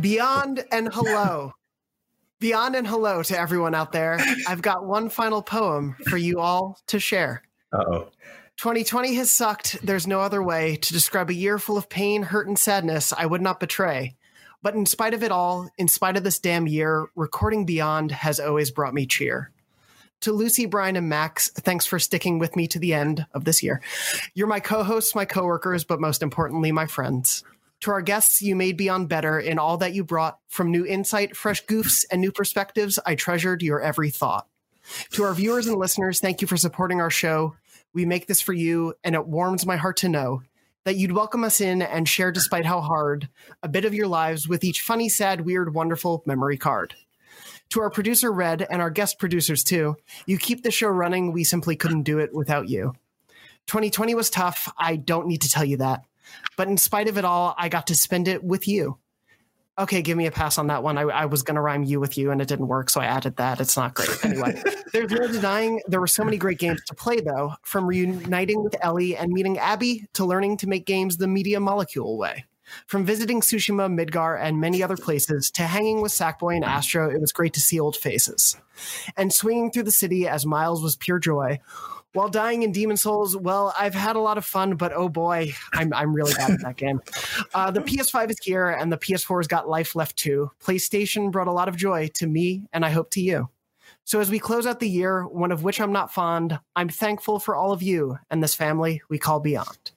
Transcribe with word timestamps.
Beyond 0.00 0.64
and 0.72 0.92
hello. 0.92 1.52
Beyond 2.38 2.74
and 2.74 2.86
hello 2.86 3.22
to 3.22 3.38
everyone 3.38 3.74
out 3.74 3.92
there. 3.92 4.18
I've 4.48 4.62
got 4.62 4.86
one 4.86 5.10
final 5.10 5.42
poem 5.42 5.94
for 6.08 6.16
you 6.16 6.40
all 6.40 6.78
to 6.86 6.98
share. 6.98 7.42
Uh 7.72 7.84
oh. 7.86 8.08
2020 8.56 9.14
has 9.14 9.30
sucked. 9.30 9.78
There's 9.84 10.06
no 10.06 10.20
other 10.20 10.42
way 10.42 10.76
to 10.76 10.92
describe 10.92 11.28
a 11.28 11.34
year 11.34 11.58
full 11.58 11.76
of 11.76 11.88
pain, 11.88 12.22
hurt, 12.22 12.46
and 12.46 12.58
sadness 12.58 13.12
I 13.12 13.26
would 13.26 13.42
not 13.42 13.60
betray. 13.60 14.16
But 14.62 14.74
in 14.74 14.86
spite 14.86 15.14
of 15.14 15.22
it 15.22 15.32
all, 15.32 15.68
in 15.76 15.88
spite 15.88 16.16
of 16.16 16.24
this 16.24 16.38
damn 16.38 16.66
year, 16.66 17.08
recording 17.14 17.66
Beyond 17.66 18.10
has 18.12 18.40
always 18.40 18.70
brought 18.70 18.94
me 18.94 19.06
cheer. 19.06 19.50
To 20.22 20.32
Lucy, 20.32 20.66
Brian, 20.66 20.96
and 20.96 21.08
Max, 21.08 21.50
thanks 21.50 21.86
for 21.86 21.98
sticking 21.98 22.38
with 22.38 22.54
me 22.56 22.66
to 22.68 22.78
the 22.78 22.92
end 22.92 23.26
of 23.32 23.44
this 23.44 23.62
year. 23.62 23.80
You're 24.34 24.46
my 24.46 24.60
co 24.60 24.82
hosts, 24.82 25.14
my 25.14 25.24
coworkers, 25.24 25.84
but 25.84 26.00
most 26.00 26.22
importantly, 26.22 26.72
my 26.72 26.86
friends. 26.86 27.44
To 27.80 27.90
our 27.90 28.02
guests, 28.02 28.42
you 28.42 28.54
made 28.56 28.76
Beyond 28.76 29.08
better 29.08 29.38
in 29.38 29.58
all 29.58 29.78
that 29.78 29.94
you 29.94 30.04
brought 30.04 30.38
from 30.48 30.70
new 30.70 30.84
insight, 30.84 31.34
fresh 31.34 31.64
goofs, 31.64 32.04
and 32.10 32.20
new 32.20 32.30
perspectives. 32.30 32.98
I 33.06 33.14
treasured 33.14 33.62
your 33.62 33.80
every 33.80 34.10
thought. 34.10 34.46
To 35.12 35.22
our 35.22 35.32
viewers 35.32 35.66
and 35.66 35.78
listeners, 35.78 36.20
thank 36.20 36.42
you 36.42 36.46
for 36.46 36.58
supporting 36.58 37.00
our 37.00 37.10
show. 37.10 37.54
We 37.94 38.04
make 38.04 38.26
this 38.26 38.42
for 38.42 38.52
you, 38.52 38.94
and 39.02 39.14
it 39.14 39.26
warms 39.26 39.64
my 39.64 39.76
heart 39.76 39.96
to 39.98 40.08
know 40.08 40.42
that 40.84 40.96
you'd 40.96 41.12
welcome 41.12 41.42
us 41.42 41.60
in 41.60 41.80
and 41.80 42.08
share, 42.08 42.32
despite 42.32 42.66
how 42.66 42.80
hard, 42.80 43.28
a 43.62 43.68
bit 43.68 43.84
of 43.86 43.94
your 43.94 44.08
lives 44.08 44.46
with 44.46 44.62
each 44.62 44.82
funny, 44.82 45.08
sad, 45.08 45.42
weird, 45.42 45.72
wonderful 45.74 46.22
memory 46.26 46.58
card. 46.58 46.94
To 47.70 47.80
our 47.80 47.90
producer, 47.90 48.30
Red, 48.30 48.66
and 48.70 48.82
our 48.82 48.90
guest 48.90 49.18
producers, 49.18 49.64
too, 49.64 49.96
you 50.26 50.36
keep 50.36 50.62
the 50.62 50.70
show 50.70 50.88
running. 50.88 51.32
We 51.32 51.44
simply 51.44 51.76
couldn't 51.76 52.02
do 52.02 52.18
it 52.18 52.34
without 52.34 52.68
you. 52.68 52.94
2020 53.68 54.14
was 54.14 54.28
tough. 54.28 54.70
I 54.76 54.96
don't 54.96 55.28
need 55.28 55.42
to 55.42 55.48
tell 55.48 55.64
you 55.64 55.78
that. 55.78 56.04
But 56.56 56.68
in 56.68 56.76
spite 56.76 57.08
of 57.08 57.18
it 57.18 57.24
all, 57.24 57.54
I 57.58 57.68
got 57.68 57.86
to 57.88 57.94
spend 57.94 58.28
it 58.28 58.42
with 58.42 58.68
you. 58.68 58.98
Okay, 59.78 60.02
give 60.02 60.16
me 60.16 60.26
a 60.26 60.30
pass 60.30 60.58
on 60.58 60.66
that 60.66 60.82
one. 60.82 60.98
I, 60.98 61.02
I 61.02 61.24
was 61.24 61.42
going 61.42 61.54
to 61.54 61.60
rhyme 61.60 61.84
you 61.84 62.00
with 62.00 62.18
you 62.18 62.30
and 62.30 62.42
it 62.42 62.48
didn't 62.48 62.66
work, 62.68 62.90
so 62.90 63.00
I 63.00 63.06
added 63.06 63.36
that. 63.36 63.60
It's 63.60 63.78
not 63.78 63.94
great. 63.94 64.24
Anyway, 64.24 64.62
there's 64.92 65.10
no 65.10 65.26
denying 65.26 65.80
there 65.86 66.00
were 66.00 66.06
so 66.06 66.22
many 66.22 66.36
great 66.36 66.58
games 66.58 66.82
to 66.88 66.94
play, 66.94 67.20
though, 67.20 67.54
from 67.62 67.86
reuniting 67.86 68.62
with 68.62 68.76
Ellie 68.82 69.16
and 69.16 69.32
meeting 69.32 69.58
Abby 69.58 70.06
to 70.14 70.24
learning 70.26 70.58
to 70.58 70.66
make 70.66 70.84
games 70.84 71.16
the 71.16 71.26
media 71.26 71.60
molecule 71.60 72.18
way. 72.18 72.44
From 72.86 73.04
visiting 73.04 73.40
Tsushima, 73.40 73.90
Midgar, 73.90 74.38
and 74.40 74.60
many 74.60 74.82
other 74.82 74.96
places 74.96 75.50
to 75.52 75.62
hanging 75.62 76.00
with 76.00 76.12
Sackboy 76.12 76.56
and 76.56 76.64
Astro, 76.64 77.10
it 77.10 77.20
was 77.20 77.32
great 77.32 77.54
to 77.54 77.60
see 77.60 77.80
old 77.80 77.96
faces. 77.96 78.56
And 79.16 79.32
swinging 79.32 79.70
through 79.70 79.84
the 79.84 79.90
city 79.90 80.28
as 80.28 80.46
Miles 80.46 80.82
was 80.82 80.96
pure 80.96 81.18
joy. 81.18 81.60
While 82.12 82.28
dying 82.28 82.64
in 82.64 82.72
Demon 82.72 82.96
Souls, 82.96 83.36
well, 83.36 83.72
I've 83.78 83.94
had 83.94 84.16
a 84.16 84.20
lot 84.20 84.36
of 84.36 84.44
fun, 84.44 84.74
but 84.74 84.92
oh 84.92 85.08
boy, 85.08 85.52
I'm, 85.72 85.92
I'm 85.94 86.12
really 86.12 86.34
bad 86.34 86.50
at 86.50 86.62
that 86.62 86.76
game. 86.76 87.00
Uh, 87.54 87.70
the 87.70 87.80
PS5 87.80 88.30
is 88.30 88.38
here, 88.42 88.68
and 88.68 88.92
the 88.92 88.96
PS4's 88.96 89.46
got 89.46 89.68
life 89.68 89.94
left 89.94 90.16
too. 90.16 90.50
PlayStation 90.60 91.30
brought 91.30 91.46
a 91.46 91.52
lot 91.52 91.68
of 91.68 91.76
joy 91.76 92.08
to 92.14 92.26
me, 92.26 92.64
and 92.72 92.84
I 92.84 92.90
hope 92.90 93.10
to 93.12 93.20
you. 93.20 93.48
So 94.04 94.18
as 94.18 94.28
we 94.28 94.40
close 94.40 94.66
out 94.66 94.80
the 94.80 94.88
year, 94.88 95.24
one 95.24 95.52
of 95.52 95.62
which 95.62 95.80
I'm 95.80 95.92
not 95.92 96.12
fond, 96.12 96.58
I'm 96.74 96.88
thankful 96.88 97.38
for 97.38 97.54
all 97.54 97.70
of 97.70 97.82
you 97.82 98.18
and 98.28 98.42
this 98.42 98.54
family 98.54 99.02
we 99.08 99.18
call 99.18 99.38
Beyond. 99.38 99.92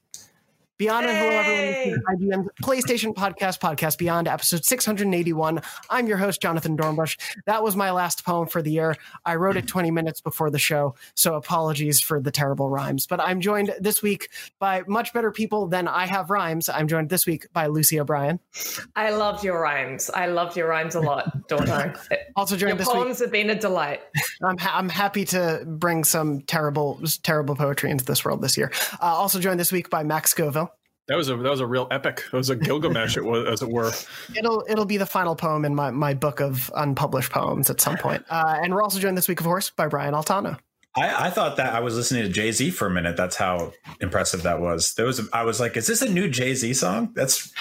Beyond 0.79 1.05
and 1.05 1.15
hello 1.15 1.29
everyone. 1.29 2.01
IGN's 2.09 2.49
PlayStation 2.63 3.13
Podcast, 3.13 3.59
Podcast 3.59 3.99
Beyond, 3.99 4.27
episode 4.27 4.65
681. 4.65 5.61
I'm 5.87 6.07
your 6.07 6.17
host, 6.17 6.41
Jonathan 6.41 6.75
Dornbush. 6.75 7.15
That 7.45 7.61
was 7.61 7.75
my 7.75 7.91
last 7.91 8.25
poem 8.25 8.47
for 8.47 8.59
the 8.63 8.71
year. 8.71 8.97
I 9.23 9.35
wrote 9.35 9.55
it 9.55 9.67
20 9.67 9.91
minutes 9.91 10.19
before 10.19 10.49
the 10.49 10.57
show, 10.57 10.95
so 11.13 11.35
apologies 11.35 12.01
for 12.01 12.19
the 12.19 12.31
terrible 12.31 12.71
rhymes. 12.71 13.05
But 13.05 13.19
I'm 13.19 13.39
joined 13.39 13.75
this 13.79 14.01
week 14.01 14.29
by 14.57 14.81
much 14.87 15.13
better 15.13 15.29
people 15.31 15.67
than 15.67 15.87
I 15.87 16.07
have 16.07 16.31
rhymes. 16.31 16.69
I'm 16.69 16.87
joined 16.87 17.09
this 17.09 17.27
week 17.27 17.45
by 17.53 17.67
Lucy 17.67 17.99
O'Brien. 17.99 18.39
I 18.95 19.11
loved 19.11 19.43
your 19.43 19.61
rhymes. 19.61 20.09
I 20.09 20.25
loved 20.25 20.57
your 20.57 20.67
rhymes 20.67 20.95
a 20.95 21.01
lot, 21.01 21.31
I? 21.51 21.93
Also 22.35 22.57
joined 22.57 22.69
your 22.71 22.77
this 22.79 22.89
poems 22.89 23.19
week. 23.19 23.25
have 23.25 23.31
been 23.31 23.49
a 23.51 23.55
delight. 23.55 24.01
I'm, 24.43 24.57
ha- 24.57 24.75
I'm 24.75 24.89
happy 24.89 25.23
to 25.25 25.63
bring 25.67 26.03
some 26.03 26.41
terrible, 26.41 26.99
terrible 27.21 27.55
poetry 27.55 27.91
into 27.91 28.03
this 28.03 28.25
world 28.25 28.41
this 28.41 28.57
year. 28.57 28.71
Uh, 28.93 29.05
also 29.05 29.39
joined 29.39 29.59
this 29.59 29.71
week 29.71 29.91
by 29.91 30.01
Max 30.03 30.31
Scoville. 30.31 30.62
That 31.07 31.17
was 31.17 31.29
a 31.29 31.35
that 31.35 31.49
was 31.49 31.59
a 31.59 31.67
real 31.67 31.87
epic. 31.91 32.23
It 32.31 32.35
was 32.35 32.49
a 32.49 32.55
Gilgamesh, 32.55 33.17
it 33.17 33.25
was 33.25 33.45
as 33.47 33.61
it 33.61 33.69
were. 33.69 33.91
It'll 34.37 34.63
it'll 34.69 34.85
be 34.85 34.97
the 34.97 35.05
final 35.05 35.35
poem 35.35 35.65
in 35.65 35.75
my, 35.75 35.91
my 35.91 36.13
book 36.13 36.39
of 36.39 36.71
unpublished 36.75 37.29
poems 37.29 37.69
at 37.69 37.81
some 37.81 37.97
point. 37.97 38.23
Uh, 38.29 38.59
and 38.63 38.73
we're 38.73 38.81
also 38.81 38.99
joined 38.99 39.17
this 39.17 39.27
week, 39.27 39.41
of 39.41 39.45
course, 39.45 39.69
by 39.69 39.87
Brian 39.87 40.13
Altano. 40.13 40.57
I, 40.95 41.27
I 41.27 41.29
thought 41.31 41.57
that 41.57 41.73
I 41.73 41.79
was 41.79 41.95
listening 41.95 42.23
to 42.23 42.29
Jay 42.29 42.51
Z 42.51 42.69
for 42.71 42.85
a 42.87 42.89
minute. 42.91 43.17
That's 43.17 43.35
how 43.35 43.73
impressive 43.99 44.43
that 44.43 44.59
was. 44.61 44.93
There 44.93 45.05
was 45.05 45.21
I 45.33 45.43
was 45.43 45.59
like, 45.59 45.75
is 45.75 45.87
this 45.87 46.01
a 46.03 46.09
new 46.09 46.29
Jay 46.29 46.53
Z 46.53 46.73
song? 46.75 47.11
That's 47.15 47.51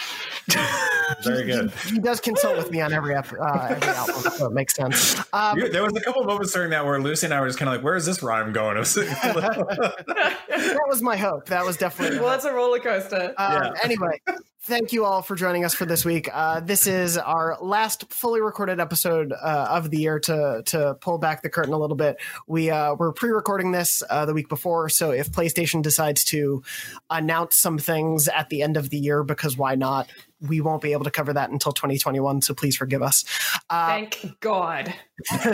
very 1.24 1.44
good. 1.46 1.70
He, 1.70 1.92
he 1.94 1.98
does 1.98 2.20
consult 2.20 2.56
with 2.58 2.70
me 2.70 2.80
on 2.80 2.92
every 2.92 3.14
uh, 3.14 3.22
every 3.22 3.88
album, 3.88 4.14
so 4.32 4.46
it 4.46 4.52
makes 4.52 4.74
sense. 4.74 5.18
Um, 5.32 5.58
You- 5.58 5.68
there 5.70 5.82
was 5.82 5.94
a 5.96 6.00
couple 6.00 6.24
moments 6.24 6.52
during 6.52 6.70
that 6.70 6.84
where 6.84 7.00
Lucy 7.00 7.26
and 7.26 7.32
I 7.34 7.40
were 7.40 7.46
just 7.46 7.58
kind 7.58 7.68
of 7.68 7.74
like, 7.76 7.84
where 7.84 7.96
is 7.96 8.04
this 8.06 8.22
rhyme 8.22 8.52
going? 8.52 8.76
It 8.76 8.80
was- 8.80 8.94
that 8.96 10.84
was 10.88 11.00
my 11.02 11.16
hope. 11.16 11.46
That 11.46 11.64
was 11.64 11.76
definitely. 11.76 12.18
Well, 12.18 12.32
it's 12.34 12.44
a 12.44 12.52
roller 12.52 12.78
coaster. 12.80 13.34
Um, 13.38 13.52
Yeah. 13.52 13.72
Anyway, 13.82 14.20
thank 14.64 14.92
you 14.92 15.04
all 15.04 15.22
for 15.22 15.34
joining 15.34 15.64
us 15.64 15.74
for 15.74 15.84
this 15.84 16.04
week. 16.04 16.28
Uh, 16.32 16.60
this 16.60 16.86
is 16.86 17.18
our 17.18 17.58
last 17.60 18.12
fully 18.12 18.40
recorded 18.40 18.78
episode 18.78 19.32
uh, 19.32 19.66
of 19.70 19.90
the 19.90 19.98
year. 19.98 20.20
To 20.20 20.62
to 20.66 20.96
pull 21.00 21.18
back 21.18 21.42
the 21.42 21.50
curtain 21.50 21.72
a 21.72 21.78
little 21.78 21.96
bit, 21.96 22.16
we 22.46 22.70
uh, 22.70 22.94
we're 22.94 23.12
pre-recording 23.12 23.72
this 23.72 24.02
uh, 24.08 24.24
the 24.24 24.34
week 24.34 24.48
before. 24.48 24.88
So 24.88 25.10
if 25.10 25.30
PlayStation 25.30 25.82
decides 25.82 26.24
to 26.24 26.62
announce 27.10 27.56
some 27.56 27.78
things 27.78 28.28
at 28.28 28.48
the 28.50 28.62
end 28.62 28.76
of 28.76 28.90
the 28.90 28.98
year, 28.98 29.24
because 29.24 29.56
why 29.56 29.74
not? 29.74 30.08
We 30.48 30.60
won't 30.60 30.82
be 30.82 30.92
able 30.92 31.04
to 31.04 31.10
cover 31.10 31.32
that 31.32 31.50
until 31.50 31.72
2021. 31.72 32.42
So 32.42 32.54
please 32.54 32.76
forgive 32.76 33.02
us. 33.02 33.24
Uh, 33.70 33.86
Thank 33.86 34.40
God. 34.40 34.94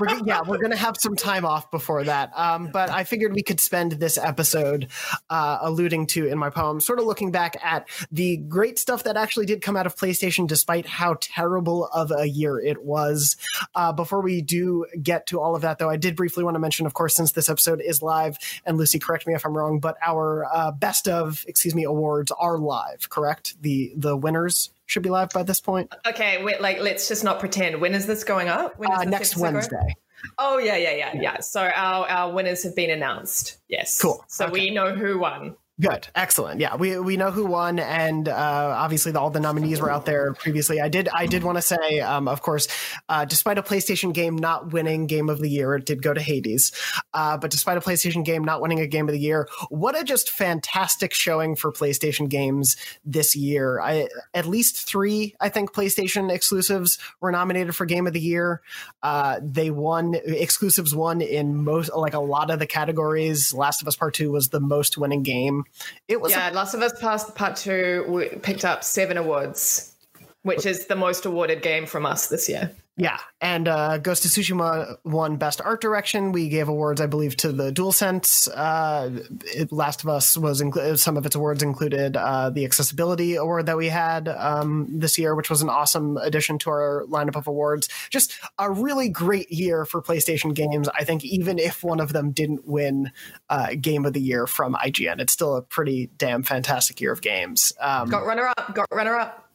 we're, 0.00 0.18
yeah, 0.24 0.40
we're 0.46 0.58
going 0.58 0.70
to 0.70 0.76
have 0.76 0.96
some 0.98 1.16
time 1.16 1.44
off 1.44 1.70
before 1.70 2.04
that. 2.04 2.30
Um, 2.36 2.68
but 2.72 2.90
I 2.90 3.04
figured 3.04 3.34
we 3.34 3.42
could 3.42 3.60
spend 3.60 3.92
this 3.92 4.18
episode 4.18 4.88
uh, 5.30 5.58
alluding 5.62 6.06
to 6.08 6.26
in 6.26 6.38
my 6.38 6.50
poem, 6.50 6.80
sort 6.80 6.98
of 6.98 7.06
looking 7.06 7.30
back 7.30 7.56
at 7.62 7.88
the 8.12 8.36
great 8.36 8.78
stuff 8.78 9.04
that 9.04 9.16
actually 9.16 9.46
did 9.46 9.62
come 9.62 9.76
out 9.76 9.86
of 9.86 9.96
PlayStation, 9.96 10.46
despite 10.46 10.86
how 10.86 11.16
terrible 11.20 11.86
of 11.86 12.12
a 12.16 12.26
year 12.26 12.60
it 12.60 12.84
was. 12.84 13.36
Uh, 13.74 13.92
before 13.92 14.20
we 14.20 14.42
do 14.42 14.86
get 15.02 15.26
to 15.26 15.40
all 15.40 15.54
of 15.54 15.62
that, 15.62 15.78
though, 15.78 15.90
I 15.90 15.96
did 15.96 16.16
briefly 16.16 16.44
want 16.44 16.54
to 16.54 16.60
mention, 16.60 16.86
of 16.86 16.94
course, 16.94 17.14
since 17.14 17.32
this 17.32 17.48
episode 17.48 17.80
is 17.80 18.02
live, 18.02 18.36
and 18.64 18.76
Lucy, 18.76 18.98
correct 18.98 19.26
me 19.26 19.34
if 19.34 19.44
I'm 19.44 19.56
wrong, 19.56 19.80
but 19.80 19.96
our 20.04 20.46
uh, 20.52 20.72
best 20.72 21.08
of, 21.08 21.44
excuse 21.48 21.74
me, 21.74 21.84
awards 21.84 22.32
are 22.32 22.58
live, 22.58 23.08
correct? 23.08 23.60
The 23.62 23.92
the 23.96 24.09
winners 24.16 24.70
should 24.86 25.02
be 25.02 25.10
live 25.10 25.30
by 25.30 25.42
this 25.42 25.60
point. 25.60 25.92
Okay, 26.06 26.42
wait, 26.42 26.60
like 26.60 26.80
let's 26.80 27.08
just 27.08 27.24
not 27.24 27.38
pretend. 27.40 27.80
When 27.80 27.94
is 27.94 28.06
this 28.06 28.24
going 28.24 28.48
up? 28.48 28.78
When 28.78 28.90
is 28.92 28.98
Uh, 28.98 29.04
next 29.04 29.30
episode 29.32 29.40
going? 29.42 29.54
Wednesday. 29.54 29.96
Oh 30.38 30.58
yeah, 30.58 30.76
yeah, 30.76 30.94
yeah, 30.94 31.12
yeah. 31.20 31.40
So 31.40 31.62
our 31.62 32.06
our 32.08 32.32
winners 32.32 32.62
have 32.64 32.76
been 32.76 32.90
announced. 32.90 33.58
Yes. 33.68 34.00
Cool. 34.00 34.22
So 34.28 34.44
Okay. 34.46 34.52
we 34.52 34.70
know 34.70 34.94
who 34.94 35.18
won. 35.18 35.56
Good, 35.80 36.08
excellent. 36.14 36.60
Yeah, 36.60 36.76
we 36.76 36.98
we 36.98 37.16
know 37.16 37.30
who 37.30 37.46
won, 37.46 37.78
and 37.78 38.28
uh, 38.28 38.74
obviously 38.76 39.12
the, 39.12 39.20
all 39.20 39.30
the 39.30 39.40
nominees 39.40 39.80
were 39.80 39.90
out 39.90 40.04
there 40.04 40.34
previously. 40.34 40.78
I 40.78 40.90
did 40.90 41.08
I 41.08 41.24
did 41.24 41.42
want 41.42 41.56
to 41.56 41.62
say, 41.62 42.00
um, 42.00 42.28
of 42.28 42.42
course, 42.42 42.68
uh, 43.08 43.24
despite 43.24 43.56
a 43.56 43.62
PlayStation 43.62 44.12
game 44.12 44.36
not 44.36 44.74
winning 44.74 45.06
Game 45.06 45.30
of 45.30 45.40
the 45.40 45.48
Year, 45.48 45.76
it 45.76 45.86
did 45.86 46.02
go 46.02 46.12
to 46.12 46.20
Hades. 46.20 46.72
Uh, 47.14 47.38
but 47.38 47.50
despite 47.50 47.78
a 47.78 47.80
PlayStation 47.80 48.26
game 48.26 48.44
not 48.44 48.60
winning 48.60 48.80
a 48.80 48.86
Game 48.86 49.08
of 49.08 49.14
the 49.14 49.18
Year, 49.18 49.48
what 49.70 49.98
a 49.98 50.04
just 50.04 50.28
fantastic 50.28 51.14
showing 51.14 51.56
for 51.56 51.72
PlayStation 51.72 52.28
games 52.28 52.76
this 53.02 53.34
year. 53.34 53.80
I 53.80 54.08
at 54.34 54.44
least 54.44 54.86
three, 54.86 55.34
I 55.40 55.48
think, 55.48 55.72
PlayStation 55.72 56.30
exclusives 56.30 56.98
were 57.20 57.32
nominated 57.32 57.74
for 57.74 57.86
Game 57.86 58.06
of 58.06 58.12
the 58.12 58.20
Year. 58.20 58.60
Uh, 59.02 59.40
they 59.42 59.70
won 59.70 60.14
exclusives 60.26 60.94
won 60.94 61.22
in 61.22 61.64
most 61.64 61.90
like 61.94 62.14
a 62.14 62.20
lot 62.20 62.50
of 62.50 62.58
the 62.58 62.66
categories. 62.66 63.54
Last 63.54 63.80
of 63.80 63.88
Us 63.88 63.96
Part 63.96 64.12
Two 64.12 64.30
was 64.30 64.50
the 64.50 64.60
most 64.60 64.98
winning 64.98 65.22
game. 65.22 65.64
It 66.08 66.20
was 66.20 66.32
a 66.32 66.36
Yeah, 66.36 66.50
Last 66.50 66.74
of 66.74 66.82
Us 66.82 66.98
Part 67.00 67.34
Part 67.34 67.56
Two 67.56 68.30
picked 68.42 68.64
up 68.64 68.84
seven 68.84 69.16
awards, 69.16 69.94
which 70.42 70.66
is 70.66 70.86
the 70.86 70.96
most 70.96 71.24
awarded 71.24 71.62
game 71.62 71.86
from 71.86 72.06
us 72.06 72.28
this 72.28 72.48
year. 72.48 72.70
Yeah, 73.00 73.16
and 73.40 73.66
uh, 73.66 73.96
Ghost 73.96 74.26
of 74.26 74.30
Tsushima 74.30 74.98
won 75.04 75.38
Best 75.38 75.62
Art 75.62 75.80
Direction. 75.80 76.32
We 76.32 76.50
gave 76.50 76.68
awards, 76.68 77.00
I 77.00 77.06
believe, 77.06 77.34
to 77.38 77.50
the 77.50 77.72
DualSense. 77.72 78.46
Uh, 78.54 79.64
Last 79.70 80.02
of 80.02 80.10
Us 80.10 80.36
was 80.36 80.60
inclu- 80.60 80.98
some 80.98 81.16
of 81.16 81.24
its 81.24 81.34
awards 81.34 81.62
included 81.62 82.14
uh, 82.14 82.50
the 82.50 82.66
Accessibility 82.66 83.36
Award 83.36 83.64
that 83.64 83.78
we 83.78 83.88
had 83.88 84.28
um, 84.28 84.98
this 84.98 85.18
year, 85.18 85.34
which 85.34 85.48
was 85.48 85.62
an 85.62 85.70
awesome 85.70 86.18
addition 86.18 86.58
to 86.58 86.68
our 86.68 87.06
lineup 87.08 87.36
of 87.36 87.46
awards. 87.46 87.88
Just 88.10 88.34
a 88.58 88.70
really 88.70 89.08
great 89.08 89.50
year 89.50 89.86
for 89.86 90.02
PlayStation 90.02 90.54
games. 90.54 90.86
I 90.90 91.04
think 91.04 91.24
even 91.24 91.58
if 91.58 91.82
one 91.82 92.00
of 92.00 92.12
them 92.12 92.32
didn't 92.32 92.68
win 92.68 93.12
uh, 93.48 93.76
Game 93.80 94.04
of 94.04 94.12
the 94.12 94.20
Year 94.20 94.46
from 94.46 94.74
IGN, 94.74 95.20
it's 95.20 95.32
still 95.32 95.56
a 95.56 95.62
pretty 95.62 96.10
damn 96.18 96.42
fantastic 96.42 97.00
year 97.00 97.12
of 97.12 97.22
games. 97.22 97.72
Um, 97.80 98.10
Got 98.10 98.26
runner 98.26 98.46
up. 98.46 98.74
Got 98.74 98.88
runner 98.92 99.16
up. 99.16 99.49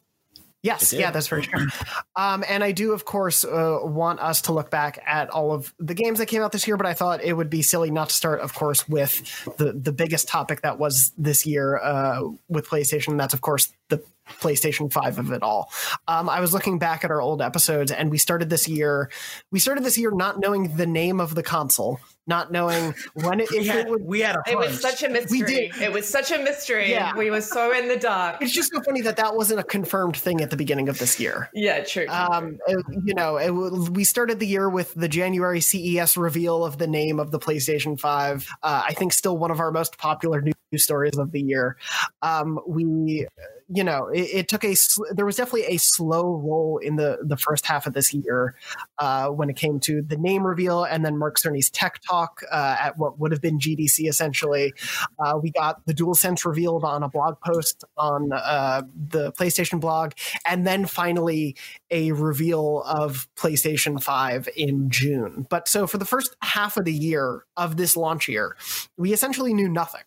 Yes, 0.65 0.93
yeah, 0.93 1.11
that's 1.11 1.27
very 1.27 1.43
true. 1.43 1.67
Um, 2.15 2.43
and 2.49 2.63
I 2.63 2.71
do, 2.71 2.93
of 2.93 3.05
course, 3.05 3.45
uh, 3.45 3.77
want 3.83 4.19
us 4.19 4.41
to 4.41 4.51
look 4.51 4.71
back 4.71 4.97
at 5.05 5.29
all 5.29 5.51
of 5.51 5.71
the 5.77 5.93
games 5.93 6.17
that 6.17 6.25
came 6.25 6.41
out 6.41 6.51
this 6.51 6.67
year. 6.67 6.75
But 6.75 6.87
I 6.87 6.95
thought 6.95 7.23
it 7.23 7.33
would 7.33 7.51
be 7.51 7.61
silly 7.61 7.91
not 7.91 8.09
to 8.09 8.15
start, 8.15 8.41
of 8.41 8.55
course, 8.55 8.89
with 8.89 9.21
the 9.57 9.73
the 9.73 9.91
biggest 9.91 10.27
topic 10.27 10.61
that 10.61 10.79
was 10.79 11.13
this 11.19 11.45
year 11.45 11.77
uh, 11.77 12.21
with 12.49 12.67
PlayStation. 12.67 13.09
And 13.09 13.19
that's, 13.19 13.35
of 13.35 13.41
course, 13.41 13.71
the 13.89 14.03
PlayStation 14.41 14.91
Five 14.91 15.19
of 15.19 15.31
it 15.31 15.43
all. 15.43 15.69
Um, 16.07 16.29
I 16.29 16.39
was 16.39 16.51
looking 16.51 16.79
back 16.79 17.03
at 17.03 17.11
our 17.11 17.21
old 17.21 17.43
episodes, 17.43 17.91
and 17.91 18.09
we 18.09 18.17
started 18.17 18.49
this 18.49 18.67
year. 18.67 19.11
We 19.51 19.59
started 19.59 19.83
this 19.83 19.99
year 19.99 20.09
not 20.09 20.39
knowing 20.39 20.77
the 20.77 20.87
name 20.87 21.19
of 21.19 21.35
the 21.35 21.43
console, 21.43 21.99
not 22.27 22.51
knowing 22.51 22.93
when 23.13 23.39
it, 23.39 23.49
if 23.51 23.67
had, 23.67 23.85
it 23.85 23.89
would. 23.89 24.03
we 24.03 24.19
had 24.21 24.35
a 24.35 24.41
It 24.47 24.57
was 24.57 24.81
such 24.81 25.03
a 25.03 25.09
mystery. 25.09 25.39
We 25.41 25.45
did. 25.45 25.81
It 25.81 25.93
was 25.93 26.07
such 26.07 26.31
a 26.31 26.39
mystery. 26.39 26.89
Yeah. 26.91 27.15
We 27.15 27.29
were 27.29 27.41
so 27.41 27.71
in 27.77 27.87
the 27.87 27.97
dark. 27.97 28.41
It's 28.41 28.51
just 28.51 28.71
so 28.73 28.81
funny 28.81 29.01
that 29.01 29.17
that 29.17 29.35
wasn't 29.35 29.59
a 29.59 29.63
confirmed 29.63 30.17
thing 30.17 30.41
at 30.41 30.49
the 30.49 30.57
beginning 30.57 30.89
of 30.89 30.97
this 30.99 31.19
year. 31.19 31.49
Yeah, 31.53 31.83
true. 31.83 32.07
um 32.07 32.57
it- 32.67 32.85
you 33.03 33.13
know 33.13 33.37
it, 33.37 33.51
we 33.51 34.03
started 34.03 34.39
the 34.39 34.47
year 34.47 34.69
with 34.69 34.93
the 34.95 35.07
january 35.07 35.59
ces 35.61 36.17
reveal 36.17 36.63
of 36.63 36.77
the 36.77 36.87
name 36.87 37.19
of 37.19 37.31
the 37.31 37.39
playstation 37.39 37.99
5 37.99 38.47
uh, 38.63 38.83
i 38.87 38.93
think 38.93 39.11
still 39.13 39.37
one 39.37 39.51
of 39.51 39.59
our 39.59 39.71
most 39.71 39.97
popular 39.97 40.41
news 40.41 40.55
stories 40.77 41.17
of 41.17 41.31
the 41.31 41.41
year 41.41 41.77
um 42.21 42.59
we 42.67 43.27
you 43.67 43.83
know 43.83 44.07
it, 44.07 44.27
it 44.33 44.47
took 44.47 44.63
a 44.63 44.75
there 45.11 45.25
was 45.25 45.37
definitely 45.37 45.65
a 45.65 45.77
slow 45.77 46.35
roll 46.35 46.79
in 46.81 46.95
the 46.97 47.17
the 47.23 47.37
first 47.37 47.65
half 47.65 47.87
of 47.87 47.93
this 47.93 48.13
year 48.13 48.55
uh 48.99 49.27
when 49.27 49.49
it 49.49 49.55
came 49.55 49.79
to 49.79 50.01
the 50.01 50.17
name 50.17 50.45
reveal 50.45 50.83
and 50.83 51.03
then 51.05 51.17
mark 51.17 51.37
cerny's 51.37 51.69
tech 51.69 51.99
talk 52.07 52.41
uh, 52.51 52.75
at 52.79 52.97
what 52.97 53.19
would 53.19 53.31
have 53.31 53.41
been 53.41 53.57
gdc 53.57 54.07
essentially 54.07 54.73
uh, 55.19 55.37
we 55.41 55.51
got 55.51 55.85
the 55.85 55.93
dual 55.93 56.13
sense 56.13 56.45
revealed 56.45 56.83
on 56.83 57.01
a 57.01 57.09
blog 57.09 57.35
post 57.41 57.83
on 57.97 58.31
uh, 58.33 58.81
the 59.09 59.31
playstation 59.31 59.79
blog 59.79 60.11
and 60.45 60.65
then 60.65 60.85
finally 60.85 61.55
a 61.91 62.11
reveal 62.11 62.83
of 62.83 63.27
PlayStation 63.35 64.01
5 64.01 64.49
in 64.55 64.89
June. 64.89 65.45
But 65.49 65.67
so 65.67 65.87
for 65.87 65.97
the 65.97 66.05
first 66.05 66.35
half 66.41 66.77
of 66.77 66.85
the 66.85 66.93
year 66.93 67.45
of 67.57 67.77
this 67.77 67.95
launch 67.95 68.27
year, 68.27 68.55
we 68.97 69.13
essentially 69.13 69.53
knew 69.53 69.69
nothing. 69.69 70.01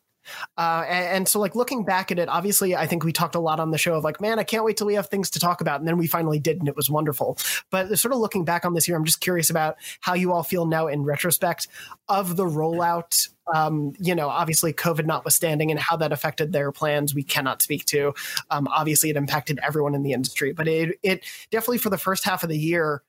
Uh, 0.57 0.85
and, 0.89 1.07
and 1.07 1.29
so, 1.29 1.39
like 1.41 1.55
looking 1.55 1.85
back 1.85 2.11
at 2.11 2.19
it, 2.19 2.29
obviously, 2.29 2.77
I 2.77 2.87
think 2.87 3.05
we 3.05 3.13
talked 3.13 3.35
a 3.35 3.41
lot 3.41 3.61
on 3.61 3.71
the 3.71 3.79
show 3.79 3.95
of 3.95 4.05
like, 4.05 4.21
man, 4.21 4.39
I 4.39 4.45
can't 4.45 4.65
wait 4.65 4.77
till 4.77 4.87
we 4.87 4.95
have 4.95 5.09
things 5.09 5.31
to 5.31 5.39
talk 5.39 5.61
about, 5.61 5.81
and 5.81 5.89
then 5.89 5.99
we 5.99 6.07
finally 6.07 6.39
did, 6.39 6.59
and 6.59 6.69
it 6.69 6.77
was 6.77 6.91
wonderful. 6.91 7.39
But 7.71 7.99
sort 7.99 8.13
of 8.13 8.21
looking 8.21 8.45
back 8.45 8.65
on 8.65 8.75
this 8.75 8.89
year, 8.89 8.97
I'm 8.97 9.05
just 9.05 9.21
curious 9.21 9.51
about 9.51 9.77
how 10.01 10.15
you 10.15 10.33
all 10.33 10.43
feel 10.43 10.67
now 10.67 10.87
in 10.87 11.05
retrospect 11.05 11.69
of 12.09 12.37
the 12.37 12.45
rollout. 12.45 13.29
Um, 13.55 13.95
you 13.99 14.15
know, 14.15 14.29
obviously, 14.29 14.73
COVID 14.73 15.07
notwithstanding, 15.07 15.71
and 15.71 15.81
how 15.81 15.97
that 15.97 16.13
affected 16.13 16.53
their 16.53 16.71
plans, 16.73 17.15
we 17.15 17.23
cannot 17.23 17.63
speak 17.63 17.85
to. 17.87 18.15
Um, 18.51 18.69
obviously, 18.69 19.11
it 19.11 19.17
impacted 19.17 19.59
everyone 19.63 19.95
in 19.95 20.03
the 20.03 20.13
industry, 20.13 20.53
but 20.53 20.69
it 20.69 20.99
it 21.03 21.25
definitely 21.51 21.79
for 21.79 21.91
the 21.91 21.99
first 21.99 22.25
half 22.25 22.43
of 22.43 22.49
the 22.49 22.59
year. 22.59 23.03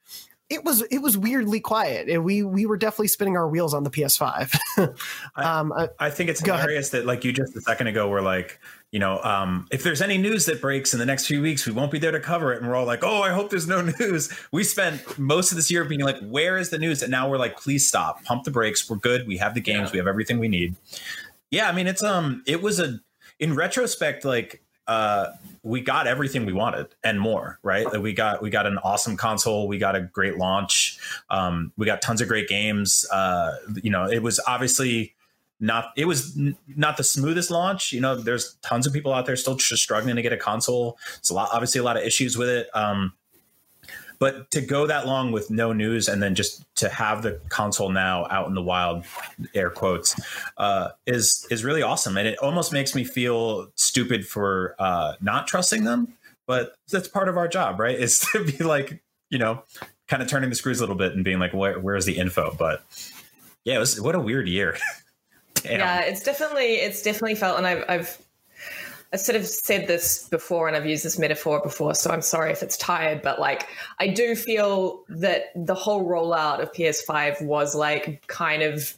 It 0.50 0.64
was 0.64 0.82
it 0.84 0.98
was 1.00 1.16
weirdly 1.18 1.60
quiet. 1.60 2.10
It- 2.10 2.18
we 2.20 2.42
we 2.44 2.66
were 2.66 2.78
definitely 2.78 3.08
spinning 3.10 3.38
our 3.38 3.48
wheels 3.48 3.74
on 3.74 3.84
the 3.84 3.90
PS5. 3.92 4.56
um, 5.36 5.72
uh, 5.72 5.88
I 6.00 6.10
think 6.10 6.30
it's 6.30 6.42
Go 6.42 6.54
ahead. 6.54 6.62
hilarious 6.64 6.90
that, 6.90 7.06
like 7.06 7.24
you 7.24 7.32
just 7.32 7.56
a 7.56 7.62
second 7.62 7.88
ago, 7.88 8.08
were 8.10 8.22
like, 8.22 8.60
you 8.92 9.00
know, 9.00 9.22
um, 9.22 9.68
if 9.72 9.84
there's 9.84 10.02
any 10.02 10.18
news 10.18 10.46
that 10.48 10.60
breaks 10.60 10.94
in 10.94 11.00
the 11.00 11.06
next 11.06 11.28
few 11.28 11.42
weeks, 11.42 11.68
we 11.68 11.72
won't 11.74 11.92
be 11.92 12.00
there 12.00 12.12
to 12.12 12.20
cover 12.20 12.52
it. 12.52 12.60
And 12.62 12.68
we're 12.68 12.76
all 12.76 12.86
like, 12.88 13.04
oh, 13.04 13.22
I 13.22 13.30
hope 13.32 13.52
there's 13.52 13.68
no 13.68 13.82
news. 14.00 14.32
We 14.52 14.64
spent 14.64 15.20
most 15.20 15.52
of 15.52 15.56
this 15.56 15.70
year 15.70 15.86
being 15.86 16.02
like, 16.02 16.20
where 16.22 16.58
is 16.58 16.72
the 16.72 16.80
news? 16.80 17.04
And 17.04 17.12
now 17.12 17.30
we're 17.30 17.38
like, 17.38 17.58
please 17.60 17.88
stop, 17.88 18.24
pump 18.24 18.44
the 18.44 18.52
brakes. 18.52 18.90
We're 18.90 18.98
good. 18.98 19.28
We 19.28 19.38
have 19.38 19.54
the 19.54 19.62
games. 19.62 19.90
Yeah. 19.90 19.94
We 19.94 19.98
have 20.00 20.08
everything 20.08 20.40
we 20.40 20.48
need. 20.48 20.76
Yeah, 21.52 21.70
I 21.70 21.72
mean, 21.74 21.86
it's 21.88 22.02
um, 22.04 22.44
it 22.48 22.62
was 22.62 22.80
a 22.80 23.00
in 23.40 23.56
retrospect, 23.56 24.26
like 24.26 24.62
uh, 24.90 25.34
we 25.62 25.82
got 25.82 26.08
everything 26.08 26.48
we 26.48 26.54
wanted 26.54 26.88
and 27.04 27.22
more, 27.22 27.60
right? 27.62 28.02
We 28.02 28.12
got 28.12 28.42
we 28.42 28.50
got 28.50 28.66
an 28.66 28.80
awesome 28.80 29.16
console, 29.18 29.68
we 29.68 29.78
got 29.78 29.96
a 29.96 30.02
great 30.02 30.38
launch, 30.38 30.98
um, 31.30 31.72
we 31.78 31.86
got 31.86 32.02
tons 32.02 32.22
of 32.22 32.28
great 32.28 32.48
games. 32.48 33.06
Uh, 33.12 33.56
you 33.84 33.92
know, 33.92 34.10
it 34.10 34.24
was 34.24 34.40
obviously 34.48 35.14
not 35.60 35.92
it 35.96 36.06
was 36.06 36.36
n- 36.36 36.58
not 36.76 36.98
the 36.98 37.04
smoothest 37.04 37.52
launch. 37.52 37.92
You 37.92 38.02
know, 38.02 38.16
there's 38.16 38.56
tons 38.64 38.88
of 38.88 38.94
people 38.94 39.14
out 39.14 39.28
there 39.28 39.36
still 39.36 39.56
just 39.56 39.84
struggling 39.84 40.16
to 40.16 40.24
get 40.24 40.34
a 40.34 40.38
console. 40.38 40.98
It's 41.18 41.30
a 41.30 41.36
lot, 41.36 41.50
obviously, 41.54 41.80
a 41.80 41.84
lot 41.84 41.98
of 41.98 42.04
issues 42.04 42.36
with 42.36 42.50
it. 42.50 42.68
Um, 42.74 43.14
but 44.20 44.52
to 44.52 44.62
go 44.62 44.86
that 44.86 45.08
long 45.08 45.32
with 45.32 45.50
no 45.50 45.72
news 45.72 46.10
and 46.10 46.22
then 46.22 46.36
just 46.36 46.64
to 46.76 46.90
have 46.90 47.24
the 47.24 47.40
console 47.50 47.90
now 47.90 48.28
out 48.30 48.48
in 48.48 48.54
the 48.54 48.62
wild, 48.62 49.06
air 49.56 49.70
quotes, 49.70 50.20
uh, 50.58 50.90
is 51.06 51.48
is 51.50 51.64
really 51.64 51.82
awesome. 51.82 52.18
And 52.18 52.28
it 52.28 52.38
almost 52.40 52.74
makes 52.74 52.94
me 52.94 53.06
feel 53.06 53.72
stupid 53.76 54.28
for 54.28 54.76
uh, 54.78 55.14
not 55.22 55.48
trusting 55.48 55.86
them. 55.86 56.14
But 56.48 56.76
that's 56.92 57.08
part 57.08 57.30
of 57.30 57.38
our 57.38 57.48
job, 57.48 57.80
right? 57.80 57.98
Is 58.00 58.20
to 58.32 58.44
be 58.44 58.64
like, 58.64 59.04
you 59.30 59.38
know, 59.38 59.64
kind 60.08 60.24
of 60.24 60.28
turning 60.28 60.50
the 60.50 60.56
screws 60.56 60.80
a 60.80 60.82
little 60.82 60.96
bit 60.96 61.14
and 61.14 61.24
being 61.24 61.38
like, 61.38 61.54
where, 61.54 61.80
where's 61.80 62.06
the 62.06 62.18
info? 62.18 62.56
But 62.58 62.84
yeah, 63.64 63.76
it 63.76 63.80
was 63.80 64.02
what 64.02 64.16
a 64.16 64.20
weird 64.20 64.48
year. 64.48 64.76
Damn. 65.54 65.80
Yeah, 65.80 66.02
it's 66.02 66.24
definitely 66.24 66.76
it's 66.76 67.02
definitely 67.02 67.36
felt, 67.36 67.58
and 67.58 67.68
I've 67.68 67.86
I've 67.88 68.18
I 69.12 69.18
sort 69.18 69.36
of 69.36 69.48
said 69.48 69.88
this 69.88 70.28
before, 70.30 70.68
and 70.68 70.78
I've 70.78 70.86
used 70.86 71.04
this 71.04 71.18
metaphor 71.18 71.62
before, 71.62 71.96
so 71.96 72.12
I'm 72.12 72.22
sorry 72.22 72.52
if 72.52 72.62
it's 72.62 72.78
tired, 72.78 73.22
but 73.24 73.40
like 73.40 73.68
I 74.00 74.08
do 74.08 74.36
feel 74.36 75.04
that 75.10 75.46
the 75.56 75.74
whole 75.74 76.06
rollout 76.06 76.62
of 76.62 76.72
PS5 76.74 77.42
was 77.42 77.74
like 77.74 78.26
kind 78.28 78.62
of 78.62 78.94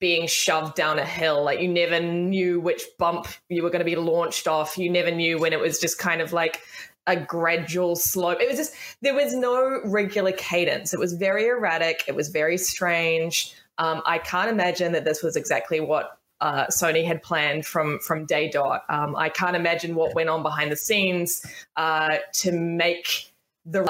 being 0.00 0.26
shoved 0.26 0.74
down 0.74 0.98
a 0.98 1.04
hill. 1.04 1.44
Like 1.44 1.60
you 1.60 1.68
never 1.68 2.00
knew 2.00 2.60
which 2.60 2.82
bump 2.98 3.28
you 3.48 3.62
were 3.62 3.70
going 3.70 3.80
to 3.80 3.84
be 3.84 3.94
launched 3.94 4.48
off. 4.48 4.76
You 4.78 4.90
never 4.90 5.10
knew 5.10 5.38
when 5.38 5.52
it 5.52 5.60
was 5.60 5.78
just 5.78 5.98
kind 5.98 6.20
of 6.20 6.32
like 6.32 6.60
a 7.06 7.16
gradual 7.16 7.94
slope. 7.94 8.40
It 8.40 8.48
was 8.48 8.56
just 8.56 8.74
there 9.02 9.14
was 9.14 9.34
no 9.34 9.80
regular 9.84 10.32
cadence. 10.32 10.94
It 10.94 10.98
was 10.98 11.12
very 11.12 11.46
erratic. 11.46 12.04
It 12.08 12.14
was 12.14 12.30
very 12.30 12.56
strange. 12.56 13.54
Um, 13.78 14.02
I 14.06 14.18
can't 14.18 14.50
imagine 14.50 14.92
that 14.92 15.04
this 15.04 15.22
was 15.22 15.36
exactly 15.36 15.78
what 15.78 16.18
uh, 16.42 16.66
Sony 16.66 17.06
had 17.06 17.22
planned 17.22 17.64
from 17.64 18.00
from 18.00 18.26
day 18.26 18.50
dot. 18.50 18.82
Um, 18.88 19.14
I 19.16 19.28
can't 19.28 19.56
imagine 19.56 19.94
what 19.94 20.14
went 20.14 20.28
on 20.28 20.42
behind 20.42 20.72
the 20.72 20.76
scenes 20.76 21.46
uh, 21.76 22.16
to 22.34 22.52
make 22.52 23.32
the 23.64 23.84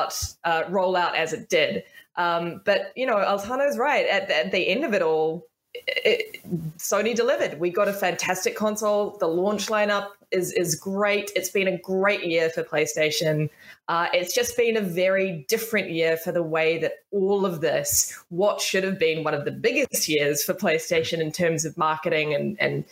uh, 0.45 0.65
roll 0.69 0.95
out 0.95 1.17
as 1.17 1.33
it 1.33 1.49
did. 1.49 1.83
Um, 2.17 2.61
but 2.67 2.93
you 2.95 3.07
know, 3.07 3.17
Altano's 3.17 3.79
right. 3.79 4.07
At, 4.07 4.31
at 4.31 4.53
the 4.53 4.69
end 4.69 4.85
of 4.85 4.93
it 4.93 5.01
all, 5.01 5.47
it, 5.75 6.41
Sony 6.79 7.15
delivered. 7.15 7.59
We 7.59 7.71
got 7.71 7.89
a 7.89 7.93
fantastic 7.93 8.57
console. 8.57 9.17
The 9.19 9.27
launch 9.27 9.69
lineup 9.69 10.09
is 10.31 10.53
is 10.53 10.75
great. 10.75 11.31
It's 11.37 11.51
been 11.51 11.69
a 11.69 11.79
great 11.79 12.25
year 12.25 12.51
for 12.51 12.63
PlayStation. 12.63 13.49
Uh, 13.89 14.09
it's 14.13 14.35
just 14.35 14.57
been 14.57 14.77
a 14.77 14.81
very 14.81 15.45
different 15.49 15.91
year 15.91 16.17
for 16.17 16.33
the 16.33 16.43
way 16.43 16.79
that 16.79 16.93
all 17.11 17.45
of 17.45 17.61
this, 17.61 18.19
what 18.29 18.61
should 18.61 18.85
have 18.85 18.99
been 18.99 19.25
one 19.25 19.35
of 19.35 19.45
the 19.45 19.51
biggest 19.51 20.09
years 20.09 20.43
for 20.43 20.55
PlayStation 20.55 21.19
in 21.19 21.33
terms 21.33 21.65
of 21.65 21.77
marketing 21.77 22.35
and 22.35 22.57
and 22.61 22.85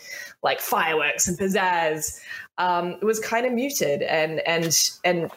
like 0.42 0.60
fireworks 0.60 1.28
and 1.28 1.38
pizzazz, 1.38 2.20
um, 2.58 2.96
was 3.02 3.18
kind 3.20 3.46
of 3.46 3.52
muted 3.52 4.02
and 4.02 4.40
and 4.46 4.90
and 5.04 5.30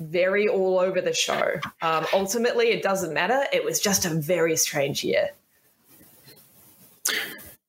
very 0.00 0.48
all 0.48 0.78
over 0.78 1.00
the 1.00 1.12
show. 1.12 1.54
Um, 1.82 2.06
ultimately, 2.12 2.68
it 2.68 2.82
doesn't 2.82 3.12
matter. 3.12 3.44
It 3.52 3.64
was 3.64 3.80
just 3.80 4.04
a 4.04 4.10
very 4.10 4.56
strange 4.56 5.02
year. 5.02 5.30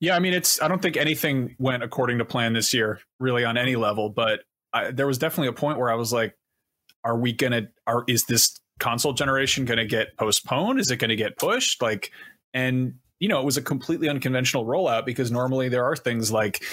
Yeah, 0.00 0.16
I 0.16 0.18
mean, 0.18 0.32
it's. 0.32 0.60
I 0.62 0.68
don't 0.68 0.80
think 0.80 0.96
anything 0.96 1.54
went 1.58 1.82
according 1.82 2.18
to 2.18 2.24
plan 2.24 2.54
this 2.54 2.72
year, 2.72 3.00
really, 3.18 3.44
on 3.44 3.56
any 3.58 3.76
level. 3.76 4.08
But 4.08 4.40
I, 4.72 4.90
there 4.90 5.06
was 5.06 5.18
definitely 5.18 5.48
a 5.48 5.52
point 5.52 5.78
where 5.78 5.90
I 5.90 5.94
was 5.94 6.12
like, 6.12 6.36
"Are 7.04 7.16
we 7.18 7.32
gonna? 7.32 7.68
Are 7.86 8.04
is 8.08 8.24
this 8.24 8.58
console 8.78 9.12
generation 9.12 9.66
gonna 9.66 9.84
get 9.84 10.16
postponed? 10.16 10.80
Is 10.80 10.90
it 10.90 10.96
gonna 10.96 11.16
get 11.16 11.36
pushed?" 11.36 11.82
Like, 11.82 12.12
and 12.54 12.94
you 13.18 13.28
know, 13.28 13.38
it 13.38 13.44
was 13.44 13.58
a 13.58 13.62
completely 13.62 14.08
unconventional 14.08 14.64
rollout 14.64 15.04
because 15.04 15.30
normally 15.30 15.68
there 15.68 15.84
are 15.84 15.94
things 15.94 16.32
like, 16.32 16.64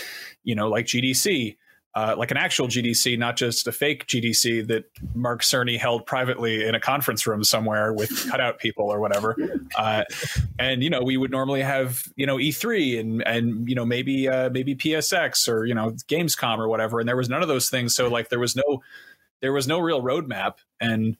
you 0.43 0.55
know, 0.55 0.69
like 0.69 0.85
GDC. 0.85 1.57
Uh, 1.97 2.13
like 2.15 2.29
an 2.29 2.37
actual 2.37 2.67
GDC, 2.67 3.17
not 3.17 3.35
just 3.35 3.65
a 3.65 3.71
fake 3.71 4.05
GDC 4.05 4.67
that 4.67 4.85
Mark 5.15 5.41
Cerny 5.41 5.79
held 5.79 6.05
privately 6.05 6.63
in 6.63 6.75
a 6.75 6.79
conference 6.79 7.25
room 7.25 7.43
somewhere 7.43 7.91
with 7.91 8.11
cutout 8.29 8.59
people 8.59 8.85
or 8.85 8.99
whatever. 8.99 9.35
Uh, 9.75 10.03
and 10.59 10.83
you 10.83 10.91
know, 10.91 11.01
we 11.01 11.17
would 11.17 11.31
normally 11.31 11.63
have 11.63 12.03
you 12.15 12.27
know 12.27 12.37
E3 12.37 12.99
and 12.99 13.27
and 13.27 13.67
you 13.67 13.73
know 13.73 13.83
maybe 13.83 14.29
uh, 14.29 14.51
maybe 14.51 14.75
PSX 14.75 15.49
or 15.51 15.65
you 15.65 15.73
know 15.73 15.89
Gamescom 16.07 16.59
or 16.59 16.67
whatever. 16.67 16.99
And 16.99 17.09
there 17.09 17.17
was 17.17 17.29
none 17.29 17.41
of 17.41 17.47
those 17.47 17.67
things. 17.67 17.95
So 17.95 18.07
like 18.09 18.29
there 18.29 18.37
was 18.37 18.55
no 18.55 18.83
there 19.41 19.51
was 19.51 19.67
no 19.67 19.79
real 19.79 20.03
roadmap. 20.03 20.57
And 20.79 21.17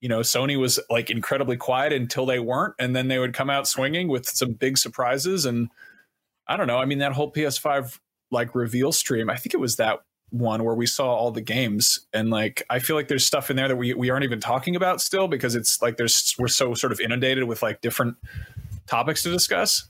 you 0.00 0.08
know, 0.08 0.20
Sony 0.20 0.56
was 0.56 0.78
like 0.88 1.10
incredibly 1.10 1.56
quiet 1.56 1.92
until 1.92 2.26
they 2.26 2.38
weren't, 2.38 2.76
and 2.78 2.94
then 2.94 3.08
they 3.08 3.18
would 3.18 3.34
come 3.34 3.50
out 3.50 3.66
swinging 3.66 4.06
with 4.06 4.28
some 4.28 4.52
big 4.52 4.78
surprises. 4.78 5.46
And 5.46 5.68
I 6.46 6.56
don't 6.56 6.68
know. 6.68 6.78
I 6.78 6.84
mean, 6.84 6.98
that 6.98 7.10
whole 7.10 7.32
PS5 7.32 7.98
like 8.30 8.54
reveal 8.54 8.92
stream. 8.92 9.28
I 9.28 9.34
think 9.34 9.52
it 9.52 9.60
was 9.60 9.74
that 9.76 9.98
one 10.32 10.64
where 10.64 10.74
we 10.74 10.86
saw 10.86 11.14
all 11.14 11.30
the 11.30 11.42
games 11.42 12.06
and 12.14 12.30
like 12.30 12.62
I 12.70 12.78
feel 12.78 12.96
like 12.96 13.08
there's 13.08 13.24
stuff 13.24 13.50
in 13.50 13.56
there 13.56 13.68
that 13.68 13.76
we 13.76 13.92
we 13.92 14.08
aren't 14.08 14.24
even 14.24 14.40
talking 14.40 14.74
about 14.74 15.02
still 15.02 15.28
because 15.28 15.54
it's 15.54 15.82
like 15.82 15.98
there's 15.98 16.34
we're 16.38 16.48
so 16.48 16.72
sort 16.72 16.90
of 16.90 17.00
inundated 17.00 17.44
with 17.44 17.62
like 17.62 17.82
different 17.82 18.16
topics 18.86 19.22
to 19.24 19.30
discuss. 19.30 19.88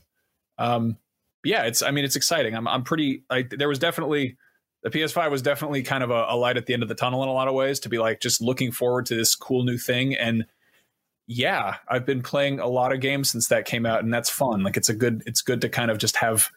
Um 0.57 0.97
yeah, 1.45 1.63
it's 1.63 1.81
I 1.81 1.91
mean 1.91 2.03
it's 2.03 2.17
exciting. 2.17 2.55
I'm 2.55 2.67
I'm 2.67 2.83
pretty 2.83 3.23
like 3.29 3.51
there 3.51 3.69
was 3.69 3.79
definitely 3.79 4.37
the 4.83 4.89
PS5 4.89 5.31
was 5.31 5.41
definitely 5.41 5.81
kind 5.81 6.03
of 6.03 6.11
a, 6.11 6.25
a, 6.27 6.35
light 6.35 6.57
at 6.57 6.65
the 6.65 6.73
end 6.73 6.83
of 6.83 6.89
the 6.89 6.95
tunnel 6.95 7.23
in 7.23 7.29
a 7.29 7.33
lot 7.33 7.47
of 7.47 7.53
ways 7.53 7.79
to 7.79 7.89
be 7.89 7.97
like 7.97 8.19
just 8.19 8.41
looking 8.41 8.69
forward 8.71 9.05
to 9.07 9.15
this 9.15 9.33
cool 9.33 9.63
new 9.63 9.77
thing. 9.77 10.13
And 10.13 10.45
yeah, 11.25 11.77
I've 11.87 12.05
been 12.05 12.21
playing 12.21 12.59
a 12.59 12.67
lot 12.67 12.91
of 12.91 12.99
games 12.99 13.31
since 13.31 13.47
that 13.47 13.63
came 13.63 13.85
out, 13.85 14.03
and 14.03 14.13
that's 14.13 14.29
fun. 14.29 14.61
Like 14.61 14.75
it's 14.75 14.89
a 14.89 14.93
good, 14.93 15.23
it's 15.25 15.41
good 15.41 15.61
to 15.61 15.69
kind 15.69 15.89
of 15.89 15.97
just 15.97 16.17
have. 16.17 16.49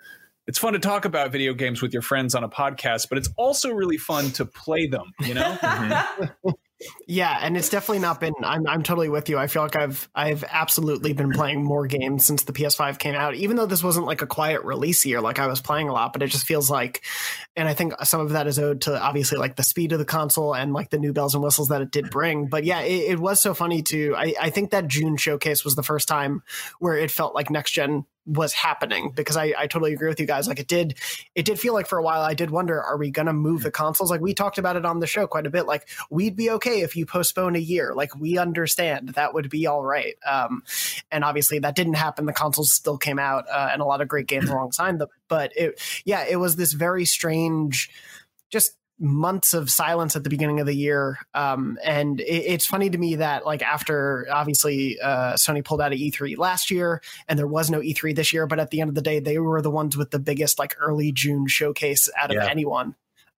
It's 0.46 0.58
fun 0.58 0.74
to 0.74 0.78
talk 0.78 1.04
about 1.04 1.32
video 1.32 1.54
games 1.54 1.82
with 1.82 1.92
your 1.92 2.02
friends 2.02 2.34
on 2.34 2.44
a 2.44 2.48
podcast, 2.48 3.08
but 3.08 3.18
it's 3.18 3.28
also 3.36 3.70
really 3.70 3.98
fun 3.98 4.30
to 4.32 4.44
play 4.44 4.86
them. 4.86 5.12
You 5.20 5.34
know. 5.34 5.42
mm-hmm. 5.60 6.50
Yeah, 7.06 7.38
and 7.40 7.56
it's 7.56 7.70
definitely 7.70 8.00
not 8.00 8.20
been. 8.20 8.34
I'm 8.42 8.66
I'm 8.66 8.82
totally 8.82 9.08
with 9.08 9.30
you. 9.30 9.38
I 9.38 9.46
feel 9.46 9.62
like 9.62 9.76
I've 9.76 10.10
I've 10.14 10.44
absolutely 10.44 11.14
been 11.14 11.32
playing 11.32 11.64
more 11.64 11.86
games 11.86 12.26
since 12.26 12.42
the 12.42 12.52
PS5 12.52 12.98
came 12.98 13.14
out. 13.14 13.34
Even 13.34 13.56
though 13.56 13.64
this 13.64 13.82
wasn't 13.82 14.04
like 14.04 14.20
a 14.20 14.26
quiet 14.26 14.62
release 14.62 15.06
year, 15.06 15.22
like 15.22 15.38
I 15.38 15.46
was 15.46 15.62
playing 15.62 15.88
a 15.88 15.92
lot, 15.92 16.12
but 16.12 16.22
it 16.22 16.26
just 16.26 16.46
feels 16.46 16.70
like, 16.70 17.02
and 17.56 17.66
I 17.66 17.72
think 17.72 17.94
some 18.04 18.20
of 18.20 18.30
that 18.30 18.46
is 18.46 18.58
owed 18.58 18.82
to 18.82 19.00
obviously 19.00 19.38
like 19.38 19.56
the 19.56 19.62
speed 19.62 19.92
of 19.92 19.98
the 19.98 20.04
console 20.04 20.54
and 20.54 20.74
like 20.74 20.90
the 20.90 20.98
new 20.98 21.14
bells 21.14 21.34
and 21.34 21.42
whistles 21.42 21.68
that 21.68 21.80
it 21.80 21.90
did 21.90 22.10
bring. 22.10 22.46
But 22.46 22.64
yeah, 22.64 22.80
it, 22.80 23.12
it 23.12 23.18
was 23.18 23.40
so 23.40 23.54
funny 23.54 23.82
to. 23.84 24.14
I 24.14 24.34
I 24.38 24.50
think 24.50 24.72
that 24.72 24.86
June 24.86 25.16
showcase 25.16 25.64
was 25.64 25.76
the 25.76 25.82
first 25.82 26.08
time 26.08 26.42
where 26.78 26.96
it 26.96 27.10
felt 27.10 27.34
like 27.34 27.48
next 27.48 27.70
gen 27.70 28.04
was 28.26 28.52
happening 28.52 29.12
because 29.14 29.36
I, 29.36 29.54
I 29.56 29.66
totally 29.66 29.92
agree 29.92 30.08
with 30.08 30.18
you 30.18 30.26
guys. 30.26 30.48
Like 30.48 30.58
it 30.58 30.66
did, 30.66 30.98
it 31.34 31.44
did 31.44 31.60
feel 31.60 31.74
like 31.74 31.86
for 31.86 31.98
a 31.98 32.02
while 32.02 32.22
I 32.22 32.34
did 32.34 32.50
wonder, 32.50 32.82
are 32.82 32.96
we 32.96 33.10
going 33.10 33.26
to 33.26 33.32
move 33.32 33.62
the 33.62 33.70
consoles? 33.70 34.10
Like 34.10 34.20
we 34.20 34.34
talked 34.34 34.58
about 34.58 34.76
it 34.76 34.84
on 34.84 35.00
the 35.00 35.06
show 35.06 35.26
quite 35.26 35.46
a 35.46 35.50
bit. 35.50 35.66
Like 35.66 35.88
we'd 36.10 36.36
be 36.36 36.50
okay 36.50 36.80
if 36.80 36.96
you 36.96 37.06
postpone 37.06 37.56
a 37.56 37.60
year. 37.60 37.92
Like 37.94 38.16
we 38.16 38.38
understand 38.38 39.10
that 39.10 39.32
would 39.32 39.48
be 39.48 39.66
all 39.66 39.84
right. 39.84 40.16
Um, 40.26 40.62
and 41.10 41.24
obviously 41.24 41.60
that 41.60 41.76
didn't 41.76 41.94
happen. 41.94 42.26
The 42.26 42.32
consoles 42.32 42.72
still 42.72 42.98
came 42.98 43.18
out 43.18 43.48
uh, 43.48 43.70
and 43.72 43.80
a 43.80 43.84
lot 43.84 44.00
of 44.00 44.08
great 44.08 44.26
games 44.26 44.50
alongside 44.50 44.98
them. 44.98 45.08
But 45.28 45.52
it, 45.56 45.80
yeah, 46.04 46.24
it 46.28 46.36
was 46.36 46.56
this 46.56 46.72
very 46.72 47.04
strange, 47.04 47.90
just 48.50 48.75
months 48.98 49.52
of 49.52 49.70
silence 49.70 50.16
at 50.16 50.24
the 50.24 50.30
beginning 50.30 50.60
of 50.60 50.66
the 50.66 50.74
year. 50.74 51.18
Um, 51.34 51.78
and 51.84 52.20
it, 52.20 52.24
it's 52.24 52.66
funny 52.66 52.88
to 52.88 52.98
me 52.98 53.16
that 53.16 53.44
like 53.44 53.62
after 53.62 54.26
obviously 54.32 54.98
uh, 55.00 55.34
Sony 55.34 55.64
pulled 55.64 55.80
out 55.80 55.92
of 55.92 55.98
E3 55.98 56.38
last 56.38 56.70
year 56.70 57.02
and 57.28 57.38
there 57.38 57.46
was 57.46 57.70
no 57.70 57.80
E3 57.80 58.14
this 58.16 58.32
year, 58.32 58.46
but 58.46 58.58
at 58.58 58.70
the 58.70 58.80
end 58.80 58.88
of 58.88 58.94
the 58.94 59.02
day, 59.02 59.20
they 59.20 59.38
were 59.38 59.60
the 59.60 59.70
ones 59.70 59.96
with 59.96 60.10
the 60.10 60.18
biggest 60.18 60.58
like 60.58 60.76
early 60.80 61.12
June 61.12 61.46
showcase 61.46 62.08
out 62.16 62.30
of 62.30 62.36
yeah. 62.36 62.46
anyone 62.46 62.94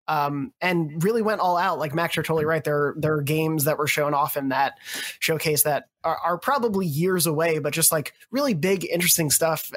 um, 0.09 0.53
and 0.61 1.05
really 1.05 1.21
went 1.21 1.41
all 1.41 1.59
out. 1.59 1.79
Like 1.79 1.95
Max, 1.95 2.17
you're 2.17 2.23
totally 2.23 2.47
right. 2.47 2.65
There, 2.65 2.95
there 2.97 3.15
are 3.15 3.23
games 3.23 3.65
that 3.65 3.77
were 3.77 3.87
shown 3.87 4.15
off 4.15 4.39
in 4.39 4.49
that 4.49 4.79
showcase 5.21 5.65
that 5.65 5.91
are, 6.03 6.17
are 6.17 6.39
probably 6.39 6.87
years 6.87 7.27
away, 7.27 7.59
but 7.59 7.75
just 7.75 7.93
like 7.93 8.15
really 8.31 8.55
big, 8.55 8.87
interesting 8.87 9.31
stuff. 9.31 9.71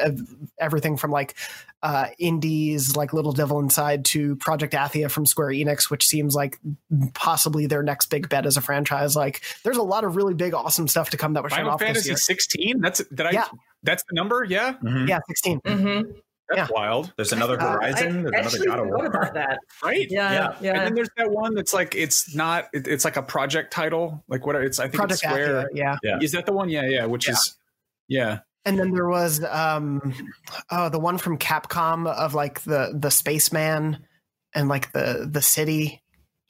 Everything 0.57 0.95
from 0.95 1.11
like 1.11 1.35
uh, 1.83 2.07
indies 2.17 2.95
like 2.95 3.11
Little 3.11 3.33
Devil 3.33 3.59
Inside 3.59 4.05
to 4.05 4.37
Project 4.37 4.73
Athia 4.73 5.11
from 5.11 5.25
Square 5.25 5.49
Enix, 5.49 5.89
which 5.89 6.07
seems 6.07 6.33
like 6.33 6.57
possibly 7.13 7.65
their 7.65 7.83
next 7.83 8.05
big 8.05 8.29
bet 8.29 8.45
as 8.45 8.55
a 8.55 8.61
franchise. 8.61 9.17
Like, 9.17 9.41
there's 9.63 9.77
a 9.77 9.83
lot 9.83 10.05
of 10.05 10.15
really 10.15 10.33
big, 10.33 10.53
awesome 10.53 10.87
stuff 10.87 11.09
to 11.09 11.17
come 11.17 11.33
that 11.33 11.43
was 11.43 11.51
shown 11.51 11.67
off. 11.67 11.81
Fantasy 11.81 12.15
16. 12.15 12.79
That's 12.79 13.03
did 13.09 13.25
I? 13.25 13.31
Yeah. 13.31 13.45
That's 13.83 14.03
the 14.09 14.15
number. 14.15 14.45
Yeah. 14.45 14.73
Mm-hmm. 14.73 15.07
Yeah. 15.07 15.19
16. 15.27 15.59
Mm-hmm. 15.61 16.11
That's 16.53 16.69
yeah. 16.69 16.75
wild. 16.75 17.13
There's 17.15 17.31
another 17.31 17.57
Horizon. 17.57 18.27
Uh, 18.27 18.31
there's 18.31 18.55
another 18.55 18.69
God 18.69 18.79
of 18.79 18.87
War. 18.87 19.05
About 19.05 19.33
that. 19.35 19.59
Right? 19.83 20.07
Yeah, 20.09 20.31
yeah, 20.31 20.55
yeah. 20.61 20.71
And 20.71 20.81
then 20.81 20.95
there's 20.95 21.09
that 21.17 21.31
one 21.31 21.55
that's 21.55 21.73
like 21.73 21.95
it's 21.95 22.35
not. 22.35 22.67
It, 22.73 22.87
it's 22.87 23.05
like 23.05 23.15
a 23.15 23.23
project 23.23 23.71
title. 23.71 24.23
Like 24.27 24.45
what? 24.45 24.55
It's 24.55 24.79
I 24.79 24.83
think 24.83 24.95
Project 24.95 25.23
it's 25.23 25.31
Square. 25.31 25.69
yeah. 25.73 25.97
yeah. 26.03 26.19
Is 26.21 26.33
that 26.33 26.45
the 26.45 26.53
one? 26.53 26.69
Yeah, 26.69 26.85
yeah. 26.85 27.05
Which 27.05 27.27
yeah. 27.27 27.33
is 27.33 27.57
yeah. 28.07 28.39
And 28.65 28.77
then 28.77 28.91
there 28.91 29.07
was 29.07 29.43
um 29.43 30.13
oh 30.69 30.89
the 30.89 30.99
one 30.99 31.17
from 31.17 31.37
Capcom 31.37 32.07
of 32.07 32.33
like 32.33 32.61
the 32.61 32.93
the 32.97 33.09
spaceman 33.09 34.05
and 34.53 34.67
like 34.67 34.91
the 34.91 35.27
the 35.29 35.41
city. 35.41 36.01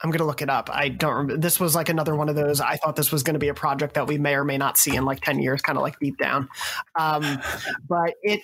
I'm 0.02 0.10
gonna 0.10 0.26
look 0.26 0.42
it 0.42 0.50
up. 0.50 0.68
I 0.70 0.88
don't 0.88 1.14
remember. 1.14 1.36
This 1.36 1.60
was 1.60 1.76
like 1.76 1.88
another 1.88 2.16
one 2.16 2.28
of 2.28 2.34
those. 2.34 2.60
I 2.60 2.76
thought 2.76 2.96
this 2.96 3.12
was 3.12 3.22
going 3.22 3.34
to 3.34 3.38
be 3.38 3.48
a 3.48 3.54
project 3.54 3.94
that 3.94 4.08
we 4.08 4.18
may 4.18 4.34
or 4.34 4.44
may 4.44 4.58
not 4.58 4.76
see 4.76 4.96
in 4.96 5.04
like 5.04 5.20
ten 5.20 5.38
years, 5.38 5.62
kind 5.62 5.78
of 5.78 5.82
like 5.82 5.96
deep 6.00 6.18
down. 6.18 6.48
Um, 6.98 7.40
but 7.88 8.14
it 8.22 8.40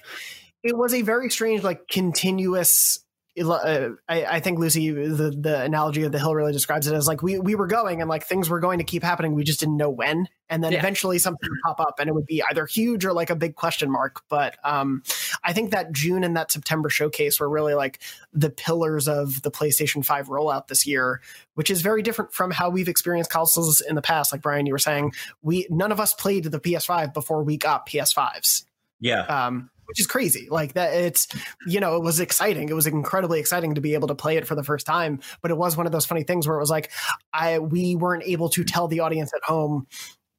it 0.63 0.77
was 0.77 0.95
a 0.95 1.03
very 1.03 1.31
strange, 1.31 1.63
like 1.63 1.89
continuous. 1.89 3.01
Uh, 3.41 3.91
I, 4.09 4.25
I, 4.25 4.41
think 4.41 4.59
Lucy, 4.59 4.91
the 4.91 5.31
the 5.31 5.63
analogy 5.63 6.03
of 6.03 6.11
the 6.11 6.19
hill 6.19 6.35
really 6.35 6.53
describes 6.53 6.89
it 6.89 6.95
as 6.95 7.07
like 7.07 7.23
we 7.23 7.39
we 7.39 7.55
were 7.55 7.69
going 7.69 8.01
and 8.01 8.11
like 8.11 8.27
things 8.27 8.49
were 8.49 8.59
going 8.59 8.79
to 8.79 8.85
keep 8.85 9.05
happening. 9.05 9.33
We 9.35 9.45
just 9.45 9.61
didn't 9.61 9.77
know 9.77 9.91
when, 9.91 10.27
and 10.49 10.65
then 10.65 10.73
yeah. 10.73 10.81
eventually 10.81 11.21
something 11.21 11.49
would 11.49 11.61
pop 11.65 11.79
up, 11.79 12.01
and 12.01 12.09
it 12.09 12.15
would 12.15 12.27
be 12.27 12.43
either 12.51 12.67
huge 12.67 13.05
or 13.05 13.13
like 13.13 13.31
a 13.31 13.37
big 13.37 13.55
question 13.55 13.93
mark. 13.93 14.23
But 14.29 14.57
um, 14.65 15.05
I 15.45 15.53
think 15.53 15.71
that 15.71 15.93
June 15.93 16.25
and 16.25 16.37
that 16.37 16.51
September 16.51 16.89
showcase 16.89 17.39
were 17.39 17.49
really 17.49 17.75
like 17.75 18.01
the 18.33 18.51
pillars 18.51 19.07
of 19.07 19.43
the 19.43 19.53
PlayStation 19.53 20.05
Five 20.05 20.27
rollout 20.27 20.67
this 20.67 20.85
year, 20.85 21.21
which 21.55 21.71
is 21.71 21.81
very 21.81 22.03
different 22.03 22.33
from 22.33 22.51
how 22.51 22.71
we've 22.71 22.89
experienced 22.89 23.31
consoles 23.31 23.81
in 23.81 23.95
the 23.95 24.03
past. 24.03 24.33
Like 24.33 24.43
Brian, 24.43 24.67
you 24.67 24.73
were 24.73 24.81
saying, 24.81 25.13
we 25.43 25.65
none 25.71 25.93
of 25.93 26.01
us 26.01 26.13
played 26.13 26.43
the 26.43 26.59
PS5 26.59 27.15
before 27.15 27.45
we 27.45 27.57
got 27.57 27.89
PS5s. 27.89 28.65
Yeah. 29.01 29.21
Um, 29.27 29.71
which 29.89 29.99
is 29.99 30.07
crazy. 30.07 30.49
Like 30.51 30.75
that, 30.75 30.93
it's 30.95 31.27
you 31.67 31.81
know, 31.81 31.97
it 31.97 32.03
was 32.03 32.21
exciting. 32.21 32.69
It 32.69 32.75
was 32.75 32.87
incredibly 32.87 33.41
exciting 33.41 33.75
to 33.75 33.81
be 33.81 33.95
able 33.95 34.09
to 34.09 34.15
play 34.15 34.37
it 34.37 34.47
for 34.47 34.55
the 34.55 34.63
first 34.63 34.87
time. 34.87 35.21
But 35.41 35.51
it 35.51 35.57
was 35.57 35.77
one 35.77 35.87
of 35.87 35.93
those 35.93 36.05
funny 36.05 36.25
things 36.25 36.47
where 36.47 36.57
it 36.57 36.61
was 36.61 36.71
like, 36.71 36.91
I 37.33 37.59
we 37.59 37.97
weren't 37.97 38.25
able 38.25 38.51
to 38.51 38.65
tell 38.65 38.87
the 38.87 39.01
audience 39.01 39.33
at 39.35 39.43
home 39.43 39.87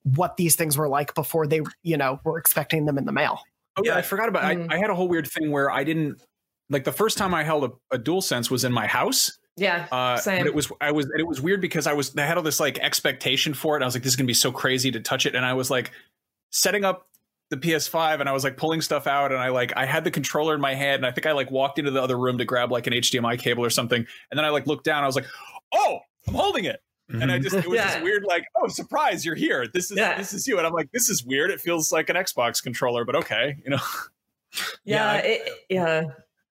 what 0.03 0.37
these 0.37 0.55
things 0.55 0.77
were 0.77 0.87
like 0.87 1.15
before 1.15 1.47
they, 1.47 1.61
you 1.83 1.97
know, 1.97 2.19
were 2.23 2.37
expecting 2.37 2.85
them 2.85 2.97
in 2.97 3.05
the 3.05 3.11
mail. 3.11 3.41
Oh 3.75 3.81
yeah, 3.83 3.97
I 3.97 4.01
forgot 4.03 4.29
about. 4.29 4.43
Mm-hmm. 4.43 4.71
I, 4.71 4.75
I, 4.75 4.77
had 4.77 4.89
a 4.89 4.95
whole 4.95 5.07
weird 5.07 5.27
thing 5.27 5.51
where 5.51 5.71
I 5.71 5.83
didn't 5.83 6.21
like 6.69 6.83
the 6.83 6.91
first 6.91 7.17
time 7.17 7.33
I 7.33 7.43
held 7.43 7.63
a, 7.63 7.95
a 7.95 7.97
Dual 7.97 8.21
Sense 8.21 8.51
was 8.51 8.63
in 8.63 8.71
my 8.71 8.87
house. 8.87 9.39
Yeah, 9.57 9.87
uh, 9.91 10.17
same. 10.17 10.39
But 10.39 10.47
it 10.47 10.55
was 10.55 10.71
I 10.79 10.91
was 10.91 11.07
it 11.17 11.27
was 11.27 11.41
weird 11.41 11.59
because 11.59 11.87
I 11.87 11.93
was 11.93 12.15
I 12.15 12.21
had 12.21 12.37
all 12.37 12.43
this 12.43 12.59
like 12.59 12.77
expectation 12.79 13.53
for 13.53 13.77
it. 13.77 13.81
I 13.81 13.85
was 13.85 13.95
like, 13.95 14.03
this 14.03 14.13
is 14.13 14.15
gonna 14.15 14.27
be 14.27 14.33
so 14.33 14.51
crazy 14.51 14.91
to 14.91 14.99
touch 14.99 15.25
it, 15.25 15.35
and 15.35 15.45
I 15.45 15.53
was 15.53 15.71
like 15.71 15.91
setting 16.51 16.85
up 16.85 17.08
the 17.49 17.57
PS5 17.57 18.19
and 18.19 18.29
I 18.29 18.31
was 18.31 18.43
like 18.43 18.57
pulling 18.57 18.81
stuff 18.81 19.07
out 19.07 19.31
and 19.31 19.41
I 19.41 19.49
like 19.49 19.73
I 19.75 19.85
had 19.85 20.03
the 20.03 20.11
controller 20.11 20.53
in 20.53 20.61
my 20.61 20.75
hand 20.75 20.97
and 20.97 21.05
I 21.05 21.11
think 21.11 21.25
I 21.25 21.31
like 21.31 21.49
walked 21.49 21.79
into 21.79 21.91
the 21.91 22.01
other 22.01 22.17
room 22.17 22.37
to 22.37 22.45
grab 22.45 22.71
like 22.71 22.87
an 22.87 22.93
HDMI 22.93 23.39
cable 23.39 23.65
or 23.65 23.69
something 23.69 24.05
and 24.31 24.37
then 24.37 24.45
I 24.45 24.49
like 24.49 24.67
looked 24.67 24.85
down 24.85 25.03
I 25.03 25.07
was 25.07 25.15
like 25.15 25.25
oh 25.73 25.99
I'm 26.27 26.35
holding 26.35 26.65
it 26.65 26.81
mm-hmm. 27.11 27.21
and 27.21 27.31
I 27.31 27.39
just 27.39 27.55
it 27.55 27.67
was 27.67 27.77
yeah. 27.77 27.95
this 27.95 28.03
weird 28.03 28.23
like 28.27 28.45
oh 28.55 28.67
surprise 28.67 29.25
you're 29.25 29.35
here 29.35 29.65
this 29.73 29.89
is 29.89 29.97
yeah. 29.97 30.15
this 30.17 30.33
is 30.33 30.47
you 30.47 30.57
and 30.57 30.67
I'm 30.67 30.73
like 30.73 30.91
this 30.91 31.09
is 31.09 31.25
weird 31.25 31.49
it 31.49 31.59
feels 31.59 31.91
like 31.91 32.09
an 32.09 32.15
Xbox 32.15 32.61
controller 32.61 33.03
but 33.03 33.15
okay 33.15 33.55
you 33.63 33.71
know 33.71 33.79
yeah 34.85 34.95
yeah, 34.95 35.11
I, 35.11 35.17
it, 35.17 35.49
yeah. 35.69 36.03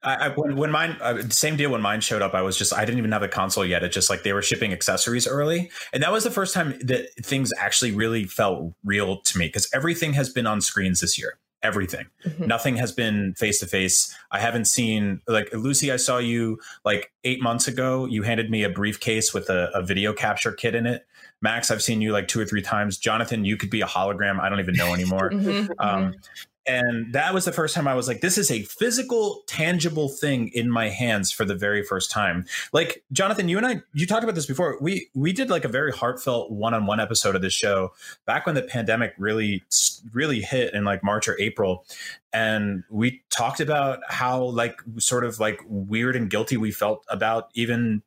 I, 0.03 0.15
I, 0.15 0.29
when, 0.29 0.57
when 0.57 0.71
mine 0.71 0.97
uh, 1.01 1.23
same 1.29 1.57
deal 1.57 1.71
when 1.71 1.83
mine 1.83 2.01
showed 2.01 2.23
up 2.23 2.33
i 2.33 2.43
was 2.43 2.57
just 2.57 2.73
i 2.73 2.85
didn't 2.85 2.99
even 2.99 3.11
have 3.13 3.23
a 3.23 3.29
console 3.29 3.65
yet. 3.65 3.83
It 3.83 3.91
just 3.91 4.11
like 4.11 4.23
they 4.23 4.33
were 4.33 4.43
shipping 4.43 4.73
accessories 4.73 5.27
early. 5.27 5.71
And 5.93 6.03
that 6.03 6.13
was 6.13 6.25
the 6.25 6.31
first 6.31 6.55
time 6.55 6.79
that 6.83 7.09
things 7.23 7.53
actually 7.59 7.93
really 7.93 8.25
felt 8.25 8.75
real 8.85 9.21
to 9.23 9.39
me 9.39 9.47
because 9.47 9.69
everything 9.75 10.13
has 10.13 10.29
been 10.29 10.47
on 10.47 10.61
screens 10.61 11.01
this 11.01 11.19
year. 11.19 11.39
Everything. 11.61 12.07
Mm-hmm. 12.25 12.47
nothing 12.47 12.77
has 12.77 12.93
been 12.93 13.35
face 13.35 13.59
to 13.59 13.67
face 13.67 14.17
i 14.31 14.39
haven't 14.39 14.67
seen 14.67 15.21
like 15.27 15.53
lucy 15.53 15.91
i 15.91 15.97
saw 15.97 16.19
you 16.19 16.59
like 16.85 17.13
eight 17.25 17.43
months 17.43 17.67
ago. 17.67 18.07
You 18.07 18.23
handed 18.23 18.51
me 18.51 18.63
a 18.63 18.71
briefcase 18.71 19.35
with 19.35 19.51
a, 19.51 19.71
a 19.75 19.83
video 19.83 20.13
capture 20.13 20.53
kit 20.53 20.77
in 20.77 20.87
it. 20.87 21.05
Max 21.43 21.73
i've 21.73 21.83
seen 21.83 22.01
you 22.01 22.13
like 22.13 22.29
two 22.29 22.39
or 22.39 22.45
three 22.45 22.63
times. 22.63 22.97
Jonathan 22.97 23.45
you 23.45 23.57
could 23.57 23.71
be 23.71 23.81
a 23.81 23.87
hologram. 23.87 24.39
I 24.39 24.49
don't 24.49 24.61
even 24.61 24.75
know 24.75 24.95
anymore. 24.95 25.31
Mm-hmm. 25.39 25.73
um, 25.81 26.13
mm-hmm 26.13 26.19
and 26.69 27.15
that 27.15 27.33
was 27.33 27.47
the 27.47 27.53
first 27.53 27.75
time 27.75 27.89
I 27.89 27.95
was 27.95 28.07
like, 28.07 28.21
this 28.21 28.37
is 28.37 28.51
a 28.51 28.63
physical, 28.63 29.43
tangible 29.47 30.09
thing 30.09 30.49
in 30.49 30.71
my 30.71 30.91
hands 30.91 31.33
for 31.33 31.47
the 31.47 31.55
very 31.55 31.83
first 31.83 32.11
time. 32.11 32.45
Like 32.73 33.03
Jonathan, 33.11 33.49
you 33.49 33.57
and 33.57 33.67
I, 33.67 33.83
you 33.95 34.07
talked 34.07 34.23
about 34.23 34.35
this 34.35 34.47
before. 34.47 34.77
We 34.81 35.09
we 35.15 35.33
did 35.33 35.49
like 35.49 35.65
a 35.65 35.69
very 35.69 35.93
heartfelt 35.93 36.53
one-on-one 36.53 37.01
episode 37.01 37.35
of 37.35 37.43
this 37.43 37.55
show 37.55 37.93
back 38.27 38.45
when 38.45 38.55
the 38.55 38.63
pandemic 38.63 39.15
really 39.19 39.65
really 40.13 40.43
hit 40.43 40.75
in 40.75 40.85
like 40.85 41.03
March 41.03 41.27
or 41.27 41.41
April, 41.41 41.87
and 42.33 42.85
we 42.91 43.23
talked 43.31 43.61
about 43.61 44.01
how 44.09 44.43
like 44.43 44.79
sort 44.99 45.25
of 45.25 45.41
like 45.41 45.61
weird 45.67 46.17
and 46.17 46.29
guilty 46.29 46.59
we 46.59 46.71
felt 46.71 47.05
about 47.09 47.49
even 47.55 48.03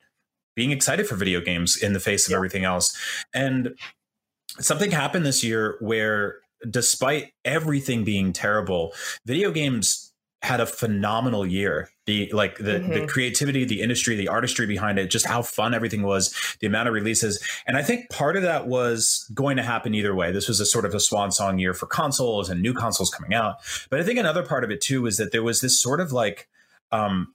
being 0.55 0.71
excited 0.71 1.07
for 1.07 1.15
video 1.15 1.41
games 1.41 1.77
in 1.81 1.93
the 1.93 1.99
face 1.99 2.27
of 2.27 2.31
yeah. 2.31 2.37
everything 2.37 2.63
else, 2.63 2.95
and 3.33 3.75
something 4.59 4.91
happened 4.91 5.25
this 5.25 5.43
year 5.43 5.77
where 5.79 6.37
despite 6.69 7.33
everything 7.45 8.03
being 8.03 8.33
terrible, 8.33 8.93
video 9.25 9.51
games 9.51 10.11
had 10.41 10.59
a 10.59 10.65
phenomenal 10.65 11.45
year. 11.45 11.89
The 12.07 12.31
like 12.33 12.57
the 12.57 12.79
mm-hmm. 12.79 12.93
the 12.93 13.07
creativity, 13.07 13.63
the 13.63 13.81
industry, 13.81 14.15
the 14.15 14.27
artistry 14.27 14.65
behind 14.65 14.97
it, 14.97 15.11
just 15.11 15.27
how 15.27 15.43
fun 15.43 15.73
everything 15.73 16.01
was, 16.01 16.33
the 16.59 16.67
amount 16.67 16.87
of 16.87 16.95
releases. 16.95 17.41
And 17.67 17.77
I 17.77 17.83
think 17.83 18.09
part 18.09 18.35
of 18.35 18.41
that 18.43 18.67
was 18.67 19.29
going 19.33 19.57
to 19.57 19.63
happen 19.63 19.93
either 19.93 20.15
way. 20.15 20.31
This 20.31 20.47
was 20.47 20.59
a 20.59 20.65
sort 20.65 20.85
of 20.85 20.95
a 20.95 20.99
swan 20.99 21.31
song 21.31 21.59
year 21.59 21.73
for 21.73 21.85
consoles 21.85 22.49
and 22.49 22.61
new 22.61 22.73
consoles 22.73 23.11
coming 23.11 23.35
out. 23.35 23.57
But 23.89 23.99
I 23.99 24.03
think 24.03 24.17
another 24.17 24.43
part 24.43 24.63
of 24.63 24.71
it 24.71 24.81
too 24.81 25.03
was 25.03 25.17
that 25.17 25.31
there 25.31 25.43
was 25.43 25.61
this 25.61 25.79
sort 25.79 26.01
of 26.01 26.11
like 26.11 26.49
um 26.91 27.33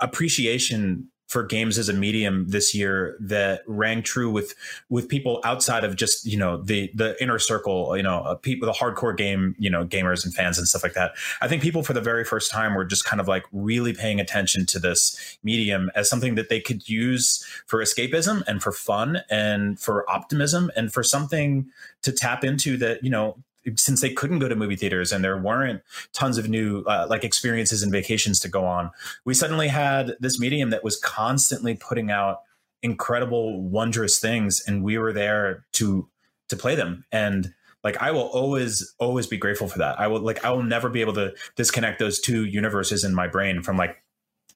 appreciation 0.00 1.08
for 1.26 1.42
games 1.42 1.76
as 1.78 1.88
a 1.88 1.92
medium 1.92 2.46
this 2.48 2.74
year 2.74 3.16
that 3.20 3.62
rang 3.66 4.02
true 4.02 4.30
with 4.30 4.54
with 4.88 5.08
people 5.08 5.40
outside 5.44 5.84
of 5.84 5.96
just 5.96 6.24
you 6.24 6.36
know 6.36 6.58
the 6.58 6.90
the 6.94 7.20
inner 7.22 7.38
circle 7.38 7.96
you 7.96 8.02
know 8.02 8.18
uh, 8.20 8.34
people 8.34 8.66
the 8.66 8.72
hardcore 8.72 9.16
game 9.16 9.54
you 9.58 9.68
know 9.68 9.84
gamers 9.84 10.24
and 10.24 10.34
fans 10.34 10.58
and 10.58 10.68
stuff 10.68 10.82
like 10.82 10.94
that. 10.94 11.12
I 11.40 11.48
think 11.48 11.62
people 11.62 11.82
for 11.82 11.92
the 11.92 12.00
very 12.00 12.24
first 12.24 12.50
time 12.50 12.74
were 12.74 12.84
just 12.84 13.04
kind 13.04 13.20
of 13.20 13.28
like 13.28 13.44
really 13.52 13.92
paying 13.92 14.20
attention 14.20 14.66
to 14.66 14.78
this 14.78 15.38
medium 15.42 15.90
as 15.94 16.08
something 16.08 16.36
that 16.36 16.48
they 16.48 16.60
could 16.60 16.88
use 16.88 17.44
for 17.66 17.82
escapism 17.82 18.42
and 18.46 18.62
for 18.62 18.72
fun 18.72 19.20
and 19.28 19.80
for 19.80 20.08
optimism 20.10 20.70
and 20.76 20.92
for 20.92 21.02
something 21.02 21.66
to 22.02 22.12
tap 22.12 22.44
into 22.44 22.76
that 22.76 23.02
you 23.02 23.10
know 23.10 23.36
since 23.74 24.00
they 24.00 24.10
couldn't 24.10 24.38
go 24.38 24.48
to 24.48 24.54
movie 24.54 24.76
theaters 24.76 25.12
and 25.12 25.24
there 25.24 25.36
weren't 25.36 25.82
tons 26.12 26.38
of 26.38 26.48
new 26.48 26.82
uh, 26.82 27.06
like 27.10 27.24
experiences 27.24 27.82
and 27.82 27.90
vacations 27.90 28.38
to 28.40 28.48
go 28.48 28.64
on, 28.64 28.90
we 29.24 29.34
suddenly 29.34 29.68
had 29.68 30.16
this 30.20 30.38
medium 30.38 30.70
that 30.70 30.84
was 30.84 30.98
constantly 30.98 31.74
putting 31.74 32.10
out 32.10 32.42
incredible, 32.82 33.60
wondrous 33.62 34.18
things, 34.18 34.62
and 34.66 34.84
we 34.84 34.98
were 34.98 35.12
there 35.12 35.64
to 35.72 36.08
to 36.48 36.56
play 36.56 36.74
them. 36.74 37.04
And 37.10 37.52
like 37.82 37.96
I 38.02 38.10
will 38.10 38.28
always 38.28 38.94
always 38.98 39.26
be 39.26 39.36
grateful 39.36 39.68
for 39.68 39.78
that. 39.78 39.98
I 40.00 40.06
will 40.06 40.20
like 40.20 40.44
I 40.44 40.50
will 40.50 40.62
never 40.62 40.88
be 40.88 41.00
able 41.00 41.14
to 41.14 41.34
disconnect 41.56 41.98
those 41.98 42.20
two 42.20 42.44
universes 42.44 43.04
in 43.04 43.14
my 43.14 43.26
brain 43.26 43.62
from 43.62 43.76
like 43.76 44.02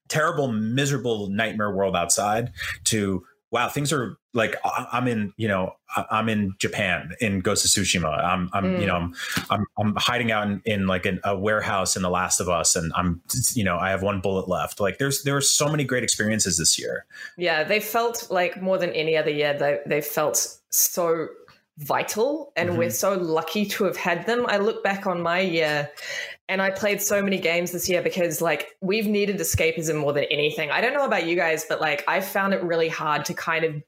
terrible, 0.08 0.50
miserable 0.50 1.28
nightmare 1.28 1.70
world 1.70 1.96
outside 1.96 2.52
to 2.84 3.24
wow, 3.50 3.68
things 3.68 3.92
are 3.92 4.16
like 4.32 4.56
I'm 4.64 5.08
in, 5.08 5.32
you 5.36 5.48
know, 5.48 5.72
I'm 6.10 6.28
in 6.28 6.54
Japan 6.58 7.12
in 7.20 7.40
Ghost 7.40 7.64
of 7.64 7.70
Tsushima. 7.70 8.24
I'm, 8.24 8.48
I'm, 8.52 8.64
mm. 8.64 8.80
you 8.80 8.86
know, 8.86 8.94
I'm, 8.94 9.14
I'm, 9.50 9.66
I'm, 9.78 9.94
hiding 9.96 10.30
out 10.30 10.46
in, 10.46 10.62
in 10.64 10.86
like 10.86 11.04
an, 11.04 11.20
a 11.24 11.36
warehouse 11.36 11.96
in 11.96 12.02
The 12.02 12.10
Last 12.10 12.38
of 12.40 12.48
Us, 12.48 12.76
and 12.76 12.92
I'm, 12.94 13.20
you 13.54 13.64
know, 13.64 13.76
I 13.76 13.90
have 13.90 14.02
one 14.02 14.20
bullet 14.20 14.48
left. 14.48 14.78
Like, 14.78 14.98
there's 14.98 15.24
there 15.24 15.36
are 15.36 15.40
so 15.40 15.68
many 15.68 15.84
great 15.84 16.04
experiences 16.04 16.58
this 16.58 16.78
year. 16.78 17.06
Yeah, 17.36 17.64
they 17.64 17.80
felt 17.80 18.28
like 18.30 18.62
more 18.62 18.78
than 18.78 18.90
any 18.90 19.16
other 19.16 19.30
year. 19.30 19.56
They 19.58 19.80
they 19.84 20.00
felt 20.00 20.58
so 20.70 21.28
vital, 21.78 22.52
and 22.56 22.70
mm-hmm. 22.70 22.78
we're 22.78 22.90
so 22.90 23.14
lucky 23.14 23.66
to 23.66 23.84
have 23.84 23.96
had 23.96 24.26
them. 24.26 24.46
I 24.46 24.58
look 24.58 24.84
back 24.84 25.06
on 25.06 25.20
my 25.20 25.40
year, 25.40 25.90
and 26.50 26.60
I 26.60 26.70
played 26.70 27.00
so 27.00 27.22
many 27.22 27.38
games 27.38 27.70
this 27.70 27.88
year 27.88 28.02
because 28.02 28.42
like 28.42 28.76
we've 28.80 29.06
needed 29.06 29.38
escapism 29.38 30.00
more 30.00 30.12
than 30.12 30.24
anything. 30.24 30.72
I 30.72 30.80
don't 30.80 30.92
know 30.92 31.04
about 31.04 31.24
you 31.24 31.36
guys, 31.36 31.64
but 31.66 31.80
like 31.80 32.02
I 32.08 32.20
found 32.20 32.52
it 32.52 32.62
really 32.62 32.88
hard 32.88 33.24
to 33.26 33.34
kind 33.34 33.64
of 33.64 33.82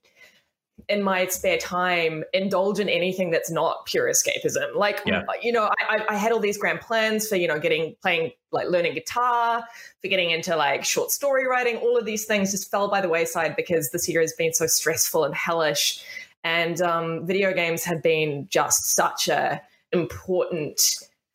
in 0.88 1.02
my 1.02 1.26
spare 1.26 1.58
time 1.58 2.22
indulge 2.32 2.78
in 2.78 2.88
anything 2.88 3.30
that's 3.30 3.50
not 3.50 3.84
pure 3.86 4.08
escapism 4.08 4.74
like 4.74 5.00
yeah. 5.06 5.22
you 5.40 5.52
know 5.52 5.70
I, 5.78 6.04
I, 6.08 6.16
had 6.16 6.32
all 6.32 6.40
these 6.40 6.58
grand 6.58 6.80
plans 6.80 7.28
for 7.28 7.36
you 7.36 7.46
know 7.46 7.60
getting 7.60 7.94
playing 8.02 8.32
like 8.50 8.68
learning 8.68 8.94
guitar 8.94 9.62
for 10.00 10.08
getting 10.08 10.30
into 10.30 10.56
like 10.56 10.84
short 10.84 11.12
story 11.12 11.46
writing 11.46 11.76
all 11.76 11.96
of 11.96 12.04
these 12.04 12.24
things 12.24 12.50
just 12.50 12.68
fell 12.68 12.88
by 12.88 13.00
the 13.00 13.08
wayside 13.08 13.54
because 13.54 13.90
this 13.90 14.08
year 14.08 14.22
has 14.22 14.32
been 14.32 14.52
so 14.52 14.66
stressful 14.66 15.24
and 15.24 15.34
hellish 15.34 16.02
and 16.42 16.80
um, 16.80 17.26
video 17.26 17.52
games 17.52 17.84
have 17.84 18.02
been 18.02 18.48
just 18.50 18.96
such 18.96 19.28
a 19.28 19.62
important 19.92 20.80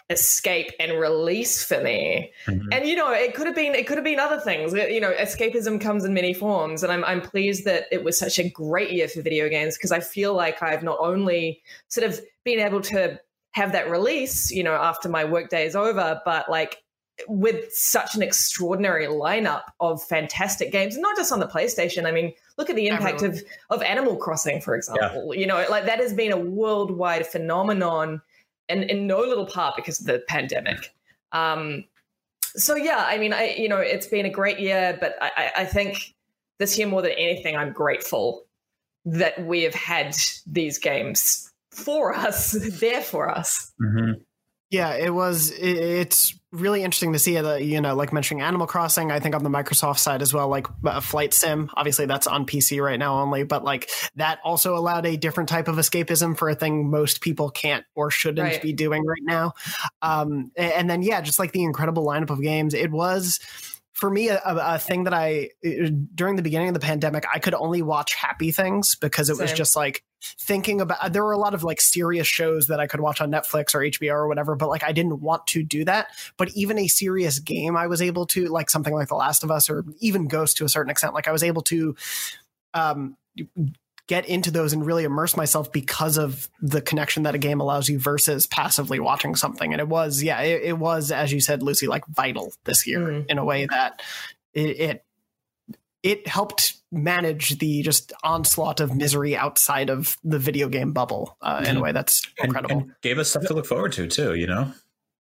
escape 0.09 0.71
and 0.79 0.99
release 0.99 1.63
for 1.63 1.81
me. 1.81 2.31
Mm-hmm. 2.45 2.69
And 2.71 2.87
you 2.87 2.95
know, 2.95 3.11
it 3.11 3.33
could 3.33 3.45
have 3.45 3.55
been 3.55 3.75
it 3.75 3.87
could 3.87 3.97
have 3.97 4.05
been 4.05 4.19
other 4.19 4.39
things. 4.39 4.73
You 4.73 5.01
know, 5.01 5.13
escapism 5.13 5.79
comes 5.81 6.05
in 6.05 6.13
many 6.13 6.33
forms, 6.33 6.83
and 6.83 6.91
I'm 6.91 7.03
I'm 7.03 7.21
pleased 7.21 7.65
that 7.65 7.85
it 7.91 8.03
was 8.03 8.17
such 8.17 8.39
a 8.39 8.49
great 8.49 8.91
year 8.91 9.07
for 9.07 9.21
video 9.21 9.49
games 9.49 9.77
because 9.77 9.91
I 9.91 9.99
feel 9.99 10.33
like 10.33 10.63
I've 10.63 10.83
not 10.83 10.97
only 10.99 11.61
sort 11.87 12.07
of 12.07 12.19
been 12.43 12.59
able 12.59 12.81
to 12.81 13.19
have 13.51 13.71
that 13.71 13.89
release, 13.89 14.51
you 14.51 14.63
know, 14.63 14.73
after 14.73 15.09
my 15.09 15.25
workday 15.25 15.65
is 15.65 15.75
over, 15.75 16.21
but 16.23 16.49
like 16.49 16.83
with 17.27 17.73
such 17.73 18.15
an 18.15 18.21
extraordinary 18.21 19.07
lineup 19.07 19.63
of 19.79 20.03
fantastic 20.03 20.71
games, 20.71 20.97
not 20.97 21.17
just 21.17 21.31
on 21.31 21.39
the 21.39 21.47
PlayStation. 21.47 22.05
I 22.05 22.11
mean, 22.11 22.33
look 22.57 22.69
at 22.69 22.75
the 22.75 22.87
impact 22.87 23.23
of 23.23 23.41
of 23.69 23.81
Animal 23.81 24.15
Crossing, 24.15 24.61
for 24.61 24.75
example. 24.75 25.33
Yeah. 25.33 25.41
You 25.41 25.47
know, 25.47 25.65
like 25.69 25.85
that 25.85 25.99
has 25.99 26.13
been 26.13 26.31
a 26.31 26.37
worldwide 26.37 27.25
phenomenon 27.27 28.21
and 28.69 28.83
in 28.83 29.07
no 29.07 29.19
little 29.19 29.45
part 29.45 29.75
because 29.75 29.99
of 29.99 30.05
the 30.05 30.19
pandemic. 30.27 30.93
Um, 31.31 31.85
so 32.55 32.75
yeah, 32.75 33.05
I 33.07 33.17
mean, 33.17 33.33
I 33.33 33.55
you 33.57 33.69
know, 33.69 33.77
it's 33.77 34.07
been 34.07 34.25
a 34.25 34.31
great 34.31 34.59
year, 34.59 34.97
but 34.99 35.15
I, 35.21 35.51
I 35.57 35.65
think 35.65 36.15
this 36.59 36.77
year 36.77 36.87
more 36.87 37.01
than 37.01 37.11
anything, 37.11 37.55
I'm 37.55 37.71
grateful 37.71 38.45
that 39.05 39.45
we 39.45 39.63
have 39.63 39.75
had 39.75 40.15
these 40.45 40.77
games 40.77 41.51
for 41.71 42.13
us, 42.13 42.51
there 42.79 43.01
for 43.01 43.29
us. 43.29 43.71
Mm-hmm. 43.81 44.21
Yeah, 44.69 44.95
it 44.95 45.13
was. 45.13 45.51
It's 45.51 46.37
really 46.51 46.83
interesting 46.83 47.13
to 47.13 47.19
see 47.19 47.35
that 47.35 47.63
you 47.63 47.79
know, 47.79 47.95
like 47.95 48.11
mentioning 48.11 48.41
Animal 48.41 48.67
Crossing. 48.67 49.11
I 49.11 49.19
think 49.19 49.33
on 49.33 49.43
the 49.43 49.49
Microsoft 49.49 49.99
side 49.99 50.21
as 50.21 50.33
well, 50.33 50.49
like 50.49 50.67
a 50.85 50.99
Flight 50.99 51.33
Sim. 51.33 51.69
Obviously, 51.75 52.05
that's 52.05 52.27
on 52.27 52.45
PC 52.45 52.83
right 52.83 52.99
now 52.99 53.21
only, 53.21 53.43
but 53.43 53.63
like 53.63 53.89
that 54.15 54.39
also 54.43 54.75
allowed 54.75 55.05
a 55.05 55.15
different 55.15 55.47
type 55.47 55.69
of 55.69 55.77
escapism 55.77 56.37
for 56.37 56.49
a 56.49 56.55
thing 56.55 56.89
most 56.89 57.21
people 57.21 57.49
can't 57.49 57.85
or 57.95 58.11
shouldn't 58.11 58.45
right. 58.45 58.61
be 58.61 58.73
doing 58.73 59.05
right 59.05 59.23
now. 59.23 59.53
Um, 60.01 60.51
and 60.57 60.89
then 60.89 61.01
yeah, 61.01 61.21
just 61.21 61.39
like 61.39 61.53
the 61.53 61.63
incredible 61.63 62.05
lineup 62.05 62.29
of 62.29 62.41
games, 62.41 62.73
it 62.73 62.91
was 62.91 63.39
for 63.93 64.09
me 64.09 64.27
a, 64.27 64.39
a, 64.45 64.77
thing 64.77 65.05
that 65.05 65.13
I 65.13 65.49
during 66.13 66.35
the 66.35 66.43
beginning 66.43 66.67
of 66.67 66.75
the 66.75 66.79
pandemic 66.79 67.25
I 67.33 67.39
could 67.39 67.55
only 67.55 67.81
watch 67.81 68.13
happy 68.13 68.51
things 68.51 68.93
because 68.93 69.31
it 69.31 69.37
Same. 69.37 69.43
was 69.43 69.53
just 69.53 69.75
like 69.75 70.03
thinking 70.21 70.81
about 70.81 71.13
there 71.13 71.23
were 71.23 71.31
a 71.31 71.37
lot 71.37 71.53
of 71.53 71.63
like 71.63 71.79
serious 71.79 72.27
shows 72.27 72.67
that 72.67 72.79
I 72.79 72.87
could 72.87 72.99
watch 72.99 73.21
on 73.21 73.31
Netflix 73.31 73.75
or 73.75 73.79
HBO 73.79 74.13
or 74.13 74.27
whatever 74.27 74.55
but 74.55 74.69
like 74.69 74.83
I 74.83 74.91
didn't 74.91 75.21
want 75.21 75.45
to 75.47 75.63
do 75.63 75.85
that 75.85 76.07
but 76.37 76.49
even 76.55 76.77
a 76.77 76.87
serious 76.87 77.39
game 77.39 77.77
I 77.77 77.87
was 77.87 78.01
able 78.01 78.25
to 78.27 78.47
like 78.47 78.69
something 78.69 78.93
like 78.93 79.09
The 79.09 79.15
Last 79.15 79.43
of 79.43 79.51
Us 79.51 79.69
or 79.69 79.85
even 79.99 80.27
Ghost 80.27 80.57
to 80.57 80.65
a 80.65 80.69
certain 80.69 80.89
extent 80.89 81.13
like 81.13 81.27
I 81.27 81.31
was 81.31 81.43
able 81.43 81.61
to 81.63 81.95
um 82.73 83.17
get 84.07 84.27
into 84.27 84.49
those 84.51 84.71
and 84.73 84.85
really 84.85 85.03
immerse 85.03 85.35
myself 85.35 85.71
because 85.71 86.17
of 86.17 86.49
the 86.61 86.81
connection 86.81 87.23
that 87.23 87.35
a 87.35 87.37
game 87.37 87.59
allows 87.59 87.89
you 87.89 87.99
versus 87.99 88.47
passively 88.47 88.99
watching 88.99 89.35
something. 89.35 89.73
And 89.73 89.81
it 89.81 89.87
was, 89.87 90.23
yeah, 90.23 90.39
it, 90.41 90.61
it 90.63 90.77
was, 90.77 91.11
as 91.11 91.33
you 91.33 91.41
said, 91.41 91.61
Lucy, 91.61 91.87
like 91.87 92.07
vital 92.07 92.53
this 92.63 92.87
year 92.87 92.99
mm. 92.99 93.25
in 93.29 93.37
a 93.37 93.43
way 93.43 93.65
that 93.65 94.01
it, 94.53 94.79
it 94.79 95.05
it 96.07 96.25
helped 96.25 96.77
manage 96.89 97.57
the 97.57 97.81
just 97.81 98.13
onslaught 98.23 98.79
of 98.79 98.95
misery 98.95 99.35
outside 99.35 99.89
of 99.89 100.17
the 100.23 100.39
video 100.39 100.69
game 100.69 100.93
bubble 100.93 101.35
uh, 101.41 101.65
in 101.67 101.75
a 101.75 101.81
way 101.81 101.91
that's 101.91 102.21
incredible. 102.41 102.71
And, 102.71 102.81
and 102.83 103.01
gave 103.01 103.19
us 103.19 103.31
stuff 103.31 103.43
to 103.47 103.53
look 103.53 103.65
forward 103.65 103.91
to 103.93 104.07
too, 104.07 104.33
you 104.33 104.47
know. 104.47 104.71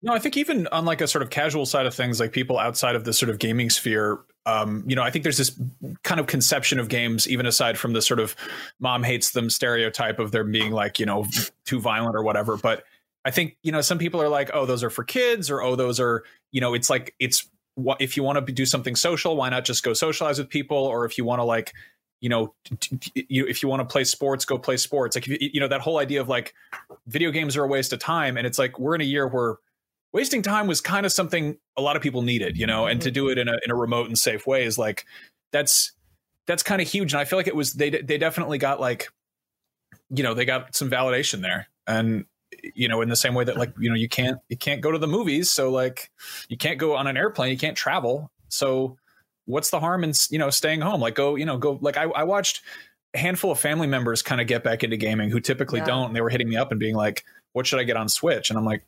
No, 0.03 0.12
I 0.12 0.18
think 0.18 0.37
even 0.37 0.66
on 0.66 0.85
like 0.85 1.01
a 1.01 1.09
sort 1.09 1.23
of 1.23 1.31
casual 1.31 1.64
side 1.64 1.87
of 1.87 1.94
things, 1.94 2.20
like 2.20 2.33
people 2.33 2.59
outside 2.59 2.97
of 2.97 3.05
the 3.05 3.14
sort 3.14 3.31
of 3.31 3.38
gaming 3.38 3.70
sphere, 3.70 4.20
um, 4.44 4.85
you 4.87 4.94
know, 4.94 5.03
I 5.03 5.11
think 5.11 5.23
there's 5.23 5.38
this 5.38 5.59
kind 6.03 6.20
of 6.20 6.27
conception 6.27 6.79
of 6.79 6.90
games, 6.90 7.27
even 7.27 7.47
aside 7.47 7.79
from 7.79 7.94
the 7.94 8.03
sort 8.03 8.20
of 8.20 8.37
mom 8.79 9.03
hates 9.03 9.31
them 9.31 9.49
stereotype 9.49 10.18
of 10.18 10.33
them 10.33 10.53
being 10.53 10.70
like, 10.70 11.01
you 11.01 11.07
know, 11.07 11.25
too 11.64 11.81
violent 11.81 12.14
or 12.14 12.23
whatever. 12.23 12.59
But 12.59 12.85
I 13.25 13.31
think, 13.31 13.57
you 13.62 13.73
know, 13.73 13.81
some 13.81 13.97
people 13.97 14.20
are 14.20 14.29
like, 14.29 14.51
oh, 14.53 14.66
those 14.66 14.85
are 14.85 14.90
for 14.90 15.03
kids, 15.03 15.51
or 15.51 15.62
oh, 15.62 15.77
those 15.77 15.99
are, 15.99 16.25
you 16.53 16.61
know, 16.61 16.75
it's 16.75 16.90
like, 16.90 17.14
it's 17.18 17.49
what 17.75 18.01
if 18.01 18.17
you 18.17 18.23
want 18.23 18.45
to 18.45 18.53
do 18.53 18.67
something 18.67 18.97
social, 18.97 19.37
why 19.37 19.49
not 19.49 19.65
just 19.65 19.83
go 19.83 19.93
socialize 19.93 20.39
with 20.39 20.49
people? 20.49 20.79
Or 20.79 21.05
if 21.05 21.19
you 21.19 21.25
want 21.25 21.41
to 21.41 21.45
like, 21.45 21.73
you 22.21 22.29
know, 22.29 22.55
you, 23.15 23.47
if 23.47 23.63
you 23.63 23.69
want 23.69 23.81
to 23.81 23.93
play 23.93 24.05
sports, 24.05 24.45
go 24.45 24.59
play 24.59 24.77
sports. 24.77 25.17
Like, 25.17 25.27
you, 25.27 25.61
know, 25.61 25.69
that 25.69 25.81
whole 25.81 25.99
idea 25.99 26.21
of 26.21 26.29
like 26.29 26.55
video 27.07 27.31
games 27.31 27.57
are 27.57 27.65
a 27.65 27.69
waste 27.69 27.93
of 27.93 27.99
time. 27.99 28.37
And 28.37 28.47
it's 28.47 28.59
like, 28.59 28.79
we're 28.79 28.95
in 28.95 29.01
a 29.01 29.05
year 29.05 29.27
where, 29.27 29.57
wasting 30.15 30.43
time 30.43 30.67
was 30.67 30.81
kind 30.81 31.05
of 31.05 31.13
something 31.13 31.59
a 31.77 31.83
lot 31.83 31.97
of 31.97 32.03
people 32.03 32.23
needed, 32.23 32.57
you 32.57 32.67
know, 32.67 32.87
and 32.87 33.03
to 33.03 33.11
do 33.11 33.29
it 33.29 33.37
in 33.37 33.49
a 33.49 33.57
in 33.65 33.71
a 33.71 33.75
remote 33.75 34.07
and 34.07 34.17
safe 34.17 34.47
way 34.47 34.65
is 34.65 34.79
like 34.79 35.05
that's 35.53 35.93
that's 36.47 36.63
kind 36.63 36.81
of 36.81 36.89
huge. 36.89 37.13
And 37.13 37.21
I 37.21 37.27
feel 37.27 37.39
like 37.39 37.49
it 37.49 37.57
was 37.57 37.75
they 37.75 37.91
they 37.91 38.17
definitely 38.17 38.57
got 38.57 38.81
like 38.81 39.09
you 40.09 40.23
know 40.23 40.33
they 40.33 40.47
got 40.47 40.75
some 40.75 40.89
validation 40.89 41.43
there, 41.43 41.69
and 41.87 42.25
you 42.74 42.88
know 42.88 43.03
in 43.03 43.09
the 43.09 43.16
same 43.16 43.35
way 43.35 43.44
that 43.44 43.57
like 43.57 43.72
you 43.79 43.88
know 43.88 43.96
you 43.96 44.09
can't 44.09 44.38
you 44.48 44.57
can't 44.57 44.81
go 44.81 44.90
to 44.90 44.98
the 44.98 45.07
movies, 45.07 45.50
so 45.50 45.70
like 45.70 46.11
you 46.48 46.57
can't 46.57 46.79
go 46.79 46.96
on 46.96 47.07
an 47.07 47.16
airplane, 47.16 47.50
you 47.50 47.59
can't 47.59 47.77
travel, 47.77 48.31
so 48.48 48.96
what's 49.46 49.70
the 49.70 49.81
harm 49.81 50.05
in 50.05 50.12
you 50.31 50.38
know 50.38 50.50
staying 50.50 50.81
home? 50.81 51.00
Like 51.00 51.14
go 51.14 51.37
you 51.37 51.46
know 51.46 51.59
go 51.59 51.79
like 51.81 51.96
I, 51.96 52.05
I 52.05 52.24
watched 52.24 52.62
a 53.14 53.18
handful 53.18 53.53
of 53.53 53.61
family 53.61 53.87
members 53.87 54.22
kind 54.22 54.40
of 54.40 54.46
get 54.46 54.64
back 54.64 54.83
into 54.83 54.96
gaming 54.96 55.31
who 55.31 55.40
typically 55.40 55.81
yeah. 55.81 55.87
don't. 55.87 56.07
And 56.07 56.16
they 56.16 56.20
were 56.20 56.31
hitting 56.31 56.48
me 56.48 56.57
up 56.57 56.70
and 56.70 56.81
being 56.81 56.96
like, 56.96 57.24
"What 57.53 57.66
should 57.66 57.81
I 57.81 57.85
get 57.85 57.96
on 57.96 58.09
Switch?" 58.09 58.50
And 58.50 58.59
I'm 58.59 58.64
like, 58.64 58.85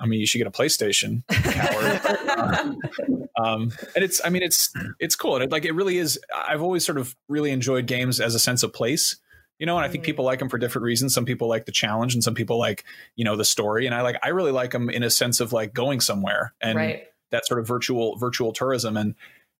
I 0.00 0.06
mean, 0.06 0.20
you 0.20 0.26
should 0.26 0.38
get 0.38 0.46
a 0.46 0.50
PlayStation. 0.50 1.22
um, 3.42 3.72
and 3.94 4.04
it's, 4.04 4.20
I 4.24 4.28
mean, 4.28 4.42
it's, 4.42 4.72
it's 4.98 5.14
cool. 5.14 5.36
And 5.36 5.44
it, 5.44 5.52
like, 5.52 5.64
it 5.64 5.72
really 5.72 5.98
is. 5.98 6.18
I've 6.34 6.62
always 6.62 6.84
sort 6.84 6.98
of 6.98 7.14
really 7.28 7.50
enjoyed 7.50 7.86
games 7.86 8.20
as 8.20 8.34
a 8.34 8.38
sense 8.38 8.62
of 8.62 8.72
place, 8.72 9.16
you 9.64 9.66
know, 9.66 9.78
and 9.78 9.86
I 9.86 9.88
think 9.88 10.04
people 10.04 10.26
like 10.26 10.40
them 10.40 10.50
for 10.50 10.58
different 10.58 10.84
reasons. 10.84 11.14
Some 11.14 11.24
people 11.24 11.48
like 11.48 11.64
the 11.64 11.72
challenge 11.72 12.12
and 12.12 12.22
some 12.22 12.34
people 12.34 12.58
like, 12.58 12.84
you 13.16 13.24
know, 13.24 13.34
the 13.34 13.46
story. 13.46 13.86
And 13.86 13.94
I 13.94 14.02
like, 14.02 14.16
I 14.22 14.28
really 14.28 14.52
like 14.52 14.72
them 14.72 14.90
in 14.90 15.02
a 15.02 15.08
sense 15.08 15.40
of 15.40 15.54
like 15.54 15.72
going 15.72 16.00
somewhere 16.00 16.52
and 16.60 16.76
right. 16.76 17.04
that 17.30 17.46
sort 17.46 17.60
of 17.60 17.66
virtual, 17.66 18.18
virtual 18.18 18.52
tourism. 18.52 18.98
And, 18.98 19.14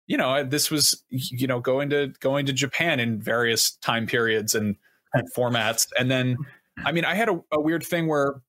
you 0.06 0.18
know, 0.18 0.44
this 0.44 0.70
was, 0.70 1.02
you 1.08 1.46
know, 1.46 1.58
going 1.58 1.88
to, 1.88 2.08
going 2.20 2.44
to 2.44 2.52
Japan 2.52 3.00
in 3.00 3.18
various 3.18 3.76
time 3.76 4.06
periods 4.06 4.54
and, 4.54 4.76
and 5.14 5.32
formats. 5.32 5.88
And 5.98 6.10
then, 6.10 6.36
I 6.84 6.92
mean, 6.92 7.06
I 7.06 7.14
had 7.14 7.30
a, 7.30 7.42
a 7.50 7.58
weird 7.58 7.82
thing 7.82 8.06
where, 8.06 8.42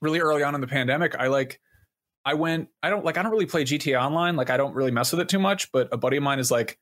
really 0.00 0.18
early 0.18 0.42
on 0.42 0.56
in 0.56 0.60
the 0.60 0.66
pandemic, 0.66 1.14
I 1.16 1.28
like 1.28 1.60
I 2.24 2.34
went 2.34 2.70
I 2.82 2.90
don't 2.90 3.04
like 3.04 3.18
I 3.18 3.22
don't 3.22 3.30
really 3.30 3.46
play 3.46 3.62
GTA 3.62 4.00
online, 4.00 4.34
like 4.34 4.50
I 4.50 4.56
don't 4.56 4.74
really 4.74 4.90
mess 4.90 5.12
with 5.12 5.20
it 5.20 5.28
too 5.28 5.38
much, 5.38 5.72
but 5.72 5.88
a 5.92 5.96
buddy 5.96 6.16
of 6.16 6.22
mine 6.22 6.38
is 6.38 6.50
like 6.50 6.78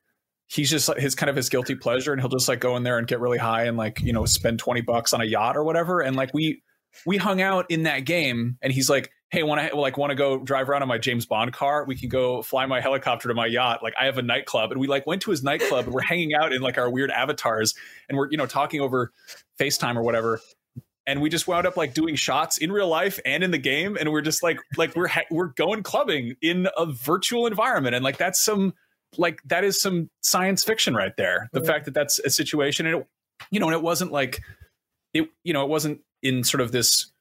he's 0.47 0.69
just 0.69 0.89
his 0.97 1.13
kind 1.15 1.29
of 1.29 1.35
his 1.35 1.49
guilty 1.49 1.75
pleasure 1.75 2.13
and 2.13 2.21
he'll 2.21 2.29
just 2.29 2.47
like 2.47 2.59
go 2.59 2.75
in 2.77 2.83
there 2.83 2.97
and 2.97 3.07
get 3.07 3.19
really 3.19 3.37
high 3.37 3.65
and 3.65 3.77
like 3.77 4.01
you 4.01 4.13
know 4.13 4.25
spend 4.25 4.59
20 4.59 4.81
bucks 4.81 5.13
on 5.13 5.21
a 5.21 5.25
yacht 5.25 5.57
or 5.57 5.63
whatever. 5.63 5.99
And 6.01 6.15
like 6.15 6.33
we 6.33 6.63
we 7.05 7.17
hung 7.17 7.41
out 7.41 7.69
in 7.69 7.83
that 7.83 7.99
game 7.99 8.57
and 8.61 8.73
he's 8.73 8.89
like 8.89 9.11
hey 9.29 9.43
want 9.43 9.69
to 9.69 9.75
like 9.75 9.97
want 9.97 10.09
to 10.09 10.15
go 10.15 10.37
drive 10.37 10.69
around 10.69 10.81
on 10.81 10.87
my 10.87 10.97
james 10.97 11.25
bond 11.25 11.51
car? 11.51 11.83
We 11.85 11.95
can 11.95 12.07
go 12.07 12.41
fly 12.41 12.65
my 12.65 12.79
helicopter 12.79 13.27
to 13.27 13.33
my 13.33 13.45
yacht. 13.45 13.83
Like 13.83 13.93
i 13.99 14.05
have 14.05 14.17
a 14.17 14.21
nightclub. 14.21 14.71
And 14.71 14.79
we 14.79 14.87
like 14.87 15.05
went 15.05 15.21
to 15.23 15.31
his 15.31 15.43
nightclub 15.43 15.85
and 15.85 15.93
we're 15.93 16.01
hanging 16.07 16.33
out 16.33 16.53
in 16.53 16.61
like 16.61 16.77
our 16.77 16.89
weird 16.89 17.11
avatars 17.11 17.73
and 18.07 18.17
we're 18.17 18.29
you 18.31 18.37
know 18.37 18.45
talking 18.45 18.81
over 18.81 19.11
facetime 19.59 19.95
or 19.95 20.03
whatever. 20.03 20.39
And 21.05 21.21
we 21.21 21.29
just 21.29 21.47
wound 21.47 21.65
up 21.65 21.77
like 21.77 21.93
doing 21.93 22.15
shots 22.15 22.57
in 22.57 22.69
real 22.71 22.89
life 22.89 23.19
and 23.25 23.41
in 23.43 23.51
the 23.51 23.57
game 23.57 23.97
and 23.97 24.11
we're 24.11 24.21
just 24.21 24.43
like 24.43 24.59
like 24.77 24.95
we're 24.95 25.07
ha- 25.07 25.25
we're 25.29 25.47
going 25.47 25.83
clubbing 25.83 26.35
in 26.41 26.67
a 26.77 26.85
virtual 26.85 27.47
environment. 27.47 27.95
And 27.95 28.03
like 28.03 28.17
that's 28.17 28.41
some 28.41 28.73
like 29.17 29.41
that 29.45 29.63
is 29.63 29.81
some 29.81 30.09
science 30.21 30.63
fiction 30.63 30.93
right 30.95 31.15
there 31.17 31.49
the 31.53 31.61
Yeah. 31.61 31.67
fact 31.67 31.85
that 31.85 31.93
that's 31.93 32.19
a 32.19 32.29
situation 32.29 32.85
and 32.85 32.95
it 32.97 33.07
you 33.51 33.59
know 33.59 33.67
and 33.67 33.75
it 33.75 33.81
wasn't 33.81 34.11
like 34.11 34.41
it 35.13 35.29
you 35.43 35.53
know 35.53 35.63
it 35.63 35.69
wasn't 35.69 36.01
in 36.21 36.43
sort 36.43 36.61
of 36.61 36.71
this 36.71 37.11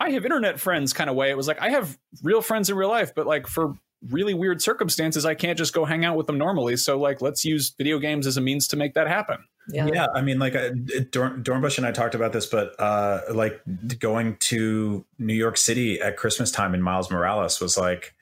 i 0.00 0.10
have 0.10 0.24
internet 0.24 0.58
friends 0.58 0.92
kind 0.92 1.08
of 1.10 1.16
way 1.16 1.30
it 1.30 1.36
was 1.36 1.46
like 1.46 1.60
i 1.60 1.70
have 1.70 1.96
real 2.22 2.42
friends 2.42 2.68
in 2.70 2.76
real 2.76 2.88
life 2.88 3.14
but 3.14 3.26
like 3.26 3.46
for 3.46 3.74
really 4.10 4.34
weird 4.34 4.60
circumstances 4.60 5.24
i 5.24 5.34
can't 5.34 5.56
just 5.58 5.72
go 5.72 5.84
hang 5.84 6.04
out 6.04 6.16
with 6.16 6.26
them 6.26 6.36
normally 6.38 6.76
so 6.76 6.98
like 6.98 7.20
let's 7.22 7.44
use 7.44 7.72
video 7.78 7.98
games 7.98 8.26
as 8.26 8.36
a 8.36 8.40
means 8.40 8.66
to 8.68 8.76
make 8.76 8.94
that 8.94 9.06
happen 9.08 9.38
Yeah. 9.68 9.88
Yeah, 9.92 10.06
I 10.14 10.20
mean, 10.22 10.38
like 10.38 10.54
uh, 10.54 10.70
Dorn, 11.10 11.42
Dornbush 11.42 11.76
and 11.78 11.84
I 11.86 11.90
talked 11.90 12.14
about 12.14 12.32
this, 12.32 12.46
but 12.46 12.78
uh, 12.80 13.22
like 13.32 13.60
going 13.98 14.36
to 14.52 15.04
New 15.18 15.34
York 15.34 15.56
City 15.56 16.00
at 16.00 16.16
Christmas 16.16 16.52
time 16.52 16.72
in 16.72 16.80
Miles 16.82 17.10
Morales 17.10 17.60
was 17.60 17.76
like 17.76 18.14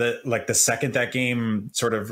the 0.00 0.18
like 0.24 0.46
the 0.46 0.54
second 0.54 0.94
that 0.94 1.12
game 1.12 1.70
sort 1.72 1.92
of 1.92 2.10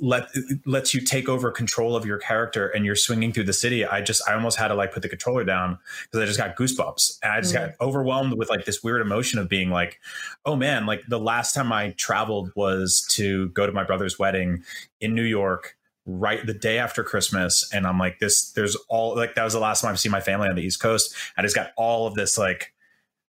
let 0.00 0.28
lets 0.66 0.92
you 0.92 1.00
take 1.00 1.28
over 1.28 1.52
control 1.52 1.94
of 1.94 2.04
your 2.04 2.18
character 2.18 2.66
and 2.68 2.84
you're 2.84 2.96
swinging 2.96 3.32
through 3.32 3.44
the 3.44 3.52
city. 3.52 3.86
I 3.86 4.02
just 4.02 4.28
I 4.28 4.34
almost 4.34 4.58
had 4.58 4.68
to 4.68 4.74
like 4.74 4.92
put 4.92 5.02
the 5.02 5.08
controller 5.08 5.44
down 5.44 5.78
because 6.02 6.20
I 6.20 6.26
just 6.26 6.38
got 6.38 6.56
goosebumps 6.56 7.20
and 7.22 7.32
I 7.32 7.40
just 7.40 7.54
got 7.54 7.70
mm-hmm. 7.70 7.84
overwhelmed 7.84 8.34
with 8.36 8.50
like 8.50 8.64
this 8.64 8.82
weird 8.82 9.00
emotion 9.00 9.38
of 9.38 9.48
being 9.48 9.70
like, 9.70 10.00
oh 10.44 10.56
man, 10.56 10.84
like 10.84 11.02
the 11.08 11.20
last 11.20 11.54
time 11.54 11.72
I 11.72 11.90
traveled 11.90 12.50
was 12.56 13.06
to 13.10 13.48
go 13.50 13.66
to 13.66 13.72
my 13.72 13.84
brother's 13.84 14.18
wedding 14.18 14.64
in 15.00 15.14
New 15.14 15.22
York 15.22 15.76
right 16.04 16.44
the 16.44 16.54
day 16.54 16.78
after 16.78 17.04
Christmas. 17.04 17.70
And 17.72 17.86
I'm 17.86 17.98
like, 17.98 18.18
this, 18.18 18.50
there's 18.52 18.74
all 18.88 19.14
like, 19.14 19.36
that 19.36 19.44
was 19.44 19.52
the 19.52 19.60
last 19.60 19.82
time 19.82 19.92
I've 19.92 20.00
seen 20.00 20.10
my 20.10 20.20
family 20.20 20.48
on 20.48 20.56
the 20.56 20.62
East 20.62 20.80
Coast. 20.80 21.14
I 21.36 21.42
just 21.42 21.54
got 21.54 21.70
all 21.76 22.06
of 22.06 22.14
this, 22.14 22.36
like, 22.36 22.72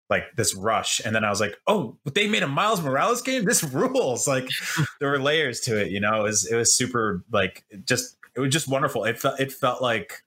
like 0.10 0.24
this 0.36 0.56
rush. 0.56 1.00
And 1.06 1.16
then 1.16 1.24
I 1.24 1.30
was 1.30 1.40
like, 1.40 1.56
oh, 1.68 1.98
but 2.04 2.16
they 2.16 2.28
made 2.28 2.44
a 2.44 2.48
Miles 2.48 2.82
Morales 2.82 3.22
game. 3.22 3.46
This 3.46 3.64
rules. 3.64 4.28
Like 4.28 4.48
there 5.00 5.10
were 5.12 5.20
layers 5.20 5.60
to 5.62 5.80
it, 5.80 5.92
you 5.92 6.00
know, 6.00 6.20
it 6.22 6.24
was, 6.24 6.46
it 6.46 6.56
was 6.56 6.74
super 6.74 7.24
like, 7.32 7.64
just, 7.86 8.18
it 8.36 8.40
was 8.40 8.52
just 8.52 8.68
wonderful. 8.68 9.04
It 9.06 9.20
felt, 9.20 9.40
it 9.40 9.52
felt 9.52 9.82
like, 9.82 10.24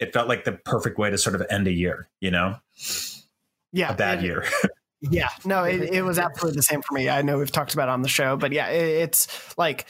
it 0.00 0.12
felt 0.12 0.28
like 0.28 0.44
the 0.44 0.52
perfect 0.52 0.98
way 0.98 1.08
to 1.10 1.16
sort 1.16 1.34
of 1.36 1.46
end 1.50 1.66
a 1.68 1.72
year, 1.72 2.08
you 2.20 2.30
know, 2.30 2.56
Yeah, 3.72 3.92
a 3.92 3.96
bad 3.96 4.18
it- 4.18 4.24
year. 4.24 4.44
Yeah, 5.10 5.28
no, 5.44 5.64
it, 5.64 5.82
it 5.82 6.02
was 6.02 6.18
absolutely 6.18 6.56
the 6.56 6.62
same 6.62 6.80
for 6.80 6.94
me. 6.94 7.10
I 7.10 7.20
know 7.20 7.36
we've 7.36 7.52
talked 7.52 7.74
about 7.74 7.90
it 7.90 7.92
on 7.92 8.00
the 8.00 8.08
show, 8.08 8.38
but 8.38 8.52
yeah, 8.52 8.68
it, 8.68 9.02
it's 9.02 9.28
like 9.58 9.84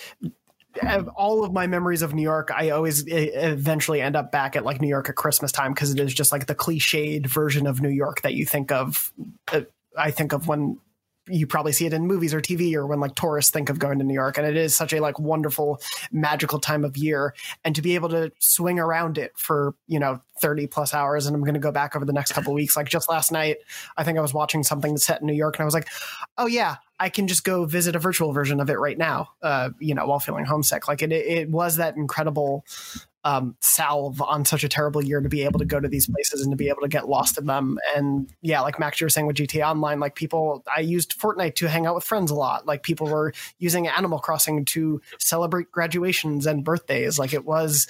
all 1.16 1.44
of 1.44 1.52
my 1.52 1.66
memories 1.66 2.02
of 2.02 2.14
New 2.14 2.22
York, 2.22 2.50
I 2.54 2.70
always 2.70 3.04
eventually 3.06 4.00
end 4.00 4.16
up 4.16 4.32
back 4.32 4.56
at 4.56 4.64
like 4.64 4.80
New 4.80 4.88
York 4.88 5.08
at 5.08 5.16
Christmas 5.16 5.52
time 5.52 5.72
because 5.72 5.92
it 5.92 6.00
is 6.00 6.14
just 6.14 6.32
like 6.32 6.46
the 6.46 6.54
cliched 6.54 7.26
version 7.26 7.66
of 7.66 7.80
New 7.80 7.90
York 7.90 8.22
that 8.22 8.34
you 8.34 8.44
think 8.46 8.72
of. 8.72 9.12
Uh, 9.52 9.62
I 9.96 10.10
think 10.10 10.32
of 10.32 10.48
when 10.48 10.78
you 11.28 11.46
probably 11.46 11.72
see 11.72 11.86
it 11.86 11.92
in 11.92 12.06
movies 12.06 12.34
or 12.34 12.40
TV 12.40 12.74
or 12.74 12.86
when 12.86 13.00
like 13.00 13.14
tourists 13.14 13.50
think 13.50 13.70
of 13.70 13.78
going 13.78 13.98
to 13.98 14.04
New 14.04 14.14
York. 14.14 14.36
And 14.36 14.46
it 14.46 14.56
is 14.56 14.76
such 14.76 14.92
a 14.92 15.00
like 15.00 15.18
wonderful, 15.18 15.80
magical 16.12 16.58
time 16.58 16.84
of 16.84 16.96
year. 16.96 17.34
And 17.64 17.74
to 17.74 17.82
be 17.82 17.94
able 17.94 18.10
to 18.10 18.32
swing 18.38 18.78
around 18.78 19.18
it 19.18 19.32
for, 19.36 19.74
you 19.86 19.98
know, 19.98 20.20
30 20.40 20.66
plus 20.66 20.92
hours. 20.92 21.26
And 21.26 21.34
I'm 21.34 21.42
going 21.42 21.54
to 21.54 21.60
go 21.60 21.72
back 21.72 21.96
over 21.96 22.04
the 22.04 22.12
next 22.12 22.32
couple 22.32 22.52
weeks. 22.52 22.76
Like 22.76 22.88
just 22.88 23.08
last 23.08 23.32
night, 23.32 23.58
I 23.96 24.04
think 24.04 24.18
I 24.18 24.22
was 24.22 24.34
watching 24.34 24.62
something 24.62 24.94
that's 24.94 25.06
set 25.06 25.20
in 25.20 25.26
New 25.26 25.34
York 25.34 25.56
and 25.56 25.62
I 25.62 25.64
was 25.64 25.74
like, 25.74 25.88
oh 26.36 26.46
yeah, 26.46 26.76
I 27.00 27.08
can 27.08 27.26
just 27.26 27.44
go 27.44 27.64
visit 27.64 27.96
a 27.96 27.98
virtual 27.98 28.32
version 28.32 28.60
of 28.60 28.68
it 28.70 28.78
right 28.78 28.98
now, 28.98 29.30
uh, 29.42 29.70
you 29.78 29.94
know, 29.94 30.06
while 30.06 30.20
feeling 30.20 30.44
homesick. 30.44 30.88
Like 30.88 31.02
it, 31.02 31.12
it 31.12 31.50
was 31.50 31.76
that 31.76 31.96
incredible 31.96 32.64
um, 33.24 33.56
salve 33.60 34.20
on 34.20 34.44
such 34.44 34.64
a 34.64 34.68
terrible 34.68 35.02
year 35.02 35.20
to 35.20 35.28
be 35.28 35.44
able 35.44 35.58
to 35.58 35.64
go 35.64 35.80
to 35.80 35.88
these 35.88 36.06
places 36.06 36.42
and 36.42 36.52
to 36.52 36.56
be 36.56 36.68
able 36.68 36.82
to 36.82 36.88
get 36.88 37.08
lost 37.08 37.38
in 37.38 37.46
them. 37.46 37.78
And 37.96 38.30
yeah, 38.42 38.60
like 38.60 38.78
Max, 38.78 39.00
you 39.00 39.06
were 39.06 39.10
saying 39.10 39.26
with 39.26 39.36
GTA 39.36 39.66
Online, 39.66 39.98
like 39.98 40.14
people, 40.14 40.62
I 40.74 40.80
used 40.80 41.18
Fortnite 41.18 41.54
to 41.56 41.68
hang 41.68 41.86
out 41.86 41.94
with 41.94 42.04
friends 42.04 42.30
a 42.30 42.34
lot. 42.34 42.66
Like 42.66 42.82
people 42.82 43.06
were 43.06 43.32
using 43.58 43.88
Animal 43.88 44.18
Crossing 44.18 44.66
to 44.66 45.00
celebrate 45.18 45.72
graduations 45.72 46.46
and 46.46 46.62
birthdays. 46.64 47.18
Like 47.18 47.32
it 47.32 47.46
was 47.46 47.86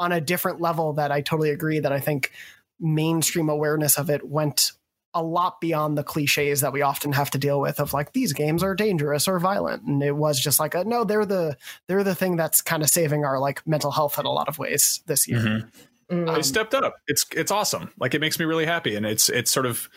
on 0.00 0.10
a 0.10 0.20
different 0.20 0.60
level 0.60 0.94
that 0.94 1.12
I 1.12 1.20
totally 1.20 1.50
agree 1.50 1.78
that 1.78 1.92
I 1.92 2.00
think 2.00 2.32
mainstream 2.80 3.48
awareness 3.48 3.96
of 3.96 4.10
it 4.10 4.26
went 4.26 4.72
a 5.14 5.22
lot 5.22 5.60
beyond 5.60 5.96
the 5.98 6.02
cliches 6.04 6.60
that 6.60 6.72
we 6.72 6.82
often 6.82 7.12
have 7.12 7.30
to 7.30 7.38
deal 7.38 7.60
with 7.60 7.80
of 7.80 7.92
like 7.92 8.12
these 8.12 8.32
games 8.32 8.62
are 8.62 8.74
dangerous 8.74 9.28
or 9.28 9.38
violent 9.38 9.82
and 9.82 10.02
it 10.02 10.16
was 10.16 10.40
just 10.40 10.58
like 10.58 10.74
a, 10.74 10.84
no 10.84 11.04
they're 11.04 11.26
the 11.26 11.56
they're 11.86 12.04
the 12.04 12.14
thing 12.14 12.36
that's 12.36 12.62
kind 12.62 12.82
of 12.82 12.88
saving 12.88 13.24
our 13.24 13.38
like 13.38 13.66
mental 13.66 13.90
health 13.90 14.18
in 14.18 14.26
a 14.26 14.32
lot 14.32 14.48
of 14.48 14.58
ways 14.58 15.02
this 15.06 15.28
year 15.28 15.40
Mhm. 15.40 15.70
Mm. 16.10 16.28
Um, 16.28 16.34
I 16.34 16.40
stepped 16.42 16.74
up. 16.74 16.94
It's 17.06 17.24
it's 17.34 17.50
awesome. 17.50 17.90
Like 17.98 18.14
it 18.14 18.20
makes 18.20 18.38
me 18.38 18.44
really 18.44 18.66
happy, 18.66 18.96
and 18.96 19.06
it's 19.06 19.28
it's 19.30 19.50
sort 19.50 19.64
of 19.66 19.88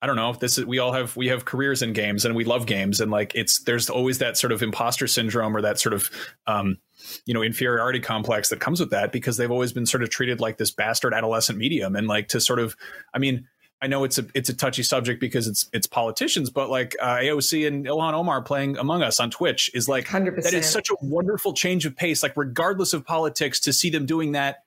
I 0.00 0.06
don't 0.06 0.16
know. 0.16 0.32
This 0.34 0.58
is 0.58 0.64
we 0.66 0.78
all 0.78 0.92
have 0.92 1.16
we 1.16 1.28
have 1.28 1.44
careers 1.44 1.82
in 1.82 1.92
games, 1.92 2.24
and 2.24 2.36
we 2.36 2.44
love 2.44 2.66
games, 2.66 3.00
and 3.00 3.10
like 3.10 3.34
it's 3.34 3.60
there's 3.60 3.90
always 3.90 4.18
that 4.18 4.36
sort 4.36 4.52
of 4.52 4.62
imposter 4.62 5.06
syndrome 5.06 5.56
or 5.56 5.62
that 5.62 5.80
sort 5.80 5.94
of 5.94 6.10
um, 6.46 6.78
you 7.26 7.34
know 7.34 7.42
inferiority 7.42 8.00
complex 8.00 8.50
that 8.50 8.60
comes 8.60 8.78
with 8.78 8.90
that 8.90 9.10
because 9.10 9.36
they've 9.36 9.50
always 9.50 9.72
been 9.72 9.86
sort 9.86 10.02
of 10.02 10.10
treated 10.10 10.40
like 10.40 10.58
this 10.58 10.70
bastard 10.70 11.12
adolescent 11.12 11.58
medium, 11.58 11.96
and 11.96 12.06
like 12.06 12.28
to 12.28 12.40
sort 12.40 12.60
of 12.60 12.76
I 13.12 13.18
mean. 13.18 13.48
I 13.84 13.86
know 13.86 14.02
it's 14.04 14.16
a 14.18 14.24
it's 14.34 14.48
a 14.48 14.54
touchy 14.54 14.82
subject 14.82 15.20
because 15.20 15.46
it's 15.46 15.68
it's 15.74 15.86
politicians, 15.86 16.48
but 16.48 16.70
like 16.70 16.96
uh, 17.00 17.16
AOC 17.18 17.66
and 17.68 17.84
Ilhan 17.84 18.14
Omar 18.14 18.40
playing 18.40 18.78
Among 18.78 19.02
Us 19.02 19.20
on 19.20 19.30
Twitch 19.30 19.70
is 19.74 19.88
like 19.90 20.06
100%. 20.06 20.42
that 20.42 20.54
is 20.54 20.66
such 20.68 20.88
a 20.88 20.94
wonderful 21.02 21.52
change 21.52 21.84
of 21.84 21.94
pace. 21.94 22.22
Like 22.22 22.32
regardless 22.34 22.94
of 22.94 23.04
politics, 23.04 23.60
to 23.60 23.72
see 23.74 23.90
them 23.90 24.06
doing 24.06 24.32
that 24.32 24.62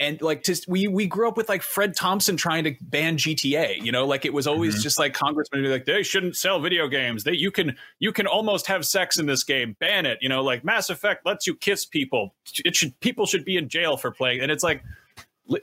and 0.00 0.22
like 0.22 0.44
just 0.44 0.68
we 0.68 0.86
we 0.86 1.06
grew 1.06 1.28
up 1.28 1.36
with 1.36 1.48
like 1.48 1.60
Fred 1.60 1.94
Thompson 1.94 2.36
trying 2.36 2.64
to 2.64 2.74
ban 2.80 3.16
GTA, 3.18 3.82
you 3.82 3.90
know, 3.92 4.06
like 4.06 4.24
it 4.24 4.32
was 4.32 4.46
always 4.46 4.76
Mhm. 4.76 4.82
just 4.82 4.98
like 4.98 5.12
congressmen 5.12 5.62
be 5.62 5.68
like 5.68 5.84
they 5.86 6.02
shouldn't 6.02 6.36
sell 6.36 6.60
video 6.60 6.86
games. 6.88 7.24
They 7.24 7.32
you 7.32 7.50
can 7.50 7.76
you 7.98 8.12
can 8.12 8.26
almost 8.26 8.68
have 8.68 8.86
sex 8.86 9.18
in 9.18 9.26
this 9.26 9.42
game, 9.44 9.76
ban 9.80 10.06
it, 10.06 10.18
you 10.22 10.28
know, 10.28 10.42
like 10.42 10.64
Mass 10.64 10.88
Effect 10.88 11.26
lets 11.26 11.46
you 11.46 11.54
kiss 11.54 11.84
people. 11.84 12.34
It 12.64 12.76
should 12.76 12.98
people 13.00 13.26
should 13.26 13.44
be 13.44 13.56
in 13.56 13.68
jail 13.68 13.96
for 13.96 14.10
playing 14.10 14.40
and 14.40 14.50
it's 14.52 14.62
like 14.62 14.82
li- 14.84 14.88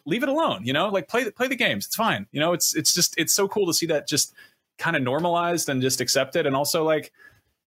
leave 0.05 0.23
it 0.23 0.29
alone, 0.29 0.65
you 0.65 0.73
know? 0.73 0.89
Like 0.89 1.07
play 1.07 1.23
the 1.23 1.31
play 1.31 1.47
the 1.47 1.55
games. 1.55 1.85
It's 1.85 1.95
fine. 1.95 2.27
You 2.31 2.39
know, 2.39 2.53
it's 2.53 2.75
it's 2.75 2.93
just 2.93 3.17
it's 3.17 3.33
so 3.33 3.47
cool 3.47 3.67
to 3.67 3.73
see 3.73 3.85
that 3.87 4.07
just 4.07 4.33
kind 4.77 4.95
of 4.95 5.03
normalized 5.03 5.69
and 5.69 5.81
just 5.81 6.01
accepted 6.01 6.45
and 6.45 6.55
also 6.55 6.83
like 6.83 7.11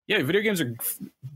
yeah, 0.07 0.23
video 0.23 0.41
games 0.41 0.61
are 0.61 0.75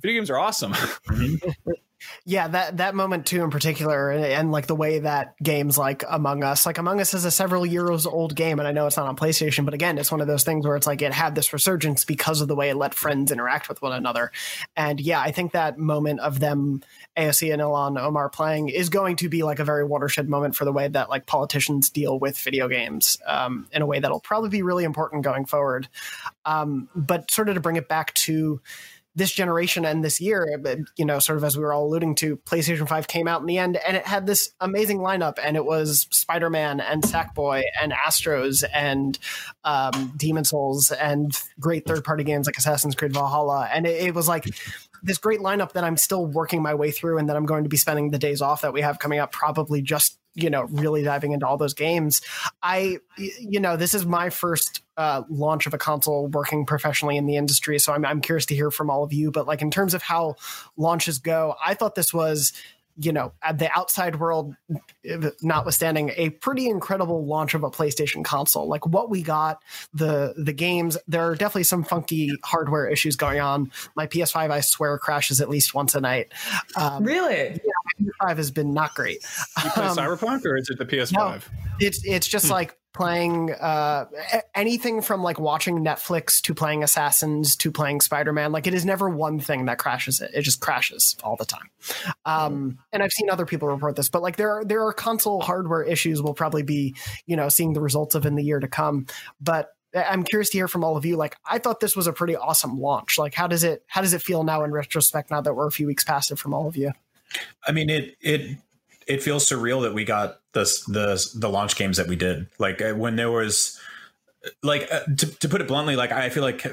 video 0.00 0.20
games 0.20 0.30
are 0.30 0.38
awesome. 0.38 0.72
Mm-hmm. 0.72 1.70
yeah 2.24 2.48
that 2.48 2.76
that 2.76 2.94
moment 2.94 3.26
too 3.26 3.42
in 3.42 3.50
particular 3.50 4.10
and, 4.10 4.24
and 4.24 4.52
like 4.52 4.66
the 4.66 4.74
way 4.74 4.98
that 5.00 5.36
games 5.42 5.78
like 5.78 6.04
among 6.08 6.42
us 6.42 6.66
like 6.66 6.78
among 6.78 7.00
us 7.00 7.14
is 7.14 7.24
a 7.24 7.30
several 7.30 7.64
years 7.64 8.06
old 8.06 8.34
game 8.34 8.58
and 8.58 8.68
i 8.68 8.72
know 8.72 8.86
it's 8.86 8.96
not 8.96 9.06
on 9.06 9.16
playstation 9.16 9.64
but 9.64 9.74
again 9.74 9.98
it's 9.98 10.10
one 10.10 10.20
of 10.20 10.26
those 10.26 10.44
things 10.44 10.66
where 10.66 10.76
it's 10.76 10.86
like 10.86 11.02
it 11.02 11.12
had 11.12 11.34
this 11.34 11.52
resurgence 11.52 12.04
because 12.04 12.40
of 12.40 12.48
the 12.48 12.56
way 12.56 12.70
it 12.70 12.76
let 12.76 12.94
friends 12.94 13.30
interact 13.30 13.68
with 13.68 13.80
one 13.82 13.92
another. 13.92 14.30
And 14.76 15.00
yeah 15.00 15.20
i 15.20 15.30
think 15.30 15.52
that 15.52 15.78
moment 15.78 16.20
of 16.20 16.40
them 16.40 16.82
aoc 17.16 17.52
and 17.52 17.62
ilhan 17.62 18.00
omar 18.00 18.28
playing 18.28 18.68
is 18.68 18.88
going 18.88 19.16
to 19.16 19.28
be 19.28 19.42
like 19.42 19.58
a 19.58 19.64
very 19.64 19.84
watershed 19.84 20.28
moment 20.28 20.56
for 20.56 20.64
the 20.64 20.72
way 20.72 20.88
that 20.88 21.10
like 21.10 21.26
politicians 21.26 21.90
deal 21.90 22.18
with 22.18 22.38
video 22.38 22.68
games 22.68 23.16
um, 23.26 23.66
in 23.72 23.82
a 23.82 23.86
way 23.86 24.00
that'll 24.00 24.20
probably 24.20 24.50
be 24.50 24.62
really 24.62 24.84
important 24.84 25.22
going 25.24 25.44
forward. 25.44 25.88
Um, 26.44 26.88
but 26.94 27.30
sort 27.30 27.48
of 27.48 27.54
to 27.54 27.60
bring 27.60 27.76
it 27.76 27.88
back 27.88 28.14
to 28.14 28.60
this 29.14 29.30
generation 29.30 29.84
and 29.84 30.02
this 30.02 30.20
year, 30.20 30.46
you 30.96 31.04
know, 31.04 31.18
sort 31.18 31.36
of 31.36 31.44
as 31.44 31.56
we 31.56 31.62
were 31.62 31.72
all 31.72 31.86
alluding 31.86 32.14
to, 32.16 32.36
PlayStation 32.38 32.88
5 32.88 33.08
came 33.08 33.28
out 33.28 33.40
in 33.40 33.46
the 33.46 33.58
end 33.58 33.76
and 33.76 33.96
it 33.96 34.06
had 34.06 34.26
this 34.26 34.52
amazing 34.60 34.98
lineup 34.98 35.38
and 35.42 35.56
it 35.56 35.64
was 35.64 36.06
Spider 36.10 36.48
Man 36.48 36.80
and 36.80 37.02
Sackboy 37.02 37.62
and 37.80 37.92
Astros 37.92 38.64
and 38.72 39.18
um, 39.64 40.14
Demon 40.16 40.44
Souls 40.44 40.90
and 40.90 41.38
great 41.60 41.86
third 41.86 42.04
party 42.04 42.24
games 42.24 42.46
like 42.46 42.56
Assassin's 42.56 42.94
Creed 42.94 43.12
Valhalla. 43.12 43.68
And 43.72 43.86
it, 43.86 44.06
it 44.06 44.14
was 44.14 44.28
like, 44.28 44.46
this 45.02 45.18
great 45.18 45.40
lineup 45.40 45.72
that 45.72 45.84
I'm 45.84 45.96
still 45.96 46.26
working 46.26 46.62
my 46.62 46.74
way 46.74 46.92
through 46.92 47.18
and 47.18 47.28
that 47.28 47.36
I'm 47.36 47.44
going 47.44 47.64
to 47.64 47.68
be 47.68 47.76
spending 47.76 48.10
the 48.10 48.18
days 48.18 48.40
off 48.40 48.62
that 48.62 48.72
we 48.72 48.82
have 48.82 48.98
coming 48.98 49.18
up 49.18 49.32
probably 49.32 49.82
just 49.82 50.18
you 50.34 50.50
know 50.50 50.62
really 50.70 51.02
diving 51.02 51.32
into 51.32 51.46
all 51.46 51.56
those 51.56 51.74
games. 51.74 52.20
I 52.62 52.98
you 53.16 53.60
know 53.60 53.76
this 53.76 53.94
is 53.94 54.06
my 54.06 54.30
first 54.30 54.82
uh, 54.96 55.22
launch 55.28 55.66
of 55.66 55.74
a 55.74 55.78
console 55.78 56.28
working 56.28 56.66
professionally 56.66 57.16
in 57.16 57.24
the 57.24 57.36
industry 57.36 57.78
so 57.78 57.94
I'm, 57.94 58.04
I'm 58.04 58.20
curious 58.20 58.44
to 58.46 58.54
hear 58.54 58.70
from 58.70 58.90
all 58.90 59.02
of 59.02 59.12
you 59.12 59.30
but 59.30 59.46
like 59.46 59.62
in 59.62 59.70
terms 59.70 59.94
of 59.94 60.02
how 60.02 60.34
launches 60.76 61.18
go 61.18 61.54
i 61.64 61.72
thought 61.72 61.94
this 61.94 62.12
was 62.12 62.52
you 62.96 63.12
know, 63.12 63.32
at 63.42 63.58
the 63.58 63.70
outside 63.76 64.18
world, 64.20 64.54
notwithstanding, 65.42 66.12
a 66.16 66.30
pretty 66.30 66.66
incredible 66.68 67.26
launch 67.26 67.54
of 67.54 67.64
a 67.64 67.70
PlayStation 67.70 68.24
console. 68.24 68.66
Like 68.68 68.86
what 68.86 69.10
we 69.10 69.22
got, 69.22 69.62
the 69.94 70.34
the 70.36 70.52
games. 70.52 70.96
There 71.08 71.22
are 71.28 71.34
definitely 71.34 71.64
some 71.64 71.84
funky 71.84 72.32
hardware 72.44 72.88
issues 72.88 73.16
going 73.16 73.40
on. 73.40 73.70
My 73.96 74.06
PS5, 74.06 74.50
I 74.50 74.60
swear, 74.60 74.98
crashes 74.98 75.40
at 75.40 75.48
least 75.48 75.74
once 75.74 75.94
a 75.94 76.00
night. 76.00 76.32
Um, 76.76 77.04
really? 77.04 77.60
PS5 78.00 78.36
has 78.36 78.50
been 78.50 78.72
not 78.74 78.94
great. 78.94 79.18
You 79.64 79.70
play 79.70 79.84
Um, 79.86 79.96
Cyberpunk 79.96 80.44
or 80.44 80.56
is 80.56 80.68
it 80.70 80.78
the 80.78 80.86
PS5? 80.86 81.42
It's 81.80 82.00
it's 82.04 82.26
just 82.26 82.46
Hmm. 82.46 82.52
like 82.52 82.76
playing 82.92 83.52
uh, 83.52 84.06
anything 84.54 85.00
from 85.00 85.22
like 85.22 85.40
watching 85.40 85.78
Netflix 85.78 86.40
to 86.42 86.54
playing 86.54 86.82
Assassins 86.82 87.56
to 87.56 87.72
playing 87.72 88.00
Spider 88.00 88.32
Man. 88.32 88.52
Like 88.52 88.66
it 88.66 88.74
is 88.74 88.84
never 88.84 89.08
one 89.08 89.40
thing 89.40 89.66
that 89.66 89.78
crashes 89.78 90.20
it. 90.20 90.30
It 90.34 90.42
just 90.42 90.60
crashes 90.60 91.16
all 91.22 91.36
the 91.36 91.46
time. 91.46 91.70
Um, 92.24 92.78
and 92.92 93.02
I've 93.02 93.12
seen 93.12 93.30
other 93.30 93.46
people 93.46 93.68
report 93.68 93.96
this, 93.96 94.08
but 94.08 94.22
like 94.22 94.36
there 94.36 94.50
are 94.50 94.64
there 94.64 94.86
are 94.86 94.92
console 94.92 95.40
hardware 95.40 95.82
issues. 95.82 96.22
We'll 96.22 96.34
probably 96.34 96.62
be 96.62 96.94
you 97.26 97.36
know 97.36 97.48
seeing 97.48 97.72
the 97.72 97.80
results 97.80 98.14
of 98.14 98.26
in 98.26 98.34
the 98.34 98.44
year 98.44 98.60
to 98.60 98.68
come. 98.68 99.06
But 99.40 99.70
I'm 99.94 100.22
curious 100.22 100.50
to 100.50 100.58
hear 100.58 100.68
from 100.68 100.84
all 100.84 100.96
of 100.96 101.04
you. 101.04 101.16
Like 101.16 101.36
I 101.44 101.58
thought 101.58 101.80
this 101.80 101.96
was 101.96 102.06
a 102.06 102.12
pretty 102.12 102.36
awesome 102.36 102.78
launch. 102.78 103.18
Like 103.18 103.34
how 103.34 103.46
does 103.46 103.64
it 103.64 103.84
how 103.86 104.02
does 104.02 104.12
it 104.12 104.22
feel 104.22 104.44
now 104.44 104.64
in 104.64 104.70
retrospect? 104.70 105.30
Now 105.30 105.40
that 105.40 105.54
we're 105.54 105.66
a 105.66 105.72
few 105.72 105.86
weeks 105.86 106.04
past 106.04 106.30
it 106.30 106.38
from 106.38 106.54
all 106.54 106.68
of 106.68 106.76
you. 106.76 106.92
I 107.66 107.72
mean, 107.72 107.88
it 107.88 108.16
it 108.20 108.58
it 109.06 109.22
feels 109.22 109.48
surreal 109.48 109.82
that 109.82 109.94
we 109.94 110.04
got 110.04 110.41
the 110.52 110.64
the 110.88 111.30
the 111.34 111.48
launch 111.48 111.76
games 111.76 111.96
that 111.96 112.08
we 112.08 112.16
did. 112.16 112.46
Like 112.58 112.80
uh, 112.80 112.92
when 112.92 113.16
there 113.16 113.30
was, 113.30 113.78
like 114.62 114.88
uh, 114.92 115.00
to 115.16 115.26
to 115.26 115.48
put 115.48 115.60
it 115.60 115.68
bluntly, 115.68 115.96
like 115.96 116.12
I 116.12 116.28
feel 116.28 116.42
like 116.42 116.66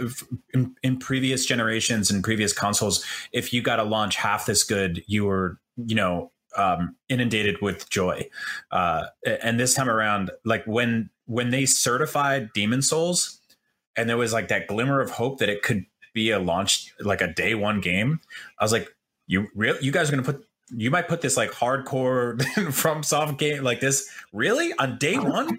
in, 0.53 0.75
in 0.83 0.97
previous 0.97 1.45
generations 1.45 2.11
and 2.11 2.23
previous 2.23 2.53
consoles, 2.53 3.05
if 3.31 3.53
you 3.53 3.61
got 3.61 3.79
a 3.79 3.83
launch 3.83 4.15
half 4.15 4.45
this 4.45 4.63
good, 4.63 5.03
you 5.07 5.25
were 5.25 5.59
you 5.77 5.95
know 5.95 6.31
um, 6.57 6.95
inundated 7.07 7.61
with 7.61 7.89
joy. 7.89 8.29
Uh, 8.71 9.05
and 9.41 9.59
this 9.59 9.73
time 9.73 9.89
around, 9.89 10.31
like 10.45 10.65
when 10.65 11.09
when 11.25 11.51
they 11.51 11.65
certified 11.65 12.49
Demon 12.53 12.81
Souls, 12.81 13.39
and 13.95 14.09
there 14.09 14.17
was 14.17 14.33
like 14.33 14.47
that 14.49 14.67
glimmer 14.67 14.99
of 15.01 15.11
hope 15.11 15.39
that 15.39 15.49
it 15.49 15.61
could 15.61 15.85
be 16.13 16.31
a 16.31 16.39
launch 16.39 16.93
like 16.99 17.21
a 17.21 17.27
day 17.27 17.55
one 17.55 17.79
game, 17.79 18.19
I 18.59 18.65
was 18.65 18.71
like, 18.71 18.89
you 19.27 19.47
real 19.55 19.77
you 19.79 19.91
guys 19.91 20.09
are 20.09 20.11
gonna 20.11 20.23
put 20.23 20.45
you 20.75 20.91
might 20.91 21.07
put 21.07 21.21
this 21.21 21.35
like 21.37 21.51
hardcore 21.51 22.37
FromSoft 22.55 23.37
game 23.37 23.63
like 23.63 23.79
this 23.79 24.09
really 24.33 24.73
on 24.79 24.97
day 24.97 25.17
one 25.17 25.57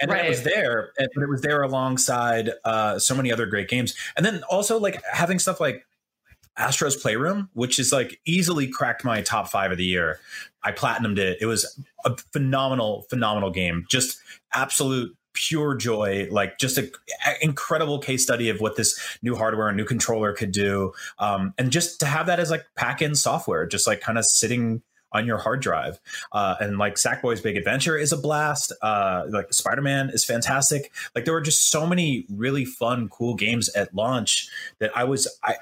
and 0.00 0.10
then 0.10 0.24
it 0.24 0.28
was 0.28 0.42
there 0.42 0.92
and 0.98 1.08
it 1.14 1.28
was 1.28 1.42
there 1.42 1.62
alongside 1.62 2.50
uh 2.64 2.98
so 2.98 3.14
many 3.14 3.32
other 3.32 3.46
great 3.46 3.68
games 3.68 3.94
and 4.16 4.24
then 4.24 4.42
also 4.50 4.78
like 4.78 5.02
having 5.12 5.38
stuff 5.38 5.60
like 5.60 5.84
Astro's 6.58 6.96
Playroom, 6.96 7.48
which 7.54 7.78
is 7.78 7.92
like 7.92 8.20
easily 8.24 8.66
cracked 8.66 9.04
my 9.04 9.22
top 9.22 9.48
five 9.48 9.70
of 9.70 9.78
the 9.78 9.84
year. 9.84 10.18
I 10.64 10.72
platinumed 10.72 11.18
it. 11.18 11.38
It 11.40 11.46
was 11.46 11.80
a 12.04 12.16
phenomenal, 12.32 13.02
phenomenal 13.08 13.50
game. 13.50 13.86
Just 13.88 14.20
absolute 14.52 15.16
pure 15.38 15.76
joy. 15.76 16.26
Like 16.30 16.58
just 16.58 16.76
an 16.78 16.90
incredible 17.40 18.00
case 18.00 18.22
study 18.24 18.48
of 18.48 18.60
what 18.60 18.76
this 18.76 18.98
new 19.22 19.36
hardware 19.36 19.68
and 19.68 19.76
new 19.76 19.84
controller 19.84 20.32
could 20.32 20.50
do. 20.50 20.92
Um, 21.18 21.54
and 21.56 21.70
just 21.70 22.00
to 22.00 22.06
have 22.06 22.26
that 22.26 22.40
as 22.40 22.50
like 22.50 22.66
pack 22.74 23.00
in 23.00 23.14
software, 23.14 23.66
just 23.66 23.86
like 23.86 24.00
kind 24.00 24.18
of 24.18 24.24
sitting 24.24 24.82
on 25.12 25.26
your 25.26 25.38
hard 25.38 25.60
drive. 25.60 26.00
Uh, 26.32 26.56
and 26.60 26.78
like 26.78 26.96
Sackboy's 26.96 27.40
Big 27.40 27.56
Adventure 27.56 27.96
is 27.96 28.12
a 28.12 28.16
blast. 28.16 28.72
Uh, 28.82 29.24
like 29.30 29.52
Spider 29.52 29.82
Man 29.82 30.10
is 30.10 30.24
fantastic. 30.24 30.92
Like 31.14 31.24
there 31.24 31.34
were 31.34 31.40
just 31.40 31.70
so 31.70 31.86
many 31.86 32.26
really 32.28 32.64
fun, 32.64 33.08
cool 33.08 33.34
games 33.34 33.68
at 33.70 33.94
launch 33.94 34.48
that 34.80 34.94
I 34.96 35.04
was 35.04 35.28
I 35.42 35.56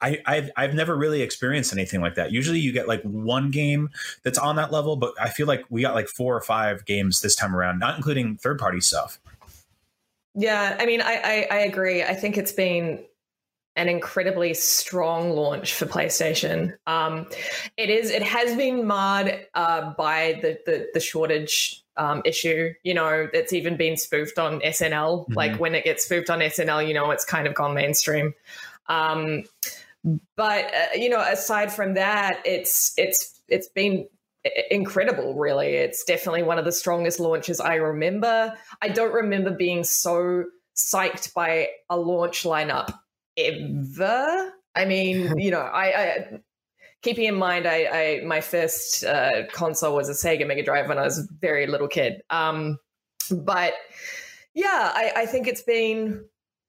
I 0.00 0.18
I've, 0.26 0.50
I've 0.56 0.74
never 0.74 0.96
really 0.96 1.22
experienced 1.22 1.72
anything 1.72 2.00
like 2.00 2.14
that. 2.16 2.32
Usually 2.32 2.58
you 2.58 2.72
get 2.72 2.88
like 2.88 3.02
one 3.02 3.50
game 3.50 3.90
that's 4.22 4.38
on 4.38 4.56
that 4.56 4.72
level, 4.72 4.96
but 4.96 5.14
I 5.20 5.30
feel 5.30 5.46
like 5.46 5.64
we 5.70 5.82
got 5.82 5.94
like 5.94 6.08
four 6.08 6.36
or 6.36 6.42
five 6.42 6.84
games 6.84 7.20
this 7.20 7.34
time 7.34 7.56
around, 7.56 7.78
not 7.78 7.96
including 7.96 8.36
third 8.36 8.58
party 8.58 8.80
stuff. 8.80 9.18
Yeah, 10.34 10.76
I 10.78 10.86
mean, 10.86 11.00
I, 11.00 11.46
I 11.50 11.56
I 11.56 11.58
agree. 11.60 12.02
I 12.02 12.14
think 12.14 12.38
it's 12.38 12.52
been 12.52 13.04
an 13.76 13.88
incredibly 13.88 14.52
strong 14.54 15.30
launch 15.30 15.74
for 15.74 15.86
PlayStation. 15.86 16.74
Um, 16.86 17.26
it 17.76 17.90
is. 17.90 18.10
It 18.10 18.22
has 18.22 18.56
been 18.56 18.86
marred 18.86 19.46
uh, 19.54 19.92
by 19.94 20.38
the 20.42 20.58
the, 20.66 20.88
the 20.94 21.00
shortage 21.00 21.82
um, 21.96 22.22
issue. 22.24 22.72
You 22.82 22.94
know, 22.94 23.28
it's 23.32 23.52
even 23.52 23.76
been 23.76 23.96
spoofed 23.96 24.38
on 24.38 24.60
SNL. 24.60 25.28
Mhm. 25.28 25.34
Like 25.34 25.56
when 25.58 25.74
it 25.74 25.84
gets 25.84 26.04
spoofed 26.04 26.30
on 26.30 26.40
SNL, 26.40 26.86
you 26.86 26.94
know, 26.94 27.10
it's 27.10 27.24
kind 27.24 27.46
of 27.46 27.54
gone 27.54 27.74
mainstream. 27.74 28.34
Um, 28.88 29.44
but 30.36 30.72
uh, 30.74 30.86
you 30.94 31.08
know, 31.08 31.20
aside 31.20 31.72
from 31.72 31.94
that, 31.94 32.40
it's 32.44 32.92
it's 32.96 33.40
it's 33.48 33.68
been 33.68 34.06
incredible. 34.70 35.34
Really, 35.34 35.68
it's 35.68 36.04
definitely 36.04 36.42
one 36.42 36.58
of 36.58 36.64
the 36.64 36.72
strongest 36.72 37.20
launches 37.20 37.60
I 37.60 37.74
remember. 37.74 38.54
I 38.82 38.88
don't 38.88 39.12
remember 39.12 39.50
being 39.50 39.84
so 39.84 40.44
psyched 40.76 41.34
by 41.34 41.68
a 41.88 41.96
launch 41.96 42.44
lineup 42.44 42.92
ever. 43.36 44.52
I 44.74 44.84
mean, 44.84 45.38
you 45.38 45.50
know, 45.50 45.60
I, 45.60 45.84
I 45.84 46.40
keeping 47.02 47.24
in 47.24 47.34
mind, 47.34 47.66
I, 47.66 47.86
I 47.86 48.24
my 48.24 48.40
first 48.40 49.04
uh, 49.04 49.46
console 49.52 49.96
was 49.96 50.08
a 50.08 50.12
Sega 50.12 50.46
Mega 50.46 50.62
Drive 50.62 50.88
when 50.88 50.98
I 50.98 51.02
was 51.02 51.18
a 51.18 51.26
very 51.40 51.66
little 51.66 51.88
kid. 51.88 52.22
Um, 52.30 52.78
but 53.30 53.74
yeah, 54.54 54.92
I, 54.94 55.12
I 55.16 55.26
think 55.26 55.46
it's 55.46 55.62
been 55.62 56.24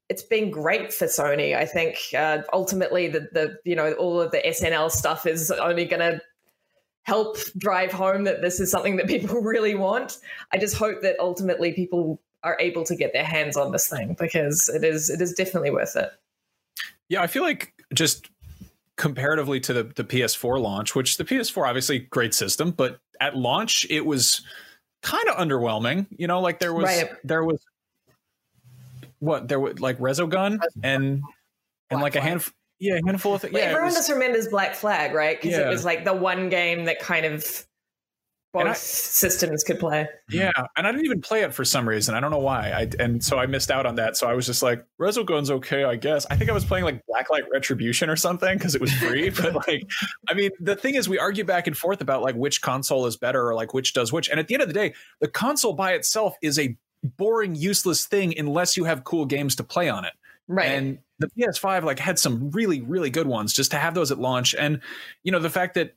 it's 0.10 0.24
been 0.24 0.52
great 0.52 0.94
for 0.94 1.06
Sony. 1.06 1.56
I 1.56 1.66
think 1.66 1.98
uh, 2.18 2.40
ultimately 2.54 3.08
the 3.08 3.28
the 3.32 3.58
you 3.64 3.76
know 3.76 3.94
all 3.94 4.20
of 4.20 4.32
the 4.32 4.40
SNL 4.40 4.92
stuff 4.92 5.26
is 5.26 5.52
only 5.52 5.86
going 5.86 6.00
to 6.00 6.22
help 7.04 7.38
drive 7.58 7.92
home 7.92 8.24
that 8.26 8.42
this 8.42 8.60
is 8.60 8.70
something 8.72 8.96
that 8.98 9.08
people 9.08 9.42
really 9.42 9.76
want. 9.76 10.18
I 10.52 10.58
just 10.58 10.76
hope 10.76 11.02
that 11.02 11.16
ultimately 11.20 11.74
people 11.74 12.22
are 12.44 12.58
able 12.60 12.84
to 12.86 12.96
get 12.96 13.14
their 13.14 13.24
hands 13.24 13.56
on 13.56 13.72
this 13.72 13.88
thing 13.88 14.16
because 14.20 14.70
it 14.70 14.84
is 14.84 15.10
it 15.10 15.22
is 15.22 15.34
definitely 15.34 15.72
worth 15.72 15.96
it. 15.96 16.12
Yeah, 17.10 17.22
I 17.22 17.28
feel 17.28 17.44
like 17.44 17.74
just 17.94 18.30
comparatively 18.98 19.60
to 19.60 19.74
the, 19.74 19.84
the 19.84 20.04
PS4 20.04 20.60
launch, 20.62 20.96
which 20.96 21.18
the 21.18 21.26
PS4 21.26 21.68
obviously 21.68 22.00
great 22.00 22.34
system, 22.34 22.72
but 22.72 23.00
at 23.20 23.36
launch 23.36 23.86
it 23.90 24.06
was 24.06 24.42
kind 25.02 25.28
of 25.28 25.36
underwhelming. 25.36 26.08
You 26.18 26.28
know, 26.28 26.40
like 26.40 26.60
there 26.60 26.74
was 26.74 26.86
Right. 26.86 27.10
there 27.24 27.44
was 27.44 27.64
what 29.20 29.48
there 29.48 29.60
was 29.60 29.80
like 29.80 30.00
Resogun 30.00 30.60
and 30.84 31.22
and 31.90 32.02
like 32.02 32.16
a 32.16 32.22
handful 32.22 32.54
yeah, 32.82 33.00
handful 33.06 33.36
of 33.36 33.42
things. 33.42 33.54
Yeah, 33.54 33.62
everyone 33.62 33.86
was- 33.86 33.96
just 33.96 34.12
remembers 34.12 34.48
Black 34.50 34.76
Flag, 34.76 35.14
right? 35.14 35.40
Because 35.42 35.58
Yeah. 35.58 35.68
it 35.68 35.70
was 35.70 35.86
like 35.86 36.04
the 36.04 36.14
one 36.14 36.50
game 36.50 36.84
that 36.86 37.00
kind 37.00 37.26
of 37.26 37.66
both 38.54 38.68
I- 38.68 38.74
systems 38.74 39.64
could 39.64 39.80
play. 39.80 40.10
Yeah, 40.30 40.52
and 40.76 40.86
I 40.86 40.92
didn't 40.92 41.06
even 41.06 41.22
play 41.22 41.44
it 41.44 41.54
for 41.54 41.64
some 41.64 41.88
reason. 41.88 42.16
I 42.16 42.20
don't 42.20 42.32
know 42.32 42.40
why. 42.40 42.72
I 42.72 42.90
and 43.00 43.24
so 43.24 43.38
I 43.40 43.46
missed 43.46 43.72
out 43.72 43.86
on 43.86 43.96
that. 43.96 44.18
So 44.18 44.28
I 44.28 44.34
was 44.34 44.46
just 44.46 44.62
like, 44.62 44.84
Resogun's 44.98 45.50
okay, 45.50 45.86
I 45.86 45.96
guess. 45.96 46.26
I 46.30 46.36
think 46.36 46.50
I 46.50 46.54
was 46.54 46.66
playing 46.66 46.84
like 46.84 47.02
Blacklight 47.10 47.44
Retribution 47.50 48.10
or 48.10 48.18
something 48.18 48.58
because 48.58 48.76
it 48.76 48.82
was 48.82 48.92
free. 48.92 49.30
but 49.42 49.56
like, 49.68 49.84
I 50.28 50.34
mean, 50.34 50.50
the 50.60 50.76
thing 50.76 50.96
is, 50.96 51.08
we 51.08 51.18
argue 51.18 51.46
back 51.46 51.68
and 51.68 51.78
forth 51.78 52.02
about 52.02 52.24
like 52.24 52.36
which 52.36 52.62
console 52.62 53.06
is 53.06 53.16
better 53.16 53.48
or 53.48 53.56
like 53.56 53.74
which 53.74 53.94
does 53.94 54.12
which. 54.12 54.28
And 54.28 54.38
at 54.38 54.48
the 54.50 54.56
end 54.56 54.64
of 54.64 54.68
the 54.68 54.74
day, 54.74 54.96
the 55.22 55.30
console 55.30 55.72
by 55.72 55.94
itself 55.94 56.36
is 56.42 56.60
a 56.60 56.76
boring, 57.04 57.56
useless 57.56 58.06
thing 58.06 58.38
unless 58.38 58.76
you 58.76 58.84
have 58.84 59.06
cool 59.06 59.26
games 59.26 59.56
to 59.56 59.64
play 59.64 59.88
on 59.90 60.04
it. 60.04 60.14
Right. 60.52 60.72
And 60.72 60.98
the 61.20 61.28
PS5 61.28 61.84
like 61.84 61.98
had 61.98 62.20
some 62.20 62.52
really 62.52 62.82
really 62.82 63.10
good 63.10 63.26
ones 63.26 63.54
just 63.54 63.72
to 63.72 63.78
have 63.78 63.94
those 63.94 64.12
at 64.12 64.20
launch 64.20 64.54
and 64.54 64.82
you 65.24 65.32
know 65.32 65.40
the 65.40 65.50
fact 65.50 65.76
that 65.76 65.96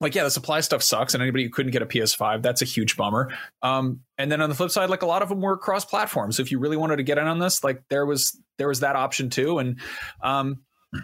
like 0.00 0.14
yeah 0.14 0.22
the 0.22 0.30
supply 0.30 0.60
stuff 0.60 0.82
sucks 0.82 1.12
and 1.14 1.22
anybody 1.22 1.44
who 1.44 1.50
couldn't 1.50 1.72
get 1.72 1.82
a 1.82 1.86
PS5 1.86 2.42
that's 2.42 2.62
a 2.62 2.66
huge 2.66 2.96
bummer. 2.96 3.32
Um 3.62 4.00
and 4.16 4.30
then 4.30 4.40
on 4.40 4.48
the 4.48 4.54
flip 4.54 4.70
side 4.70 4.90
like 4.90 5.02
a 5.02 5.06
lot 5.06 5.22
of 5.22 5.28
them 5.28 5.40
were 5.40 5.56
cross 5.56 5.84
platform 5.84 6.30
so 6.30 6.40
if 6.40 6.52
you 6.52 6.58
really 6.58 6.76
wanted 6.76 6.96
to 6.96 7.02
get 7.02 7.18
in 7.18 7.26
on 7.26 7.40
this 7.40 7.64
like 7.64 7.82
there 7.88 8.06
was 8.06 8.38
there 8.58 8.68
was 8.68 8.80
that 8.80 8.94
option 8.94 9.28
too 9.28 9.58
and 9.58 9.80
um 10.22 10.60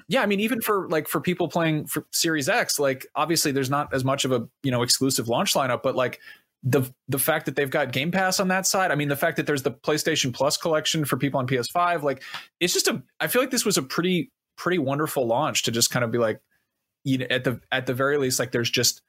yeah, 0.09 0.21
I 0.21 0.27
mean, 0.27 0.41
even 0.41 0.61
for 0.61 0.89
like 0.89 1.07
for 1.07 1.21
people 1.21 1.47
playing 1.47 1.87
for 1.87 2.05
Series 2.11 2.49
X, 2.49 2.81
like 2.81 3.07
obviously 3.15 3.53
there's 3.53 3.71
not 3.71 3.95
as 3.95 4.05
much 4.05 4.25
of 4.25 4.33
a 4.33 4.49
you 4.65 4.73
know 4.73 4.83
exclusive 4.83 5.29
launch 5.29 5.55
lineup, 5.55 5.83
but 5.85 5.95
like 5.95 6.19
the 6.67 6.83
the 7.09 7.19
fact 7.19 7.47
that 7.47 7.55
they've 7.55 7.71
got 7.71 7.93
Game 7.93 8.11
Pass 8.11 8.41
on 8.41 8.49
that 8.49 8.67
side, 8.67 8.91
I 8.91 8.97
mean, 8.97 9.09
the 9.09 9.17
fact 9.17 9.37
that 9.37 9.47
there's 9.47 9.63
the 9.63 9.71
PlayStation 9.71 10.35
Plus 10.35 10.57
collection 10.57 11.05
for 11.05 11.17
people 11.17 11.39
on 11.39 11.47
PS5, 11.47 12.03
like 12.03 12.25
it's 12.59 12.75
just 12.75 12.89
a. 12.89 13.03
I 13.21 13.29
feel 13.29 13.41
like 13.41 13.53
this 13.53 13.65
was 13.65 13.79
a 13.79 13.83
pretty 13.83 14.33
pretty 14.57 14.79
wonderful 14.79 15.27
launch 15.27 15.63
to 15.63 15.71
just 15.71 15.91
kind 15.91 16.05
of 16.05 16.11
be 16.11 16.19
like, 16.19 16.41
you 17.05 17.19
know, 17.19 17.27
at 17.31 17.45
the 17.45 17.61
at 17.71 17.87
the 17.87 17.95
very 17.95 18.19
least, 18.19 18.41
like 18.41 18.51
there's 18.51 18.69
just 18.69 19.01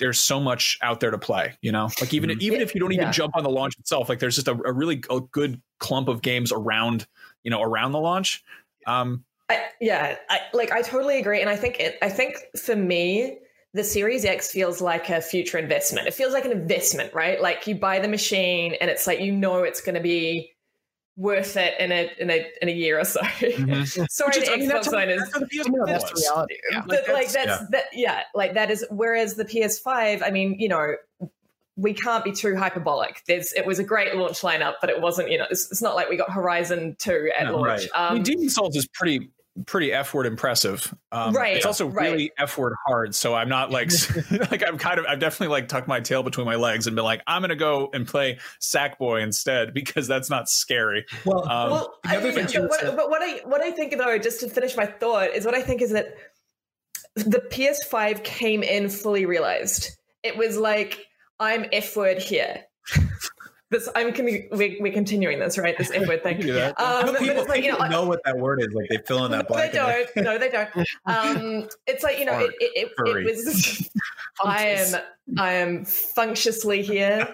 there's 0.00 0.18
so 0.18 0.40
much 0.40 0.76
out 0.82 0.98
there 0.98 1.12
to 1.12 1.18
play, 1.18 1.54
you 1.62 1.70
know, 1.70 1.88
like 2.00 2.12
even 2.12 2.30
even 2.42 2.60
if 2.60 2.74
you 2.74 2.80
don't 2.80 2.92
even 2.92 3.12
jump 3.12 3.36
on 3.36 3.44
the 3.44 3.50
launch 3.50 3.78
itself, 3.78 4.08
like 4.08 4.18
there's 4.18 4.34
just 4.34 4.48
a, 4.48 4.58
a 4.64 4.72
really 4.72 5.00
a 5.08 5.20
good 5.20 5.62
clump 5.78 6.08
of 6.08 6.20
games 6.20 6.50
around, 6.50 7.06
you 7.44 7.50
know, 7.52 7.62
around 7.62 7.92
the 7.92 8.00
launch. 8.00 8.42
Um, 8.88 9.24
I, 9.48 9.66
yeah, 9.80 10.16
I, 10.28 10.40
like 10.52 10.72
I 10.72 10.82
totally 10.82 11.20
agree, 11.20 11.40
and 11.40 11.48
I 11.48 11.54
think 11.54 11.78
it. 11.78 11.96
I 12.02 12.08
think 12.08 12.38
for 12.58 12.74
me, 12.74 13.38
the 13.74 13.84
Series 13.84 14.24
X 14.24 14.50
feels 14.52 14.80
like 14.80 15.08
a 15.10 15.20
future 15.20 15.58
investment. 15.58 16.06
It 16.06 16.14
feels 16.14 16.32
like 16.32 16.44
an 16.44 16.52
investment, 16.52 17.14
right? 17.14 17.40
Like 17.40 17.66
you 17.66 17.74
buy 17.74 18.00
the 18.00 18.08
machine, 18.08 18.74
and 18.80 18.90
it's 18.90 19.06
like 19.06 19.20
you 19.20 19.32
know 19.32 19.62
it's 19.62 19.80
going 19.80 19.94
to 19.94 20.00
be 20.00 20.50
worth 21.16 21.56
it 21.58 21.78
in 21.78 21.92
a 21.92 22.10
in 22.18 22.30
a 22.30 22.46
in 22.62 22.68
a 22.68 22.72
year 22.72 22.98
or 22.98 23.04
so. 23.04 23.20
Mhm. 23.20 23.86
Sorry, 24.10 24.28
Which 24.28 24.36
is- 24.38 24.44
to 24.44 24.52
I 24.52 24.56
mean, 24.56 24.68
Xbox 24.70 24.72
that's 24.72 24.88
owners. 24.92 25.30
the 25.30 25.46
PS4 25.46 25.68
No, 25.68 25.86
that's 25.86 26.04
the 26.10 26.20
reality. 26.26 26.56
Yeah, 26.70 26.82
but 26.86 27.08
like 27.12 27.30
that's 27.32 27.46
yeah. 27.46 27.66
that 27.70 27.84
yeah 27.92 28.22
like 28.34 28.54
that 28.54 28.70
is 28.70 28.84
whereas 28.90 29.34
the 29.34 29.44
ps5 29.44 30.22
i 30.24 30.30
mean 30.30 30.56
you 30.58 30.68
know 30.68 30.94
we 31.76 31.92
can't 31.94 32.24
be 32.24 32.32
too 32.32 32.56
hyperbolic 32.56 33.22
there's 33.28 33.52
it 33.52 33.66
was 33.66 33.78
a 33.78 33.84
great 33.84 34.14
launch 34.16 34.40
lineup 34.40 34.74
but 34.80 34.88
it 34.90 35.00
wasn't 35.02 35.30
you 35.30 35.36
know 35.38 35.46
it's, 35.50 35.70
it's 35.70 35.82
not 35.82 35.94
like 35.94 36.08
we 36.08 36.16
got 36.16 36.30
horizon 36.30 36.96
2 36.98 37.30
at 37.38 37.44
No, 37.46 37.56
launch 37.58 37.66
right. 37.66 37.88
um, 37.94 38.10
I 38.10 38.14
mean, 38.14 38.22
Demon 38.22 38.48
Souls 38.50 38.74
is 38.76 38.86
pretty 38.88 39.30
pretty 39.66 39.92
f 39.92 40.14
word 40.14 40.26
impressive. 40.26 40.94
Um, 41.10 41.34
Right, 41.34 41.56
It's 41.56 41.66
also 41.66 41.86
right. 41.86 42.10
really 42.10 42.32
f 42.38 42.56
word 42.56 42.74
hard. 42.86 43.14
So 43.14 43.34
I'm 43.34 43.48
not 43.48 43.70
like 43.70 43.90
like 44.50 44.62
I'm 44.66 44.78
kind 44.78 44.98
of 44.98 45.06
I've 45.06 45.18
definitely 45.18 45.48
like 45.52 45.68
tucked 45.68 45.88
my 45.88 46.00
tail 46.00 46.22
between 46.22 46.46
my 46.46 46.54
legs 46.54 46.86
and 46.86 46.96
been 46.96 47.04
like 47.04 47.22
I'm 47.26 47.42
gonna 47.42 47.56
go 47.56 47.90
and 47.92 48.06
play 48.06 48.38
Sackboy 48.60 49.22
instead 49.22 49.74
because 49.74 50.08
that's 50.08 50.30
not 50.30 50.48
scary. 50.48 51.04
Well, 51.24 51.42
Um, 51.48 51.70
well, 51.70 51.98
I 52.04 52.18
mean, 52.18 52.34
but, 52.34 52.68
what, 52.68 52.96
but 52.96 53.10
what 53.10 53.22
I 53.22 53.40
what 53.44 53.60
I 53.60 53.70
think 53.70 53.96
though, 53.96 54.18
just 54.18 54.40
to 54.40 54.48
finish 54.48 54.76
my 54.76 54.86
thought, 54.86 55.30
is 55.30 55.44
what 55.44 55.54
I 55.54 55.62
think 55.62 55.82
is 55.82 55.90
that 55.90 56.14
the 57.14 57.42
PS5 57.50 58.24
came 58.24 58.62
in 58.62 58.88
fully 58.88 59.26
realized. 59.26 59.90
It 60.22 60.36
was 60.36 60.56
like 60.56 61.06
I'm 61.38 61.66
F 61.72 61.94
word 61.96 62.18
here. 62.18 62.64
This 63.72 63.88
I'm 63.96 64.12
con- 64.12 64.26
we, 64.26 64.48
we're 64.80 64.92
continuing 64.92 65.40
this 65.40 65.58
right. 65.58 65.76
This 65.76 65.90
inward 65.90 66.22
word 66.22 66.22
thing. 66.22 66.40
do. 66.46 66.72
Um, 66.76 67.06
no, 67.06 67.12
but 67.12 67.18
people, 67.20 67.38
it's 67.38 67.48
like 67.48 67.64
you 67.64 67.72
people 67.72 67.84
know, 67.88 68.02
know 68.02 68.06
what 68.06 68.22
that 68.24 68.38
word 68.38 68.60
is. 68.60 68.68
Like 68.72 68.88
they 68.88 68.98
fill 68.98 69.24
in 69.24 69.32
that 69.32 69.48
no, 69.50 69.56
they 69.56 69.70
blank. 69.70 69.74
and 69.74 69.86
they- 69.88 70.06
don't. 70.14 70.24
No, 70.24 70.38
they 70.38 70.48
don't. 70.50 70.68
Um, 71.06 71.68
it's 71.86 72.04
like 72.04 72.18
you 72.18 72.24
know, 72.26 72.38
it, 72.38 72.52
it, 72.60 72.92
it, 72.98 73.08
it 73.08 73.24
was. 73.26 73.90
I 74.44 74.66
am 74.66 75.00
I 75.38 75.52
am 75.54 75.84
functiously 75.84 76.82
here, 76.82 77.26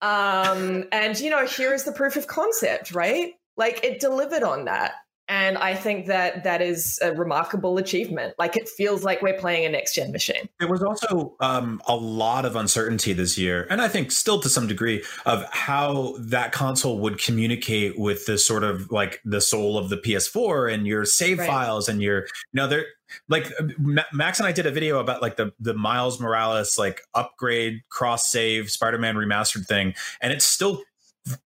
um, 0.00 0.84
and 0.92 1.18
you 1.20 1.28
know, 1.30 1.44
here 1.44 1.74
is 1.74 1.84
the 1.84 1.92
proof 1.92 2.16
of 2.16 2.26
concept, 2.26 2.94
right? 2.94 3.34
Like 3.56 3.84
it 3.84 4.00
delivered 4.00 4.42
on 4.42 4.64
that, 4.66 4.92
and 5.30 5.56
I 5.56 5.76
think 5.76 6.06
that 6.06 6.42
that 6.42 6.60
is 6.60 6.98
a 7.00 7.14
remarkable 7.14 7.78
achievement. 7.78 8.34
Like 8.36 8.56
it 8.56 8.68
feels 8.68 9.04
like 9.04 9.22
we're 9.22 9.38
playing 9.38 9.64
a 9.64 9.68
next 9.68 9.94
gen 9.94 10.10
machine. 10.10 10.48
There 10.58 10.68
was 10.68 10.82
also 10.82 11.36
um, 11.38 11.80
a 11.86 11.94
lot 11.94 12.44
of 12.44 12.56
uncertainty 12.56 13.12
this 13.12 13.38
year, 13.38 13.66
and 13.70 13.80
I 13.80 13.86
think 13.86 14.10
still 14.10 14.40
to 14.40 14.48
some 14.48 14.66
degree, 14.66 15.04
of 15.26 15.44
how 15.52 16.16
that 16.18 16.50
console 16.50 16.98
would 16.98 17.18
communicate 17.18 17.96
with 17.96 18.26
the 18.26 18.38
sort 18.38 18.64
of 18.64 18.90
like 18.90 19.20
the 19.24 19.40
soul 19.40 19.78
of 19.78 19.88
the 19.88 19.96
PS4 19.96 20.74
and 20.74 20.86
your 20.86 21.04
save 21.04 21.38
Right. 21.38 21.48
files 21.48 21.88
and 21.88 22.02
your, 22.02 22.22
you 22.22 22.26
know, 22.54 22.66
there. 22.66 22.84
Like 23.28 23.52
Ma- 23.78 24.02
Max 24.12 24.38
and 24.38 24.46
I 24.46 24.52
did 24.52 24.66
a 24.66 24.70
video 24.70 25.00
about 25.00 25.20
like 25.22 25.36
the 25.36 25.52
the 25.58 25.74
Miles 25.74 26.20
Morales 26.20 26.76
like 26.78 27.02
upgrade 27.14 27.80
cross 27.88 28.30
save 28.30 28.70
Spider-Man 28.70 29.16
remastered 29.16 29.66
thing, 29.66 29.94
and 30.20 30.32
it's 30.32 30.44
still 30.44 30.82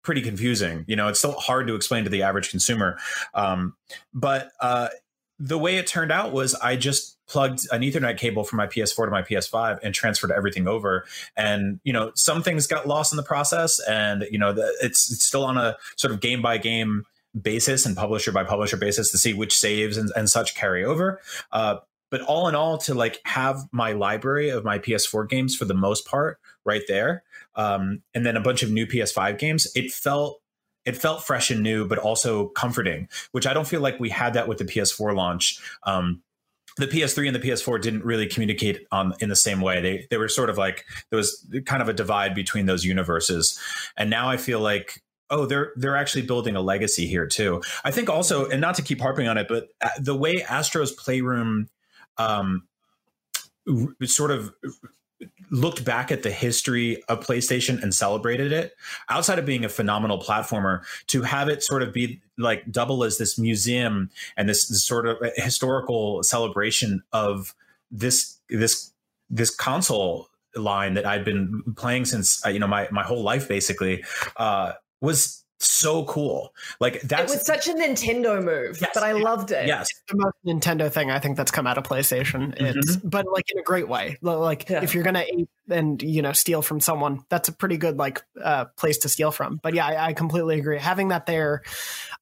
pretty 0.02 0.22
confusing. 0.22 0.84
You 0.86 0.96
know, 0.96 1.08
it's 1.08 1.18
still 1.18 1.32
hard 1.32 1.66
to 1.66 1.74
explain 1.74 2.04
to 2.04 2.10
the 2.10 2.22
average 2.22 2.50
consumer. 2.50 2.98
Um, 3.34 3.74
but 4.12 4.50
uh, 4.60 4.88
the 5.38 5.58
way 5.58 5.76
it 5.76 5.86
turned 5.86 6.12
out 6.12 6.32
was 6.32 6.54
I 6.54 6.76
just 6.76 7.18
plugged 7.26 7.60
an 7.72 7.80
Ethernet 7.80 8.18
cable 8.18 8.44
from 8.44 8.58
my 8.58 8.66
PS4 8.66 9.06
to 9.06 9.10
my 9.10 9.22
PS5 9.22 9.78
and 9.82 9.94
transferred 9.94 10.30
everything 10.30 10.68
over. 10.68 11.04
And 11.36 11.80
you 11.84 11.92
know, 11.92 12.12
some 12.14 12.42
things 12.42 12.66
got 12.66 12.86
lost 12.86 13.12
in 13.12 13.16
the 13.16 13.22
process, 13.22 13.80
and 13.80 14.26
you 14.30 14.38
know, 14.38 14.52
the, 14.52 14.74
it's, 14.82 15.10
it's 15.10 15.24
still 15.24 15.44
on 15.44 15.56
a 15.56 15.76
sort 15.96 16.12
of 16.12 16.20
game 16.20 16.42
by 16.42 16.58
game 16.58 17.04
basis 17.40 17.84
and 17.84 17.96
publisher 17.96 18.30
by 18.30 18.44
publisher 18.44 18.76
basis 18.76 19.10
to 19.10 19.18
see 19.18 19.34
which 19.34 19.56
saves 19.56 19.96
and, 19.96 20.12
and 20.16 20.30
such 20.30 20.54
carry 20.54 20.84
over. 20.84 21.20
Uh, 21.50 21.76
but 22.10 22.20
all 22.20 22.46
in 22.46 22.54
all, 22.54 22.78
to 22.78 22.94
like 22.94 23.20
have 23.24 23.62
my 23.72 23.90
library 23.92 24.48
of 24.48 24.64
my 24.64 24.78
PS4 24.78 25.28
games 25.28 25.56
for 25.56 25.64
the 25.64 25.74
most 25.74 26.06
part 26.06 26.38
right 26.64 26.82
there, 26.86 27.24
um, 27.56 28.02
and 28.14 28.24
then 28.24 28.36
a 28.36 28.40
bunch 28.40 28.62
of 28.62 28.70
new 28.70 28.86
PS5 28.86 29.38
games, 29.38 29.70
it 29.74 29.90
felt 29.92 30.40
it 30.84 30.96
felt 30.96 31.24
fresh 31.24 31.50
and 31.50 31.62
new, 31.62 31.86
but 31.86 31.98
also 31.98 32.48
comforting, 32.48 33.08
which 33.32 33.46
I 33.46 33.54
don't 33.54 33.66
feel 33.66 33.80
like 33.80 33.98
we 33.98 34.10
had 34.10 34.34
that 34.34 34.48
with 34.48 34.58
the 34.58 34.64
PS4 34.64 35.16
launch. 35.16 35.58
Um, 35.84 36.22
the 36.76 36.86
PS3 36.86 37.28
and 37.28 37.36
the 37.36 37.40
PS4 37.40 37.80
didn't 37.80 38.04
really 38.04 38.26
communicate 38.26 38.86
on 38.90 39.14
in 39.20 39.28
the 39.28 39.36
same 39.36 39.60
way. 39.60 39.80
They 39.80 40.06
they 40.10 40.16
were 40.16 40.28
sort 40.28 40.50
of 40.50 40.58
like 40.58 40.84
there 41.10 41.16
was 41.16 41.46
kind 41.66 41.80
of 41.80 41.88
a 41.88 41.92
divide 41.92 42.34
between 42.34 42.66
those 42.66 42.84
universes, 42.84 43.58
and 43.96 44.10
now 44.10 44.28
I 44.28 44.36
feel 44.36 44.60
like 44.60 45.02
oh 45.30 45.46
they're 45.46 45.72
they're 45.76 45.96
actually 45.96 46.22
building 46.22 46.56
a 46.56 46.60
legacy 46.60 47.06
here 47.06 47.26
too. 47.26 47.62
I 47.84 47.92
think 47.92 48.10
also, 48.10 48.48
and 48.48 48.60
not 48.60 48.74
to 48.74 48.82
keep 48.82 49.00
harping 49.00 49.28
on 49.28 49.38
it, 49.38 49.46
but 49.48 49.68
uh, 49.80 49.90
the 50.00 50.16
way 50.16 50.44
Astro's 50.48 50.90
Playroom 50.90 51.68
um, 52.18 52.66
sort 54.02 54.32
of 54.32 54.52
looked 55.50 55.84
back 55.84 56.10
at 56.10 56.22
the 56.22 56.30
history 56.30 57.02
of 57.08 57.20
PlayStation 57.20 57.82
and 57.82 57.94
celebrated 57.94 58.52
it 58.52 58.74
outside 59.08 59.38
of 59.38 59.46
being 59.46 59.64
a 59.64 59.68
phenomenal 59.68 60.20
platformer 60.20 60.82
to 61.08 61.22
have 61.22 61.48
it 61.48 61.62
sort 61.62 61.82
of 61.82 61.92
be 61.92 62.20
like 62.38 62.70
double 62.70 63.04
as 63.04 63.18
this 63.18 63.38
museum 63.38 64.10
and 64.36 64.48
this, 64.48 64.68
this 64.68 64.84
sort 64.84 65.06
of 65.06 65.16
historical 65.36 66.22
celebration 66.22 67.02
of 67.12 67.54
this 67.90 68.38
this 68.48 68.90
this 69.30 69.54
console 69.54 70.28
line 70.56 70.94
that 70.94 71.06
I've 71.06 71.24
been 71.24 71.62
playing 71.76 72.04
since 72.04 72.44
uh, 72.44 72.48
you 72.48 72.58
know 72.58 72.66
my 72.66 72.88
my 72.90 73.02
whole 73.02 73.22
life 73.22 73.48
basically 73.48 74.04
uh 74.36 74.72
was 75.00 75.43
so 75.60 76.04
cool 76.04 76.52
like 76.80 77.00
that 77.02 77.22
was 77.28 77.44
such 77.46 77.68
a 77.68 77.72
Nintendo 77.74 78.42
move, 78.42 78.78
Yes. 78.80 78.90
but 78.92 79.02
I 79.02 79.12
loved 79.12 79.50
it. 79.52 79.66
yes 79.66 79.88
the 80.08 80.16
most 80.16 80.34
Nintendo 80.44 80.90
thing 80.92 81.10
I 81.10 81.18
think 81.18 81.36
that's 81.36 81.50
come 81.50 81.66
out 81.66 81.78
of 81.78 81.84
PlayStation. 81.84 82.54
It's 82.58 82.96
but 82.96 83.24
like 83.32 83.50
in 83.50 83.58
a 83.58 83.62
great 83.62 83.88
way. 83.88 84.18
Like 84.20 84.68
Yeah. 84.68 84.82
if 84.82 84.94
you're 84.94 85.04
gonna 85.04 85.24
ape 85.26 85.48
and 85.70 86.02
you 86.02 86.20
know 86.22 86.32
steal 86.32 86.60
from 86.60 86.80
someone, 86.80 87.24
that's 87.30 87.48
a 87.48 87.52
pretty 87.52 87.76
good 87.78 87.96
like 87.96 88.22
uh, 88.42 88.66
place 88.76 88.98
to 88.98 89.08
steal 89.08 89.30
from. 89.30 89.58
But 89.62 89.74
yeah, 89.74 89.86
I, 89.86 90.06
I 90.08 90.12
completely 90.12 90.58
agree. 90.58 90.78
Having 90.78 91.08
that 91.08 91.24
there 91.26 91.62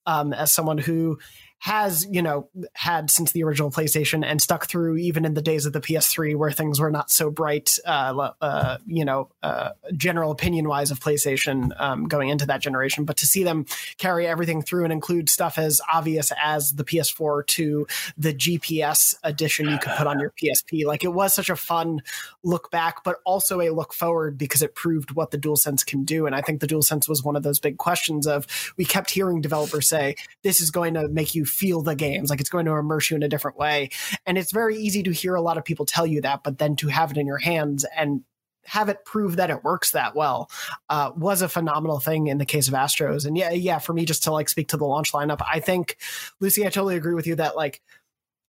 um, 0.07 0.33
as 0.33 0.53
someone 0.53 0.79
who 0.79 1.19
has 1.63 2.05
you 2.11 2.21
know 2.21 2.49
had 2.73 3.09
since 3.09 3.31
the 3.31 3.45
original 3.45 3.71
PlayStation 3.71 4.25
and 4.25 4.43
stuck 4.43 4.67
through 4.67 4.97
even 4.97 5.25
in 5.25 5.35
the 5.35 5.41
days 5.41 5.65
of 5.65 5.73
the 5.73 5.81
PS3 5.81 6.35
where 6.35 6.51
things 6.51 6.81
were 6.81 6.91
not 6.91 7.09
so 7.09 7.31
bright, 7.31 7.79
uh, 7.87 8.31
uh, 8.41 8.79
you 8.85 9.05
know, 9.05 9.29
uh, 9.45 9.71
general 9.97 10.33
opinion 10.33 10.69
wise 10.69 10.91
of 10.91 10.99
PlayStation 10.99 11.71
um, 11.81 12.09
going 12.09 12.31
into 12.31 12.47
that 12.47 12.63
generation. 12.63 13.05
But 13.05 13.17
to 13.19 13.27
see 13.27 13.45
them 13.45 13.67
carry 13.97 14.27
everything 14.27 14.61
through 14.63 14.83
and 14.83 14.93
include 14.93 15.31
stuff 15.31 15.57
as 15.57 15.81
obvious 15.93 16.33
as 16.43 16.73
the 16.73 16.83
PS4 16.83 17.47
to 17.47 17.87
the 18.19 18.35
GPS 18.35 19.15
edition 19.23 19.69
you 19.69 19.79
could 19.79 19.93
put 19.97 20.09
on 20.09 20.19
your 20.19 20.33
PSP, 20.43 20.85
like 20.85 21.05
it 21.05 21.13
was 21.13 21.33
such 21.33 21.49
a 21.49 21.55
fun 21.55 22.03
look 22.43 22.73
back, 22.73 23.05
but 23.05 23.19
also 23.25 23.61
a 23.61 23.71
look 23.71 23.95
forward 23.95 24.37
because 24.37 24.63
it 24.63 24.75
proved 24.75 25.13
what 25.13 25.31
the 25.31 25.39
DualSense 25.39 25.87
can 25.87 26.03
do. 26.03 26.27
And 26.27 26.35
I 26.35 26.41
think 26.41 26.61
the 26.61 26.67
DualSense 26.67 27.09
was 27.09 27.23
one 27.23 27.37
of 27.37 27.45
those 27.45 27.61
big 27.61 27.79
questions 27.79 28.27
of 28.27 28.49
we 28.77 28.85
kept 28.85 29.11
hearing 29.11 29.41
developers 29.41 29.89
say 29.89 30.17
this 30.43 30.61
is 30.61 30.73
going 30.73 30.95
to 30.95 31.07
make 31.07 31.37
you 31.37 31.45
feel 31.53 31.83
the 31.83 31.95
games, 31.95 32.31
like 32.31 32.41
it's 32.41 32.51
going 32.51 32.67
to 32.67 32.73
immerse 32.73 33.11
you 33.11 33.17
in 33.17 33.23
a 33.23 33.29
different 33.29 33.59
way. 33.59 33.91
And 34.27 34.39
it's 34.39 34.53
very 34.53 34.77
easy 34.77 35.03
to 35.05 35.13
hear 35.13 35.35
a 35.35 35.43
lot 35.43 35.59
of 35.59 35.65
people 35.65 35.87
tell 35.87 36.07
you 36.07 36.21
that, 36.23 36.43
but 36.43 36.59
then 36.59 36.77
to 36.77 36.89
have 36.89 37.11
it 37.11 37.19
in 37.19 37.27
your 37.27 37.39
hands 37.39 37.85
and 37.97 38.23
have 38.65 38.89
it 38.89 39.05
prove 39.05 39.37
that 39.37 39.51
it 39.51 39.65
works 39.65 39.91
that 39.91 40.15
well 40.15 40.49
uh, 40.89 41.11
was 41.17 41.43
a 41.43 41.49
phenomenal 41.49 41.99
thing 41.99 42.29
in 42.29 42.39
the 42.39 42.47
case 42.47 42.69
of 42.69 42.75
Astros. 42.75 43.27
And 43.27 43.37
yeah, 43.37 43.51
yeah, 43.51 43.79
for 43.79 43.93
me 43.93 44.05
just 44.05 44.25
to 44.25 44.33
like 44.33 44.49
speak 44.49 44.69
to 44.69 44.77
the 44.77 44.85
launch 44.85 45.13
lineup, 45.13 45.41
I 45.47 45.61
think 45.61 45.97
Lucy, 46.41 46.65
I 46.65 46.71
totally 46.71 46.97
agree 46.97 47.15
with 47.15 47.27
you 47.27 47.35
that 47.37 47.57
like 47.57 47.83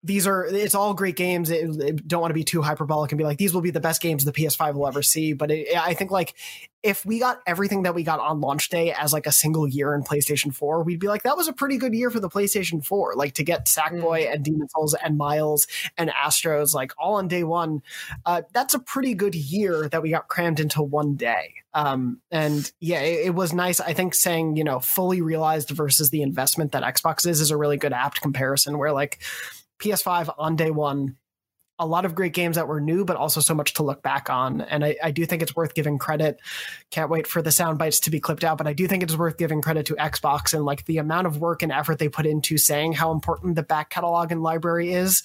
these 0.04 0.26
are 0.28 0.46
it's 0.46 0.76
all 0.76 0.94
great 0.94 1.16
games. 1.16 1.50
It, 1.50 1.70
it- 1.82 2.08
don't 2.08 2.22
want 2.22 2.32
to 2.32 2.36
be 2.36 2.44
too 2.44 2.62
hyperbolic 2.62 3.12
and 3.12 3.18
be 3.18 3.24
like 3.26 3.38
these 3.38 3.54
will 3.54 3.62
be 3.62 3.72
the 3.72 3.80
best 3.80 4.02
games 4.02 4.24
the 4.26 4.32
PS5 4.32 4.74
will 4.76 4.88
ever 4.88 5.02
see. 5.02 5.34
But 5.34 5.52
it, 5.52 5.76
I 5.78 5.94
think 5.94 6.10
like 6.12 6.34
if 6.82 7.06
we 7.06 7.20
got 7.20 7.42
everything 7.46 7.84
that 7.84 7.94
we 7.94 8.04
got 8.04 8.22
on 8.22 8.40
launch 8.40 8.70
day 8.70 8.94
as 8.94 9.12
like 9.12 9.28
a 9.28 9.34
single 9.34 9.68
year 9.68 9.94
in 9.94 10.02
PlayStation 10.02 10.54
4, 10.54 10.84
we'd 10.84 11.00
be 11.00 11.08
like 11.10 11.24
that 11.24 11.36
was 11.36 11.50
a 11.50 11.54
pretty 11.54 11.78
good 11.78 11.94
year 11.94 12.10
for 12.10 12.22
the 12.22 12.30
PlayStation 12.30 12.84
4. 12.86 13.16
Like 13.16 13.34
to 13.34 13.44
get 13.44 13.66
Sackboy 13.66 14.32
and 14.34 14.46
Demon's 14.46 14.72
Souls 14.74 14.94
and 14.94 15.18
Miles 15.18 15.68
and 15.98 16.10
Astros 16.10 16.74
like 16.74 16.94
all 16.98 17.16
on 17.16 17.28
day 17.28 17.44
one. 17.44 17.82
Uh, 18.26 18.44
that's 18.54 18.74
a 18.74 18.80
pretty 18.80 19.14
good 19.14 19.36
year 19.36 19.90
that 19.90 20.02
we 20.02 20.12
got 20.12 20.30
crammed 20.30 20.62
into 20.62 20.82
one 20.82 21.16
day. 21.16 21.56
Um, 21.74 22.22
and 22.32 22.72
yeah, 22.80 23.02
it, 23.02 23.28
it 23.28 23.36
was 23.36 23.54
nice. 23.54 23.80
I 23.82 23.94
think 23.94 24.16
saying 24.16 24.56
you 24.56 24.64
know 24.64 24.80
fully 24.80 25.22
realized 25.22 25.70
versus 25.70 26.10
the 26.10 26.22
investment 26.22 26.72
that 26.72 26.84
Xbox 26.84 27.28
is 27.28 27.42
is 27.42 27.52
a 27.52 27.58
really 27.58 27.78
good 27.78 27.94
apt 27.94 28.22
comparison. 28.22 28.78
Where 28.78 28.94
like 28.94 29.20
PS5 29.80 30.34
on 30.38 30.56
day 30.56 30.72
one, 30.72 31.16
a 31.82 31.86
lot 31.86 32.04
of 32.04 32.14
great 32.14 32.34
games 32.34 32.58
that 32.58 32.68
were 32.68 32.82
new, 32.82 33.06
but 33.06 33.16
also 33.16 33.40
so 33.40 33.54
much 33.54 33.74
to 33.76 33.84
look 33.84 34.04
back 34.04 34.30
on. 34.30 34.60
And 34.60 34.84
I, 34.84 34.98
I 35.02 35.12
do 35.12 35.26
think 35.26 35.42
it's 35.42 35.56
worth 35.56 35.74
giving 35.74 35.98
credit. 35.98 36.38
Can't 36.92 37.10
wait 37.10 37.26
for 37.26 37.42
the 37.42 37.54
sound 37.54 37.78
bites 37.78 38.02
to 38.02 38.10
be 38.12 38.20
clipped 38.20 38.44
out, 38.44 38.58
but 38.58 38.68
I 38.68 38.74
do 38.74 38.86
think 38.86 39.02
it's 39.02 39.16
worth 39.16 39.38
giving 39.38 39.62
credit 39.62 39.86
to 39.86 39.96
Xbox 39.96 40.54
and 40.54 40.66
like 40.66 40.86
the 40.86 40.98
amount 40.98 41.28
of 41.28 41.38
work 41.38 41.64
and 41.64 41.72
effort 41.72 41.98
they 41.98 42.10
put 42.10 42.26
into 42.26 42.58
saying 42.58 42.94
how 42.94 43.12
important 43.14 43.56
the 43.56 43.64
back 43.64 43.90
catalog 43.90 44.34
and 44.34 44.44
library 44.44 44.92
is. 44.92 45.24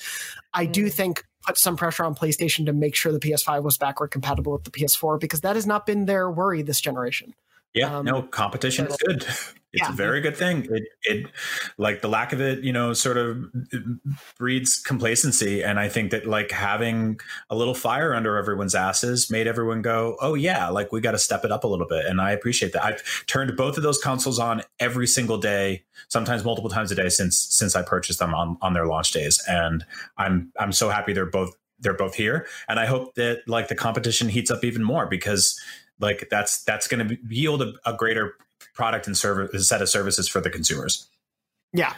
I 0.53 0.67
do 0.67 0.87
Mm. 0.87 0.93
think 0.93 1.25
put 1.45 1.59
some 1.59 1.77
pressure 1.77 2.05
on 2.05 2.15
PlayStation 2.15 2.67
to 2.67 2.73
make 2.73 2.95
sure 2.95 3.11
the 3.11 3.19
PS5 3.19 3.65
was 3.65 3.77
backward 3.77 4.09
compatible 4.13 4.53
with 4.53 4.63
the 4.65 4.71
PS4 4.71 5.19
because 5.19 5.41
that 5.41 5.57
has 5.57 5.67
not 5.67 5.87
been 5.87 6.07
their 6.07 6.31
worry 6.31 6.63
this 6.63 6.81
generation. 6.81 7.35
Yeah, 7.75 7.99
Um, 7.99 8.05
no, 8.07 8.23
competition 8.23 8.87
is 8.87 8.97
good. 8.97 9.27
It's 9.77 9.89
Yeah. 9.89 9.93
a 9.93 9.97
very 9.97 10.21
good 10.21 10.37
thing. 10.37 10.69
It, 10.71 10.85
it, 11.03 11.27
like 11.79 12.01
the 12.01 12.07
lack 12.09 12.33
of 12.33 12.41
it, 12.41 12.63
you 12.63 12.73
know, 12.73 12.93
sort 12.93 13.17
of 13.17 13.45
breeds 14.39 14.81
complacency. 14.81 15.65
And 15.65 15.81
I 15.81 15.89
think 15.89 16.13
that 16.13 16.27
like 16.27 16.53
having 16.53 17.19
a 17.51 17.57
little 17.57 17.75
fire 17.75 18.15
under 18.15 18.37
everyone's 18.37 18.77
asses 18.77 19.33
made 19.33 19.49
everyone 19.49 19.83
go, 19.83 20.17
oh, 20.21 20.35
yeah, 20.35 20.69
like 20.69 20.93
we 20.93 21.01
got 21.01 21.11
to 21.13 21.19
step 21.19 21.45
it 21.45 21.51
up 21.51 21.65
a 21.65 21.67
little 21.67 21.89
bit. 21.89 22.07
And 22.07 22.21
I 22.21 22.31
appreciate 22.31 22.73
that. 22.73 22.85
I've 22.85 23.27
turned 23.27 23.57
both 23.57 23.77
of 23.77 23.83
those 23.83 23.99
consoles 23.99 24.39
on 24.39 24.63
every 24.79 25.09
single 25.09 25.39
day, 25.39 25.83
sometimes 26.09 26.45
multiple 26.45 26.71
times 26.71 26.93
a 26.93 26.95
day 26.95 27.09
since 27.09 27.37
since 27.37 27.75
I 27.75 27.83
purchased 27.83 28.21
them 28.21 28.33
on, 28.33 28.57
on 28.63 28.75
their 28.75 28.87
launch 28.87 29.11
days. 29.11 29.43
And 29.49 29.85
I'm 30.19 30.53
I'm 30.59 30.71
so 30.71 30.89
happy 30.89 31.13
they're 31.13 31.27
both 31.27 31.53
they're 31.81 31.95
both 31.95 32.15
here. 32.15 32.47
And 32.69 32.79
I 32.79 32.87
hope 32.87 33.17
that 33.17 33.43
like 33.49 33.67
the 33.69 33.75
competition 33.75 34.29
heats 34.29 34.51
up 34.53 34.63
even 34.65 34.85
more 34.85 35.07
because 35.07 35.61
like 36.01 36.29
that's 36.31 36.63
that's 36.65 36.89
going 36.89 37.09
to 37.09 37.19
yield 37.29 37.63
a, 37.63 37.73
a 37.87 37.95
greater 37.97 38.35
product 38.75 39.07
and 39.07 39.17
service 39.17 39.69
set 39.69 39.83
of 39.83 39.89
services 39.89 40.29
for 40.29 40.41
the 40.41 40.51
consumers. 40.51 41.09
Yeah. 41.73 41.93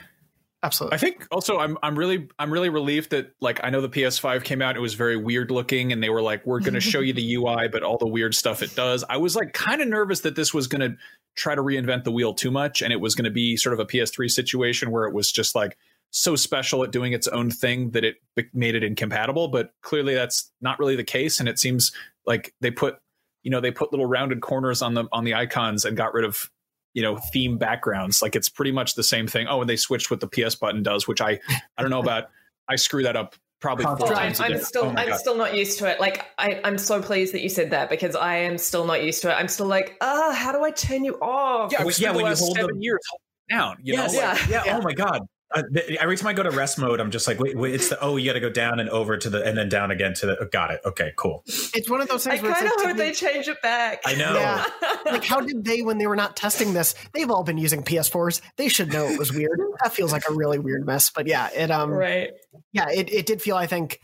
absolutely. 0.62 0.94
I 0.94 0.98
think 0.98 1.26
also 1.30 1.58
I'm 1.58 1.78
I'm 1.82 1.98
really 1.98 2.28
I'm 2.38 2.52
really 2.52 2.68
relieved 2.68 3.10
that 3.10 3.32
like 3.40 3.60
I 3.62 3.70
know 3.70 3.80
the 3.80 3.88
PS5 3.88 4.44
came 4.44 4.62
out 4.62 4.76
it 4.76 4.80
was 4.80 4.94
very 4.94 5.16
weird 5.16 5.50
looking 5.50 5.92
and 5.92 6.02
they 6.02 6.10
were 6.10 6.22
like 6.22 6.46
we're 6.46 6.60
going 6.60 6.74
to 6.74 6.80
show 6.80 7.00
you 7.00 7.12
the 7.12 7.34
UI 7.36 7.68
but 7.68 7.82
all 7.82 7.98
the 7.98 8.06
weird 8.06 8.34
stuff 8.34 8.62
it 8.62 8.74
does. 8.74 9.04
I 9.08 9.16
was 9.16 9.36
like 9.36 9.52
kind 9.52 9.80
of 9.80 9.88
nervous 9.88 10.20
that 10.20 10.36
this 10.36 10.52
was 10.52 10.66
going 10.66 10.80
to 10.80 10.96
try 11.36 11.54
to 11.54 11.62
reinvent 11.62 12.04
the 12.04 12.12
wheel 12.12 12.34
too 12.34 12.50
much 12.50 12.82
and 12.82 12.92
it 12.92 13.00
was 13.00 13.14
going 13.14 13.24
to 13.26 13.30
be 13.30 13.56
sort 13.56 13.72
of 13.74 13.80
a 13.80 13.86
PS3 13.86 14.30
situation 14.30 14.90
where 14.90 15.04
it 15.04 15.14
was 15.14 15.30
just 15.30 15.54
like 15.54 15.76
so 16.10 16.36
special 16.36 16.82
at 16.82 16.92
doing 16.92 17.12
its 17.12 17.28
own 17.28 17.50
thing 17.50 17.90
that 17.90 18.04
it 18.04 18.16
made 18.54 18.74
it 18.74 18.82
incompatible 18.82 19.48
but 19.48 19.72
clearly 19.82 20.14
that's 20.14 20.50
not 20.60 20.78
really 20.78 20.96
the 20.96 21.04
case 21.04 21.40
and 21.40 21.48
it 21.48 21.58
seems 21.58 21.92
like 22.26 22.54
they 22.60 22.70
put 22.70 22.98
you 23.46 23.50
know 23.52 23.60
they 23.60 23.70
put 23.70 23.92
little 23.92 24.06
rounded 24.06 24.40
corners 24.40 24.82
on 24.82 24.94
the 24.94 25.04
on 25.12 25.22
the 25.22 25.32
icons 25.32 25.84
and 25.84 25.96
got 25.96 26.12
rid 26.12 26.24
of 26.24 26.50
you 26.94 27.02
know 27.02 27.16
theme 27.32 27.56
backgrounds 27.56 28.20
like 28.20 28.34
it's 28.34 28.48
pretty 28.48 28.72
much 28.72 28.96
the 28.96 29.04
same 29.04 29.28
thing 29.28 29.46
oh 29.48 29.60
and 29.60 29.70
they 29.70 29.76
switched 29.76 30.10
what 30.10 30.18
the 30.18 30.26
ps 30.26 30.56
button 30.56 30.82
does 30.82 31.06
which 31.06 31.20
i 31.20 31.38
i 31.78 31.80
don't 31.82 31.90
know 31.92 32.00
about 32.00 32.24
i 32.68 32.74
screw 32.74 33.04
that 33.04 33.14
up 33.14 33.36
probably 33.60 33.84
four 33.84 34.08
I'm, 34.08 34.32
times 34.32 34.40
a 34.40 34.44
I'm 34.46 34.58
still 34.58 34.86
Oh 34.86 34.94
I'm 34.96 35.10
God. 35.10 35.20
still 35.20 35.36
not 35.36 35.54
used 35.54 35.78
to 35.78 35.86
it. 35.88 36.00
Like 36.00 36.26
I, 36.38 36.60
I'm 36.64 36.76
so 36.76 37.00
pleased 37.00 37.32
that 37.34 37.40
you 37.42 37.48
said 37.48 37.70
that 37.70 37.88
because 37.88 38.14
I 38.16 38.36
am 38.36 38.58
still 38.58 38.84
not 38.84 39.02
used 39.04 39.22
to 39.22 39.30
it. 39.30 39.34
I'm 39.34 39.48
still 39.48 39.66
like, 39.66 39.96
ah, 40.02 40.34
how 40.36 40.52
do 40.52 40.62
I 40.62 40.70
turn 40.72 41.04
you 41.04 41.14
off? 41.22 41.72
yeah, 41.72 41.78
Well, 41.78 41.88
I've 41.88 41.94
spent 41.94 42.02
yeah, 42.08 42.12
the 42.12 42.22
when 42.24 42.30
you 42.32 42.36
hold 42.36 42.56
seven 42.56 42.70
them- 42.74 42.82
years 42.82 43.00
holding 43.08 43.58
down 43.58 43.76
you 43.82 43.94
yes. 43.94 44.12
know 44.12 44.20
like, 44.20 44.38
Yeah. 44.40 44.46
yeah. 44.50 44.62
Yeah. 44.66 44.78
Oh 44.78 44.82
my 44.82 44.92
god. 44.92 45.22
Uh, 45.54 45.62
th- 45.72 45.98
every 45.98 46.16
time 46.16 46.28
I 46.28 46.32
go 46.32 46.42
to 46.42 46.50
rest 46.50 46.78
mode, 46.78 47.00
I'm 47.00 47.10
just 47.10 47.28
like, 47.28 47.38
wait, 47.38 47.56
wait, 47.56 47.74
it's 47.74 47.88
the 47.88 47.98
oh, 48.00 48.16
you 48.16 48.26
got 48.26 48.34
to 48.34 48.40
go 48.40 48.50
down 48.50 48.80
and 48.80 48.90
over 48.90 49.16
to 49.16 49.30
the, 49.30 49.44
and 49.44 49.56
then 49.56 49.68
down 49.68 49.90
again 49.90 50.12
to 50.14 50.26
the. 50.26 50.38
oh, 50.40 50.46
got 50.46 50.70
it. 50.70 50.80
Okay, 50.84 51.12
cool. 51.16 51.44
It's 51.46 51.88
one 51.88 52.00
of 52.00 52.08
those 52.08 52.24
things 52.24 52.42
I 52.42 52.48
it's 52.48 52.58
kind 52.58 52.66
of 52.66 52.72
like, 52.76 52.86
hope 52.86 52.96
did 52.96 52.96
they 52.96 53.12
change 53.12 53.48
it 53.48 53.62
back. 53.62 54.02
I 54.04 54.14
know. 54.14 54.34
Yeah. 54.34 54.64
like 55.06 55.24
how 55.24 55.40
did 55.40 55.64
they 55.64 55.82
when 55.82 55.98
they 55.98 56.06
were 56.06 56.16
not 56.16 56.36
testing 56.36 56.72
this 56.72 56.94
they've 57.12 57.30
all 57.30 57.42
been 57.42 57.58
using 57.58 57.82
ps4s 57.82 58.40
they 58.56 58.68
should 58.68 58.92
know 58.92 59.06
it 59.06 59.18
was 59.18 59.32
weird 59.32 59.58
that 59.82 59.92
feels 59.92 60.12
like 60.12 60.28
a 60.28 60.32
really 60.32 60.58
weird 60.58 60.84
mess 60.84 61.10
but 61.10 61.26
yeah 61.26 61.48
it 61.54 61.70
um 61.70 61.90
right. 61.90 62.30
yeah 62.72 62.88
it, 62.90 63.12
it 63.12 63.26
did 63.26 63.40
feel 63.40 63.56
i 63.56 63.66
think 63.66 64.00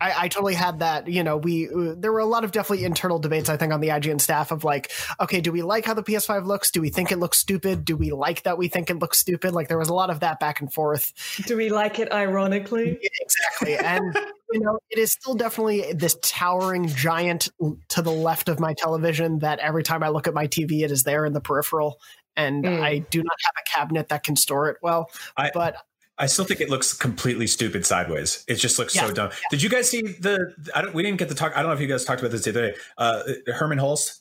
I, 0.00 0.24
I 0.24 0.28
totally 0.28 0.54
had 0.54 0.80
that 0.80 1.08
you 1.08 1.22
know 1.24 1.36
we 1.36 1.68
uh, 1.68 1.94
there 1.96 2.12
were 2.12 2.18
a 2.18 2.26
lot 2.26 2.44
of 2.44 2.52
definitely 2.52 2.84
internal 2.84 3.18
debates 3.18 3.48
i 3.48 3.56
think 3.56 3.72
on 3.72 3.80
the 3.80 3.88
ign 3.88 4.20
staff 4.20 4.50
of 4.50 4.64
like 4.64 4.92
okay 5.20 5.40
do 5.40 5.50
we 5.52 5.62
like 5.62 5.86
how 5.86 5.94
the 5.94 6.02
ps5 6.02 6.44
looks? 6.46 6.70
Do 6.70 6.80
we 6.80 6.90
think 6.90 7.10
it 7.10 7.18
looks 7.18 7.38
stupid? 7.38 7.84
Do 7.84 7.96
we 7.96 8.10
like 8.10 8.42
that 8.42 8.58
we 8.58 8.68
think 8.68 8.90
it 8.90 8.98
looks 8.98 9.18
stupid? 9.18 9.54
Like 9.54 9.68
there 9.68 9.78
was 9.78 9.88
a 9.88 9.94
lot 9.94 10.10
of 10.10 10.20
that 10.20 10.40
back 10.40 10.60
and 10.60 10.72
forth. 10.72 11.12
Do 11.46 11.56
we 11.56 11.70
like 11.70 11.98
it 11.98 12.12
ironically? 12.12 12.98
exactly. 13.20 13.76
And 13.76 14.14
you 14.52 14.60
know 14.60 14.78
it 14.90 14.98
is 14.98 15.12
still 15.12 15.34
definitely 15.34 15.92
this 15.94 16.18
towering 16.22 16.88
giant 16.88 17.48
to 17.88 18.02
the 18.02 18.10
left 18.12 18.48
of 18.50 18.60
my 18.60 18.74
television 18.74 19.38
that 19.38 19.58
every 19.60 19.82
time 19.82 20.02
i 20.02 20.08
look 20.08 20.26
at 20.28 20.34
my 20.34 20.46
tv 20.46 20.82
it 20.82 20.90
is 20.90 21.04
there 21.04 21.24
in 21.24 21.32
the 21.32 21.40
peripheral. 21.40 21.98
And 22.36 22.64
Mm. 22.64 22.82
i 22.82 22.98
do 22.98 23.22
not 23.22 23.36
have 23.44 23.54
a 23.58 23.70
cabinet 23.70 24.08
that 24.10 24.22
can 24.24 24.36
store 24.36 24.68
it 24.70 24.76
well 24.82 25.10
I- 25.36 25.50
but 25.54 25.76
I 26.22 26.26
still 26.26 26.44
think 26.44 26.60
it 26.60 26.70
looks 26.70 26.92
completely 26.92 27.48
stupid 27.48 27.84
sideways. 27.84 28.44
It 28.46 28.54
just 28.54 28.78
looks 28.78 28.94
so 28.94 29.06
Yes. 29.06 29.14
dumb. 29.14 29.30
Did 29.50 29.60
you 29.60 29.68
guys 29.68 29.90
see 29.90 30.02
the? 30.02 30.54
I 30.72 30.80
don't. 30.82 30.94
We 30.94 31.02
didn't 31.02 31.18
get 31.18 31.28
to 31.30 31.34
talk. 31.34 31.52
I 31.56 31.60
don't 31.62 31.70
know 31.70 31.74
if 31.74 31.80
you 31.80 31.88
guys 31.88 32.04
talked 32.04 32.20
about 32.20 32.30
this 32.30 32.44
the 32.44 32.50
other 32.50 32.70
day. 32.70 32.76
Uh, 32.96 33.22
Hermen 33.48 33.78
Hulst 33.80 34.20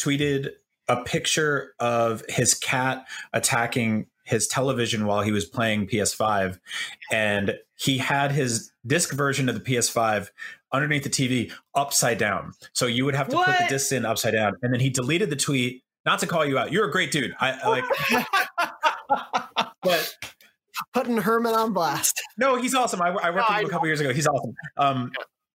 tweeted 0.00 0.48
a 0.88 1.02
picture 1.04 1.74
of 1.78 2.24
his 2.30 2.54
cat 2.54 3.04
attacking 3.34 4.06
his 4.24 4.46
television 4.48 5.04
while 5.04 5.20
he 5.20 5.30
was 5.30 5.44
playing 5.44 5.88
PS5, 5.88 6.58
and 7.12 7.58
he 7.76 7.98
had 7.98 8.32
his 8.32 8.72
disc 8.86 9.12
version 9.12 9.48
of 9.50 9.54
the 9.54 9.60
PS5 9.60 10.30
underneath 10.72 11.02
the 11.04 11.10
TV 11.10 11.52
upside 11.74 12.16
down. 12.16 12.52
So 12.72 12.86
you 12.86 13.04
would 13.04 13.14
have 13.14 13.28
to 13.28 13.36
put 13.36 13.58
the 13.58 13.66
disc 13.68 13.92
in 13.92 14.06
upside 14.06 14.32
down, 14.32 14.54
and 14.62 14.72
then 14.72 14.80
he 14.80 14.88
deleted 14.88 15.28
the 15.28 15.36
tweet. 15.36 15.82
Not 16.06 16.18
to 16.20 16.26
call 16.26 16.46
you 16.46 16.56
out, 16.58 16.72
you're 16.72 16.88
a 16.88 16.90
great 16.90 17.10
dude. 17.12 17.34
I 17.40 17.52
I 17.52 17.68
like, 17.68 17.84
but 19.82 20.16
putting 20.94 21.16
hermen 21.18 21.54
on 21.54 21.72
blast 21.72 22.20
no, 22.38 22.56
he's 22.56 22.74
awesome. 22.74 23.00
I, 23.02 23.08
I 23.08 23.10
worked 23.10 23.22
No, 23.22 23.34
with 23.36 23.44
I 23.50 23.60
him 23.60 23.66
a 23.66 23.70
couple 23.70 23.86
years 23.88 24.00
ago. 24.00 24.12
He's 24.12 24.26
awesome. 24.26 24.54
Um, 24.76 25.12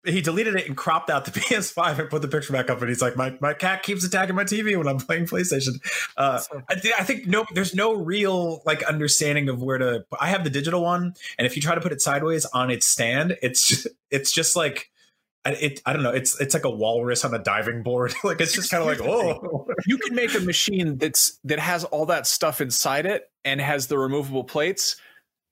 he 0.07 0.20
deleted 0.20 0.55
it 0.57 0.66
and 0.66 0.76
cropped 0.76 1.09
out 1.09 1.24
the 1.24 1.30
PS5 1.41 1.99
and 1.99 2.11
put 2.11 2.20
the 2.20 2.28
picture 2.28 2.53
back 2.53 2.68
up. 2.68 2.78
And 2.80 2.89
he's 2.91 3.01
like, 3.01 3.16
"My 3.16 3.39
my 3.41 3.55
cat 3.55 3.82
keeps 3.82 4.05
attacking 4.05 4.35
my 4.37 4.45
TV 4.45 4.76
when 4.76 4.87
I'm 4.87 4.99
playing 4.99 5.24
PlayStation." 5.26 5.76
Uh, 6.16 6.43
I, 6.68 6.74
thi- 6.74 6.93
I 6.99 7.05
think 7.05 7.26
no, 7.26 7.47
there's 7.55 7.74
no 7.74 7.95
real 7.95 8.61
like 8.66 8.82
understanding 8.82 9.49
of 9.49 9.62
where 9.62 9.78
to. 9.78 10.05
I 10.20 10.28
have 10.28 10.45
the 10.45 10.51
digital 10.51 10.82
one, 10.82 11.14
and 11.39 11.47
if 11.47 11.57
you 11.57 11.62
try 11.62 11.74
to 11.74 11.80
put 11.80 11.91
it 11.93 12.03
sideways 12.03 12.45
on 12.45 12.70
its 12.70 12.87
stand, 12.87 13.39
it's 13.43 13.66
just, 13.68 13.87
it's 14.11 14.30
just 14.32 14.57
like. 14.57 14.91
I- 15.47 15.53
It, 15.53 15.80
I 15.87 15.93
don't 15.95 16.03
know. 16.03 16.11
It's 16.12 16.39
it's 16.41 16.53
like 16.55 16.64
a 16.66 16.70
walrus 16.70 17.24
on 17.24 17.32
a 17.35 17.39
diving 17.39 17.82
board. 17.82 18.12
like 18.24 18.41
it's 18.43 18.53
just 18.53 18.70
kind 18.70 18.82
of 18.82 18.87
like 18.87 19.01
oh, 19.01 19.66
you 19.87 19.97
can 19.99 20.14
make 20.14 20.35
a 20.35 20.41
machine 20.41 20.97
that's 20.99 21.39
that 21.45 21.59
has 21.59 21.85
all 21.85 22.07
that 22.07 22.26
stuff 22.26 22.61
inside 22.61 23.07
it 23.07 23.30
and 23.45 23.59
has 23.61 23.87
the 23.87 23.97
removable 23.99 24.45
plates 24.45 24.97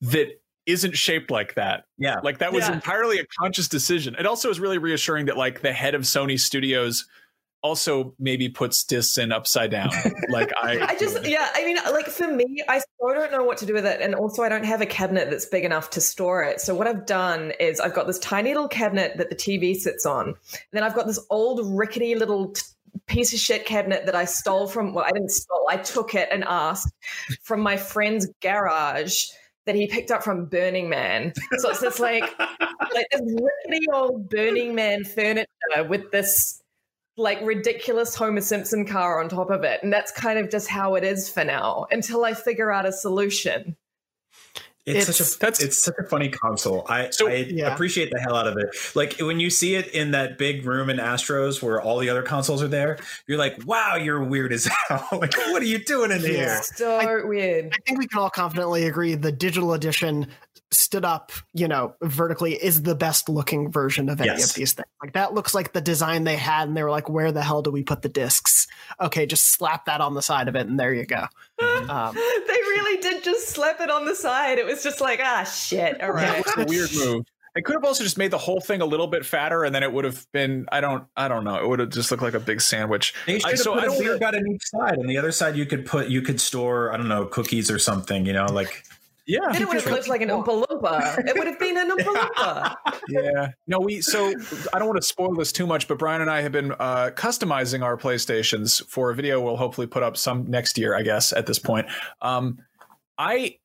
that 0.02 0.40
isn't 0.66 0.96
shaped 0.96 1.30
like 1.30 1.54
that 1.54 1.84
yeah. 1.98 2.20
Like 2.22 2.38
that 2.38 2.52
was 2.52 2.68
Yeah. 2.68 2.74
entirely 2.74 3.18
a 3.18 3.26
conscious 3.38 3.68
decision. 3.68 4.16
It 4.18 4.26
also 4.26 4.50
is 4.50 4.58
really 4.58 4.78
reassuring 4.78 5.26
that 5.26 5.36
like 5.36 5.60
the 5.62 5.72
head 5.72 5.94
of 5.94 6.02
Sony 6.02 6.38
Studios 6.38 7.06
also 7.62 8.12
maybe 8.18 8.48
puts 8.48 8.82
discs 8.82 9.18
in 9.18 9.30
upside 9.30 9.70
down. 9.70 9.90
like 10.30 10.52
I, 10.60 10.80
I 10.80 10.96
just, 10.96 11.24
yeah, 11.24 11.48
I 11.54 11.64
mean, 11.64 11.76
like 11.92 12.06
for 12.06 12.26
me, 12.26 12.60
I 12.68 12.78
still 12.80 13.14
don't 13.14 13.30
know 13.30 13.44
what 13.44 13.58
to 13.58 13.66
do 13.66 13.72
with 13.72 13.86
it. 13.86 14.00
And 14.00 14.16
also, 14.16 14.42
I 14.42 14.48
don't 14.48 14.64
have 14.64 14.80
a 14.80 14.86
cabinet 14.86 15.30
that's 15.30 15.46
big 15.46 15.64
enough 15.64 15.90
to 15.90 16.00
store 16.00 16.42
it. 16.42 16.60
So, 16.60 16.74
what 16.74 16.88
I've 16.88 17.06
done 17.06 17.52
is 17.60 17.78
I've 17.78 17.94
got 17.94 18.08
this 18.08 18.18
tiny 18.18 18.52
little 18.52 18.66
cabinet 18.66 19.16
that 19.18 19.30
the 19.30 19.36
TV 19.36 19.76
sits 19.76 20.04
on. 20.04 20.26
And 20.28 20.36
then 20.72 20.82
I've 20.82 20.94
got 20.96 21.06
this 21.06 21.24
old, 21.30 21.60
rickety 21.78 22.16
little 22.16 22.50
t- 22.50 22.62
piece 23.06 23.32
of 23.32 23.38
shit 23.38 23.64
cabinet 23.64 24.06
that 24.06 24.16
I 24.16 24.24
stole 24.24 24.66
from, 24.66 24.92
well, 24.92 25.04
I 25.04 25.12
didn't 25.12 25.30
stole, 25.30 25.66
I 25.70 25.76
took 25.76 26.16
it 26.16 26.30
and 26.32 26.42
asked 26.42 26.92
from 27.42 27.60
my 27.60 27.76
friend's 27.76 28.26
garage 28.40 29.26
that 29.66 29.74
he 29.74 29.86
picked 29.86 30.10
up 30.10 30.22
from 30.22 30.46
Burning 30.46 30.88
Man. 30.88 31.32
So, 31.58 31.70
it's 31.70 31.80
this 31.80 32.00
like, 32.00 32.22
like 32.38 33.06
this 33.12 33.20
rickety 33.20 33.86
old 33.92 34.28
Burning 34.28 34.74
Man 34.74 35.04
furniture 35.04 35.48
with 35.88 36.10
this 36.10 36.62
like 37.16 37.40
ridiculous 37.42 38.14
Homer 38.14 38.40
Simpson 38.40 38.86
car 38.86 39.22
on 39.22 39.28
top 39.28 39.50
of 39.50 39.64
it. 39.64 39.82
And 39.82 39.92
that's 39.92 40.12
kind 40.12 40.38
of 40.38 40.50
just 40.50 40.68
how 40.68 40.94
it 40.94 41.04
is 41.04 41.28
for 41.28 41.44
now 41.44 41.86
until 41.90 42.24
I 42.24 42.34
figure 42.34 42.72
out 42.72 42.86
a 42.86 42.92
solution. 42.92 43.76
It's, 44.84 45.08
It's- 45.08 45.16
such 45.16 45.36
a 45.36 45.38
that's- 45.38 45.62
it's 45.62 45.80
such 45.80 45.94
a 46.00 46.04
funny 46.08 46.28
console. 46.28 46.84
I, 46.88 47.10
So- 47.10 47.28
I 47.28 47.46
Yeah. 47.48 47.72
appreciate 47.72 48.10
the 48.10 48.18
hell 48.18 48.34
out 48.34 48.48
of 48.48 48.56
it. 48.58 48.68
Like 48.96 49.14
when 49.20 49.38
you 49.38 49.48
see 49.48 49.76
it 49.76 49.86
in 49.88 50.10
that 50.10 50.38
big 50.38 50.66
room 50.66 50.90
in 50.90 50.96
Astros 50.96 51.62
where 51.62 51.80
all 51.80 51.98
the 52.00 52.08
other 52.10 52.22
consoles 52.22 52.62
are 52.64 52.68
there, 52.68 52.98
you're 53.28 53.38
like, 53.38 53.56
"Wow, 53.64 53.94
you're 53.94 54.24
weird 54.24 54.52
as 54.52 54.64
hell! 54.88 55.06
like, 55.12 55.36
what 55.36 55.62
are 55.62 55.66
you 55.66 55.78
doing 55.78 56.10
in 56.10 56.18
here?" 56.20 56.32
Yeah. 56.46 56.60
So 56.62 57.26
weird. 57.28 57.72
I 57.72 57.76
think 57.86 58.00
we 58.00 58.08
can 58.08 58.18
all 58.18 58.30
confidently 58.30 58.86
agree 58.86 59.14
the 59.14 59.30
digital 59.30 59.72
edition 59.74 60.26
stood 60.72 61.04
up, 61.04 61.32
you 61.54 61.68
know, 61.68 61.94
vertically 62.02 62.54
is 62.54 62.82
the 62.82 62.94
best 62.94 63.28
looking 63.28 63.70
version 63.70 64.08
of 64.08 64.20
any 64.20 64.28
Yes. 64.30 64.50
of 64.50 64.54
these 64.56 64.72
things. 64.72 64.86
Like 65.02 65.12
that 65.14 65.34
looks 65.34 65.54
like 65.54 65.72
the 65.72 65.80
design 65.80 66.24
they 66.24 66.36
had, 66.36 66.68
and 66.68 66.76
they 66.76 66.82
were 66.82 66.90
like, 66.90 67.08
"Where 67.08 67.30
the 67.32 67.42
hell 67.42 67.62
do 67.62 67.70
we 67.70 67.82
put 67.82 68.02
the 68.02 68.08
discs?" 68.08 68.66
Okay, 69.00 69.26
just 69.26 69.52
slap 69.52 69.86
that 69.86 70.00
on 70.00 70.14
the 70.14 70.22
side 70.22 70.48
of 70.48 70.56
it, 70.56 70.66
and 70.66 70.78
there 70.78 70.92
you 70.94 71.04
go. 71.06 71.26
Um, 71.88 72.14
they 72.14 72.20
really 72.54 73.00
did 73.00 73.22
just 73.24 73.48
slap 73.48 73.80
it 73.80 73.90
on 73.90 74.04
the 74.04 74.14
side. 74.14 74.58
It 74.58 74.66
was 74.66 74.82
just 74.82 75.00
like, 75.00 75.20
ah, 75.22 75.42
shit. 75.44 76.00
All 76.02 76.14
that 76.14 76.44
was 76.44 76.54
a 76.56 76.64
weird 76.68 76.90
move. 76.94 77.24
They 77.54 77.60
could 77.60 77.74
have 77.74 77.84
also 77.84 78.02
just 78.04 78.16
made 78.16 78.30
the 78.30 78.38
whole 78.38 78.60
thing 78.60 78.80
a 78.80 78.86
little 78.86 79.06
bit 79.08 79.26
fatter, 79.26 79.64
and 79.64 79.74
then 79.74 79.82
it 79.82 79.92
would 79.92 80.04
have 80.04 80.26
been. 80.32 80.66
I 80.72 80.80
don't. 80.80 81.04
I 81.16 81.28
don't 81.28 81.44
know. 81.44 81.56
It 81.56 81.68
would 81.68 81.80
have 81.80 81.90
just 81.90 82.10
looked 82.10 82.22
like 82.22 82.34
a 82.34 82.40
big 82.40 82.60
sandwich. 82.62 83.14
They 83.26 83.38
should 83.38 83.46
I- 83.46 83.50
have 83.50 83.58
so 83.58 83.74
put 83.74 83.82
I 83.82 83.86
a 83.86 83.88
don't 83.88 83.98
beer 83.98 84.08
wanna- 84.12 84.18
gut 84.20 84.34
on 84.36 84.48
each 84.48 84.62
side, 84.64 84.94
and 84.98 85.08
the 85.10 85.18
other 85.18 85.32
side 85.32 85.56
you 85.56 85.66
could 85.66 85.84
put 85.84 86.08
you 86.08 86.22
could 86.22 86.40
store 86.40 86.92
I 86.92 86.96
don't 86.96 87.08
know 87.08 87.26
cookies 87.26 87.70
or 87.70 87.78
something. 87.78 88.24
You 88.26 88.32
know, 88.32 88.46
like 88.46 88.84
Yeah. 89.26 89.38
Then 89.52 89.62
it 89.62 89.68
would 89.68 89.76
have 89.80 89.86
looked 89.86 90.08
like 90.08 90.20
an 90.20 90.30
Oompa 90.30 90.64
Loompa. 90.66 91.26
It 91.26 91.36
would 91.36 91.46
have 91.46 91.58
been 91.58 91.78
an 91.78 91.90
Oompa 91.90 92.14
Loompa. 92.34 92.76
yeah 93.08 93.48
no 93.66 93.80
we 93.80 94.00
so 94.00 94.32
i 94.72 94.78
don't 94.78 94.88
want 94.88 95.00
to 95.00 95.06
spoil 95.06 95.34
this 95.34 95.52
too 95.52 95.66
much 95.66 95.88
but 95.88 95.98
brian 95.98 96.20
and 96.20 96.30
i 96.30 96.40
have 96.40 96.52
been 96.52 96.72
uh, 96.72 97.10
customizing 97.14 97.82
our 97.82 97.96
playstations 97.96 98.84
for 98.86 99.10
a 99.10 99.14
video 99.14 99.40
we'll 99.40 99.56
hopefully 99.56 99.86
put 99.86 100.02
up 100.02 100.16
some 100.16 100.48
next 100.48 100.78
year 100.78 100.94
i 100.94 101.02
guess 101.02 101.32
at 101.32 101.46
this 101.46 101.58
point 101.58 101.86
um 102.20 102.58
i 103.18 103.56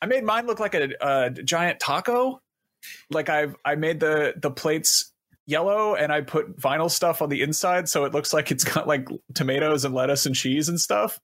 i 0.00 0.06
made 0.06 0.24
mine 0.24 0.46
look 0.46 0.58
like 0.60 0.74
a, 0.74 0.90
a 1.00 1.30
giant 1.30 1.78
taco 1.80 2.40
like 3.10 3.28
i've 3.28 3.54
i 3.64 3.74
made 3.74 4.00
the 4.00 4.34
the 4.36 4.50
plates 4.50 5.12
yellow 5.46 5.94
and 5.94 6.12
i 6.12 6.20
put 6.20 6.58
vinyl 6.58 6.90
stuff 6.90 7.22
on 7.22 7.28
the 7.28 7.42
inside 7.42 7.88
so 7.88 8.04
it 8.04 8.12
looks 8.12 8.32
like 8.32 8.50
it's 8.50 8.64
got 8.64 8.86
like 8.88 9.08
tomatoes 9.34 9.84
and 9.84 9.94
lettuce 9.94 10.26
and 10.26 10.34
cheese 10.34 10.68
and 10.68 10.80
stuff 10.80 11.20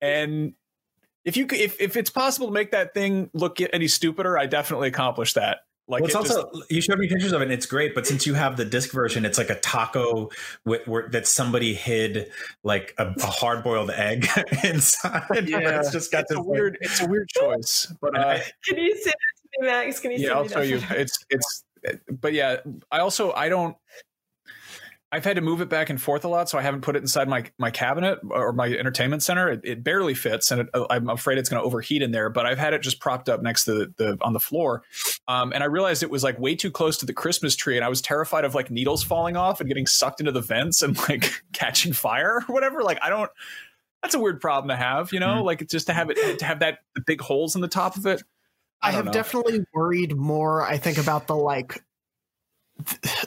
and 0.00 0.52
if 1.24 1.36
you 1.36 1.46
c- 1.48 1.62
if, 1.62 1.80
if 1.80 1.96
it's 1.96 2.10
possible 2.10 2.48
to 2.48 2.52
make 2.52 2.70
that 2.72 2.94
thing 2.94 3.30
look 3.34 3.60
any 3.60 3.88
stupider 3.88 4.38
i 4.38 4.46
definitely 4.46 4.88
accomplished 4.88 5.34
that 5.34 5.58
like 5.88 6.00
well, 6.02 6.06
it's 6.06 6.14
it 6.14 6.22
just- 6.22 6.38
also 6.38 6.62
you 6.70 6.80
showed 6.80 6.98
me 6.98 7.08
pictures 7.08 7.32
of 7.32 7.40
it, 7.40 7.44
and 7.44 7.52
it's 7.52 7.66
great. 7.66 7.92
But 7.92 8.06
since 8.06 8.24
you 8.24 8.34
have 8.34 8.56
the 8.56 8.64
disc 8.64 8.92
version, 8.92 9.24
it's 9.24 9.36
like 9.36 9.50
a 9.50 9.56
taco 9.58 10.30
with, 10.64 10.86
where 10.86 11.08
that 11.08 11.26
somebody 11.26 11.74
hid 11.74 12.30
like 12.62 12.94
a, 12.98 13.08
a 13.20 13.26
hard 13.26 13.64
boiled 13.64 13.90
egg 13.90 14.28
inside. 14.64 15.48
Yeah, 15.48 15.80
it's 15.80 15.90
just 15.90 16.12
got 16.12 16.20
it's 16.20 16.28
this 16.30 16.38
a 16.38 16.42
weird 16.42 16.78
it's 16.80 17.02
a 17.02 17.06
weird 17.06 17.28
choice 17.28 17.92
but 18.00 18.16
uh 18.16 18.38
Can 18.64 18.78
you 18.78 18.94
send 18.96 19.08
it 19.14 19.58
to 19.58 19.60
me, 19.60 19.66
Max? 19.66 19.98
Can 19.98 20.12
you 20.12 20.18
yeah 20.18 20.28
send 20.28 20.38
i'll 20.38 20.44
me 20.44 20.48
show 20.50 20.60
that 20.60 20.68
you 20.68 21.00
it's 21.00 21.18
it's 21.30 21.64
but 22.20 22.32
yeah 22.32 22.58
i 22.92 23.00
also 23.00 23.32
i 23.32 23.48
don't 23.48 23.76
I've 25.14 25.26
had 25.26 25.36
to 25.36 25.42
move 25.42 25.60
it 25.60 25.68
back 25.68 25.90
and 25.90 26.00
forth 26.00 26.24
a 26.24 26.28
lot, 26.28 26.48
so 26.48 26.58
I 26.58 26.62
haven't 26.62 26.80
put 26.80 26.96
it 26.96 27.00
inside 27.00 27.28
my 27.28 27.44
my 27.58 27.70
cabinet 27.70 28.18
or 28.30 28.54
my 28.54 28.68
entertainment 28.68 29.22
center. 29.22 29.50
It, 29.50 29.60
it 29.62 29.84
barely 29.84 30.14
fits, 30.14 30.50
and 30.50 30.62
it, 30.62 30.68
I'm 30.88 31.10
afraid 31.10 31.36
it's 31.36 31.50
going 31.50 31.60
to 31.60 31.66
overheat 31.66 32.00
in 32.00 32.12
there. 32.12 32.30
But 32.30 32.46
I've 32.46 32.58
had 32.58 32.72
it 32.72 32.80
just 32.80 32.98
propped 32.98 33.28
up 33.28 33.42
next 33.42 33.64
to 33.64 33.74
the, 33.74 33.94
the 33.98 34.18
on 34.22 34.32
the 34.32 34.40
floor, 34.40 34.84
um, 35.28 35.52
and 35.52 35.62
I 35.62 35.66
realized 35.66 36.02
it 36.02 36.10
was 36.10 36.24
like 36.24 36.38
way 36.38 36.54
too 36.54 36.70
close 36.70 36.96
to 36.98 37.06
the 37.06 37.12
Christmas 37.12 37.54
tree, 37.54 37.76
and 37.76 37.84
I 37.84 37.90
was 37.90 38.00
terrified 38.00 38.46
of 38.46 38.54
like 38.54 38.70
needles 38.70 39.02
falling 39.04 39.36
off 39.36 39.60
and 39.60 39.68
getting 39.68 39.86
sucked 39.86 40.20
into 40.20 40.32
the 40.32 40.40
vents 40.40 40.80
and 40.80 40.98
like 41.10 41.30
catching 41.52 41.92
fire 41.92 42.42
or 42.48 42.54
whatever. 42.54 42.82
Like 42.82 42.98
I 43.02 43.10
don't. 43.10 43.30
That's 44.00 44.14
a 44.14 44.18
weird 44.18 44.40
problem 44.40 44.70
to 44.70 44.76
have, 44.76 45.12
you 45.12 45.20
know. 45.20 45.26
Mm-hmm. 45.26 45.46
Like 45.46 45.68
just 45.68 45.88
to 45.88 45.92
have 45.92 46.08
it 46.08 46.38
to 46.38 46.44
have 46.46 46.60
that 46.60 46.78
big 47.06 47.20
holes 47.20 47.54
in 47.54 47.60
the 47.60 47.68
top 47.68 47.98
of 47.98 48.06
it. 48.06 48.22
I, 48.80 48.88
I 48.88 48.92
have 48.92 49.04
know. 49.04 49.12
definitely 49.12 49.60
worried 49.74 50.16
more. 50.16 50.62
I 50.62 50.78
think 50.78 50.96
about 50.96 51.26
the 51.26 51.36
like 51.36 51.84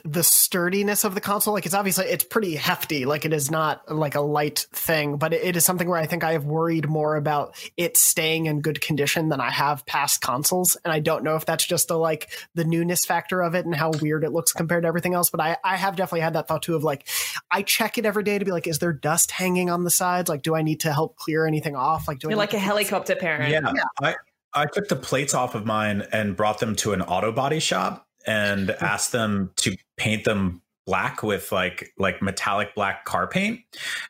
the 0.04 0.24
sturdiness 0.24 1.04
of 1.04 1.16
the 1.16 1.22
console 1.22 1.54
like 1.54 1.66
it's 1.66 1.76
obviously 1.76 2.06
it's 2.06 2.24
pretty 2.24 2.56
hefty 2.56 3.06
like 3.06 3.26
it 3.26 3.34
is 3.34 3.52
not 3.52 3.94
like 3.94 4.16
a 4.16 4.22
light 4.22 4.68
thing 4.72 5.18
but 5.18 5.34
it, 5.34 5.44
it 5.44 5.56
is 5.56 5.64
something 5.64 5.88
where 5.88 6.00
i 6.00 6.06
think 6.06 6.24
i 6.24 6.34
have 6.34 6.46
worried 6.46 6.88
more 6.90 7.16
about 7.16 7.56
it 7.78 7.98
staying 7.98 8.46
in 8.48 8.62
good 8.62 8.82
condition 8.82 9.30
than 9.30 9.40
i 9.40 9.50
have 9.50 9.86
past 9.86 10.22
consoles 10.22 10.78
and 10.84 10.92
i 10.92 11.00
don't 11.00 11.24
know 11.24 11.36
if 11.36 11.46
that's 11.46 11.66
just 11.66 11.88
the 11.88 11.98
like 11.98 12.30
the 12.56 12.64
newness 12.66 13.06
factor 13.06 13.42
of 13.42 13.56
it 13.56 13.66
and 13.66 13.76
how 13.76 13.92
weird 14.02 14.24
it 14.24 14.32
looks 14.32 14.52
compared 14.52 14.84
to 14.84 14.88
everything 14.88 15.14
else 15.14 15.30
but 15.30 15.40
i 15.40 15.58
i 15.64 15.76
have 15.76 15.96
definitely 15.96 16.22
had 16.22 16.34
that 16.34 16.48
thought 16.48 16.62
too 16.62 16.76
of 16.76 16.84
like 16.84 17.08
i 17.52 17.62
check 17.62 17.98
it 17.98 18.06
every 18.06 18.24
day 18.24 18.40
to 18.40 18.46
be 18.46 18.52
like 18.52 18.68
is 18.68 18.80
there 18.80 18.94
dust 18.94 19.32
hanging 19.32 19.70
on 19.70 19.84
the 19.84 19.90
sides? 19.90 20.30
Like 20.30 20.42
do 20.42 20.56
i 20.56 20.62
need 20.62 20.82
to 20.82 20.92
help 20.92 21.16
clear 21.16 21.46
anything 21.46 21.76
off? 21.76 22.08
Like 22.08 22.20
do 22.20 22.28
you're 22.28 22.34
I 22.34 22.40
like 22.40 22.54
a 22.54 22.60
helicopter 22.60 23.16
parent. 23.16 23.52
Yeah, 23.52 23.72
yeah. 23.74 23.84
I, 24.02 24.16
I 24.54 24.66
took 24.66 24.88
the 24.88 24.96
plates 24.96 25.34
off 25.34 25.56
of 25.56 25.66
mine 25.66 26.08
and 26.12 26.36
brought 26.36 26.60
them 26.60 26.76
to 26.78 26.94
an 26.94 27.02
auto 27.02 27.32
body 27.32 27.60
shop 27.60 28.05
and 28.28 28.72
asked 28.72 29.12
them 29.12 29.52
to 29.58 29.76
paint 29.98 30.24
them 30.24 30.62
black 30.86 31.24
with 31.24 31.52
like 31.52 31.94
like 31.98 32.22
metallic 32.22 32.76
black 32.76 33.06
car 33.06 33.28
paint. 33.28 33.62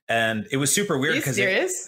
And 0.10 0.48
it 0.52 0.58
was 0.58 0.74
super 0.74 0.98
weird 0.98 1.16
because 1.16 1.38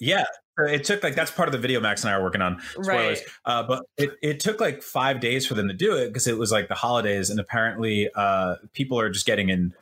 yeah. 0.01 0.23
It 0.59 0.85
took 0.85 1.03
like 1.03 1.13
that's 1.13 1.29
part 1.29 1.47
of 1.47 1.51
the 1.51 1.59
video 1.59 1.79
max 1.79 2.03
and 2.03 2.09
i 2.09 2.15
are 2.15 2.23
working 2.23 2.41
on. 2.41 2.59
Spoilers. 2.71 2.87
Right. 2.87 3.21
uh, 3.45 3.63
but 3.67 3.83
it, 3.95 4.11
it 4.23 4.39
took 4.39 4.59
like 4.59 4.81
five 4.81 5.19
days 5.19 5.45
for 5.45 5.53
them 5.53 5.67
to 5.67 5.73
do 5.73 5.95
it 5.95 6.07
because 6.07 6.25
it 6.25 6.37
was 6.37 6.51
like 6.51 6.67
the 6.67 6.73
holidays 6.73 7.29
and 7.29 7.39
apparently 7.39 8.09
uh, 8.15 8.55
people 8.73 8.99
are 8.99 9.09
just 9.11 9.27
getting 9.27 9.49
in 9.49 9.73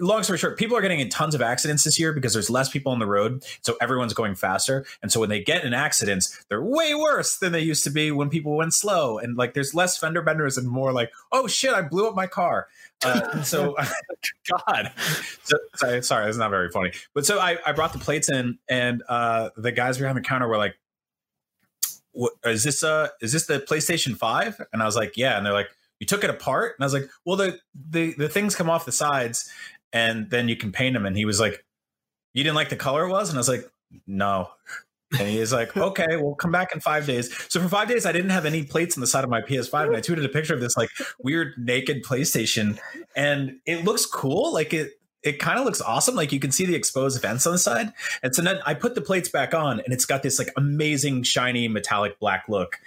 long 0.00 0.22
story 0.22 0.38
short, 0.38 0.58
people 0.58 0.76
are 0.76 0.80
getting 0.80 1.00
in 1.00 1.08
tons 1.08 1.34
of 1.34 1.42
accidents 1.42 1.84
this 1.84 1.98
year 1.98 2.12
because 2.12 2.32
there's 2.32 2.50
less 2.50 2.68
people 2.68 2.92
on 2.92 2.98
the 2.98 3.06
road, 3.06 3.44
so 3.62 3.76
everyone's 3.80 4.14
going 4.14 4.34
faster. 4.34 4.84
And 5.02 5.10
so 5.10 5.20
when 5.20 5.28
they 5.28 5.42
get 5.42 5.64
in 5.64 5.74
accidents, 5.74 6.44
they're 6.48 6.62
way 6.62 6.94
worse 6.94 7.38
than 7.38 7.52
they 7.52 7.60
used 7.60 7.84
to 7.84 7.90
be 7.90 8.10
when 8.10 8.28
people 8.28 8.56
went 8.56 8.74
slow. 8.74 9.18
And 9.18 9.36
like 9.36 9.54
there's 9.54 9.74
less 9.74 9.96
fender 9.96 10.22
benders 10.22 10.56
and 10.56 10.68
more 10.68 10.92
like, 10.92 11.10
oh 11.32 11.46
shit, 11.46 11.72
I 11.72 11.82
blew 11.82 12.08
up 12.08 12.14
my 12.14 12.26
car. 12.26 12.68
Uh, 13.04 13.42
so 13.42 13.76
God, 14.66 14.92
so, 15.42 15.58
sorry, 15.74 16.02
sorry, 16.02 16.24
that's 16.24 16.38
not 16.38 16.50
very 16.50 16.70
funny. 16.70 16.92
But 17.14 17.26
so 17.26 17.38
I, 17.38 17.58
I 17.66 17.72
brought 17.72 17.92
the 17.92 17.98
plates 17.98 18.30
in, 18.30 18.58
and 18.68 19.02
uh, 19.08 19.50
the 19.56 19.72
guys 19.72 19.98
behind 19.98 20.16
the 20.16 20.22
counter 20.22 20.48
were 20.48 20.56
like, 20.56 20.76
"What 22.12 22.32
is 22.44 22.64
this? 22.64 22.82
Uh, 22.82 23.08
is 23.20 23.32
this 23.32 23.46
the 23.46 23.60
PlayStation 23.60 24.16
Five? 24.16 24.60
And 24.72 24.82
I 24.82 24.86
was 24.86 24.96
like, 24.96 25.16
"Yeah." 25.16 25.36
And 25.36 25.44
they're 25.44 25.52
like, 25.52 25.68
you 26.00 26.06
took 26.06 26.24
it 26.24 26.30
apart 26.30 26.74
and 26.76 26.84
i 26.84 26.86
was 26.86 26.92
like 26.92 27.08
well 27.24 27.36
the 27.36 27.58
the, 27.74 28.14
the 28.14 28.28
things 28.28 28.54
come 28.54 28.70
off 28.70 28.84
the 28.84 28.92
sides 28.92 29.50
and 29.92 30.30
then 30.30 30.48
you 30.48 30.56
can 30.56 30.72
paint 30.72 30.94
them 30.94 31.06
and 31.06 31.16
he 31.16 31.24
was 31.24 31.40
like 31.40 31.64
you 32.34 32.42
didn't 32.42 32.56
like 32.56 32.68
the 32.68 32.76
color 32.76 33.06
it 33.06 33.10
was 33.10 33.28
and 33.28 33.38
i 33.38 33.40
was 33.40 33.48
like 33.48 33.68
no 34.06 34.48
and 35.18 35.28
he 35.28 35.38
was 35.38 35.52
like 35.52 35.76
okay 35.76 36.16
we'll 36.16 36.34
come 36.34 36.52
back 36.52 36.74
in 36.74 36.80
five 36.80 37.06
days 37.06 37.32
so 37.48 37.60
for 37.60 37.68
five 37.68 37.88
days 37.88 38.06
i 38.06 38.12
didn't 38.12 38.30
have 38.30 38.46
any 38.46 38.64
plates 38.64 38.96
on 38.96 39.00
the 39.00 39.06
side 39.06 39.24
of 39.24 39.30
my 39.30 39.40
ps5 39.40 39.86
and 39.86 39.96
i 39.96 40.00
tweeted 40.00 40.24
a 40.24 40.28
picture 40.28 40.54
of 40.54 40.60
this 40.60 40.76
like 40.76 40.90
weird 41.20 41.54
naked 41.56 42.04
playstation 42.04 42.78
and 43.14 43.58
it 43.66 43.84
looks 43.84 44.06
cool 44.06 44.52
like 44.52 44.72
it 44.72 44.92
it 45.26 45.40
kind 45.40 45.58
of 45.58 45.64
looks 45.64 45.80
awesome. 45.80 46.14
Like 46.14 46.30
you 46.30 46.38
can 46.38 46.52
see 46.52 46.64
the 46.64 46.76
exposed 46.76 47.20
vents 47.20 47.46
on 47.46 47.52
the 47.52 47.58
side. 47.58 47.92
And 48.22 48.34
so 48.34 48.42
then 48.42 48.60
I 48.64 48.74
put 48.74 48.94
the 48.94 49.00
plates 49.00 49.28
back 49.28 49.54
on 49.54 49.80
and 49.80 49.92
it's 49.92 50.04
got 50.04 50.22
this 50.22 50.38
like 50.38 50.52
amazing 50.56 51.24
shiny 51.24 51.66
metallic 51.66 52.18
black 52.20 52.44
look. 52.48 52.78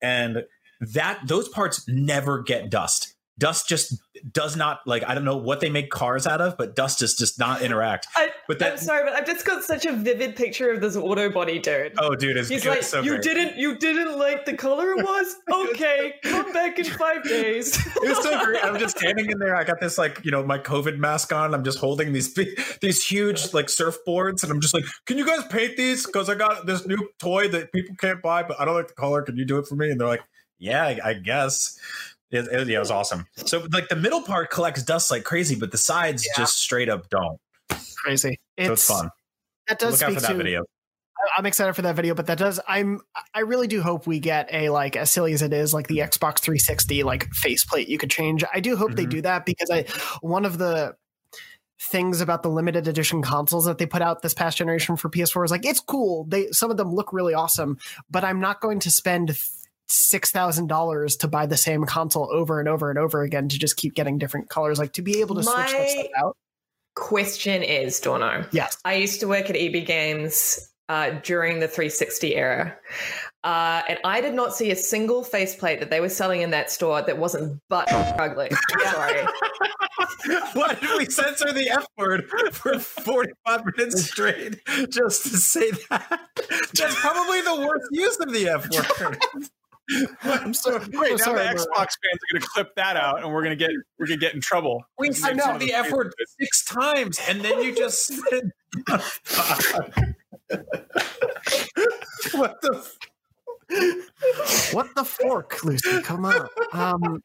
And 0.00 0.44
that 0.80 1.20
those 1.26 1.48
parts 1.48 1.86
never 1.88 2.42
get 2.42 2.70
dust. 2.70 3.14
Dust 3.38 3.68
just 3.68 3.94
does 4.32 4.56
not 4.56 4.80
like 4.84 5.04
I 5.06 5.14
don't 5.14 5.24
know 5.24 5.36
what 5.36 5.60
they 5.60 5.70
make 5.70 5.90
cars 5.90 6.26
out 6.26 6.40
of, 6.40 6.58
but 6.58 6.74
dust 6.74 6.98
just 6.98 7.20
does 7.20 7.38
not 7.38 7.62
interact. 7.62 8.08
I, 8.16 8.30
but 8.48 8.58
that, 8.58 8.72
I'm 8.72 8.78
sorry, 8.78 9.04
but 9.04 9.12
I've 9.12 9.26
just 9.26 9.44
got 9.46 9.62
such 9.62 9.86
a 9.86 9.92
vivid 9.92 10.34
picture 10.34 10.72
of 10.72 10.80
this 10.80 10.96
auto 10.96 11.30
body 11.30 11.60
dude. 11.60 11.92
Oh, 11.98 12.16
dude, 12.16 12.36
it's, 12.36 12.48
he's 12.48 12.66
like, 12.66 12.82
so 12.82 13.00
you 13.00 13.12
great. 13.12 13.22
didn't, 13.22 13.56
you 13.56 13.76
didn't 13.76 14.18
like 14.18 14.44
the 14.44 14.54
color 14.54 14.92
it 14.92 15.04
was. 15.04 15.36
Okay, 15.68 16.14
come 16.22 16.52
back 16.52 16.78
in 16.78 16.84
five 16.84 17.22
days. 17.24 17.76
it 17.96 18.08
was 18.08 18.22
so 18.22 18.44
great. 18.44 18.64
I'm 18.64 18.78
just 18.78 18.98
standing 18.98 19.30
in 19.30 19.38
there. 19.38 19.54
I 19.56 19.64
got 19.64 19.80
this 19.80 19.98
like 19.98 20.24
you 20.24 20.30
know 20.30 20.42
my 20.42 20.58
COVID 20.58 20.98
mask 20.98 21.32
on. 21.32 21.54
I'm 21.54 21.64
just 21.64 21.78
holding 21.78 22.12
these 22.12 22.34
these 22.80 23.04
huge 23.04 23.52
like 23.54 23.66
surfboards, 23.66 24.42
and 24.42 24.50
I'm 24.50 24.60
just 24.60 24.74
like, 24.74 24.84
can 25.06 25.18
you 25.18 25.26
guys 25.26 25.44
paint 25.48 25.76
these? 25.76 26.06
Because 26.06 26.28
I 26.28 26.34
got 26.34 26.66
this 26.66 26.86
new 26.86 27.08
toy 27.18 27.48
that 27.48 27.72
people 27.72 27.94
can't 27.96 28.22
buy, 28.22 28.42
but 28.42 28.60
I 28.60 28.64
don't 28.64 28.74
like 28.74 28.88
the 28.88 28.94
color. 28.94 29.22
Can 29.22 29.36
you 29.36 29.44
do 29.44 29.58
it 29.58 29.66
for 29.66 29.76
me? 29.76 29.90
And 29.90 30.00
they're 30.00 30.08
like 30.08 30.22
yeah, 30.58 30.84
I, 30.84 30.98
I 31.04 31.12
guess. 31.14 31.78
It, 32.30 32.46
it, 32.52 32.68
yeah, 32.68 32.76
it 32.76 32.80
was 32.80 32.90
awesome. 32.90 33.26
So 33.36 33.66
like 33.72 33.88
the 33.88 33.96
middle 33.96 34.22
part 34.22 34.50
collects 34.50 34.82
dust 34.82 35.10
like 35.10 35.24
crazy, 35.24 35.54
but 35.54 35.70
the 35.70 35.78
sides 35.78 36.26
yeah. 36.26 36.42
just 36.42 36.58
straight 36.58 36.88
up 36.88 37.08
don't. 37.08 37.38
Crazy. 37.96 38.38
It's, 38.56 38.66
so 38.66 38.72
it's 38.72 38.86
fun. 38.86 39.10
That 39.68 39.78
does 39.78 39.92
look 39.92 40.00
speak 40.00 40.08
out 40.08 40.14
for 40.14 40.20
that 40.20 40.32
to, 40.32 40.36
video. 40.36 40.64
I'm 41.36 41.46
excited 41.46 41.74
for 41.74 41.82
that 41.82 41.96
video, 41.96 42.14
but 42.14 42.26
that 42.26 42.38
does. 42.38 42.60
I'm. 42.68 43.00
I 43.34 43.40
really 43.40 43.66
do 43.66 43.82
hope 43.82 44.06
we 44.06 44.20
get 44.20 44.48
a 44.52 44.68
like 44.70 44.96
as 44.96 45.10
silly 45.10 45.32
as 45.32 45.42
it 45.42 45.52
is, 45.52 45.74
like 45.74 45.88
the 45.88 45.98
Xbox 45.98 46.38
360 46.40 47.02
like 47.02 47.28
faceplate 47.32 47.88
you 47.88 47.98
could 47.98 48.10
change. 48.10 48.44
I 48.52 48.60
do 48.60 48.76
hope 48.76 48.90
mm-hmm. 48.90 48.96
they 48.96 49.06
do 49.06 49.22
that 49.22 49.44
because 49.46 49.70
I 49.70 49.84
one 50.20 50.44
of 50.44 50.58
the 50.58 50.94
things 51.80 52.20
about 52.20 52.42
the 52.42 52.48
limited 52.48 52.88
edition 52.88 53.22
consoles 53.22 53.64
that 53.66 53.78
they 53.78 53.86
put 53.86 54.02
out 54.02 54.20
this 54.20 54.34
past 54.34 54.58
generation 54.58 54.96
for 54.96 55.08
PS4 55.08 55.44
is 55.44 55.50
like 55.50 55.64
it's 55.64 55.80
cool. 55.80 56.24
They 56.28 56.50
some 56.50 56.70
of 56.70 56.76
them 56.76 56.92
look 56.92 57.12
really 57.12 57.34
awesome, 57.34 57.78
but 58.10 58.24
I'm 58.24 58.40
not 58.40 58.60
going 58.60 58.80
to 58.80 58.90
spend 58.90 59.38
six 59.88 60.30
thousand 60.30 60.68
dollars 60.68 61.16
to 61.16 61.28
buy 61.28 61.46
the 61.46 61.56
same 61.56 61.84
console 61.84 62.30
over 62.32 62.60
and 62.60 62.68
over 62.68 62.90
and 62.90 62.98
over 62.98 63.22
again 63.22 63.48
to 63.48 63.58
just 63.58 63.76
keep 63.76 63.94
getting 63.94 64.18
different 64.18 64.48
colors. 64.48 64.78
Like 64.78 64.92
to 64.94 65.02
be 65.02 65.20
able 65.20 65.34
to 65.36 65.42
My 65.42 65.66
switch 65.66 65.78
that 65.78 65.88
stuff 65.88 66.06
out. 66.18 66.36
Question 66.94 67.62
is, 67.62 68.00
Dorno. 68.00 68.46
Yes, 68.52 68.76
I 68.84 68.94
used 68.94 69.20
to 69.20 69.28
work 69.28 69.48
at 69.50 69.56
EB 69.56 69.86
Games 69.86 70.68
uh, 70.88 71.10
during 71.22 71.60
the 71.60 71.68
360 71.68 72.34
era. 72.34 72.76
Uh, 73.44 73.82
and 73.88 73.98
I 74.04 74.20
did 74.20 74.34
not 74.34 74.54
see 74.54 74.70
a 74.70 74.76
single 74.76 75.22
faceplate 75.22 75.80
that 75.80 75.90
they 75.90 76.00
were 76.00 76.08
selling 76.08 76.42
in 76.42 76.50
that 76.50 76.70
store 76.70 77.02
that 77.02 77.18
wasn't 77.18 77.60
butt 77.68 77.90
ugly. 77.92 78.50
Sorry. 78.90 79.26
Why 80.54 80.74
did 80.74 80.98
we 80.98 81.06
censor 81.06 81.52
the 81.52 81.70
F 81.70 81.86
word 81.96 82.28
for 82.52 82.78
45 82.78 83.64
minutes 83.76 84.04
straight 84.04 84.60
just 84.90 85.22
to 85.24 85.36
say 85.36 85.70
that? 85.88 86.28
That's 86.74 87.00
probably 87.00 87.42
the 87.42 87.66
worst 87.66 87.88
use 87.92 88.18
of 88.18 88.32
the 88.32 88.48
F 88.48 88.68
word. 89.00 89.18
I'm 90.22 90.54
so 90.54 90.78
great. 90.78 91.12
Now 91.12 91.16
sorry, 91.16 91.38
the 91.44 91.54
Xbox 91.54 91.76
fans 91.76 92.20
are 92.22 92.32
going 92.32 92.40
to 92.40 92.48
clip 92.48 92.74
that 92.76 92.96
out, 92.96 93.22
and 93.22 93.32
we're 93.32 93.42
going 93.42 93.56
to 93.56 93.64
get 93.64 93.70
we're 93.98 94.06
going 94.06 94.18
to 94.18 94.24
get 94.24 94.34
in 94.34 94.40
trouble. 94.40 94.84
We 94.98 95.12
said 95.12 95.38
the 95.38 95.72
F 95.72 95.90
word 95.90 96.12
six 96.38 96.64
times, 96.64 97.18
and 97.28 97.40
then 97.42 97.62
you 97.62 97.74
just 97.74 98.06
said, 98.30 98.52
"What 102.32 102.60
the." 102.62 102.86
what 104.72 104.88
the 104.94 105.04
fork, 105.04 105.62
Lucy? 105.62 106.00
Come 106.00 106.24
on. 106.24 106.48
Um, 106.72 107.22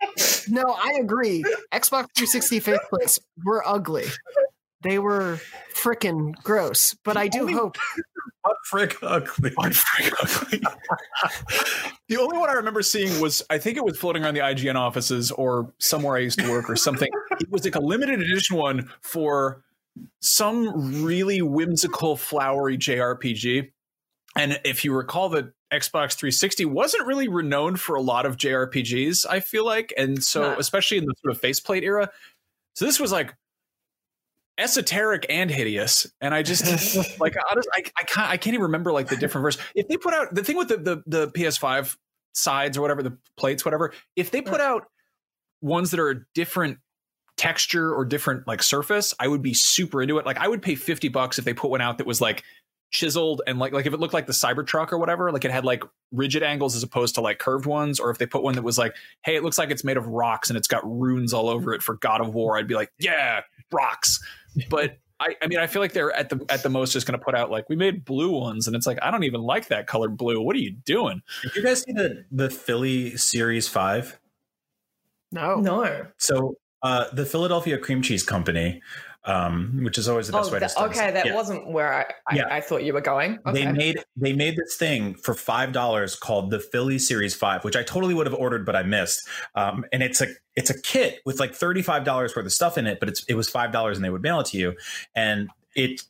no, 0.50 0.64
I 0.78 0.98
agree. 1.00 1.42
Xbox 1.72 2.08
360 2.18 2.60
faceplates 2.60 3.18
were 3.46 3.66
ugly. 3.66 4.08
They 4.84 5.00
were 5.00 5.40
freaking 5.76 6.34
gross. 6.44 6.96
But 7.04 7.18
I 7.18 7.28
do 7.28 7.48
hope 7.48 7.78
what 8.44 8.58
frick 8.66 8.98
ugly? 9.02 9.52
What 9.56 9.74
frick 9.74 10.14
ugly? 10.22 10.62
the 12.10 12.18
only 12.18 12.38
one 12.38 12.50
I 12.50 12.54
remember 12.54 12.82
seeing 12.82 13.20
was 13.20 13.42
I 13.50 13.58
think 13.58 13.78
it 13.78 13.86
was 13.86 13.98
floating 13.98 14.24
around 14.24 14.36
the 14.36 14.42
IGN 14.42 14.76
offices 14.76 15.32
or 15.32 15.74
somewhere 15.80 16.16
I 16.18 16.20
used 16.20 16.40
to 16.40 16.50
work 16.50 16.70
or 16.70 16.76
something. 16.76 17.10
it 17.40 17.50
was 17.50 17.64
like 17.64 17.76
a 17.76 17.82
limited 17.82 18.22
edition 18.22 18.58
one 18.58 18.90
for 19.02 19.64
some 20.22 21.04
really 21.04 21.42
whimsical, 21.42 22.18
flowery 22.18 22.78
JRPG. 22.78 23.72
And 24.36 24.60
if 24.66 24.84
you 24.84 24.94
recall, 24.94 25.30
the 25.30 25.54
Xbox 25.72 26.14
360 26.16 26.66
wasn't 26.66 27.06
really 27.06 27.28
renowned 27.28 27.80
for 27.80 27.96
a 27.96 28.02
lot 28.02 28.26
of 28.26 28.38
JRPGs, 28.38 29.26
I 29.30 29.40
feel 29.40 29.66
like. 29.66 29.94
And 29.96 30.24
so, 30.24 30.56
especially 30.58 30.98
in 30.98 31.06
the 31.06 31.14
sort 31.22 31.36
of 31.36 31.42
faceplate 31.42 31.84
era. 31.84 32.10
So 32.76 32.86
this 32.86 33.00
was 33.00 33.12
like 33.12 33.36
esoteric 34.58 35.26
and 35.30 35.50
hideous 35.50 36.06
and 36.22 36.34
i 36.34 36.44
just 36.44 36.64
like 37.20 37.36
I, 37.36 37.56
I, 37.56 37.84
I 38.00 38.04
can't 38.04 38.30
i 38.30 38.38
can't 38.38 38.54
even 38.54 38.64
remember 38.64 38.92
like 38.92 39.08
the 39.08 39.16
different 39.16 39.44
verse. 39.44 39.58
If 39.74 39.88
they 39.88 39.98
put 39.98 40.14
out 40.14 40.34
the 40.34 40.44
thing 40.44 40.58
with 40.58 40.68
the, 40.68 40.78
the 40.78 41.04
the 41.08 41.28
ps5 41.32 41.96
sides 42.34 42.78
or 42.78 42.82
whatever 42.82 43.02
the 43.02 43.18
plates 43.38 43.66
whatever 43.66 43.94
if 44.16 44.32
they 44.32 44.42
put 44.42 44.62
out 44.62 44.86
ones 45.62 45.92
that 45.92 46.00
are 46.00 46.10
a 46.10 46.26
different 46.36 46.78
texture 47.36 47.94
or 47.94 48.06
different 48.06 48.48
like 48.48 48.62
surface 48.62 49.14
i 49.20 49.28
would 49.28 49.42
be 49.42 49.54
super 49.54 50.02
into 50.02 50.20
it. 50.20 50.26
Like 50.26 50.38
i 50.38 50.48
would 50.48 50.62
pay 50.62 50.76
50 50.76 51.08
bucks 51.10 51.40
if 51.40 51.46
they 51.46 51.54
put 51.54 51.72
one 51.72 51.82
out 51.82 51.98
that 51.98 52.08
was 52.08 52.22
like 52.22 52.44
chiseled 52.94 53.42
and 53.48 53.60
like 53.60 53.74
like 53.74 53.86
if 53.86 53.94
it 53.94 54.00
looked 54.00 54.14
like 54.14 54.28
the 54.28 54.34
Cybertruck 54.34 54.94
or 54.94 54.98
whatever, 54.98 55.32
like 55.32 55.44
it 55.44 55.52
had 55.52 55.66
like 55.66 55.84
rigid 56.12 56.44
angles 56.44 56.76
as 56.76 56.84
opposed 56.84 57.16
to 57.16 57.22
like 57.22 57.40
curved 57.40 57.66
ones, 57.66 58.00
or 58.00 58.12
if 58.12 58.20
they 58.20 58.26
put 58.26 58.44
one 58.44 58.54
that 58.56 58.62
was 58.62 58.78
like, 58.78 58.96
hey, 59.26 59.36
it 59.36 59.44
looks 59.44 59.58
like 59.58 59.72
it's 59.72 59.84
made 59.84 59.98
of 59.98 60.08
rocks 60.08 60.50
and 60.50 60.58
it's 60.58 60.68
got 60.68 60.90
runes 60.90 61.34
all 61.34 61.50
over 61.50 61.74
it 61.74 61.82
for 61.82 61.96
God 61.96 62.22
of 62.22 62.34
War, 62.34 62.58
I'd 62.58 62.68
be 62.68 62.76
like, 62.76 62.94
yeah, 62.98 63.42
rocks. 63.72 64.24
But 64.70 64.98
I, 65.20 65.36
I 65.42 65.48
mean, 65.48 65.60
I 65.60 65.68
feel 65.68 65.82
like 65.82 65.94
they're 65.94 66.16
at 66.16 66.30
the 66.30 66.46
at 66.50 66.64
the 66.64 66.70
most 66.70 66.94
just 66.94 67.08
going 67.08 67.18
to 67.18 67.24
put 67.24 67.36
out 67.36 67.50
like 67.50 67.68
we 67.68 67.76
made 67.76 68.06
blue 68.06 68.32
ones, 68.32 68.68
and 68.68 68.76
it's 68.76 68.86
like 68.86 69.00
I 69.02 69.10
don't 69.10 69.24
even 69.24 69.42
like 69.42 69.68
that 69.68 69.88
color 69.88 70.10
blue. 70.10 70.40
What 70.40 70.56
are 70.56 70.60
you 70.60 70.72
doing? 70.72 71.22
Did 71.42 71.56
you 71.56 71.64
guys 71.64 71.82
see 71.82 71.94
the 71.94 72.26
the 72.32 72.50
Philly 72.50 73.18
Series 73.18 73.68
Five? 73.68 74.20
No. 75.32 75.56
No. 75.56 76.06
So 76.18 76.58
uh, 76.84 77.06
the 77.12 77.26
Philadelphia 77.26 77.80
Cream 77.80 78.02
Cheese 78.04 78.24
Company, 78.24 78.82
um, 79.26 79.80
which 79.84 79.98
is 79.98 80.08
always 80.10 80.28
the 80.28 80.34
best 80.34 80.50
Oh, 80.50 80.54
way 80.54 80.60
to 80.60 80.70
start. 80.70 80.92
okay, 80.92 81.12
that 81.12 81.26
Yeah. 81.28 81.36
wasn't 81.36 81.68
where 81.68 81.94
I, 81.94 82.02
I, 82.28 82.36
Yeah. 82.36 82.48
I 82.50 82.62
thought 82.62 82.84
you 82.84 82.94
were 82.94 83.02
going. 83.02 83.40
Okay. 83.46 83.64
They 83.66 83.72
made 83.72 84.04
they 84.18 84.34
made 84.34 84.58
this 84.58 84.76
thing 84.76 85.16
for 85.16 85.34
five 85.34 85.72
dollars 85.72 86.16
called 86.16 86.52
the 86.52 86.60
Philly 86.60 87.00
Series 87.00 87.34
Five, 87.34 87.64
which 87.64 87.76
I 87.76 87.84
totally 87.84 88.14
would 88.14 88.28
have 88.28 88.36
ordered, 88.36 88.66
but 88.66 88.76
I 88.76 88.84
missed. 88.84 89.28
Um, 89.56 89.86
and 89.94 90.04
it's 90.04 90.20
a 90.22 90.28
it's 90.56 90.70
a 90.70 90.80
kit 90.82 91.22
with 91.26 91.40
like 91.40 91.54
thirty 91.56 91.82
five 91.82 92.04
dollars 92.04 92.36
worth 92.36 92.46
of 92.46 92.52
stuff 92.52 92.78
in 92.78 92.86
it, 92.88 93.00
but 93.00 93.08
it's 93.10 93.24
it 93.26 93.36
was 93.36 93.50
five 93.50 93.72
dollars 93.72 93.98
and 93.98 94.04
they 94.04 94.10
would 94.10 94.22
mail 94.22 94.40
it 94.42 94.48
to 94.48 94.58
you, 94.58 94.76
and 95.16 95.50
it 95.76 96.02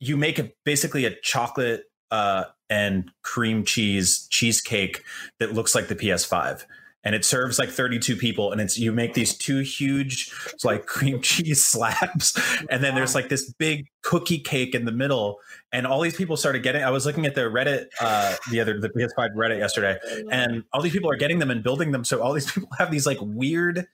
you 0.00 0.16
make 0.16 0.38
a 0.38 0.50
basically 0.64 1.04
a 1.04 1.14
chocolate 1.20 1.84
uh, 2.10 2.44
and 2.70 3.10
cream 3.22 3.64
cheese 3.64 4.26
cheesecake 4.30 5.02
that 5.40 5.52
looks 5.52 5.74
like 5.74 5.88
the 5.88 5.96
PS5 5.96 6.64
and 7.06 7.14
it 7.14 7.24
serves 7.24 7.56
like 7.56 7.70
32 7.70 8.16
people 8.16 8.50
and 8.50 8.60
it's 8.60 8.76
you 8.76 8.90
make 8.90 9.14
these 9.14 9.38
two 9.38 9.60
huge 9.60 10.28
like 10.64 10.86
cream 10.86 11.22
cheese 11.22 11.64
slabs 11.66 12.36
and 12.68 12.82
then 12.82 12.96
there's 12.96 13.14
like 13.14 13.28
this 13.28 13.50
big 13.52 13.86
cookie 14.02 14.40
cake 14.40 14.74
in 14.74 14.84
the 14.84 14.92
middle 14.92 15.38
and 15.72 15.86
all 15.86 16.00
these 16.00 16.16
people 16.16 16.36
started 16.36 16.64
getting 16.64 16.82
i 16.82 16.90
was 16.90 17.06
looking 17.06 17.24
at 17.24 17.36
the 17.36 17.42
reddit 17.42 17.86
uh 18.00 18.34
the 18.50 18.60
other 18.60 18.80
the 18.80 18.88
ps5 18.90 19.34
reddit 19.36 19.58
yesterday 19.58 19.96
and 20.32 20.64
all 20.72 20.82
these 20.82 20.92
people 20.92 21.08
are 21.08 21.16
getting 21.16 21.38
them 21.38 21.50
and 21.50 21.62
building 21.62 21.92
them 21.92 22.04
so 22.04 22.20
all 22.20 22.32
these 22.32 22.50
people 22.52 22.68
have 22.76 22.90
these 22.90 23.06
like 23.06 23.18
weird 23.20 23.86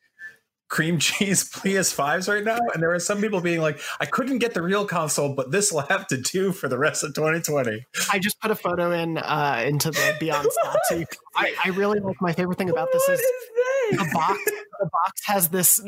cream 0.73 0.99
cheese 0.99 1.45
ps5s 1.51 2.33
right 2.33 2.45
now 2.45 2.59
and 2.73 2.83
there 2.83 2.93
are 2.93 2.99
some 2.99 3.21
people 3.21 3.43
being 3.43 3.61
like 3.61 3.79
i 4.01 4.07
couldn't 4.07 4.39
get 4.39 4.55
the 4.55 4.63
real 4.63 4.87
console 4.87 5.35
but 5.35 5.51
this 5.51 5.71
will 5.71 5.83
have 5.83 6.07
to 6.07 6.17
do 6.17 6.51
for 6.51 6.67
the 6.67 6.79
rest 6.79 7.05
of 7.05 7.15
2020 7.15 7.85
I 8.11 8.19
just 8.19 8.41
put 8.41 8.51
a 8.51 8.55
photo 8.55 8.91
in 8.91 9.19
uh, 9.19 9.63
into 9.67 9.91
the 9.91 10.17
Beyond 10.19 10.49
you- 10.91 11.07
I, 11.37 11.55
I 11.65 11.69
really 11.71 12.01
like 12.01 12.17
my 12.23 12.33
favorite 12.33 12.57
thing 12.57 12.71
about 12.71 12.89
this 12.93 13.07
is 13.09 13.21
is 13.21 13.99
the 13.99 14.11
box. 14.13 14.39
The 14.45 14.89
box 14.91 15.23
has 15.27 15.49
this 15.49 15.81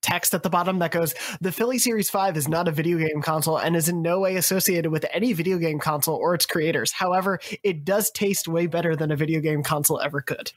text 0.00 0.34
at 0.34 0.42
the 0.42 0.50
bottom 0.50 0.78
that 0.80 0.90
goes, 0.90 1.14
"The 1.40 1.52
Philly 1.52 1.78
Series 1.78 2.10
Five 2.10 2.36
is 2.36 2.48
not 2.48 2.68
a 2.68 2.70
video 2.70 2.98
game 2.98 3.22
console 3.22 3.58
and 3.58 3.76
is 3.76 3.88
in 3.88 4.02
no 4.02 4.20
way 4.20 4.36
associated 4.36 4.90
with 4.90 5.06
any 5.12 5.32
video 5.32 5.58
game 5.58 5.78
console 5.78 6.16
or 6.16 6.34
its 6.34 6.46
creators. 6.46 6.92
However, 6.92 7.40
it 7.62 7.84
does 7.84 8.10
taste 8.10 8.48
way 8.48 8.66
better 8.66 8.94
than 8.96 9.10
a 9.10 9.16
video 9.16 9.40
game 9.40 9.62
console 9.62 10.00
ever 10.00 10.20
could." 10.20 10.52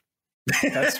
That's 0.61 0.99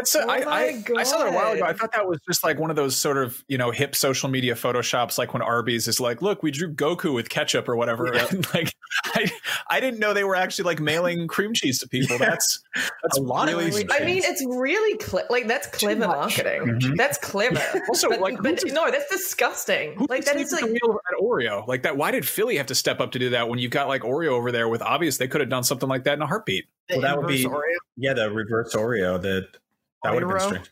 That's 0.00 0.16
Oh 0.16 0.28
I, 0.28 0.38
I, 0.38 0.84
I 0.96 1.02
saw 1.02 1.18
that 1.18 1.28
a 1.28 1.32
while 1.32 1.52
ago. 1.52 1.64
I 1.64 1.72
thought 1.72 1.92
that 1.92 2.06
was 2.08 2.18
just 2.26 2.42
like 2.42 2.58
one 2.58 2.70
of 2.70 2.76
those 2.76 2.96
sort 2.96 3.18
of 3.18 3.44
you 3.48 3.58
know 3.58 3.70
hip 3.70 3.94
social 3.94 4.28
media 4.28 4.54
photoshops, 4.54 5.18
like 5.18 5.32
when 5.32 5.42
Arby's 5.42 5.86
is 5.88 6.00
like, 6.00 6.22
"Look, 6.22 6.42
we 6.42 6.50
drew 6.50 6.72
Goku 6.72 7.14
with 7.14 7.28
ketchup 7.28 7.68
or 7.68 7.76
whatever." 7.76 8.10
Yeah. 8.14 8.26
And 8.30 8.54
like, 8.54 8.74
I 9.04 9.30
I 9.70 9.80
didn't 9.80 10.00
know 10.00 10.14
they 10.14 10.24
were 10.24 10.36
actually 10.36 10.64
like 10.64 10.80
mailing 10.80 11.28
cream 11.28 11.52
cheese 11.54 11.78
to 11.80 11.88
people. 11.88 12.18
That's 12.18 12.60
that's 13.02 13.18
A 13.18 13.22
lot 13.22 13.48
of 13.48 13.56
really 13.58 13.84
cream 13.84 13.88
I 13.92 14.04
mean, 14.04 14.22
it's 14.24 14.44
really 14.46 14.96
cle 14.98 15.22
like 15.30 15.46
that's 15.46 15.66
clever 15.68 16.06
much. 16.06 16.16
marketing. 16.16 16.62
Mhm. 16.80 16.96
That's 16.96 17.18
clever. 17.18 17.60
Also, 17.88 18.08
but, 18.08 18.20
like, 18.20 18.36
but 18.42 18.60
who's- 18.60 18.72
no, 18.72 18.90
that's 18.90 19.10
disgusting. 19.10 19.96
Like 20.08 20.24
that 20.24 20.34
thinks 20.36 20.52
is 20.52 20.58
it's 20.58 20.62
like 20.62 20.70
meal 20.70 20.98
at 21.10 21.22
Oreo 21.22 21.66
like 21.66 21.82
that. 21.82 21.96
Why 21.96 22.10
did 22.10 22.26
Philly 22.26 22.56
have 22.56 22.66
to 22.66 22.74
step 22.74 23.00
up 23.00 23.12
to 23.12 23.18
do 23.18 23.30
that 23.30 23.48
when 23.48 23.58
you've 23.58 23.70
got 23.70 23.88
like 23.88 24.02
Oreo 24.02 24.28
over 24.28 24.50
there 24.52 24.68
with 24.68 24.82
obvious? 24.82 25.18
They 25.18 25.28
could 25.28 25.40
have 25.40 25.50
done 25.50 25.64
something 25.64 25.88
like 25.88 26.04
that 26.04 26.14
in 26.14 26.22
a 26.22 26.26
heartbeat. 26.26 26.66
Well, 26.90 27.00
that 27.02 27.16
would 27.18 27.26
be- 27.28 27.44
Oreo. 27.44 27.62
yeah 27.96 28.12
the 28.14 28.30
reverse 28.30 28.74
oreo 28.74 29.20
that 29.22 29.46
that 30.02 30.14
would 30.14 30.22
have 30.22 30.30
been 30.30 30.40
strange 30.40 30.70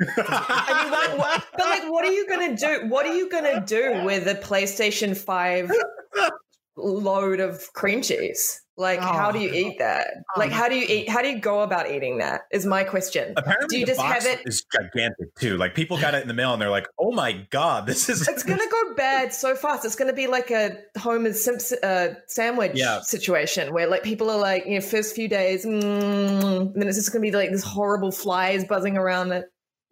I 0.00 0.82
mean, 0.82 0.90
what, 0.90 1.18
what, 1.18 1.46
but 1.56 1.66
like, 1.66 1.90
what 1.90 2.04
are 2.04 2.12
you 2.12 2.28
gonna 2.28 2.56
do? 2.56 2.86
What 2.88 3.06
are 3.06 3.14
you 3.14 3.28
gonna 3.28 3.64
do 3.64 4.02
with 4.04 4.26
a 4.26 4.34
PlayStation 4.34 5.16
Five 5.16 5.70
load 6.76 7.40
of 7.40 7.72
cream 7.74 8.02
cheese? 8.02 8.60
Like, 8.76 8.98
how 8.98 9.30
do 9.30 9.38
you 9.38 9.50
Oh. 9.50 9.54
eat 9.54 9.78
that? 9.78 10.08
Like, 10.36 10.50
how 10.50 10.68
do 10.68 10.74
you 10.74 10.84
eat? 10.88 11.08
How 11.08 11.22
do 11.22 11.28
you 11.28 11.38
go 11.38 11.60
about 11.60 11.88
eating 11.92 12.18
that? 12.18 12.40
Is 12.50 12.66
my 12.66 12.82
question. 12.82 13.32
Apparently, 13.36 13.68
Do 13.68 13.78
you 13.78 13.86
the 13.86 13.92
just 13.92 14.00
box 14.00 14.26
have 14.26 14.40
it- 14.40 14.42
is 14.48 14.64
gigantic 14.64 15.32
too. 15.36 15.56
Like 15.56 15.76
people 15.76 15.96
got 15.96 16.14
it 16.14 16.22
in 16.22 16.26
the 16.28 16.34
mail 16.34 16.52
and 16.54 16.60
they're 16.60 16.70
like, 16.70 16.88
"Oh 16.98 17.12
my 17.12 17.46
god, 17.50 17.86
this 17.86 18.08
is." 18.08 18.26
It's 18.26 18.42
gonna 18.42 18.66
go 18.70 18.94
bad 18.96 19.32
so 19.32 19.54
fast. 19.54 19.84
It's 19.84 19.94
gonna 19.94 20.12
be 20.12 20.26
like 20.26 20.50
a 20.50 20.76
Homer 20.98 21.32
Simpson 21.34 21.78
uh, 21.84 22.14
sandwich 22.26 22.72
Yeah. 22.74 23.00
situation 23.02 23.72
where 23.72 23.86
like 23.86 24.02
people 24.02 24.28
are 24.28 24.38
like, 24.40 24.66
you 24.66 24.74
know, 24.74 24.80
first 24.80 25.14
few 25.14 25.28
days, 25.28 25.64
mm, 25.64 25.72
and 26.60 26.74
then 26.74 26.88
it's 26.88 26.98
just 26.98 27.12
gonna 27.12 27.22
be 27.22 27.30
like 27.30 27.52
this 27.52 27.62
horrible 27.62 28.10
flies 28.10 28.64
buzzing 28.64 28.96
around 28.96 29.30
it. 29.30 29.44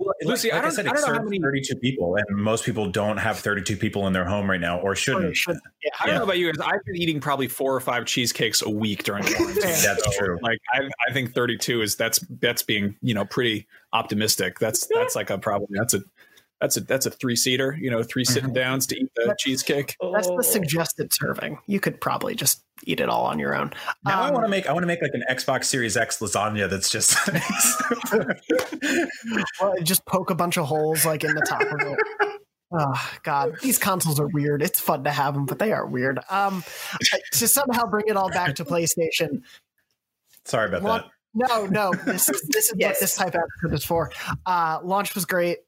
Well, 0.05 0.15
Lucy, 0.23 0.51
I 0.51 0.57
like 0.57 0.65
don't- 0.65 0.73
said, 0.73 0.87
I 0.87 0.91
it 0.91 0.95
don't 0.95 1.07
know 1.09 1.19
how 1.19 1.23
many- 1.25 1.39
32 1.41 1.77
people, 1.77 2.17
and 2.17 2.37
most 2.37 2.65
people 2.65 2.91
don't 2.91 3.17
have 3.17 3.39
32 3.39 3.77
people 3.77 4.07
in 4.07 4.13
their 4.13 4.25
home 4.25 4.49
right 4.51 4.61
now, 4.61 4.79
or 4.81 4.93
Or 4.93 4.95
shouldn't. 4.95 5.25
it 5.27 5.37
should- 5.37 5.57
yeah. 5.85 5.91
I 6.01 6.07
don't 6.07 6.15
Yeah. 6.15 6.19
know 6.19 6.25
about 6.25 6.39
you 6.39 6.53
guys. 6.53 6.61
I've 6.67 6.85
been 6.85 6.97
eating 6.97 7.21
probably 7.21 7.49
four 7.49 7.75
or 7.75 7.81
five 7.81 8.05
cheesecakes 8.05 8.63
a 8.63 8.71
week 8.71 9.05
during 9.05 9.25
quarantine. 9.25 9.63
That's 9.83 10.17
true. 10.19 10.39
Like 10.43 10.59
I, 10.75 10.89
I 11.09 11.13
think 11.13 11.35
32 11.35 11.83
is 11.83 11.97
that's 11.97 12.19
that's 12.41 12.63
being 12.63 12.97
you 13.03 13.15
know 13.15 13.25
pretty 13.25 13.67
optimistic. 13.93 14.59
That's 14.59 14.87
that's 14.87 15.15
like 15.17 15.31
a 15.31 15.39
probably 15.39 15.69
that's 15.79 15.95
a 15.95 16.01
that's 16.63 16.79
a 16.79 16.81
that's 16.81 17.05
a 17.05 17.11
three 17.11 17.37
seater. 17.37 17.77
You 17.79 17.91
know, 17.91 18.03
3 18.03 18.25
sitting 18.25 18.53
downs 18.55 18.87
to 18.87 18.97
eat 18.97 19.11
the 19.17 19.35
cheesecake. 19.39 19.97
That's 20.15 20.29
Oh. 20.29 20.37
the 20.39 20.45
suggested 20.45 21.13
serving. 21.13 21.59
You 21.67 21.79
could 21.81 22.01
probably 22.01 22.35
just 22.35 22.65
eat 22.85 23.01
it 23.01 23.09
all 23.11 23.27
on 23.27 23.39
your 23.39 23.55
own. 23.55 23.73
Now 24.05 24.23
I 24.23 24.29
Um, 24.29 24.35
want 24.35 24.45
to 24.47 24.49
make 24.49 24.67
I 24.69 24.73
want 24.73 24.85
to 24.85 24.87
make 24.87 25.03
like 25.03 25.13
an 25.13 25.25
Xbox 25.31 25.65
Series 25.65 25.97
X 25.97 26.21
lasagna 26.21 26.71
that's 26.71 26.89
just. 26.89 27.19
Well, 29.61 29.75
just 29.83 30.05
poke 30.07 30.31
a 30.31 30.35
bunch 30.35 30.57
of 30.57 30.67
holes 30.67 31.05
like 31.05 31.25
in 31.25 31.35
the 31.35 31.43
top 31.43 31.63
of 31.63 31.81
it. 31.81 31.99
Oh 32.75 33.11
God, 33.23 33.57
these 33.61 33.77
consoles 33.77 34.19
are 34.19 34.29
weird. 34.29 34.63
It's 34.63 34.81
fun 34.81 35.05
to 35.05 35.11
have 35.11 35.35
them, 35.35 35.45
but 35.45 35.59
they 35.59 35.73
are 35.73 35.87
weird. 35.87 36.19
Um, 36.31 36.65
to 37.33 37.47
somehow 37.47 37.85
bring 37.85 38.07
it 38.09 38.17
all 38.17 38.31
back 38.31 38.55
to 38.55 38.65
PlayStation. 38.65 39.43
Sorry 40.47 40.69
about 40.69 40.83
Well, 40.83 41.11
No, 41.35 41.67
no, 41.67 41.93
this 42.07 42.31
is 42.31 42.41
this 42.49 42.71
is 42.71 42.75
Yes. 42.79 42.95
what 42.95 43.01
this 43.01 43.15
type 43.15 43.35
of 43.35 43.43
episode 43.61 43.75
is 43.77 43.85
for. 43.85 44.11
Uh, 44.47 44.79
launch 44.83 45.15
was 45.15 45.27
great. 45.27 45.59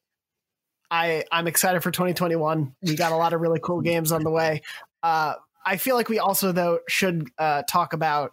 I 0.95 1.25
I'm 1.33 1.49
excited 1.49 1.83
for 1.83 1.91
2021. 1.91 2.73
We 2.83 2.95
got 2.95 3.11
a 3.11 3.17
lot 3.17 3.33
of 3.33 3.41
really 3.41 3.59
cool 3.61 3.81
games 3.81 4.13
on 4.13 4.23
the 4.23 4.31
way. 4.31 4.63
Uh, 5.03 5.35
I 5.67 5.77
feel 5.77 5.97
like 5.97 6.09
we 6.09 6.21
also 6.21 6.53
though 6.53 6.79
should 6.89 7.29
uh, 7.37 7.63
talk 7.69 7.93
about. 7.93 8.33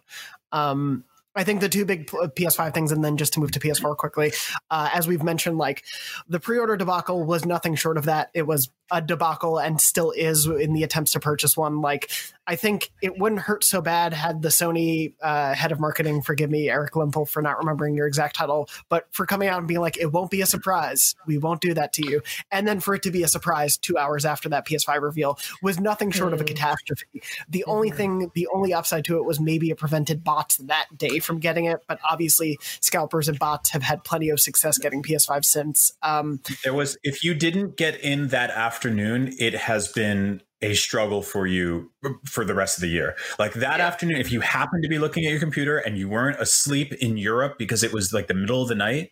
Um, 0.52 1.04
I 1.34 1.44
think 1.44 1.60
the 1.60 1.68
two 1.68 1.86
big 1.86 2.08
PS5 2.08 2.74
things, 2.74 2.92
and 2.92 3.02
then 3.02 3.16
just 3.16 3.32
to 3.32 3.40
move 3.40 3.52
to 3.52 3.58
PS4 3.58 3.96
quickly, 3.96 4.32
uh, 4.70 4.90
as 4.92 5.08
we've 5.08 5.22
mentioned, 5.22 5.56
like 5.56 5.82
the 6.28 6.38
pre-order 6.38 6.76
debacle 6.76 7.24
was 7.24 7.46
nothing 7.46 7.74
short 7.74 7.96
of 7.96 8.04
that. 8.04 8.30
It 8.34 8.46
was 8.46 8.70
a 8.92 9.00
debacle, 9.00 9.58
and 9.58 9.80
still 9.80 10.12
is 10.12 10.46
in 10.46 10.74
the 10.74 10.84
attempts 10.84 11.12
to 11.12 11.20
purchase 11.20 11.56
one. 11.56 11.80
Like 11.80 12.10
I 12.46 12.56
think 12.56 12.90
it 13.00 13.18
wouldn't 13.18 13.40
hurt 13.42 13.62
so 13.62 13.80
bad 13.80 14.12
had 14.12 14.42
the 14.42 14.48
Sony 14.48 15.14
uh, 15.22 15.54
head 15.54 15.70
of 15.70 15.78
marketing, 15.78 16.22
forgive 16.22 16.50
me, 16.50 16.68
Eric 16.68 16.94
Lempel, 16.94 17.28
for 17.28 17.40
not 17.40 17.58
remembering 17.58 17.94
your 17.94 18.06
exact 18.06 18.34
title, 18.34 18.68
but 18.88 19.06
for 19.12 19.26
coming 19.26 19.48
out 19.48 19.58
and 19.58 19.68
being 19.68 19.80
like, 19.80 19.96
it 19.96 20.12
won't 20.12 20.30
be 20.30 20.40
a 20.40 20.46
surprise. 20.46 21.14
We 21.26 21.38
won't 21.38 21.60
do 21.60 21.72
that 21.74 21.92
to 21.94 22.06
you. 22.06 22.20
And 22.50 22.66
then 22.66 22.80
for 22.80 22.94
it 22.94 23.02
to 23.04 23.10
be 23.12 23.22
a 23.22 23.28
surprise 23.28 23.76
two 23.76 23.96
hours 23.96 24.24
after 24.24 24.48
that 24.48 24.66
PS5 24.66 25.02
reveal 25.02 25.38
was 25.62 25.78
nothing 25.78 26.10
short 26.10 26.32
of 26.32 26.40
a 26.40 26.44
Mm. 26.44 26.48
catastrophe. 26.48 27.22
The 27.48 27.64
only 27.66 27.90
Mhm. 27.92 27.96
thing, 27.96 28.30
the 28.34 28.48
only 28.52 28.74
upside 28.74 29.04
to 29.04 29.16
it 29.18 29.24
was 29.24 29.38
maybe 29.38 29.70
it 29.70 29.78
prevented 29.78 30.24
bots 30.24 30.56
that 30.56 30.86
day 30.96 31.20
from 31.20 31.38
getting 31.38 31.66
it. 31.66 31.78
But 31.86 32.00
obviously, 32.08 32.58
scalpers 32.80 33.28
and 33.28 33.38
bots 33.38 33.70
have 33.70 33.82
had 33.84 34.02
plenty 34.02 34.28
of 34.30 34.40
success 34.40 34.78
getting 34.78 35.02
PS5 35.02 35.44
since. 35.44 35.92
Um. 36.02 36.40
There 36.64 36.74
was 36.74 36.98
if 37.04 37.22
you 37.22 37.34
didn't 37.34 37.76
get 37.76 38.00
in 38.00 38.28
that 38.28 38.50
afternoon, 38.50 39.32
it 39.38 39.54
has 39.54 39.88
been 39.88 40.42
a 40.62 40.74
struggle 40.74 41.22
for 41.22 41.46
you 41.46 41.90
for 42.24 42.44
the 42.44 42.54
rest 42.54 42.78
of 42.78 42.82
the 42.82 42.88
year. 42.88 43.16
Like 43.38 43.54
that 43.54 43.78
Yeah. 43.78 43.86
afternoon, 43.86 44.18
if 44.18 44.30
you 44.32 44.40
happened 44.40 44.82
to 44.84 44.88
be 44.88 44.98
looking 44.98 45.24
at 45.26 45.30
your 45.30 45.40
computer 45.40 45.78
and 45.78 45.98
you 45.98 46.08
weren't 46.08 46.40
asleep 46.40 46.92
in 46.94 47.16
Europe 47.16 47.58
because 47.58 47.82
it 47.82 47.92
was 47.92 48.12
like 48.12 48.28
the 48.28 48.34
middle 48.34 48.62
of 48.62 48.68
the 48.68 48.74
night, 48.74 49.10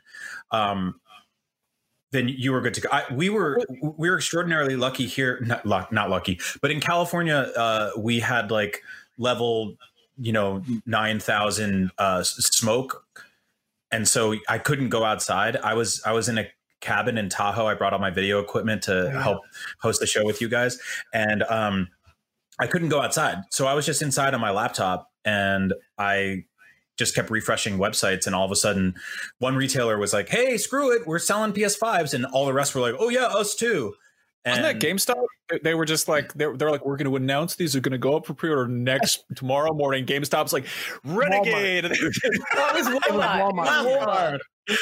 um, 0.53 1.01
then 2.12 2.28
you 2.28 2.53
were 2.53 2.61
good 2.61 2.74
to 2.74 2.80
go. 2.80 2.88
I, 2.90 3.05
we 3.12 3.30
were 3.30 3.61
we 3.96 4.11
were 4.11 4.16
extraordinarily 4.16 4.76
lucky 4.76 5.07
here. 5.07 5.40
Not 5.42 5.64
luck, 5.64 5.92
not 5.92 6.11
lucky, 6.11 6.40
but 6.61 6.70
in 6.70 6.80
California, 6.80 7.53
uh, 7.57 7.90
we 7.96 8.20
had 8.20 8.51
like 8.51 8.82
level, 9.18 9.76
you 10.18 10.32
know, 10.32 10.62
nine 10.86 11.20
thousand 11.20 11.92
uh, 11.98 12.22
smoke, 12.24 13.05
and 13.92 14.09
so 14.09 14.34
I 14.48 14.59
couldn't 14.59 14.88
go 14.88 15.05
outside. 15.05 15.57
I 15.59 15.74
was 15.74 16.03
I 16.05 16.12
was 16.12 16.28
in 16.28 16.38
a 16.38 16.46
cabin 16.81 17.18
in 17.18 17.28
Tahoe. 17.28 17.66
I 17.66 17.74
brought 17.74 17.93
all 17.93 17.99
my 17.99 18.11
video 18.11 18.39
equipment 18.41 18.83
to 18.85 19.11
Yeah. 19.12 19.22
help 19.22 19.41
host 19.81 20.01
the 20.01 20.07
show 20.07 20.24
with 20.24 20.41
you 20.41 20.49
guys, 20.49 20.78
and 21.14 21.43
um, 21.45 21.89
I 22.59 22.66
couldn't 22.66 22.89
go 22.89 23.01
outside. 23.01 23.39
So 23.51 23.66
I 23.66 23.74
was 23.74 23.87
just 23.87 24.03
inside 24.03 24.35
on 24.35 24.41
my 24.41 24.51
laptop, 24.51 25.11
and 25.24 25.72
I 25.99 26.45
just 26.99 27.14
kept 27.14 27.31
refreshing 27.31 27.78
websites 27.78 28.26
and 28.26 28.37
all 28.37 28.45
of 28.45 28.51
a 28.51 28.57
sudden 28.57 28.95
one 29.39 29.57
retailer 29.57 29.97
was 29.97 30.12
like 30.12 30.28
hey 30.28 30.59
screw 30.59 30.93
it 30.95 31.07
we're 31.07 31.18
selling 31.18 31.51
ps5s 31.51 32.12
and 32.12 32.26
all 32.26 32.45
the 32.45 32.53
rest 32.53 32.74
were 32.74 32.83
like 32.83 32.95
oh 32.99 33.09
yeah 33.09 33.24
us 33.24 33.55
too 33.55 33.95
And 34.45 34.62
Wasn't 34.62 34.81
that 34.81 34.87
GameStop? 34.87 35.24
They- 35.49 35.59
They 35.62 35.74
were 35.74 35.87
just 35.87 36.09
like 36.09 36.35
they're, 36.35 36.55
they're 36.59 36.70
like 36.70 36.85
we're 36.85 36.99
going 36.99 37.09
to 37.11 37.16
announce 37.16 37.55
these 37.57 37.74
are 37.74 37.81
going 37.81 37.93
to 37.93 37.99
go 37.99 38.16
up 38.16 38.26
for 38.26 38.35
pre-order 38.35 38.68
next 38.68 39.24
tomorrow 39.35 39.72
morning. 39.72 40.05
GameStop's 40.05 40.53
like 40.53 40.66
Renegade. 41.05 41.87
Oh, 41.87 41.91
it 41.95 42.74
was 42.74 42.87
Walmart. 42.87 43.53
Walmart. 43.55 44.39
Walmart. 44.68 44.76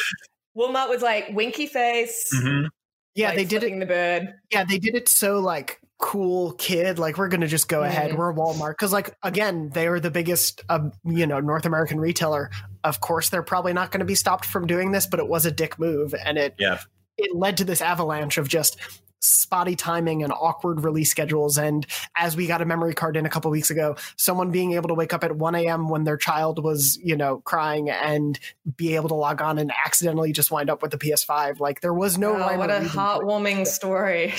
Walmart 0.58 0.88
was 0.88 1.02
like 1.02 1.28
winky 1.32 1.66
face. 1.66 2.30
Mhm. 2.34 2.68
Yeah, 3.14 3.28
like 3.28 3.36
they 3.36 3.44
did 3.44 3.56
it. 3.56 3.60
flipping 3.60 3.78
the 3.78 3.86
bird. 3.86 4.34
Yeah, 4.50 4.64
they 4.64 4.78
did 4.78 4.94
it 4.94 5.08
so 5.08 5.38
like 5.38 5.80
cool 5.98 6.52
kid. 6.52 6.98
Like 6.98 7.18
we're 7.18 7.28
gonna 7.28 7.46
just 7.48 7.68
go 7.68 7.82
ahead. 7.82 8.12
Mhm. 8.12 8.16
We're 8.16 8.32
Walmart 8.32 8.72
because 8.72 8.92
like 8.92 9.14
again, 9.22 9.70
they 9.74 9.86
are 9.88 9.98
the 10.00 10.10
biggest, 10.10 10.62
um, 10.68 10.92
you 11.04 11.26
know, 11.26 11.40
North 11.40 11.66
American 11.66 11.98
retailer. 12.00 12.50
Of 12.84 13.00
course, 13.00 13.28
they're 13.28 13.42
probably 13.42 13.72
not 13.72 13.90
going 13.90 14.00
to 14.00 14.06
be 14.06 14.14
stopped 14.14 14.44
from 14.44 14.66
doing 14.66 14.92
this, 14.92 15.06
but 15.06 15.18
it 15.20 15.28
was 15.28 15.44
a 15.46 15.50
dick 15.50 15.78
move, 15.78 16.14
and 16.24 16.38
it 16.38 16.54
Yeah. 16.58 16.78
it 17.16 17.34
led 17.34 17.56
to 17.58 17.64
this 17.64 17.82
avalanche 17.82 18.38
of 18.38 18.48
just 18.48 18.76
spotty 19.20 19.76
timing 19.76 20.22
and 20.22 20.32
awkward 20.32 20.84
release 20.84 21.10
schedules. 21.10 21.58
And 21.58 21.86
as 22.16 22.36
we 22.36 22.46
got 22.46 22.62
a 22.62 22.64
memory 22.64 22.94
card 22.94 23.16
in 23.16 23.26
a 23.26 23.28
couple 23.28 23.50
weeks 23.50 23.70
ago, 23.70 23.96
someone 24.16 24.50
being 24.50 24.72
able 24.72 24.88
to 24.88 24.94
wake 24.94 25.12
up 25.12 25.24
at 25.24 25.36
1 25.36 25.54
a.m. 25.54 25.88
when 25.88 26.04
their 26.04 26.16
child 26.16 26.62
was, 26.62 26.98
you 27.02 27.16
know, 27.16 27.38
crying 27.38 27.90
and 27.90 28.38
be 28.76 28.94
able 28.94 29.08
to 29.08 29.14
log 29.14 29.40
on 29.42 29.58
and 29.58 29.72
accidentally 29.84 30.32
just 30.32 30.50
wind 30.50 30.70
up 30.70 30.82
with 30.82 30.90
the 30.90 30.98
PS5. 30.98 31.60
Like 31.60 31.80
there 31.80 31.94
was 31.94 32.18
no 32.18 32.36
Oh, 32.36 32.58
what 32.58 32.70
a 32.70 32.74
reason 32.74 32.88
for 32.88 32.94
it 32.94 32.98
heartwarming 32.98 33.66
story. 33.66 34.34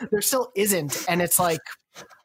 there 0.10 0.22
still 0.22 0.52
isn't 0.54 1.04
and 1.08 1.20
it's 1.22 1.38
like 1.38 1.60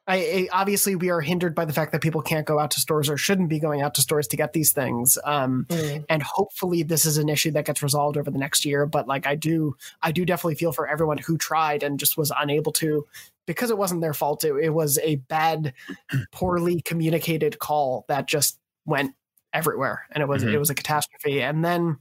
I, 0.09 0.15
I 0.17 0.47
obviously 0.51 0.95
we 0.95 1.09
are 1.09 1.21
hindered 1.21 1.53
by 1.55 1.65
the 1.65 1.71
fact 1.73 1.91
that 1.91 2.01
people 2.01 2.21
can't 2.21 2.45
go 2.45 2.57
out 2.59 2.71
to 2.71 2.79
stores 2.79 3.09
or 3.09 3.15
shouldn't 3.17 3.47
be 3.47 3.59
going 3.59 3.81
out 3.81 3.93
to 3.95 4.01
stores 4.01 4.27
to 4.29 4.37
get 4.37 4.53
these 4.53 4.71
things. 4.71 5.17
Um, 5.23 5.65
Mm. 5.69 6.05
and 6.09 6.23
hopefully 6.23 6.83
this 6.83 7.05
is 7.05 7.17
an 7.17 7.29
issue 7.29 7.51
that 7.51 7.65
gets 7.65 7.83
resolved 7.83 8.17
over 8.17 8.31
the 8.31 8.37
next 8.39 8.65
year. 8.65 8.85
But 8.85 9.07
like 9.07 9.27
i 9.27 9.35
do 9.35 9.75
i 10.01 10.11
do 10.11 10.25
definitely 10.25 10.55
feel 10.55 10.71
for 10.73 10.87
everyone 10.87 11.19
who 11.19 11.37
tried 11.37 11.83
and 11.83 11.99
just 11.99 12.17
was 12.17 12.31
unable 12.37 12.71
to. 12.73 13.05
Because 13.45 13.69
it 13.71 13.77
wasn't 13.77 14.01
their 14.01 14.13
fault 14.13 14.43
it, 14.43 14.53
it 14.55 14.69
was 14.71 14.97
a 15.03 15.17
bad 15.17 15.73
poorly 16.31 16.81
communicated 16.81 17.59
call 17.59 18.05
that 18.09 18.27
just 18.27 18.59
went 18.85 19.13
everywhere. 19.53 20.05
And 20.11 20.21
it 20.21 20.27
was 20.27 20.43
Mhm. 20.43 20.53
it 20.53 20.57
was 20.59 20.69
a 20.69 20.75
catastrophe. 20.75 21.41
And 21.41 21.63
then 21.63 21.97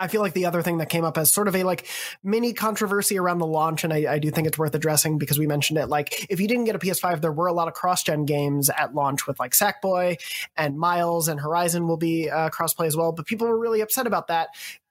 I 0.00 0.08
feel 0.08 0.22
like 0.22 0.32
the 0.32 0.46
other 0.46 0.62
thing 0.62 0.78
that 0.78 0.88
came 0.88 1.04
up 1.04 1.18
as 1.18 1.32
sort 1.32 1.46
of 1.46 1.54
a 1.54 1.62
like 1.62 1.86
mini 2.24 2.54
controversy 2.54 3.18
around 3.18 3.38
the 3.38 3.46
launch, 3.46 3.84
and 3.84 3.92
I, 3.92 4.14
I 4.14 4.18
do 4.18 4.30
think 4.30 4.48
it's 4.48 4.58
worth 4.58 4.74
addressing 4.74 5.18
because 5.18 5.38
we 5.38 5.46
mentioned 5.46 5.78
it. 5.78 5.88
Like, 5.88 6.26
if 6.30 6.40
you 6.40 6.48
didn't 6.48 6.64
get 6.64 6.74
a 6.74 6.78
PS5, 6.78 7.20
there 7.20 7.32
were 7.32 7.46
a 7.46 7.52
lot 7.52 7.68
of 7.68 7.74
cross-gen 7.74 8.24
games 8.24 8.70
at 8.70 8.94
launch 8.94 9.26
with 9.26 9.38
like 9.38 9.52
Sackboy 9.52 10.16
and 10.56 10.78
Miles 10.78 11.28
and 11.28 11.38
Horizon 11.38 11.86
will 11.86 11.98
be 11.98 12.30
uh, 12.30 12.48
crossplay 12.48 12.86
as 12.86 12.96
well. 12.96 13.12
But 13.12 13.26
people 13.26 13.46
were 13.46 13.58
really 13.58 13.82
upset 13.82 14.06
about 14.06 14.28
that 14.28 14.48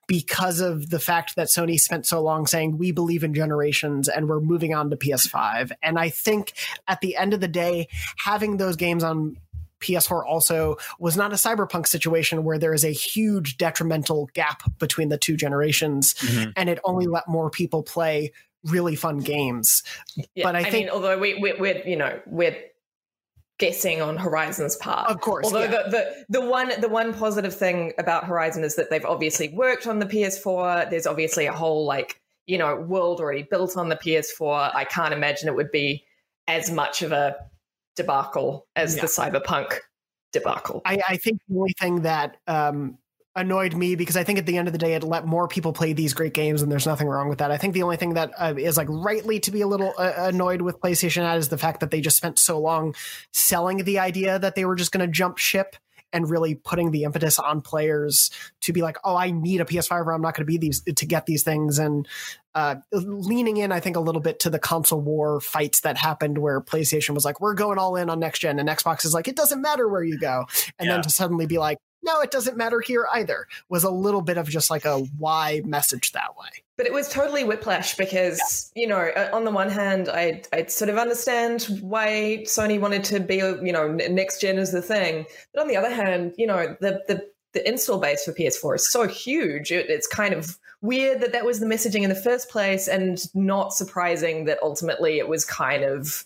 because 0.10 0.60
of 0.60 0.90
the 0.90 0.98
fact 0.98 1.36
that 1.36 1.48
Sony 1.50 1.80
spent 1.80 2.04
so 2.04 2.20
long 2.20 2.48
saying 2.48 2.80
we 2.80 2.92
believe 2.92 3.24
in 3.24 3.36
generations 3.36 4.10
and 4.10 4.28
we're 4.28 4.40
moving 4.40 4.74
on 4.74 4.90
to 4.90 4.98
PS5. 4.98 5.72
And 5.84 6.00
I 6.00 6.10
think 6.10 6.54
at 6.88 7.00
the 7.00 7.16
end 7.16 7.36
of 7.36 7.42
the 7.42 7.48
day, 7.48 7.88
having 8.18 8.58
those 8.58 8.76
games 8.76 9.04
on 9.04 9.38
PS4 9.80 10.26
also 10.26 10.78
was 11.00 11.16
not 11.18 11.32
a 11.32 11.36
cyberpunk 11.36 11.88
situation 11.88 12.44
where 12.44 12.58
there 12.60 12.74
is 12.74 12.84
a 12.84 12.92
huge 12.92 13.58
detrimental 13.58 14.30
gap 14.34 14.62
between 14.80 15.10
the 15.10 15.18
two 15.18 15.36
generations 15.38 16.14
Mhm. 16.16 16.54
and 16.56 16.70
it 16.70 16.80
only 16.84 17.08
let 17.08 17.28
more 17.28 17.50
people 17.50 17.84
play 17.84 18.32
really 18.66 18.96
fun 18.96 19.20
games. 19.20 19.84
Yeah, 20.36 20.44
But 20.44 20.56
I 20.56 20.60
I, 20.60 20.64
think- 20.64 20.74
mean, 20.74 20.90
although 20.90 21.18
we, 21.18 21.36
we, 21.36 21.54
we're, 21.54 21.82
you 21.88 21.96
know, 21.96 22.20
we're 22.26 22.58
guessing 23.58 24.02
on 24.02 24.18
Horizon's 24.18 24.76
part. 24.78 25.10
Of 25.10 25.20
course. 25.22 25.46
Although 25.46 25.64
yeah. 25.64 25.84
the, 25.84 25.90
the 25.90 26.40
the 26.40 26.42
one 26.42 26.72
the 26.80 26.88
one 26.90 27.14
positive 27.14 27.54
thing 27.54 27.92
about 27.98 28.24
Horizon 28.26 28.64
is 28.64 28.76
that 28.76 28.90
they've 28.90 29.06
obviously 29.06 29.50
worked 29.50 29.86
on 29.86 30.00
the 30.00 30.06
PS4. 30.06 30.90
There's 30.90 31.06
obviously 31.06 31.46
a 31.46 31.52
whole 31.54 31.86
like 31.86 32.22
you 32.48 32.58
know 32.58 32.76
world 32.78 33.20
already 33.20 33.44
built 33.44 33.76
on 33.76 33.90
the 33.90 33.98
PS4. 33.98 34.74
I 34.74 34.86
can't 34.86 35.14
imagine 35.14 35.50
it 35.50 35.56
would 35.56 35.72
be 35.72 36.06
as 36.48 36.72
much 36.72 37.02
of 37.02 37.12
a 37.12 37.36
debacle 38.04 38.68
as 38.76 38.96
Yeah. 38.96 39.02
the 39.02 39.08
Cyberpunk 39.08 39.80
debacle. 40.32 40.82
I, 40.86 41.00
I 41.08 41.18
think 41.18 41.40
the 41.48 41.58
only 41.58 41.74
thing 41.80 42.02
that 42.04 42.38
um, 42.48 42.98
annoyed 43.36 43.76
me 43.76 43.96
because 43.96 44.18
I 44.18 44.24
think 44.24 44.40
at 44.40 44.46
the 44.46 44.58
end 44.58 44.68
of 44.68 44.74
the 44.74 44.78
day 44.78 44.94
it 44.94 45.04
let 45.04 45.26
more 45.26 45.48
people 45.48 45.72
play 45.74 45.94
these 45.94 46.14
great 46.14 46.34
games 46.34 46.62
and 46.62 46.72
there's 46.72 46.86
nothing 46.86 47.08
wrong 47.08 47.30
with 47.30 47.40
that. 47.40 47.52
I 47.52 47.58
think 47.58 47.74
the 47.74 47.84
only 47.84 47.98
thing 47.98 48.14
that 48.16 48.32
uh, 48.38 48.54
is 48.58 48.78
like 48.78 48.88
rightly 48.90 49.40
to 49.42 49.52
be 49.52 49.62
a 49.62 49.68
little 49.68 49.94
uh, 49.98 50.14
annoyed 50.18 50.62
with 50.62 50.80
PlayStation 50.82 51.24
at 51.24 51.38
is 51.38 51.50
the 51.50 51.58
fact 51.58 51.80
that 51.80 51.92
they 51.92 52.02
just 52.02 52.18
spent 52.18 52.38
so 52.40 52.60
long 52.60 52.96
selling 53.32 53.84
the 53.84 54.00
idea 54.00 54.40
that 54.40 54.56
they 54.56 54.66
were 54.66 54.76
just 54.76 54.92
going 54.92 55.06
to 55.06 55.12
jump 55.12 55.38
ship 55.38 55.76
and 56.12 56.30
really 56.30 56.56
putting 56.56 56.92
the 56.92 57.04
impetus 57.04 57.40
on 57.40 57.62
players 57.62 58.32
to 58.62 58.74
be 58.74 58.82
like, 58.82 58.98
oh, 59.04 59.16
I 59.16 59.32
need 59.32 59.62
a 59.62 59.66
PS5 59.66 60.06
or 60.06 60.14
I'm 60.14 60.22
not 60.22 60.36
going 60.36 60.46
to 60.46 60.52
be 60.52 60.58
these 60.58 60.82
to 60.82 61.06
get 61.06 61.26
these 61.26 61.44
things 61.44 61.80
and 61.80 62.08
uh, 62.56 62.76
leaning 62.92 63.58
in, 63.58 63.72
I 63.72 63.80
think, 63.80 63.96
a 63.96 64.00
little 64.00 64.22
bit 64.22 64.40
to 64.40 64.50
the 64.50 64.60
console 64.60 65.00
war 65.00 65.40
fights 65.40 65.82
that 65.82 65.98
happened 65.98 66.38
where 66.40 66.60
PlayStation 66.60 67.14
was 67.14 67.24
like, 67.24 67.40
we're 67.40 67.54
going 67.54 67.78
all 67.78 67.96
in 67.96 68.10
on 68.10 68.20
next 68.20 68.40
gen, 68.40 68.60
and 68.60 68.68
Xbox 68.68 69.06
is 69.06 69.14
like, 69.14 69.28
it 69.28 69.36
doesn't 69.36 69.62
matter 69.62 69.88
where 69.88 70.04
you 70.04 70.18
go. 70.18 70.46
And 70.80 70.88
Yeah. 70.88 70.94
then 70.96 71.04
to 71.04 71.10
suddenly 71.10 71.46
be 71.46 71.58
like, 71.60 71.78
no, 72.04 72.22
it 72.22 72.32
doesn't 72.32 72.58
matter 72.58 72.80
here 72.80 73.08
either 73.14 73.48
was 73.68 73.84
a 73.84 73.90
little 73.90 74.22
bit 74.22 74.38
of 74.38 74.50
just 74.50 74.70
like 74.70 74.86
a 74.86 75.00
why 75.18 75.62
message 75.66 76.12
that 76.14 76.38
way. 76.38 76.50
But 76.78 76.86
it 76.86 76.94
was 76.94 77.10
totally 77.10 77.44
whiplash 77.44 77.98
because, 77.98 78.72
you 78.74 78.88
know, 78.88 79.12
on 79.34 79.44
the 79.44 79.52
one 79.52 79.70
hand, 79.70 80.08
I 80.10 80.42
I 80.54 80.66
sort 80.68 80.90
of 80.90 80.98
understand 80.98 81.64
why 81.82 82.44
Sony 82.46 82.80
wanted 82.80 83.04
to 83.06 83.20
be, 83.20 83.38
you 83.38 83.74
know, 83.74 83.92
next 83.92 84.40
gen 84.40 84.58
is 84.58 84.72
the 84.72 84.82
thing. 84.82 85.26
But 85.54 85.62
on 85.62 85.68
the 85.68 85.76
other 85.76 85.90
hand, 85.90 86.36
you 86.38 86.48
know, 86.48 86.78
the 86.80 87.02
the 87.08 87.28
the 87.52 87.68
install 87.68 88.00
base 88.00 88.24
for 88.24 88.32
PS4 88.32 88.76
is 88.76 88.92
so 88.92 89.08
huge. 89.08 89.72
It, 89.72 89.90
it's 89.90 90.08
kind 90.08 90.34
of 90.34 90.58
weird 90.82 91.20
that 91.20 91.34
that 91.34 91.46
was 91.46 91.60
the 91.60 91.66
messaging 91.66 92.04
in 92.04 92.10
the 92.10 92.16
first 92.16 92.50
place, 92.50 92.88
and 92.88 93.20
not 93.36 93.74
surprising 93.74 94.46
that 94.46 94.60
ultimately 94.62 95.20
it 95.20 95.28
was 95.28 95.44
kind 95.44 95.84
of 95.84 96.24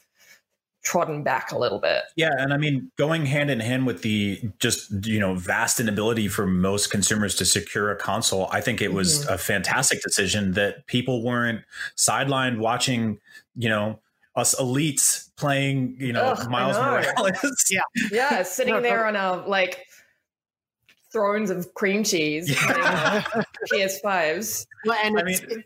trodden 0.84 1.24
back 1.24 1.52
a 1.52 1.58
little 1.58 1.80
bit. 1.80 2.04
Yeah, 2.16 2.32
and 2.38 2.54
I 2.54 2.58
mean, 2.58 2.92
going 2.98 3.26
hand 3.26 3.50
in 3.50 3.60
hand 3.60 3.88
with 3.88 4.02
the 4.02 4.42
just 4.60 5.06
you 5.06 5.20
know 5.20 5.36
vast 5.36 5.80
inability 5.80 6.28
for 6.28 6.46
most 6.46 6.92
consumers 6.92 7.36
to 7.36 7.46
secure 7.46 7.92
a 7.92 7.96
console, 7.96 8.48
I 8.52 8.62
think 8.62 8.82
it 8.82 8.94
was 8.94 9.22
mm-hmm. 9.22 9.34
a 9.34 9.38
fantastic 9.38 10.02
decision 10.02 10.52
that 10.54 10.86
people 10.88 11.24
weren't 11.24 11.62
sidelined 11.96 12.58
watching, 12.60 13.20
you 13.56 13.70
know, 13.70 14.00
us 14.36 14.56
elites 14.56 15.30
playing, 15.38 15.96
you 16.00 16.14
know, 16.14 16.36
Ugh, 16.38 16.50
Miles 16.50 16.78
know. 16.78 16.84
Morales. 16.84 17.66
Yeah. 17.72 17.82
Yeah, 18.12 18.44
sitting 18.44 18.82
there 18.82 19.06
on 19.06 19.16
a 19.16 19.48
like 19.48 19.86
thrones 21.12 21.50
of 21.50 21.74
cream 21.76 22.04
cheese, 22.04 22.50
Yeah. 22.50 23.24
PS5s. 23.72 24.66
Well, 24.86 24.98
and 25.02 25.18
I 25.18 25.24
it's, 25.28 25.48
mean- 25.48 25.64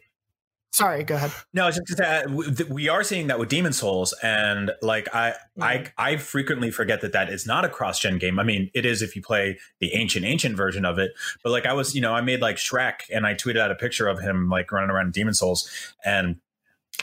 sorry, 0.78 1.04
go 1.04 1.16
ahead. 1.16 1.32
No, 1.54 1.68
it's 1.68 1.80
just 1.80 2.00
uh, 2.00 2.24
that 2.28 2.68
we 2.70 2.88
are 2.88 3.04
seeing 3.04 3.28
that 3.28 3.40
with 3.40 3.50
Demon's 3.50 3.78
Souls, 3.78 4.14
and 4.22 4.72
like 4.82 5.14
I, 5.14 5.34
I, 5.60 5.78
mm. 5.78 5.92
I 5.98 6.18
frequently 6.18 6.72
forget 6.72 7.02
that 7.02 7.14
that 7.14 7.30
is 7.30 7.46
not 7.46 7.66
a 7.66 7.70
cross-gen 7.70 8.20
game. 8.20 8.40
I 8.40 8.44
mean, 8.44 8.70
it 8.74 8.86
is 8.86 9.02
if 9.02 9.16
you 9.16 9.22
play 9.22 9.58
the 9.80 9.94
ancient, 9.94 10.26
ancient 10.26 10.56
version 10.56 10.86
of 10.86 11.00
it. 11.00 11.12
But 11.44 11.52
like 11.52 11.66
I 11.66 11.74
was, 11.74 11.96
you 11.96 12.02
know, 12.02 12.14
I 12.14 12.22
made 12.22 12.42
like 12.42 12.58
Shrek, 12.58 13.02
and 13.12 13.26
I 13.26 13.34
tweeted 13.34 13.58
out 13.58 13.72
a 13.72 13.76
picture 13.76 14.08
of 14.08 14.20
him 14.20 14.50
like 14.50 14.72
running 14.72 14.92
around 14.92 15.14
Demon's 15.14 15.40
Souls, 15.40 15.70
and 16.06 16.38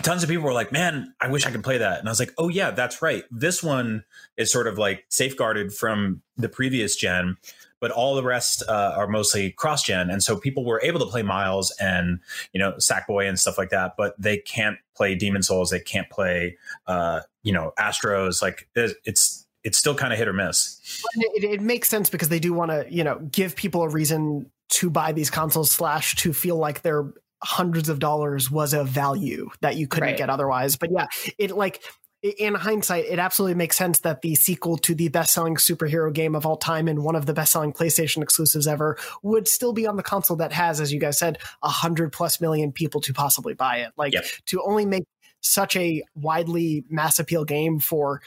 tons 0.02 0.22
of 0.22 0.28
people 0.28 0.44
were 0.44 0.52
like, 0.52 0.72
"Man, 0.72 1.14
I 1.20 1.28
wish 1.28 1.46
I 1.46 1.50
could 1.50 1.64
play 1.64 1.78
that." 1.78 1.98
And 1.98 2.08
I 2.08 2.10
was 2.10 2.18
like, 2.18 2.32
"Oh 2.38 2.48
yeah, 2.48 2.70
that's 2.70 3.00
right. 3.00 3.24
This 3.30 3.62
one 3.62 4.04
is 4.36 4.50
sort 4.50 4.66
of 4.66 4.78
like 4.78 5.04
safeguarded 5.08 5.72
from 5.72 6.22
the 6.36 6.48
previous 6.48 6.96
gen." 6.96 7.36
But 7.80 7.90
all 7.90 8.14
the 8.14 8.22
rest 8.22 8.62
uh, 8.66 8.94
are 8.96 9.06
mostly 9.06 9.50
cross-gen, 9.50 10.08
and 10.08 10.22
so 10.22 10.38
people 10.38 10.64
were 10.64 10.80
able 10.82 11.00
to 11.00 11.06
play 11.06 11.22
Miles 11.22 11.70
and 11.78 12.20
you 12.52 12.58
know 12.58 12.72
Sackboy 12.78 13.28
and 13.28 13.38
stuff 13.38 13.58
like 13.58 13.70
that, 13.70 13.94
but 13.98 14.14
they 14.18 14.38
can't 14.38 14.78
play 14.96 15.14
Demon's 15.14 15.48
Souls. 15.48 15.70
They 15.70 15.80
can't 15.80 16.08
play 16.08 16.56
uh, 16.86 17.20
you 17.42 17.52
know 17.52 17.72
Astros. 17.78 18.40
Like 18.40 18.68
it's 18.74 18.94
it's, 19.04 19.46
it's 19.64 19.78
still 19.78 19.94
kind 19.94 20.12
of 20.12 20.18
hit 20.18 20.28
or 20.28 20.32
miss. 20.32 20.80
It, 21.16 21.44
it 21.44 21.60
makes 21.60 21.88
sense 21.88 22.08
because 22.08 22.30
they 22.30 22.38
do 22.38 22.52
want 22.52 22.70
to, 22.70 22.86
you 22.90 23.04
know, 23.04 23.18
give 23.30 23.54
people 23.54 23.82
a 23.82 23.88
reason 23.88 24.50
to 24.70 24.90
buy 24.90 25.12
these 25.12 25.30
consoles 25.30 25.70
slash 25.70 26.14
to 26.16 26.32
feel 26.32 26.56
like 26.56 26.82
they're 26.82 27.12
hundreds 27.44 27.88
of 27.88 27.98
dollars 27.98 28.50
was 28.50 28.72
a 28.74 28.82
value 28.84 29.50
that 29.60 29.76
you 29.76 29.86
couldn't 29.86 30.08
Right. 30.10 30.16
get 30.16 30.30
otherwise. 30.30 30.76
But 30.76 30.90
yeah, 30.92 31.06
it 31.38 31.50
like 31.52 31.82
in 32.22 32.54
hindsight, 32.54 33.04
it 33.04 33.18
absolutely 33.18 33.54
makes 33.54 33.76
sense 33.76 34.00
that 34.00 34.22
the 34.22 34.34
sequel 34.34 34.78
to 34.78 34.94
the 34.94 35.08
best-selling 35.08 35.56
superhero 35.56 36.10
game 36.10 36.34
of 36.34 36.46
all 36.46 36.56
time 36.56 36.88
and 36.88 37.04
one 37.04 37.16
of 37.16 37.26
the 37.26 37.34
best-selling 37.34 37.70
PlayStation 37.74 38.22
exclusives 38.22 38.66
ever 38.66 38.96
would 39.22 39.46
still 39.46 39.74
be 39.74 39.86
on 39.86 39.96
the 39.96 40.02
console 40.02 40.38
that 40.38 40.50
has, 40.50 40.80
as 40.80 40.90
you 40.90 40.98
guys 40.98 41.18
said, 41.18 41.36
a 41.62 41.68
hundred 41.68 42.12
plus 42.12 42.40
million 42.40 42.72
people 42.72 43.02
to 43.02 43.12
possibly 43.12 43.52
buy 43.52 43.78
it. 43.80 43.92
Like 43.98 44.14
Yep. 44.14 44.24
to 44.46 44.62
only 44.62 44.86
make 44.86 45.04
such 45.42 45.76
a 45.76 46.02
widely 46.14 46.84
mass 46.88 47.18
appeal 47.18 47.44
game 47.44 47.78
for 47.78 48.22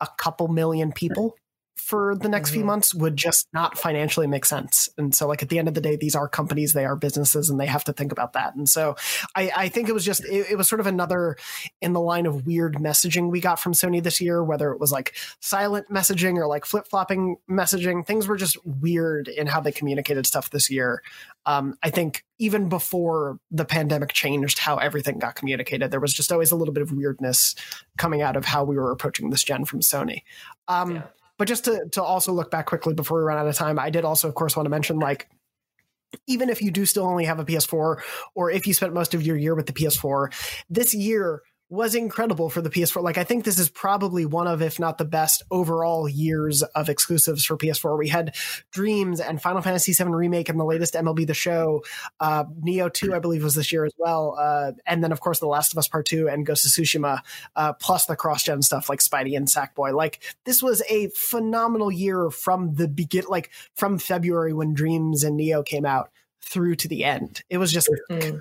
a 0.00 0.08
couple 0.18 0.48
million 0.48 0.90
people 0.90 1.36
for 1.76 2.16
the 2.16 2.28
next 2.28 2.50
few 2.50 2.62
Mhm. 2.62 2.66
months 2.66 2.94
would 2.94 3.16
just 3.16 3.46
not 3.52 3.76
financially 3.78 4.26
make 4.26 4.44
sense. 4.44 4.88
And 4.96 5.14
so, 5.14 5.28
like 5.28 5.42
at 5.42 5.50
the 5.50 5.58
end 5.58 5.68
of 5.68 5.74
the 5.74 5.80
day, 5.80 5.94
these 5.96 6.14
are 6.16 6.26
companies, 6.28 6.72
they 6.72 6.84
are 6.84 6.96
businesses, 6.96 7.50
and 7.50 7.60
they 7.60 7.66
have 7.66 7.84
to 7.84 7.92
think 7.92 8.12
about 8.12 8.32
that. 8.32 8.54
And 8.54 8.68
so, 8.68 8.96
I, 9.34 9.50
I 9.56 9.68
think 9.68 9.88
it 9.88 9.92
was 9.92 10.04
just 10.04 10.24
it, 10.24 10.50
it 10.52 10.56
was 10.58 10.68
sort 10.68 10.80
of 10.80 10.86
another 10.86 11.36
in 11.82 11.92
the 11.92 12.00
line 12.00 12.26
of 12.26 12.46
weird 12.46 12.76
messaging 12.76 13.30
we 13.30 13.40
got 13.40 13.60
from 13.60 13.72
Sony 13.72 14.02
this 14.02 14.20
year, 14.20 14.42
whether 14.42 14.72
it 14.72 14.80
was 14.80 14.90
like 14.90 15.14
silent 15.40 15.86
messaging 15.90 16.36
or 16.36 16.46
like 16.46 16.64
flip 16.64 16.88
flopping 16.88 17.36
messaging. 17.48 18.06
Things 18.06 18.26
were 18.26 18.36
just 18.36 18.56
weird 18.64 19.28
in 19.28 19.46
how 19.46 19.60
they 19.60 19.72
communicated 19.72 20.26
stuff 20.26 20.50
this 20.50 20.70
year. 20.70 21.02
Um, 21.44 21.78
I 21.82 21.90
think 21.90 22.24
even 22.38 22.68
before 22.68 23.38
the 23.50 23.64
pandemic 23.64 24.12
changed 24.12 24.58
how 24.58 24.76
everything 24.78 25.18
got 25.18 25.36
communicated, 25.36 25.90
there 25.90 26.00
was 26.00 26.12
just 26.12 26.32
always 26.32 26.50
a 26.50 26.56
little 26.56 26.74
bit 26.74 26.82
of 26.82 26.90
weirdness 26.90 27.54
coming 27.96 28.20
out 28.22 28.36
of 28.36 28.44
how 28.44 28.64
we 28.64 28.76
were 28.76 28.90
approaching 28.90 29.30
this 29.30 29.44
gen 29.44 29.64
from 29.64 29.80
Sony. 29.80 30.22
Um, 30.68 30.96
Yeah. 30.96 31.02
But 31.38 31.48
just 31.48 31.64
to, 31.66 31.86
to 31.92 32.02
also 32.02 32.32
look 32.32 32.50
back 32.50 32.66
quickly 32.66 32.94
before 32.94 33.18
we 33.18 33.24
run 33.24 33.38
out 33.38 33.46
of 33.46 33.54
time, 33.54 33.78
I 33.78 33.90
did 33.90 34.04
also, 34.04 34.28
of 34.28 34.34
course, 34.34 34.56
want 34.56 34.66
to 34.66 34.70
mention 34.70 34.98
like, 34.98 35.28
even 36.26 36.48
if 36.48 36.62
you 36.62 36.70
do 36.70 36.86
still 36.86 37.04
only 37.04 37.24
have 37.24 37.38
a 37.40 37.44
PS4, 37.44 38.00
or 38.34 38.50
if 38.50 38.66
you 38.66 38.72
spent 38.72 38.94
most 38.94 39.12
of 39.12 39.22
your 39.22 39.36
year 39.36 39.54
with 39.54 39.66
the 39.66 39.72
PS4, 39.72 40.32
this 40.70 40.94
year 40.94 41.42
was 41.68 41.96
incredible 41.96 42.48
for 42.48 42.60
the 42.60 42.70
PS4. 42.70 43.02
Like, 43.02 43.18
I 43.18 43.24
think 43.24 43.44
this 43.44 43.58
is 43.58 43.68
probably 43.68 44.24
one 44.24 44.46
of, 44.46 44.62
if 44.62 44.78
not 44.78 44.98
the 44.98 45.04
best 45.04 45.42
overall 45.50 46.08
years 46.08 46.62
of 46.62 46.88
exclusives 46.88 47.44
for 47.44 47.56
PS4. 47.56 47.98
We 47.98 48.08
had 48.08 48.36
Dreams 48.70 49.20
and 49.20 49.42
Final 49.42 49.62
Fantasy 49.62 49.92
VII 49.92 50.10
Remake 50.10 50.48
and 50.48 50.60
the 50.60 50.64
latest 50.64 50.94
MLB 50.94 51.26
The 51.26 51.34
Show. 51.34 51.82
Uh, 52.20 52.44
Nioh 52.44 52.92
2, 52.92 53.14
I 53.14 53.18
believe, 53.18 53.42
was 53.42 53.56
this 53.56 53.72
year 53.72 53.84
as 53.84 53.92
well. 53.98 54.36
Uh, 54.38 54.72
and 54.86 55.02
then, 55.02 55.10
of 55.10 55.20
course, 55.20 55.40
The 55.40 55.48
Last 55.48 55.72
of 55.72 55.78
Us 55.78 55.88
Part 55.88 56.06
2 56.06 56.28
and 56.28 56.46
Ghost 56.46 56.64
of 56.66 56.70
Tsushima, 56.70 57.20
uh, 57.56 57.72
plus 57.72 58.06
the 58.06 58.14
cross 58.14 58.44
gen 58.44 58.62
stuff 58.62 58.88
like 58.88 59.00
Spidey 59.00 59.36
and 59.36 59.48
Sackboy. 59.48 59.92
Like, 59.92 60.20
this 60.44 60.62
was 60.62 60.82
a 60.88 61.08
phenomenal 61.08 61.90
year 61.90 62.30
from 62.30 62.74
the 62.74 62.86
begin, 62.86 63.24
like 63.28 63.50
from 63.74 63.98
February 63.98 64.52
when 64.52 64.72
Dreams 64.72 65.24
and 65.24 65.38
Nioh 65.38 65.66
came 65.66 65.84
out 65.84 66.10
through 66.42 66.76
to 66.76 66.86
the 66.88 67.02
end. 67.02 67.42
It 67.50 67.58
was 67.58 67.72
just 67.72 67.90
Mm. 68.10 68.40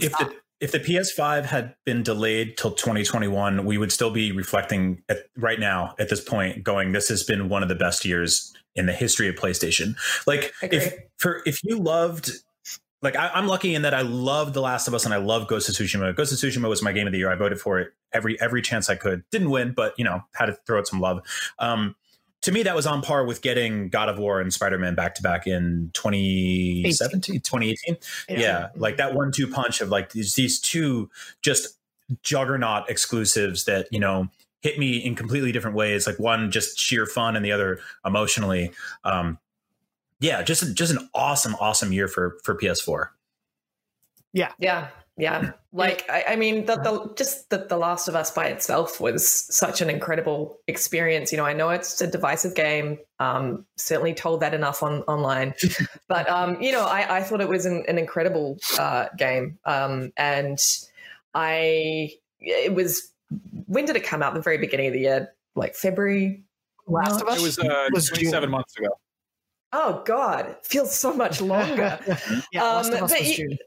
if 0.00 0.12
the 0.18 0.34
if 0.60 0.72
the 0.72 0.80
PS5 0.80 1.46
had 1.46 1.74
been 1.84 2.02
delayed 2.02 2.56
till 2.56 2.70
2021, 2.70 3.64
we 3.64 3.76
would 3.78 3.92
still 3.92 4.10
be 4.10 4.32
reflecting 4.32 5.02
at, 5.08 5.18
right 5.36 5.58
now 5.58 5.94
at 5.98 6.08
this 6.08 6.20
point, 6.20 6.62
going, 6.62 6.92
"This 6.92 7.08
has 7.08 7.22
been 7.22 7.48
one 7.48 7.62
of 7.62 7.68
the 7.68 7.74
best 7.74 8.04
years 8.04 8.54
in 8.74 8.86
the 8.86 8.92
history 8.92 9.28
of 9.28 9.34
PlayStation." 9.34 9.96
Like, 10.26 10.52
if 10.62 10.94
for 11.18 11.42
if 11.44 11.62
you 11.64 11.78
loved, 11.78 12.30
like, 13.02 13.16
I, 13.16 13.30
I'm 13.34 13.46
lucky 13.46 13.74
in 13.74 13.82
that 13.82 13.94
I 13.94 14.02
loved 14.02 14.54
The 14.54 14.62
Last 14.62 14.88
of 14.88 14.94
Us 14.94 15.04
and 15.04 15.12
I 15.12 15.18
love 15.18 15.48
Ghost 15.48 15.68
of 15.68 15.74
Tsushima. 15.74 16.14
Ghost 16.14 16.32
of 16.32 16.38
Tsushima 16.38 16.68
was 16.68 16.82
my 16.82 16.92
game 16.92 17.06
of 17.06 17.12
the 17.12 17.18
year. 17.18 17.30
I 17.30 17.36
voted 17.36 17.60
for 17.60 17.78
it 17.80 17.92
every 18.12 18.40
every 18.40 18.62
chance 18.62 18.88
I 18.88 18.94
could. 18.94 19.24
Didn't 19.30 19.50
win, 19.50 19.72
but 19.72 19.94
you 19.98 20.04
know, 20.04 20.22
had 20.34 20.46
to 20.46 20.56
throw 20.66 20.78
it 20.78 20.86
some 20.86 21.00
love. 21.00 21.20
Um, 21.58 21.96
to 22.44 22.52
me, 22.52 22.62
that 22.62 22.76
was 22.76 22.86
on 22.86 23.00
par 23.00 23.24
with 23.24 23.40
getting 23.40 23.88
God 23.88 24.10
of 24.10 24.18
War 24.18 24.38
and 24.38 24.52
Spider 24.52 24.78
Man 24.78 24.94
back 24.94 25.14
to 25.14 25.22
back 25.22 25.46
in 25.46 25.90
2017, 25.94 27.40
2018 27.40 27.96
yeah, 28.28 28.68
like 28.76 28.98
that 28.98 29.14
one 29.14 29.32
two 29.32 29.48
punch 29.48 29.80
of 29.80 29.88
like 29.88 30.12
these 30.12 30.34
these 30.34 30.60
two 30.60 31.10
just 31.40 31.78
juggernaut 32.22 32.88
exclusives 32.90 33.64
that 33.64 33.88
you 33.90 33.98
know 33.98 34.28
hit 34.60 34.78
me 34.78 34.98
in 34.98 35.14
completely 35.14 35.52
different 35.52 35.74
ways 35.74 36.06
like 36.06 36.18
one 36.18 36.50
just 36.50 36.78
sheer 36.78 37.06
fun 37.06 37.34
and 37.34 37.44
the 37.44 37.52
other 37.52 37.80
emotionally. 38.04 38.70
Um 39.04 39.38
yeah 40.20 40.42
just 40.42 40.74
just 40.74 40.92
an 40.92 41.08
awesome 41.14 41.56
awesome 41.60 41.92
year 41.92 42.08
for 42.08 42.36
for 42.42 42.54
ps4 42.56 43.08
Yeah, 44.34 44.52
yeah. 44.58 44.88
Yeah 45.16 45.52
like 45.74 46.08
I, 46.08 46.24
I 46.28 46.36
mean, 46.36 46.66
the, 46.66 46.76
the 46.76 47.12
just 47.16 47.50
the, 47.50 47.58
the 47.68 47.76
Last 47.76 48.06
of 48.06 48.14
Us 48.14 48.30
by 48.30 48.46
itself 48.46 49.00
was 49.00 49.28
such 49.28 49.80
an 49.80 49.90
incredible 49.90 50.56
experience. 50.68 51.32
You 51.32 51.38
know, 51.38 51.44
I 51.44 51.52
know 51.52 51.70
it's 51.70 52.00
a 52.00 52.06
divisive 52.06 52.54
game. 52.54 52.98
Um, 53.18 53.66
certainly 53.76 54.14
told 54.14 54.38
that 54.40 54.54
enough 54.54 54.84
on 54.84 55.02
online, 55.02 55.52
but 56.08 56.30
um, 56.30 56.62
you 56.62 56.70
know, 56.70 56.86
I, 56.86 57.16
I 57.18 57.22
thought 57.24 57.40
it 57.40 57.48
was 57.48 57.66
an, 57.66 57.84
an 57.88 57.98
incredible 57.98 58.56
uh, 58.78 59.08
game. 59.18 59.58
Um, 59.64 60.12
and 60.16 60.60
I 61.34 62.12
it 62.40 62.72
was 62.72 63.10
when 63.66 63.84
did 63.84 63.96
it 63.96 64.04
come 64.04 64.22
out? 64.22 64.34
The 64.34 64.40
very 64.42 64.58
beginning 64.58 64.86
of 64.86 64.92
the 64.92 65.00
year, 65.00 65.34
like 65.56 65.74
February. 65.74 66.44
Last 66.86 67.20
of 67.20 67.26
Us. 67.26 67.40
It 67.40 67.42
was, 67.42 67.58
uh, 67.58 67.88
was 67.92 68.08
27 68.10 68.42
June. 68.42 68.50
months 68.52 68.76
ago. 68.78 68.90
Oh 69.72 70.02
God, 70.06 70.50
it 70.50 70.58
feels 70.64 70.94
so 70.94 71.12
much 71.12 71.40
longer. 71.40 71.98
yeah, 72.52 72.62
Last 72.62 72.92
Um, 72.92 72.94
of 72.94 73.02
Us 73.04 73.10
but 73.12 73.20
was 73.20 73.28
you- 73.38 73.48
June. 73.48 73.58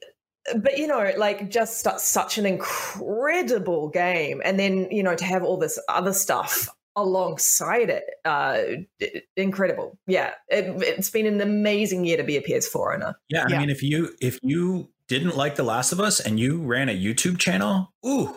But 0.55 0.77
you 0.77 0.87
know 0.87 1.11
like 1.17 1.49
just 1.49 1.83
su- 1.83 1.97
such 1.97 2.37
an 2.37 2.45
incredible 2.45 3.89
game. 3.89 4.41
And 4.45 4.59
then 4.59 4.87
you 4.91 5.03
know 5.03 5.15
to 5.15 5.25
have 5.25 5.43
all 5.43 5.57
this 5.57 5.79
other 5.89 6.13
stuff 6.13 6.69
alongside 6.95 7.89
it 7.89 8.03
uh 8.25 8.63
i- 9.01 9.21
incredible. 9.35 9.97
Yeah 10.07 10.31
it, 10.49 10.65
it's 10.81 11.09
been 11.09 11.25
an 11.27 11.41
amazing 11.41 12.05
year 12.05 12.17
to 12.17 12.23
be 12.23 12.37
a 12.37 12.41
ps4 12.41 12.95
owner. 12.95 13.15
Yeah 13.29 13.43
i 13.47 13.51
Yeah. 13.51 13.59
mean 13.59 13.69
if 13.69 13.83
you 13.83 14.15
if 14.21 14.39
you 14.41 14.89
didn't 15.07 15.37
like 15.37 15.55
the 15.55 15.63
last 15.63 15.91
of 15.91 15.99
us 15.99 16.19
and 16.19 16.39
you 16.39 16.61
ran 16.63 16.89
a 16.89 16.97
youtube 16.97 17.37
channel 17.37 17.93
ooh 18.05 18.35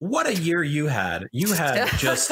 what 0.00 0.28
a 0.28 0.34
year 0.36 0.62
you 0.62 0.86
had. 0.86 1.26
You 1.32 1.52
had 1.54 1.88
just 1.98 2.30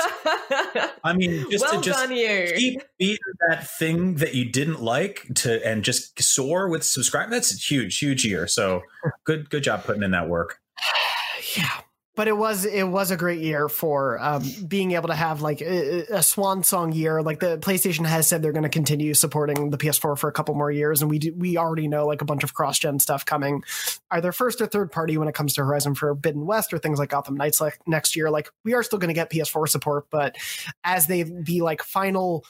i 1.04 1.12
mean 1.12 1.44
just 1.50 1.64
well 1.64 1.80
to 1.80 1.90
just 1.90 2.08
keep 2.08 2.82
beating 2.98 3.18
that 3.48 3.68
thing 3.78 4.14
that 4.16 4.34
you 4.34 4.44
didn't 4.50 4.82
like 4.82 5.26
to 5.34 5.64
and 5.66 5.82
just 5.82 6.20
soar 6.22 6.68
with 6.68 6.84
subscribe 6.84 7.30
that's 7.30 7.52
a 7.52 7.56
huge 7.56 7.98
huge 7.98 8.24
year. 8.24 8.46
So 8.46 8.82
good 9.24 9.50
good 9.50 9.62
job 9.62 9.84
putting 9.84 10.02
in 10.02 10.12
that 10.12 10.28
work. 10.28 10.58
Yeah 11.56 11.80
but 12.16 12.28
it 12.28 12.36
was 12.36 12.64
it 12.64 12.82
was 12.82 13.10
a 13.10 13.16
great 13.16 13.40
year 13.40 13.68
for 13.68 14.18
um, 14.20 14.42
being 14.66 14.92
able 14.92 15.08
to 15.08 15.14
have 15.14 15.42
like 15.42 15.60
a, 15.60 16.06
a 16.10 16.22
swan 16.22 16.64
song 16.64 16.92
year. 16.92 17.22
Like 17.22 17.40
the 17.40 17.58
PlayStation 17.58 18.06
has 18.06 18.26
said 18.26 18.42
they're 18.42 18.52
going 18.52 18.62
to 18.62 18.68
continue 18.70 19.12
supporting 19.12 19.68
the 19.70 19.76
PS4 19.76 20.18
for 20.18 20.28
a 20.28 20.32
couple 20.32 20.54
more 20.54 20.70
years, 20.70 21.02
and 21.02 21.10
we 21.10 21.18
do, 21.18 21.34
we 21.36 21.58
already 21.58 21.86
know 21.86 22.06
like 22.06 22.22
a 22.22 22.24
bunch 22.24 22.42
of 22.42 22.54
cross 22.54 22.78
gen 22.78 22.98
stuff 22.98 23.26
coming, 23.26 23.62
either 24.10 24.32
first 24.32 24.60
or 24.62 24.66
third 24.66 24.90
party 24.90 25.18
when 25.18 25.28
it 25.28 25.34
comes 25.34 25.52
to 25.54 25.64
Horizon 25.64 25.94
Forbidden 25.94 26.46
West 26.46 26.72
or 26.72 26.78
things 26.78 26.98
like 26.98 27.10
Gotham 27.10 27.36
Knights 27.36 27.60
like 27.60 27.78
next 27.86 28.16
year. 28.16 28.30
Like 28.30 28.48
we 28.64 28.72
are 28.72 28.82
still 28.82 28.98
going 28.98 29.08
to 29.08 29.14
get 29.14 29.30
PS4 29.30 29.68
support, 29.68 30.06
but 30.10 30.36
as 30.84 31.06
they 31.06 31.22
the 31.22 31.60
like 31.60 31.82
final 31.82 32.44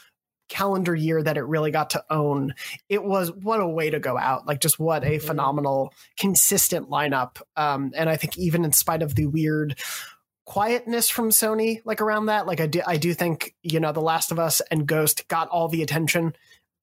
calendar 0.49 0.95
year 0.95 1.23
that 1.23 1.37
it 1.37 1.43
really 1.43 1.71
got 1.71 1.91
to 1.91 2.05
own 2.11 2.55
it 2.89 3.03
was 3.03 3.33
what 3.33 3.61
a 3.61 3.67
way 3.67 3.91
to 3.91 3.99
go 3.99 4.17
out. 4.17 4.47
Like 4.47 4.61
just 4.61 4.79
what 4.79 5.03
a 5.05 5.19
Mhm. 5.19 5.23
phenomenal 5.23 5.93
consistent 6.19 6.89
lineup. 6.89 7.41
Um 7.57 7.93
and 7.97 8.09
i 8.09 8.17
think 8.17 8.37
even 8.39 8.65
in 8.65 8.73
spite 8.73 9.03
of 9.03 9.15
the 9.15 9.27
weird 9.27 9.79
quietness 10.45 11.09
from 11.09 11.31
sony 11.31 11.81
like 11.85 12.01
around 12.01 12.27
that 12.27 12.47
like 12.47 12.61
i 12.61 12.67
do 12.69 12.81
i 12.87 12.97
do 12.97 13.13
think 13.13 13.55
you 13.63 13.81
know 13.81 13.91
the 13.91 14.01
last 14.01 14.31
of 14.31 14.39
us 14.39 14.63
and 14.71 14.87
ghost 14.87 15.27
got 15.29 15.49
all 15.49 15.69
the 15.69 15.83
attention. 15.83 16.35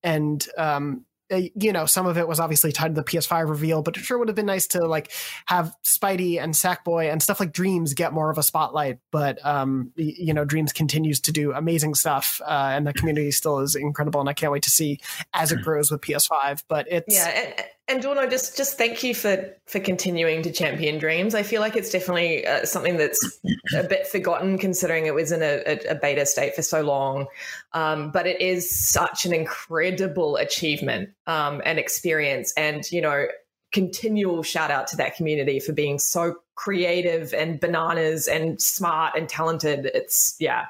And 0.03 0.45
um 0.57 1.05
you 1.29 1.71
know 1.71 1.85
some 1.85 2.05
of 2.05 2.17
it 2.17 2.27
was 2.27 2.39
obviously 2.39 2.71
tied 2.71 2.95
to 2.95 3.01
the 3.01 3.03
ps5 3.03 3.49
reveal 3.49 3.81
but 3.81 3.95
it 3.97 4.01
sure 4.01 4.17
would 4.17 4.27
have 4.27 4.35
been 4.35 4.45
nice 4.45 4.67
to 4.67 4.85
like 4.85 5.11
have 5.45 5.75
spidey 5.83 6.41
and 6.41 6.53
sackboy 6.53 7.11
and 7.11 7.23
stuff 7.23 7.39
like 7.39 7.51
dreams 7.51 7.93
get 7.93 8.13
more 8.13 8.29
of 8.29 8.37
a 8.37 8.43
spotlight 8.43 8.99
but 9.11 9.43
um 9.45 9.91
you 9.95 10.33
know 10.33 10.45
dreams 10.45 10.73
continues 10.73 11.19
to 11.19 11.31
do 11.31 11.53
amazing 11.53 11.95
stuff 11.95 12.41
uh, 12.45 12.71
and 12.73 12.85
the 12.85 12.93
community 12.93 13.31
still 13.31 13.59
is 13.59 13.75
incredible 13.75 14.19
and 14.19 14.29
i 14.29 14.33
can't 14.33 14.51
wait 14.51 14.63
to 14.63 14.69
see 14.69 14.99
as 15.33 15.51
it 15.51 15.61
grows 15.61 15.89
with 15.89 16.01
ps5 16.01 16.63
but 16.67 16.85
it's 16.89 17.13
yeah 17.13 17.63
and 17.89 18.01
Dorno, 18.01 18.29
just 18.29 18.55
just 18.55 18.77
thank 18.77 19.03
you 19.03 19.13
for 19.13 19.53
for 19.65 19.79
continuing 19.79 20.41
to 20.43 20.51
champion 20.51 20.97
dreams. 20.97 21.35
I 21.35 21.43
feel 21.43 21.59
like 21.59 21.75
it's 21.75 21.89
definitely 21.89 22.45
uh, 22.47 22.65
something 22.65 22.97
that's 22.97 23.39
a 23.75 23.83
bit 23.83 24.07
forgotten 24.07 24.57
considering 24.57 25.05
it 25.05 25.13
was 25.13 25.33
in 25.33 25.41
a, 25.41 25.61
a, 25.65 25.91
a 25.91 25.95
beta 25.95 26.25
state 26.25 26.55
for 26.55 26.61
so 26.61 26.81
long. 26.81 27.27
Um, 27.73 28.11
but 28.11 28.25
it 28.25 28.39
is 28.39 28.73
such 28.73 29.25
an 29.25 29.33
incredible 29.33 30.37
achievement 30.37 31.09
um, 31.27 31.61
and 31.65 31.77
experience 31.77 32.53
and 32.55 32.89
you 32.89 33.01
know 33.01 33.27
continual 33.73 34.43
shout 34.43 34.71
out 34.71 34.87
to 34.87 34.95
that 34.97 35.15
community 35.15 35.59
for 35.59 35.73
being 35.73 35.99
so 35.99 36.35
creative 36.55 37.33
and 37.33 37.59
bananas 37.59 38.29
and 38.29 38.61
smart 38.61 39.13
and 39.17 39.27
talented. 39.27 39.91
It's 39.93 40.35
yeah. 40.39 40.67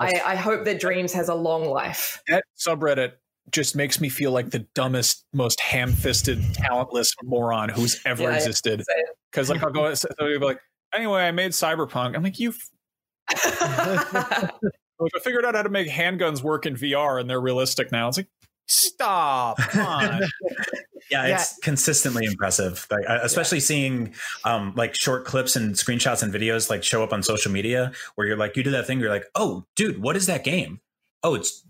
I, 0.00 0.22
I 0.24 0.36
hope 0.36 0.64
that 0.66 0.78
dreams 0.78 1.12
has 1.14 1.28
a 1.28 1.34
long 1.34 1.64
life. 1.64 2.22
That 2.28 2.44
subreddit 2.56 3.14
just 3.52 3.76
makes 3.76 4.00
me 4.00 4.08
feel 4.08 4.32
like 4.32 4.50
the 4.50 4.60
dumbest, 4.74 5.24
most 5.32 5.60
ham-fisted, 5.60 6.42
talentless 6.54 7.12
moron 7.24 7.68
who's 7.68 8.00
ever 8.04 8.24
Yeah, 8.24 8.30
yeah. 8.30 8.36
existed. 8.36 8.82
Because 9.30 9.48
like 9.50 9.62
I'll 9.62 9.70
go, 9.70 9.92
somebody 9.94 10.32
will 10.34 10.40
be 10.40 10.46
like, 10.46 10.60
anyway, 10.94 11.22
I 11.22 11.30
made 11.30 11.52
Cyberpunk. 11.52 12.14
I'm 12.16 12.22
like, 12.22 12.38
you. 12.38 12.52
Like, 15.00 15.12
I 15.14 15.20
figured 15.20 15.44
out 15.44 15.54
how 15.54 15.62
to 15.62 15.68
make 15.68 15.86
handguns 15.88 16.42
work 16.42 16.66
in 16.66 16.74
VR, 16.74 17.20
and 17.20 17.30
they're 17.30 17.40
realistic 17.40 17.92
now. 17.92 18.08
It's 18.08 18.16
like, 18.16 18.26
stop, 18.66 19.58
come 19.70 19.86
on. 19.86 20.22
yeah 21.10 21.24
it's 21.28 21.56
consistently 21.60 22.26
impressive 22.26 22.86
like 22.90 23.02
especially 23.22 23.60
seeing 23.60 24.12
um 24.44 24.74
like 24.76 24.94
short 24.94 25.24
clips 25.24 25.56
and 25.56 25.74
screenshots 25.76 26.22
and 26.22 26.34
videos 26.34 26.68
like 26.68 26.82
show 26.84 27.02
up 27.02 27.12
on 27.14 27.22
social 27.22 27.50
media 27.50 27.90
where 28.16 28.26
you're 28.26 28.36
like 28.36 28.54
you 28.58 28.62
do 28.62 28.70
that 28.72 28.86
thing 28.86 29.00
you're 29.00 29.08
like 29.08 29.24
oh 29.36 29.64
dude 29.74 30.02
what 30.02 30.16
is 30.16 30.26
that 30.26 30.44
game 30.44 30.80
oh 31.22 31.34
it's 31.34 31.64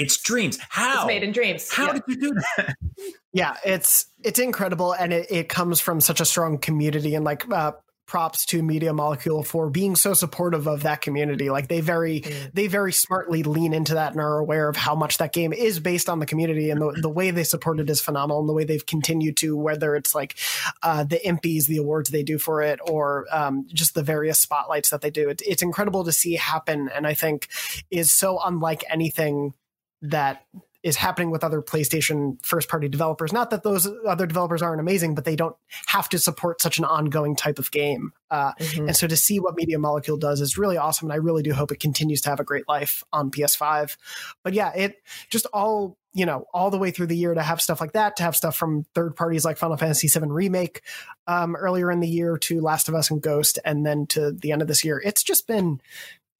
it's 0.00 0.16
dreams 0.18 0.58
how 0.68 1.00
it's 1.00 1.06
made 1.06 1.22
in 1.22 1.32
dreams 1.32 1.70
how 1.72 1.86
Yeah. 1.86 1.92
did 1.94 2.02
you 2.08 2.16
do 2.16 2.34
that 2.56 2.74
yeah 3.32 3.56
it's 3.64 4.06
it's 4.22 4.38
incredible 4.38 4.92
and 4.92 5.12
it, 5.12 5.26
it 5.30 5.48
comes 5.48 5.80
from 5.80 6.00
such 6.00 6.20
a 6.20 6.24
strong 6.24 6.58
community 6.58 7.14
and 7.14 7.24
like 7.24 7.50
uh 7.52 7.72
props 8.06 8.44
to 8.44 8.60
Media 8.60 8.92
Molecule 8.92 9.44
for 9.44 9.70
being 9.70 9.94
so 9.94 10.14
supportive 10.14 10.66
of 10.66 10.82
that 10.82 11.00
community. 11.00 11.48
Like 11.48 11.68
they 11.68 11.80
very 11.80 12.22
Mm. 12.22 12.52
they 12.52 12.66
very 12.66 12.92
smartly 12.92 13.44
lean 13.44 13.72
into 13.72 13.94
that 13.94 14.10
and 14.10 14.20
are 14.20 14.38
aware 14.40 14.68
of 14.68 14.74
how 14.74 14.96
much 14.96 15.18
that 15.18 15.32
game 15.32 15.52
is 15.52 15.78
based 15.78 16.08
on 16.08 16.18
the 16.18 16.26
community 16.26 16.70
and 16.70 16.80
the, 16.82 16.90
the 17.00 17.08
way 17.08 17.30
they 17.30 17.44
support 17.44 17.78
it 17.78 17.88
is 17.88 18.00
phenomenal 18.00 18.40
and 18.40 18.48
the 18.48 18.52
way 18.52 18.64
they've 18.64 18.84
continued 18.84 19.36
to 19.36 19.56
whether 19.56 19.94
it's 19.94 20.12
like 20.12 20.34
uh, 20.82 21.04
the 21.04 21.20
impys 21.24 21.66
the 21.68 21.76
awards 21.76 22.10
they 22.10 22.24
do 22.24 22.36
for 22.36 22.62
it 22.62 22.80
or 22.90 23.26
um, 23.30 23.64
just 23.72 23.94
the 23.94 24.02
various 24.02 24.40
spotlights 24.40 24.90
that 24.90 25.02
they 25.02 25.10
do 25.10 25.28
it, 25.28 25.40
it's 25.46 25.62
incredible 25.62 26.02
to 26.02 26.10
see 26.10 26.34
happen 26.34 26.90
and 26.92 27.06
i 27.06 27.14
think 27.14 27.46
is 27.92 28.12
so 28.12 28.40
unlike 28.44 28.82
anything 28.90 29.54
that 30.02 30.44
is 30.82 30.96
happening 30.96 31.30
with 31.30 31.44
other 31.44 31.60
PlayStation 31.60 32.42
first 32.42 32.66
party 32.70 32.88
developers. 32.88 33.34
Not 33.34 33.50
that 33.50 33.62
those 33.62 33.86
other 34.08 34.26
developers 34.26 34.62
aren't 34.62 34.80
amazing, 34.80 35.14
but 35.14 35.26
they 35.26 35.36
don't 35.36 35.54
have 35.88 36.08
to 36.08 36.18
support 36.18 36.62
such 36.62 36.78
an 36.78 36.86
ongoing 36.86 37.36
type 37.36 37.58
of 37.58 37.70
game. 37.70 38.12
Uh, 38.30 38.52
Mhm. 38.54 38.86
and 38.86 38.96
so 38.96 39.06
to 39.06 39.14
see 39.16 39.40
what 39.40 39.56
Media 39.56 39.78
Molecule 39.78 40.16
does 40.16 40.40
is 40.40 40.56
really 40.56 40.78
awesome. 40.78 41.06
And 41.06 41.12
I 41.12 41.16
really 41.16 41.42
do 41.42 41.52
hope 41.52 41.70
it 41.70 41.80
continues 41.80 42.22
to 42.22 42.30
have 42.30 42.40
a 42.40 42.44
great 42.44 42.66
life 42.66 43.04
on 43.12 43.30
PS5. 43.30 43.98
But 44.42 44.54
yeah, 44.54 44.72
it 44.74 44.96
just 45.28 45.44
all, 45.52 45.98
you 46.14 46.24
know, 46.24 46.46
all 46.54 46.70
the 46.70 46.78
way 46.78 46.90
through 46.92 47.08
the 47.08 47.16
year 47.16 47.34
to 47.34 47.42
have 47.42 47.60
stuff 47.60 47.80
like 47.80 47.92
that, 47.92 48.16
to 48.16 48.22
have 48.22 48.34
stuff 48.34 48.56
from 48.56 48.86
third 48.94 49.14
parties 49.16 49.44
like 49.44 49.58
Final 49.58 49.76
Fantasy 49.76 50.08
VII 50.08 50.28
Remake 50.28 50.80
um, 51.26 51.56
earlier 51.56 51.90
in 51.90 52.00
the 52.00 52.08
year 52.08 52.38
to 52.38 52.60
Last 52.62 52.88
of 52.88 52.94
Us 52.94 53.10
and 53.10 53.20
Ghost, 53.20 53.58
and 53.66 53.84
then 53.84 54.06
to 54.08 54.32
the 54.32 54.50
end 54.50 54.62
of 54.62 54.68
this 54.68 54.82
year. 54.82 54.98
It's 55.04 55.22
just 55.22 55.46
been 55.46 55.80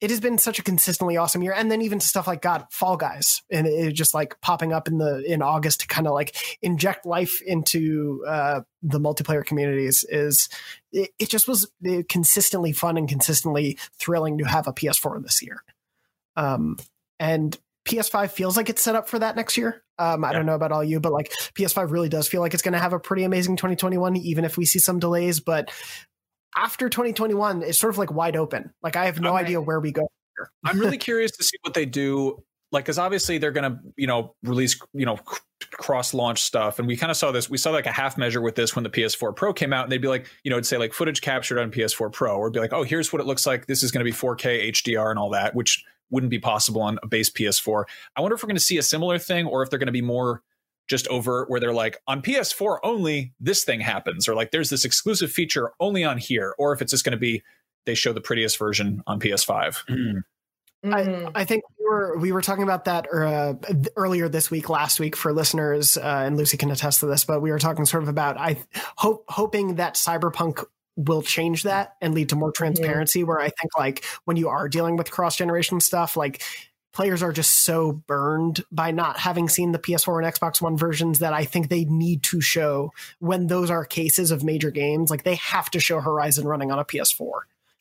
it 0.01 0.09
has 0.09 0.19
been 0.19 0.37
such 0.39 0.57
a 0.59 0.63
consistently 0.63 1.15
awesome 1.15 1.43
year. 1.43 1.53
And 1.53 1.71
then 1.71 1.81
even 1.81 1.99
stuff 1.99 2.27
like 2.27 2.41
god 2.41 2.65
fall 2.71 2.97
guys 2.97 3.43
and 3.51 3.67
it 3.67 3.93
just 3.93 4.13
like 4.13 4.39
popping 4.41 4.73
up 4.73 4.87
in 4.87 4.97
the 4.97 5.23
in 5.31 5.41
august 5.41 5.81
to 5.81 5.87
kind 5.87 6.07
of 6.07 6.13
like 6.13 6.35
inject 6.61 7.05
life 7.05 7.41
into 7.43 8.23
uh 8.27 8.61
the 8.81 8.99
multiplayer 8.99 9.45
communities 9.45 10.03
is 10.09 10.49
it, 10.91 11.11
it 11.19 11.29
just 11.29 11.47
was 11.47 11.71
uh, 11.87 12.01
consistently 12.09 12.71
fun 12.71 12.97
and 12.97 13.07
consistently 13.07 13.77
thrilling 13.99 14.39
to 14.39 14.43
have 14.43 14.67
a 14.67 14.73
ps4 14.73 15.21
this 15.23 15.41
year. 15.41 15.63
Um 16.35 16.77
and 17.19 17.57
ps5 17.87 18.31
feels 18.31 18.57
like 18.57 18.69
it's 18.69 18.81
set 18.81 18.95
up 18.95 19.07
for 19.09 19.19
that 19.19 19.35
next 19.35 19.57
year. 19.57 19.83
Um 19.99 20.23
i 20.23 20.29
Yeah. 20.31 20.37
don't 20.37 20.45
know 20.47 20.55
about 20.55 20.71
all 20.71 20.83
you 20.83 20.99
but 20.99 21.11
like 21.11 21.31
ps5 21.55 21.91
really 21.91 22.09
does 22.09 22.27
feel 22.27 22.41
like 22.41 22.53
it's 22.53 22.63
going 22.63 22.73
to 22.73 22.79
have 22.79 22.93
a 22.93 22.99
pretty 22.99 23.23
amazing 23.23 23.55
2021 23.55 24.17
even 24.17 24.45
if 24.45 24.57
we 24.57 24.65
see 24.65 24.79
some 24.79 24.97
delays 24.99 25.39
but 25.39 25.71
after 26.55 26.89
2021 26.89 27.63
it's 27.63 27.77
sort 27.77 27.93
of 27.93 27.97
like 27.97 28.11
wide 28.11 28.35
open 28.35 28.73
like 28.83 28.95
i 28.95 29.05
have 29.05 29.19
no 29.19 29.31
Okay. 29.35 29.43
idea 29.45 29.61
where 29.61 29.79
we 29.79 29.91
go 29.91 30.07
I'm 30.65 30.79
really 30.79 30.97
curious 31.09 31.31
to 31.37 31.43
see 31.43 31.57
what 31.61 31.73
they 31.73 31.85
do. 31.85 32.43
Like, 32.71 32.85
because 32.85 32.97
obviously 32.97 33.37
they're 33.37 33.51
going 33.51 33.69
to, 33.69 33.79
you 33.97 34.07
know, 34.07 34.33
release, 34.43 34.79
you 34.93 35.05
know, 35.05 35.19
cross 35.73 36.13
launch 36.13 36.41
stuff. 36.41 36.79
And 36.79 36.87
we 36.87 36.95
kind 36.95 37.11
of 37.11 37.17
saw 37.17 37.31
this. 37.31 37.49
We 37.49 37.57
saw 37.57 37.71
like 37.71 37.85
a 37.85 37.91
half 37.91 38.17
measure 38.17 38.41
with 38.41 38.55
this 38.55 38.75
when 38.75 38.83
the 38.83 38.89
PS4 38.89 39.35
Pro 39.35 39.53
came 39.53 39.73
out. 39.73 39.83
And 39.83 39.91
they'd 39.91 40.01
be 40.01 40.07
like, 40.07 40.27
you 40.43 40.49
know, 40.49 40.55
it'd 40.55 40.65
say 40.65 40.77
like 40.77 40.93
footage 40.93 41.21
captured 41.21 41.59
on 41.59 41.69
PS4 41.69 42.11
Pro, 42.13 42.37
or 42.37 42.49
be 42.49 42.59
like, 42.59 42.71
oh, 42.73 42.83
here's 42.83 43.11
what 43.11 43.19
it 43.21 43.27
looks 43.27 43.45
like. 43.45 43.67
This 43.67 43.83
is 43.83 43.91
going 43.91 44.05
to 44.05 44.09
be 44.09 44.15
4K 44.17 44.69
HDR 44.71 45.09
and 45.09 45.19
all 45.19 45.29
that, 45.31 45.53
which 45.53 45.83
wouldn't 46.11 46.29
be 46.29 46.39
possible 46.39 46.81
on 46.81 46.97
a 47.03 47.07
base 47.07 47.29
PS4. 47.29 47.83
I 48.15 48.21
wonder 48.21 48.35
if 48.35 48.41
we're 48.41 48.47
going 48.47 48.55
to 48.55 48.61
see 48.63 48.77
a 48.77 48.83
similar 48.83 49.19
thing 49.19 49.45
or 49.45 49.63
if 49.63 49.69
they're 49.69 49.79
going 49.79 49.87
to 49.87 49.91
be 49.91 50.01
more 50.01 50.41
just 50.91 51.07
overt 51.07 51.49
where 51.49 51.59
they're 51.59 51.73
like, 51.73 51.97
on 52.05 52.21
PS4 52.21 52.77
only, 52.83 53.33
this 53.39 53.63
thing 53.63 53.79
happens, 53.79 54.27
or 54.27 54.35
like 54.35 54.51
there's 54.51 54.69
this 54.69 54.85
exclusive 54.85 55.31
feature 55.31 55.71
only 55.79 56.03
on 56.03 56.19
here, 56.19 56.53
or 56.59 56.73
if 56.73 56.81
it's 56.81 56.91
just 56.91 57.03
going 57.03 57.13
to 57.13 57.17
be 57.17 57.41
they 57.87 57.95
show 57.95 58.13
the 58.13 58.21
prettiest 58.21 58.59
version 58.59 59.01
on 59.07 59.19
PS5. 59.19 59.83
Mm. 59.89 60.23
Mhm. 60.85 61.31
I 61.35 61.45
think 61.45 61.63
we 61.77 61.85
were 61.85 62.17
we 62.17 62.31
were 62.31 62.41
talking 62.41 62.63
about 62.63 62.85
that 62.85 63.07
uh, 63.13 63.53
earlier 63.95 64.27
this 64.27 64.51
week, 64.51 64.67
last 64.67 64.99
week 64.99 65.15
for 65.15 65.31
listeners, 65.31 65.95
uh, 65.95 66.23
and 66.25 66.37
Lucy 66.37 66.57
can 66.57 66.71
attest 66.71 66.99
to 67.01 67.05
this. 67.05 67.23
But 67.23 67.41
we 67.41 67.51
were 67.51 67.59
talking 67.59 67.85
sort 67.85 68.03
of 68.03 68.09
about 68.09 68.37
I 68.37 68.57
hope 68.97 69.25
hoping 69.29 69.75
that 69.75 69.95
Cyberpunk 69.95 70.63
will 70.97 71.21
change 71.21 71.63
that 71.63 71.95
and 72.01 72.13
lead 72.13 72.29
to 72.29 72.35
more 72.35 72.51
transparency. 72.51 73.23
Where 73.23 73.39
I 73.39 73.49
think 73.49 73.77
like 73.77 74.03
when 74.25 74.37
you 74.37 74.49
are 74.49 74.67
dealing 74.67 74.97
with 74.97 75.11
cross 75.11 75.37
generation 75.37 75.79
stuff, 75.79 76.17
like 76.17 76.41
players 76.93 77.23
are 77.23 77.31
just 77.31 77.63
so 77.63 77.93
burned 77.93 78.63
by 78.71 78.91
not 78.91 79.17
having 79.19 79.49
seen 79.49 79.71
the 79.71 79.79
PS4 79.79 80.23
and 80.23 80.33
Xbox 80.33 80.61
One 80.61 80.77
versions 80.77 81.19
that 81.19 81.33
I 81.33 81.45
think 81.45 81.69
they 81.69 81.85
need 81.85 82.23
to 82.23 82.41
show 82.41 82.93
when 83.19 83.47
those 83.47 83.69
are 83.69 83.85
cases 83.85 84.31
of 84.31 84.43
major 84.43 84.71
games. 84.71 85.09
Like 85.09 85.23
they 85.23 85.35
have 85.35 85.69
to 85.71 85.79
show 85.79 86.01
Horizon 86.01 86.47
running 86.47 86.71
on 86.71 86.79
a 86.79 86.85
PS4. 86.85 87.31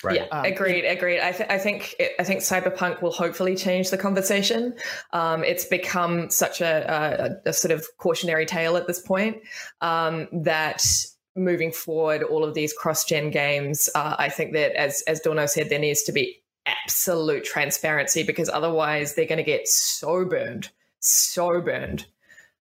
Right. 0.03 0.17
Yeah, 0.17 0.27
Um, 0.33 0.47
agreed, 0.47 0.87
agreed. 0.87 1.21
I, 1.21 1.33
th- 1.33 1.51
I 1.51 1.59
think 1.59 1.95
I 2.19 2.25
think 2.25 2.41
Cyberpunk 2.41 3.03
will 3.03 3.13
hopefully 3.13 3.55
change 3.55 3.91
the 3.91 3.99
conversation. 3.99 4.75
Um, 5.13 5.45
it's 5.45 5.67
become 5.67 6.31
such 6.31 6.63
a, 6.63 7.41
a, 7.45 7.51
a 7.51 7.53
sort 7.53 7.73
of 7.73 7.87
cautionary 7.99 8.47
tale 8.47 8.79
at 8.79 8.87
this 8.87 8.99
point 8.99 9.37
um, 9.83 10.27
that 10.33 10.83
moving 11.37 11.71
forward, 11.71 12.23
all 12.23 12.45
of 12.45 12.55
these 12.55 12.73
cross-gen 12.73 13.31
games, 13.31 13.91
uh, 13.95 14.17
I 14.19 14.31
think 14.31 14.55
that 14.55 14.73
as 14.73 15.03
as 15.07 15.21
Dorno 15.21 15.47
said, 15.47 15.69
there 15.69 15.79
needs 15.79 16.03
to 16.05 16.13
be 16.13 16.41
absolute 16.85 17.45
transparency 17.45 18.23
because 18.23 18.49
otherwise 18.49 19.15
they're 19.15 19.27
going 19.27 19.39
to 19.39 19.45
get 19.45 19.69
so 19.69 20.25
burned, 20.25 20.71
so 21.01 21.61
burned. 21.61 22.07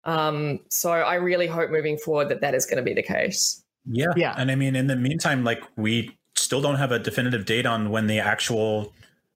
Um, 0.04 0.60
so 0.68 0.92
I 0.92 1.14
really 1.16 1.46
hope 1.46 1.70
moving 1.70 1.98
forward 1.98 2.28
that 2.28 2.40
that 2.40 2.54
is 2.54 2.64
going 2.64 2.76
to 2.76 2.82
be 2.82 2.94
the 2.94 3.02
case. 3.02 3.62
Yeah. 3.90 4.12
Yeah. 4.16 4.34
And 4.36 4.50
I 4.50 4.54
mean, 4.54 4.76
in 4.76 4.86
the 4.86 4.96
meantime, 4.96 5.44
like 5.44 5.62
we 5.76 6.16
still 6.34 6.60
don't 6.60 6.76
have 6.76 6.92
a 6.92 6.98
definitive 6.98 7.44
date 7.44 7.66
on 7.66 7.90
when 7.90 8.06
the 8.06 8.20
actual 8.20 8.92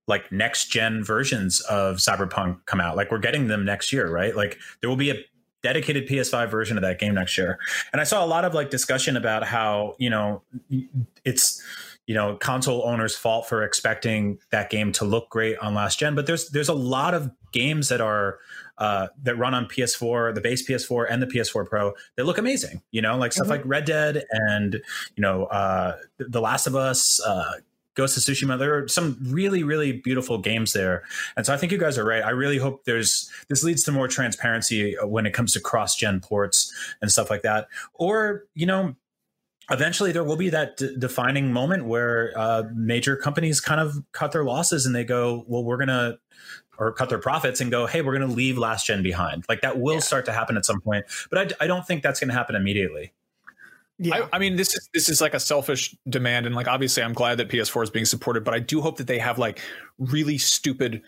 like 0.07 0.31
next 0.33 0.67
gen 0.67 1.05
versions 1.05 1.61
of 1.63 1.97
Cyberpunk 1.97 2.59
come 2.67 2.81
out. 2.81 2.97
Like 2.97 3.11
we're 3.11 3.19
getting 3.19 3.49
them 3.49 3.65
next 3.65 3.93
year, 3.93 4.11
right? 4.11 4.35
Like 4.35 4.59
there 4.81 4.91
will 4.91 4.97
be 4.97 5.11
a 5.11 5.17
dedicated 5.63 6.09
PS5 6.09 6.51
version 6.51 6.77
of 6.77 6.83
that 6.83 6.99
game 6.99 7.15
next 7.15 7.37
year. 7.37 7.59
And 7.93 8.01
I 8.01 8.05
saw 8.05 8.25
a 8.25 8.27
lot 8.27 8.45
of 8.45 8.55
like 8.55 8.71
discussion 8.71 9.17
about 9.17 9.45
how, 9.45 9.95
you 9.99 10.11
know, 10.11 10.43
it's 11.25 11.63
you 12.07 12.15
know, 12.15 12.37
console 12.37 12.83
owners' 12.85 13.17
fault 13.17 13.49
for 13.49 13.63
expecting 13.63 14.39
that 14.51 14.69
game 14.71 14.91
to 14.93 15.05
look 15.05 15.29
great 15.31 15.57
on 15.59 15.75
last 15.75 15.99
gen, 15.99 16.15
but 16.15 16.27
there's 16.27 16.49
there's 16.51 16.69
a 16.69 16.75
lot 16.75 17.15
of 17.15 17.31
games 17.53 17.89
that 17.89 18.01
are 18.01 18.39
uh, 18.79 19.09
that 19.23 19.37
run 19.37 19.53
on 19.55 19.67
PS4, 19.67 20.35
the 20.35 20.41
base 20.41 20.67
PS4 20.67 21.07
and 21.11 21.23
the 21.23 21.27
PS4 21.27 21.69
Pro, 21.69 21.93
they 22.17 22.23
look 22.23 22.39
amazing. 22.39 22.81
You 22.93 23.03
know, 23.03 23.17
like 23.19 23.33
stuff 23.33 23.47
Mhm. 23.47 23.51
like 23.51 23.63
Red 23.65 23.85
Dead 23.85 24.25
and 24.31 24.75
you 25.17 25.21
know, 25.21 25.45
uh, 25.47 25.99
The 26.19 26.41
Last 26.41 26.67
of 26.67 26.75
Us, 26.75 27.21
uh, 27.25 27.57
Ghost 27.95 28.17
of 28.17 28.23
Tsushima. 28.23 28.59
There 28.59 28.79
are 28.79 28.89
some 28.89 29.19
really, 29.21 29.63
really 29.65 29.93
beautiful 29.93 30.39
games 30.39 30.73
there, 30.73 31.03
and 31.37 31.45
so 31.45 31.53
I 31.53 31.59
think 31.59 31.73
you 31.73 31.79
guys 31.79 31.99
are 31.99 32.05
right. 32.05 32.25
I 32.25 32.31
really 32.31 32.57
hope 32.57 32.85
there's 32.87 33.31
this 33.49 33.63
leads 33.63 33.83
to 33.85 33.93
more 33.93 34.09
transparency 34.09 34.97
when 35.03 35.27
it 35.27 35.35
comes 35.35 35.53
to 35.53 35.61
cross-gen 35.61 36.21
ports 36.21 36.73
and 37.03 37.11
stuff 37.11 37.29
like 37.31 37.43
that, 37.43 37.69
or 37.95 38.45
you 38.55 38.65
know. 38.67 38.97
Eventually, 39.71 40.13
there 40.13 40.25
will 40.25 40.37
be 40.37 40.51
that 40.51 40.77
d- 40.77 40.97
defining 40.99 41.53
moment 41.53 41.85
where 41.85 42.33
uh, 42.37 42.65
major 42.75 43.17
companies 43.17 43.61
kind 43.61 43.81
of 43.81 44.03
cut 44.13 44.33
their 44.33 44.45
losses 44.45 44.85
and 44.87 44.95
they 44.95 45.05
go, 45.05 45.45
"Well, 45.47 45.65
we're 45.65 45.77
gonna 45.79 46.19
or 46.81 46.93
cut 46.93 47.11
their 47.11 47.19
profits 47.19 47.61
and 47.61 47.71
go, 47.71 47.87
hey, 47.87 48.01
we're 48.01 48.17
going 48.17 48.27
to 48.27 48.35
leave 48.35 48.57
last 48.57 48.87
gen 48.87 49.03
behind. 49.03 49.45
Like 49.51 49.61
that 49.61 49.79
will 49.79 49.95
Yeah. 49.95 50.01
start 50.01 50.25
to 50.25 50.33
happen 50.33 50.57
at 50.57 50.65
some 50.65 50.81
point, 50.81 51.05
but 51.29 51.53
I, 51.61 51.65
I 51.65 51.67
don't 51.67 51.87
think 51.87 52.03
that's 52.03 52.19
going 52.19 52.29
to 52.29 52.35
happen 52.35 52.57
immediately. 52.57 53.13
Yeah. 53.99 54.27
I, 54.33 54.37
I 54.37 54.39
mean, 54.39 54.57
this 54.57 54.75
is 54.75 54.89
this 54.95 55.11
is 55.11 55.21
like 55.21 55.35
a 55.35 55.41
selfish 55.41 55.95
demand, 56.09 56.47
and 56.47 56.55
like 56.55 56.67
obviously, 56.67 57.03
I'm 57.03 57.13
glad 57.13 57.37
that 57.37 57.51
PS4 57.51 57.83
is 57.83 57.91
being 57.91 58.07
supported, 58.07 58.45
but 58.45 58.55
I 58.55 58.59
do 58.59 58.81
hope 58.81 58.97
that 58.97 59.07
they 59.07 59.19
have 59.19 59.39
like 59.39 59.61
really 59.99 60.39
stupid 60.39 61.03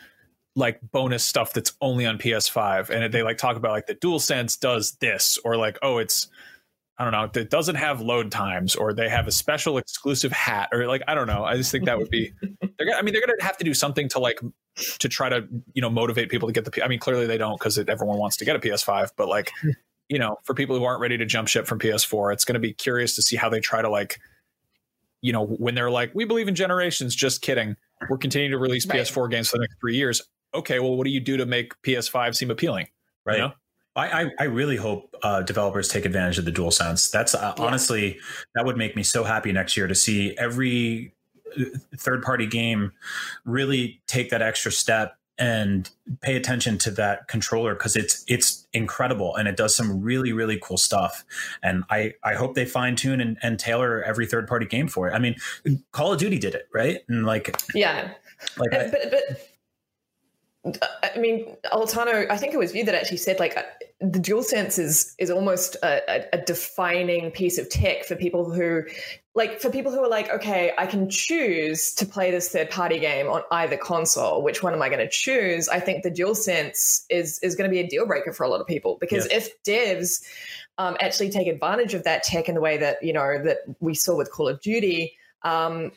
like 0.56 0.78
bonus 0.90 1.24
stuff 1.24 1.54
that's 1.54 1.72
only 1.80 2.04
on 2.04 2.18
PS5, 2.18 2.90
and 2.90 3.10
they 3.12 3.22
like 3.22 3.38
talk 3.38 3.56
about 3.56 3.70
like 3.70 3.86
the 3.86 3.94
DualSense 3.94 4.60
does 4.60 4.92
this, 4.96 5.38
or 5.42 5.56
like 5.56 5.78
oh, 5.80 5.96
it's 5.96 6.28
I 6.98 7.04
don't 7.04 7.12
know, 7.12 7.40
it 7.40 7.50
doesn't 7.50 7.76
have 7.76 8.00
load 8.00 8.30
times, 8.30 8.76
or 8.76 8.92
they 8.92 9.08
have 9.08 9.26
a 9.26 9.32
special 9.32 9.78
exclusive 9.78 10.30
hat, 10.30 10.68
or 10.72 10.86
like 10.86 11.02
I 11.08 11.14
don't 11.14 11.26
know. 11.26 11.44
I 11.44 11.56
just 11.56 11.72
think 11.72 11.86
that 11.86 11.98
would 11.98 12.10
be. 12.10 12.32
They're 12.42 12.86
gonna, 12.86 12.98
I 12.98 13.02
mean, 13.02 13.12
they're 13.12 13.24
gonna 13.24 13.40
have 13.40 13.56
to 13.58 13.64
do 13.64 13.74
something 13.74 14.08
to 14.10 14.18
like 14.18 14.40
to 14.98 15.08
try 15.08 15.28
to 15.28 15.46
you 15.74 15.82
know 15.82 15.90
motivate 15.90 16.28
people 16.30 16.48
to 16.48 16.52
get 16.52 16.64
the. 16.64 16.70
P- 16.70 16.82
I 16.82 16.88
mean, 16.88 16.98
clearly 16.98 17.26
they 17.26 17.38
don't 17.38 17.58
because 17.58 17.78
everyone 17.78 18.18
wants 18.18 18.36
to 18.38 18.44
get 18.44 18.56
a 18.56 18.58
PS5, 18.58 19.10
but 19.16 19.28
like 19.28 19.52
you 20.08 20.18
know, 20.18 20.36
for 20.44 20.52
people 20.54 20.76
who 20.78 20.84
aren't 20.84 21.00
ready 21.00 21.16
to 21.16 21.24
jump 21.24 21.48
ship 21.48 21.66
from 21.66 21.78
PS4, 21.78 22.32
it's 22.34 22.44
going 22.44 22.54
to 22.54 22.60
be 22.60 22.74
curious 22.74 23.16
to 23.16 23.22
see 23.22 23.36
how 23.36 23.48
they 23.48 23.60
try 23.60 23.80
to 23.80 23.88
like, 23.88 24.20
you 25.22 25.32
know, 25.32 25.46
when 25.46 25.74
they're 25.74 25.90
like, 25.90 26.14
we 26.14 26.26
believe 26.26 26.48
in 26.48 26.54
generations. 26.54 27.14
Just 27.14 27.40
kidding. 27.40 27.76
We're 28.10 28.18
continuing 28.18 28.50
to 28.50 28.58
release 28.58 28.86
Right. 28.86 29.00
PS4 29.00 29.30
games 29.30 29.48
for 29.48 29.56
the 29.56 29.62
next 29.62 29.76
three 29.80 29.96
years. 29.96 30.20
Okay, 30.54 30.80
well, 30.80 30.96
what 30.96 31.04
do 31.04 31.10
you 31.10 31.20
do 31.20 31.38
to 31.38 31.46
make 31.46 31.72
PS5 31.82 32.36
seem 32.36 32.50
appealing? 32.50 32.88
Right. 33.24 33.36
You 33.36 33.42
know? 33.44 33.52
I, 33.94 34.22
I, 34.22 34.30
I 34.40 34.44
really 34.44 34.76
hope 34.76 35.14
uh, 35.22 35.42
developers 35.42 35.88
take 35.88 36.04
advantage 36.04 36.38
of 36.38 36.44
the 36.44 36.50
dual 36.50 36.70
sense. 36.70 37.10
That's 37.10 37.34
uh, 37.34 37.54
Yeah. 37.58 37.64
honestly, 37.64 38.18
that 38.54 38.64
would 38.64 38.76
make 38.76 38.96
me 38.96 39.02
so 39.02 39.24
happy 39.24 39.52
next 39.52 39.76
year 39.76 39.86
to 39.86 39.94
see 39.94 40.36
every 40.38 41.14
third 41.98 42.22
party 42.22 42.46
game 42.46 42.92
really 43.44 44.00
take 44.06 44.30
that 44.30 44.40
extra 44.42 44.72
step 44.72 45.16
and 45.38 45.90
pay 46.20 46.36
attention 46.36 46.78
to 46.78 46.90
that 46.90 47.26
controller 47.26 47.74
because 47.74 47.96
it's 47.96 48.24
it's 48.28 48.66
incredible 48.74 49.34
and 49.36 49.48
it 49.48 49.56
does 49.56 49.74
some 49.74 50.02
really 50.02 50.32
really 50.32 50.58
cool 50.62 50.76
stuff 50.76 51.24
and 51.62 51.84
i 51.90 52.12
i 52.22 52.34
hope 52.34 52.54
they 52.54 52.66
fine 52.66 52.94
tune 52.96 53.18
and, 53.20 53.38
and 53.42 53.58
tailor 53.58 54.02
every 54.04 54.26
third 54.26 54.46
party 54.46 54.66
game 54.66 54.86
for 54.88 55.08
it 55.08 55.12
i 55.14 55.18
mean 55.18 55.34
call 55.92 56.12
of 56.12 56.18
duty 56.18 56.38
did 56.38 56.54
it 56.54 56.68
right 56.72 57.00
and 57.08 57.24
like 57.24 57.56
Yeah, 57.74 58.10
like 58.58 58.70
but, 58.70 58.92
but 58.92 59.48
I 60.64 61.18
mean, 61.18 61.56
Altano, 61.72 62.30
I 62.30 62.36
think 62.36 62.54
it 62.54 62.56
was 62.56 62.72
you 62.72 62.84
that 62.84 62.94
actually 62.94 63.16
said 63.16 63.40
like 63.40 63.56
the 64.00 64.20
DualSense 64.20 64.78
is 64.78 65.14
is 65.18 65.28
almost 65.28 65.74
a, 65.82 66.28
a, 66.32 66.38
defining 66.38 67.32
piece 67.32 67.58
of 67.58 67.68
tech 67.68 68.04
for 68.04 68.14
people 68.14 68.48
who 68.48 68.84
like 69.34 69.60
for 69.60 69.70
people 69.70 69.90
who 69.90 69.98
are 69.98 70.08
like, 70.08 70.30
okay, 70.30 70.72
I 70.78 70.86
can 70.86 71.10
choose 71.10 71.92
to 71.94 72.06
play 72.06 72.30
this 72.30 72.50
third 72.50 72.70
party 72.70 73.00
game 73.00 73.26
on 73.26 73.42
either 73.50 73.76
console. 73.76 74.40
Which 74.40 74.62
one 74.62 74.72
am 74.72 74.82
I 74.82 74.88
going 74.88 75.00
to 75.00 75.08
choose? 75.08 75.68
I 75.68 75.80
think 75.80 76.04
the 76.04 76.10
DualSense 76.12 77.06
is 77.10 77.40
is 77.40 77.56
going 77.56 77.68
to 77.68 77.74
be 77.74 77.80
a 77.80 77.86
deal 77.86 78.06
breaker 78.06 78.32
for 78.32 78.44
a 78.44 78.48
lot 78.48 78.60
of 78.60 78.66
people 78.68 78.98
because 79.00 79.26
yes. 79.28 79.48
if 79.48 79.62
devs 79.64 80.22
um, 80.78 80.96
actually 81.00 81.30
take 81.30 81.48
advantage 81.48 81.94
of 81.94 82.04
that 82.04 82.22
tech 82.22 82.48
in 82.48 82.54
the 82.54 82.60
way 82.60 82.76
that 82.76 83.02
you 83.02 83.12
know 83.12 83.42
that 83.42 83.58
we 83.80 83.94
saw 83.94 84.16
with 84.16 84.30
Call 84.30 84.46
of 84.46 84.60
Duty. 84.60 85.16
Um, 85.42 85.90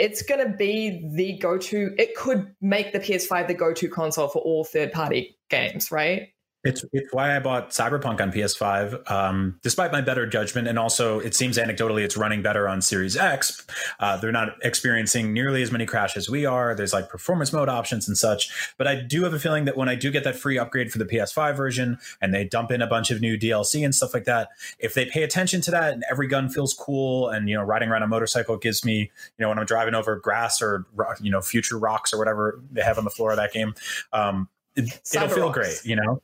it's 0.00 0.22
going 0.22 0.44
to 0.44 0.56
be 0.56 1.06
the 1.14 1.38
go-to. 1.38 1.94
It 1.98 2.16
could 2.16 2.54
make 2.60 2.92
the 2.92 3.00
PS5 3.00 3.48
the 3.48 3.54
go-to 3.54 3.88
console 3.88 4.28
for 4.28 4.40
all 4.40 4.64
third-party 4.64 5.36
games, 5.50 5.92
right? 5.92 6.28
It's 6.62 6.84
it's 6.92 7.10
why 7.12 7.34
I 7.34 7.40
bought 7.40 7.70
Cyberpunk 7.70 8.20
on 8.20 8.30
PS5, 8.32 9.10
um, 9.10 9.58
despite 9.62 9.92
my 9.92 10.02
better 10.02 10.26
judgment, 10.26 10.68
and 10.68 10.78
also 10.78 11.18
it 11.18 11.34
seems 11.34 11.56
anecdotally 11.56 12.02
it's 12.02 12.18
running 12.18 12.42
better 12.42 12.68
on 12.68 12.82
Series 12.82 13.16
X. 13.16 13.66
Uh, 13.98 14.18
they're 14.18 14.30
not 14.30 14.56
experiencing 14.62 15.32
nearly 15.32 15.62
as 15.62 15.72
many 15.72 15.86
crashes 15.86 16.28
we 16.28 16.44
are. 16.44 16.74
There's 16.74 16.92
like 16.92 17.08
performance 17.08 17.50
mode 17.54 17.70
options 17.70 18.06
and 18.08 18.16
such. 18.16 18.74
But 18.76 18.86
I 18.86 18.96
do 18.96 19.22
have 19.22 19.32
a 19.32 19.38
feeling 19.38 19.64
that 19.64 19.78
when 19.78 19.88
I 19.88 19.94
do 19.94 20.10
get 20.10 20.22
that 20.24 20.36
free 20.36 20.58
upgrade 20.58 20.92
for 20.92 20.98
the 20.98 21.06
PS5 21.06 21.56
version, 21.56 21.98
and 22.20 22.34
they 22.34 22.44
dump 22.44 22.70
in 22.70 22.82
a 22.82 22.86
bunch 22.86 23.10
of 23.10 23.22
new 23.22 23.38
DLC 23.38 23.82
and 23.82 23.94
stuff 23.94 24.12
like 24.12 24.24
that, 24.24 24.50
if 24.78 24.92
they 24.92 25.06
pay 25.06 25.22
attention 25.22 25.62
to 25.62 25.70
that, 25.70 25.94
and 25.94 26.04
every 26.10 26.28
gun 26.28 26.50
feels 26.50 26.74
cool, 26.74 27.30
and 27.30 27.48
you 27.48 27.54
know 27.54 27.62
riding 27.62 27.88
around 27.88 28.02
a 28.02 28.06
motorcycle 28.06 28.58
gives 28.58 28.84
me, 28.84 28.98
you 28.98 29.10
know, 29.38 29.48
when 29.48 29.58
I'm 29.58 29.64
driving 29.64 29.94
over 29.94 30.16
grass 30.16 30.60
or 30.60 30.84
you 31.22 31.30
know 31.30 31.40
future 31.40 31.78
rocks 31.78 32.12
or 32.12 32.18
whatever 32.18 32.60
they 32.70 32.82
have 32.82 32.98
on 32.98 33.04
the 33.04 33.10
floor 33.10 33.30
of 33.30 33.38
that 33.38 33.54
game, 33.54 33.72
um, 34.12 34.50
it, 34.76 35.00
will 35.14 35.28
feel 35.28 35.46
rocks. 35.46 35.80
great, 35.80 35.88
you 35.88 35.96
know. 35.96 36.20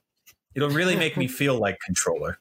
It'll 0.56 0.70
really 0.70 0.96
make 0.96 1.16
me 1.16 1.28
feel 1.28 1.58
like 1.58 1.78
controller. 1.84 2.38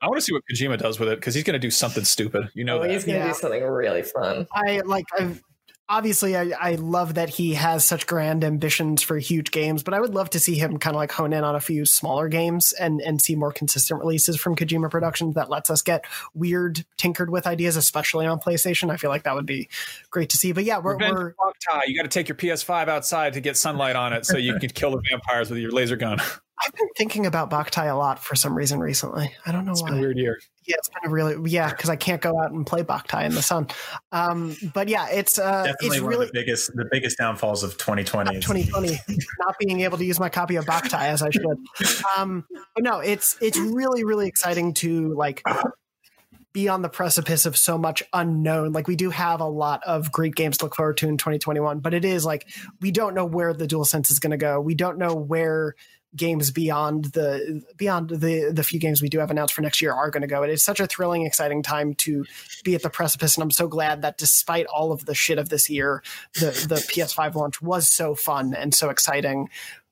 I 0.00 0.06
want 0.06 0.18
to 0.18 0.20
see 0.20 0.32
what 0.32 0.42
Kojima 0.52 0.78
does 0.78 1.00
with 1.00 1.08
it 1.08 1.18
because 1.18 1.34
he's 1.34 1.42
going 1.42 1.54
to 1.54 1.58
do 1.58 1.70
something 1.70 2.04
stupid. 2.04 2.50
You 2.54 2.64
know, 2.64 2.78
oh, 2.78 2.82
that. 2.82 2.90
he's 2.90 3.04
going 3.04 3.18
to 3.18 3.26
yeah. 3.26 3.32
do 3.32 3.38
something 3.38 3.64
really 3.64 4.02
fun. 4.02 4.46
I 4.52 4.80
like. 4.84 5.06
I've 5.18 5.42
obviously 5.88 6.36
I, 6.36 6.52
I 6.60 6.74
love 6.74 7.14
that 7.14 7.30
he 7.30 7.54
has 7.54 7.84
such 7.84 8.06
grand 8.06 8.44
ambitions 8.44 9.02
for 9.02 9.18
huge 9.18 9.50
games, 9.50 9.82
but 9.82 9.94
I 9.94 10.00
would 10.00 10.14
love 10.14 10.30
to 10.30 10.38
see 10.38 10.56
him 10.56 10.78
kind 10.78 10.94
of 10.94 10.98
like 10.98 11.10
hone 11.10 11.32
in 11.32 11.44
on 11.44 11.54
a 11.54 11.60
few 11.60 11.84
smaller 11.84 12.28
games 12.28 12.72
and 12.74 13.00
and 13.00 13.20
see 13.20 13.34
more 13.34 13.52
consistent 13.52 14.00
releases 14.00 14.36
from 14.36 14.54
Kojima 14.54 14.90
Productions 14.90 15.34
that 15.34 15.50
lets 15.50 15.70
us 15.70 15.82
get 15.82 16.04
weird 16.34 16.84
tinkered 16.96 17.30
with 17.30 17.46
ideas, 17.46 17.76
especially 17.76 18.26
on 18.26 18.38
PlayStation. 18.38 18.90
I 18.90 18.96
feel 18.96 19.10
like 19.10 19.24
that 19.24 19.34
would 19.34 19.46
be 19.46 19.68
great 20.10 20.30
to 20.30 20.36
see. 20.36 20.52
But 20.52 20.64
yeah, 20.64 20.78
we're, 20.78 20.96
we're 20.96 21.34
you 21.86 21.96
got 21.96 22.02
to 22.02 22.08
take 22.08 22.28
your 22.28 22.36
PS5 22.36 22.88
outside 22.88 23.32
to 23.32 23.40
get 23.40 23.56
sunlight 23.56 23.96
on 23.96 24.12
it 24.12 24.26
so 24.26 24.36
you 24.36 24.54
can 24.60 24.70
kill 24.70 24.92
the 24.92 25.02
vampires 25.10 25.50
with 25.50 25.58
your 25.58 25.70
laser 25.70 25.96
gun. 25.96 26.18
I've 26.66 26.74
been 26.74 26.88
thinking 26.96 27.26
about 27.26 27.50
Boktai 27.50 27.90
a 27.90 27.94
lot 27.94 28.18
for 28.18 28.34
some 28.34 28.56
reason 28.56 28.80
recently. 28.80 29.34
I 29.46 29.52
don't 29.52 29.64
know 29.64 29.72
it's 29.72 29.82
why. 29.82 29.90
Been 29.90 29.98
a 29.98 30.00
weird 30.00 30.18
year. 30.18 30.40
Yeah, 30.66 30.76
it's 30.78 30.88
been 30.88 31.10
a 31.10 31.12
really 31.12 31.50
yeah 31.50 31.70
because 31.70 31.88
I 31.88 31.96
can't 31.96 32.20
go 32.20 32.38
out 32.40 32.50
and 32.50 32.66
play 32.66 32.82
Boktai 32.82 33.24
in 33.24 33.34
the 33.34 33.42
sun. 33.42 33.68
Um, 34.12 34.56
but 34.74 34.88
yeah, 34.88 35.08
it's 35.08 35.38
uh, 35.38 35.64
definitely 35.64 35.88
it's 35.88 36.00
one 36.00 36.10
really 36.10 36.26
of 36.26 36.32
the 36.32 36.40
biggest 36.40 36.74
the 36.74 36.88
biggest 36.90 37.18
downfalls 37.18 37.62
of 37.62 37.78
2020. 37.78 38.40
2020, 38.40 38.98
not 39.38 39.54
being 39.58 39.80
able 39.80 39.98
to 39.98 40.04
use 40.04 40.18
my 40.18 40.28
copy 40.28 40.56
of 40.56 40.66
Boktai 40.66 41.04
as 41.08 41.22
I 41.22 41.30
should. 41.30 41.44
Um, 42.16 42.44
but 42.74 42.84
no, 42.84 43.00
it's 43.00 43.36
it's 43.40 43.58
really 43.58 44.04
really 44.04 44.26
exciting 44.28 44.74
to 44.74 45.14
like 45.14 45.42
be 46.52 46.68
on 46.68 46.82
the 46.82 46.88
precipice 46.88 47.46
of 47.46 47.56
so 47.56 47.78
much 47.78 48.02
unknown. 48.12 48.72
Like 48.72 48.88
we 48.88 48.96
do 48.96 49.10
have 49.10 49.40
a 49.40 49.46
lot 49.46 49.80
of 49.86 50.10
great 50.10 50.34
games 50.34 50.58
to 50.58 50.64
look 50.64 50.74
forward 50.74 50.96
to 50.98 51.08
in 51.08 51.16
2021, 51.16 51.80
but 51.80 51.94
it 51.94 52.04
is 52.04 52.24
like 52.24 52.48
we 52.80 52.90
don't 52.90 53.14
know 53.14 53.24
where 53.24 53.52
the 53.52 53.66
dual 53.66 53.84
sense 53.84 54.10
is 54.10 54.18
going 54.18 54.30
to 54.32 54.36
go. 54.36 54.60
We 54.60 54.74
don't 54.74 54.98
know 54.98 55.14
where 55.14 55.74
games 56.18 56.50
beyond 56.50 57.06
the 57.06 57.62
beyond 57.76 58.10
the 58.10 58.50
the 58.52 58.62
few 58.62 58.78
games 58.78 59.00
we 59.00 59.08
do 59.08 59.18
have 59.18 59.30
announced 59.30 59.54
for 59.54 59.62
next 59.62 59.80
year 59.80 59.92
are 59.92 60.10
going 60.10 60.22
to 60.22 60.26
go. 60.26 60.42
It 60.42 60.50
is 60.50 60.62
such 60.62 60.80
a 60.80 60.86
thrilling, 60.86 61.24
exciting 61.24 61.62
time 61.62 61.94
to 61.94 62.24
be 62.64 62.74
at 62.74 62.82
the 62.82 62.90
precipice, 62.90 63.36
and 63.36 63.42
I'm 63.42 63.50
so 63.50 63.68
glad 63.68 64.02
that 64.02 64.18
despite 64.18 64.66
all 64.66 64.92
of 64.92 65.06
the 65.06 65.14
shit 65.14 65.38
of 65.38 65.48
this 65.48 65.70
year, 65.70 66.02
the 66.34 66.46
the 66.68 66.76
PS5 66.76 67.34
launch 67.34 67.62
was 67.62 67.88
so 67.88 68.14
fun 68.14 68.54
and 68.54 68.74
so 68.74 68.90
exciting 68.90 69.48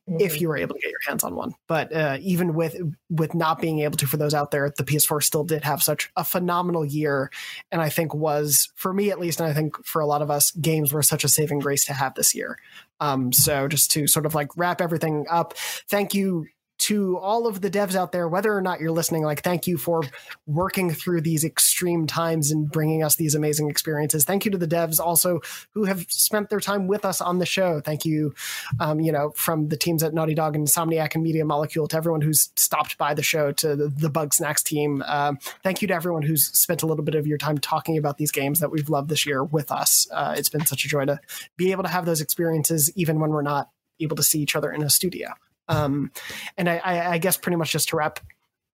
if 0.08 0.32
mm-hmm. 0.32 0.42
you 0.42 0.48
were 0.48 0.56
able 0.56 0.74
to 0.74 0.80
get 0.80 0.90
your 0.90 1.00
hands 1.06 1.24
on 1.24 1.34
one. 1.34 1.54
But 1.66 1.92
uh, 1.92 2.18
even 2.20 2.54
with 2.54 2.76
with 3.10 3.34
not 3.34 3.60
being 3.60 3.80
able 3.80 3.96
to, 3.98 4.06
for 4.06 4.16
those 4.16 4.34
out 4.34 4.50
there, 4.50 4.72
the 4.76 4.84
PS4 4.84 5.22
still 5.22 5.44
did 5.44 5.64
have 5.64 5.82
such 5.82 6.10
a 6.16 6.24
phenomenal 6.24 6.84
year, 6.84 7.30
and 7.72 7.80
I 7.80 7.88
think 7.88 8.14
was 8.14 8.70
for 8.76 8.92
me 8.92 9.10
at 9.10 9.18
least, 9.18 9.40
and 9.40 9.48
I 9.48 9.52
think 9.52 9.84
for 9.84 10.00
a 10.00 10.06
lot 10.06 10.22
of 10.22 10.30
us, 10.30 10.52
games 10.52 10.92
were 10.92 11.02
such 11.02 11.24
a 11.24 11.28
saving 11.28 11.58
grace 11.58 11.84
to 11.86 11.92
have 11.92 12.14
this 12.14 12.34
year. 12.34 12.58
Um, 13.00 13.32
so 13.32 13.68
just 13.68 13.90
to 13.92 14.06
sort 14.06 14.26
of 14.26 14.34
like 14.34 14.48
wrap 14.56 14.80
everything 14.80 15.26
up, 15.30 15.54
thank 15.88 16.14
you 16.14 16.46
to 16.78 17.18
all 17.18 17.46
of 17.46 17.60
the 17.60 17.70
devs 17.70 17.94
out 17.94 18.12
there, 18.12 18.28
whether 18.28 18.54
or 18.54 18.60
not 18.60 18.80
you're 18.80 18.90
listening, 18.90 19.22
like 19.22 19.42
thank 19.42 19.66
you 19.66 19.78
for 19.78 20.02
working 20.46 20.90
through 20.90 21.20
these 21.20 21.44
extreme 21.44 22.06
times 22.06 22.50
and 22.50 22.70
bringing 22.70 23.02
us 23.02 23.16
these 23.16 23.34
amazing 23.34 23.70
experiences. 23.70 24.24
Thank 24.24 24.44
you 24.44 24.50
to 24.50 24.58
the 24.58 24.68
devs 24.68 25.00
also 25.00 25.40
who 25.72 25.84
have 25.84 26.06
spent 26.08 26.50
their 26.50 26.60
time 26.60 26.86
with 26.86 27.04
us 27.04 27.20
on 27.20 27.38
the 27.38 27.46
show. 27.46 27.80
Thank 27.80 28.04
you, 28.04 28.34
um, 28.78 29.00
you 29.00 29.10
know, 29.10 29.30
from 29.30 29.68
the 29.68 29.76
teams 29.76 30.02
at 30.02 30.14
Naughty 30.14 30.34
Dog 30.34 30.54
and 30.54 30.66
Insomniac 30.66 31.14
and 31.14 31.24
Media 31.24 31.44
Molecule 31.44 31.88
to 31.88 31.96
everyone 31.96 32.20
who's 32.20 32.50
stopped 32.56 32.98
by 32.98 33.14
the 33.14 33.22
show 33.22 33.52
to 33.52 33.74
the, 33.74 33.88
the 33.88 34.10
Bugsnax 34.10 34.62
team. 34.62 35.02
Um, 35.06 35.38
thank 35.62 35.80
you 35.82 35.88
to 35.88 35.94
everyone 35.94 36.22
who's 36.22 36.46
spent 36.46 36.82
a 36.82 36.86
little 36.86 37.04
bit 37.04 37.14
of 37.14 37.26
your 37.26 37.38
time 37.38 37.58
talking 37.58 37.96
about 37.96 38.18
these 38.18 38.30
games 38.30 38.60
that 38.60 38.70
we've 38.70 38.90
loved 38.90 39.08
this 39.08 39.24
year 39.24 39.42
with 39.42 39.72
us. 39.72 40.06
Uh, 40.12 40.34
it's 40.36 40.48
been 40.48 40.66
such 40.66 40.84
a 40.84 40.88
joy 40.88 41.04
to 41.06 41.18
be 41.56 41.72
able 41.72 41.82
to 41.82 41.88
have 41.88 42.04
those 42.04 42.20
experiences 42.20 42.92
even 42.96 43.18
when 43.18 43.30
we're 43.30 43.42
not 43.42 43.70
able 44.00 44.16
to 44.16 44.22
see 44.22 44.40
each 44.40 44.54
other 44.54 44.70
in 44.70 44.82
a 44.82 44.90
studio. 44.90 45.32
Um, 45.68 46.10
and 46.56 46.68
I, 46.68 46.76
I, 46.76 47.10
I, 47.12 47.18
guess 47.18 47.36
pretty 47.36 47.56
much 47.56 47.72
just 47.72 47.88
to 47.88 47.96
wrap 47.96 48.20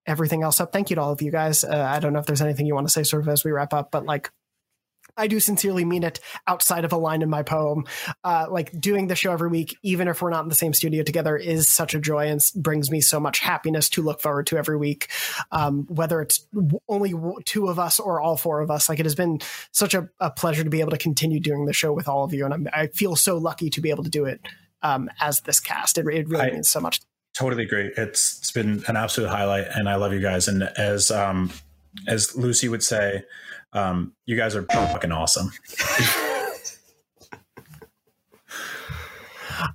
everything 0.06 0.42
else 0.42 0.60
up, 0.60 0.72
thank 0.72 0.90
you 0.90 0.96
to 0.96 1.02
all 1.02 1.12
of 1.12 1.22
you 1.22 1.30
guys. 1.30 1.64
Uh, 1.64 1.88
I 1.88 2.00
don't 2.00 2.12
know 2.12 2.18
if 2.18 2.26
there's 2.26 2.42
anything 2.42 2.66
you 2.66 2.74
want 2.74 2.86
to 2.86 2.92
say 2.92 3.02
sort 3.02 3.22
of 3.22 3.28
as 3.28 3.44
we 3.44 3.50
wrap 3.50 3.72
up, 3.72 3.90
but 3.90 4.04
like, 4.04 4.30
I 5.16 5.26
do 5.26 5.40
sincerely 5.40 5.84
mean 5.84 6.04
it 6.04 6.20
outside 6.46 6.84
of 6.84 6.92
a 6.92 6.96
line 6.96 7.22
in 7.22 7.28
my 7.28 7.42
poem. 7.42 7.84
Uh, 8.24 8.46
like 8.50 8.78
doing 8.78 9.08
the 9.08 9.16
show 9.16 9.32
every 9.32 9.48
week, 9.48 9.76
even 9.82 10.08
if 10.08 10.22
we're 10.22 10.30
not 10.30 10.42
in 10.42 10.48
the 10.48 10.54
same 10.54 10.72
studio 10.72 11.02
together, 11.02 11.36
is 11.36 11.68
such 11.68 11.94
a 11.94 12.00
joy 12.00 12.28
and 12.28 12.42
brings 12.56 12.90
me 12.90 13.00
so 13.00 13.20
much 13.20 13.38
happiness 13.38 13.90
to 13.90 14.02
look 14.02 14.20
forward 14.20 14.46
to 14.46 14.56
every 14.56 14.76
week. 14.76 15.08
Um, 15.50 15.86
whether 15.88 16.22
it's 16.22 16.46
only 16.88 17.12
two 17.44 17.68
of 17.68 17.78
us 17.78 18.00
or 18.00 18.20
all 18.20 18.36
four 18.36 18.60
of 18.60 18.70
us, 18.70 18.88
like 18.88 19.00
it 19.00 19.06
has 19.06 19.14
been 19.14 19.40
such 19.70 19.94
a, 19.94 20.08
a 20.18 20.30
pleasure 20.30 20.64
to 20.64 20.70
be 20.70 20.80
able 20.80 20.92
to 20.92 20.98
continue 20.98 21.40
doing 21.40 21.66
the 21.66 21.74
show 21.74 21.92
with 21.92 22.08
all 22.08 22.24
of 22.24 22.32
you. 22.32 22.44
And 22.44 22.54
I'm, 22.54 22.68
i 22.72 22.86
feel 22.86 23.16
so 23.16 23.36
lucky 23.36 23.68
to 23.70 23.80
be 23.80 23.90
able 23.90 24.04
to 24.04 24.10
do 24.10 24.24
it 24.24 24.40
um, 24.82 25.10
as 25.20 25.40
this 25.40 25.60
cast. 25.60 25.98
It, 25.98 26.06
it 26.06 26.28
really 26.28 26.44
I 26.44 26.50
means 26.50 26.68
so 26.68 26.80
much. 26.80 27.00
Totally 27.36 27.64
agree. 27.64 27.90
It's 27.96 28.38
it's 28.38 28.52
been 28.52 28.84
an 28.88 28.96
absolute 28.96 29.28
highlight, 29.28 29.66
and 29.74 29.88
I 29.88 29.94
love 29.94 30.12
you 30.12 30.20
guys. 30.20 30.48
And 30.48 30.64
as 30.76 31.10
um, 31.10 31.50
as 32.06 32.36
Lucy 32.36 32.68
would 32.68 32.82
say, 32.82 33.24
um, 33.72 34.12
you 34.26 34.36
guys 34.36 34.54
are 34.54 34.64
fucking 34.64 35.12
awesome. 35.12 35.50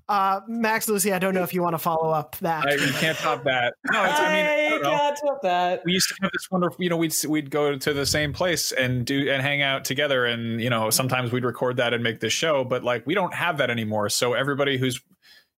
Uh, 0.09 0.41
Max 0.47 0.87
Lucy, 0.87 1.11
I 1.13 1.19
don't 1.19 1.33
know 1.33 1.43
if 1.43 1.53
you 1.53 1.61
want 1.61 1.73
to 1.73 1.79
follow 1.79 2.11
up 2.11 2.37
that. 2.37 2.65
I, 2.65 2.73
you 2.73 2.91
can't 2.93 3.17
top 3.17 3.43
that. 3.43 3.73
No, 3.91 4.03
it's, 4.03 4.19
I 4.19 4.33
mean, 4.33 4.45
I 4.45 4.75
you 4.75 4.81
can't 4.81 5.17
top 5.17 5.41
that. 5.43 5.81
We 5.85 5.93
used 5.93 6.09
to 6.09 6.15
have 6.21 6.31
this 6.31 6.47
wonderful, 6.49 6.83
you 6.83 6.89
know, 6.89 6.97
we'd 6.97 7.13
we'd 7.27 7.51
go 7.51 7.77
to 7.77 7.93
the 7.93 8.05
same 8.05 8.33
place 8.33 8.71
and 8.71 9.05
do 9.05 9.29
and 9.29 9.41
hang 9.41 9.61
out 9.61 9.85
together, 9.85 10.25
and 10.25 10.61
you 10.61 10.69
know, 10.69 10.89
sometimes 10.89 11.31
we'd 11.31 11.45
record 11.45 11.77
that 11.77 11.93
and 11.93 12.03
make 12.03 12.19
this 12.19 12.33
show, 12.33 12.63
but 12.63 12.83
like 12.83 13.05
we 13.05 13.13
don't 13.13 13.33
have 13.33 13.57
that 13.57 13.69
anymore. 13.69 14.09
So 14.09 14.33
everybody 14.33 14.77
who's, 14.77 15.01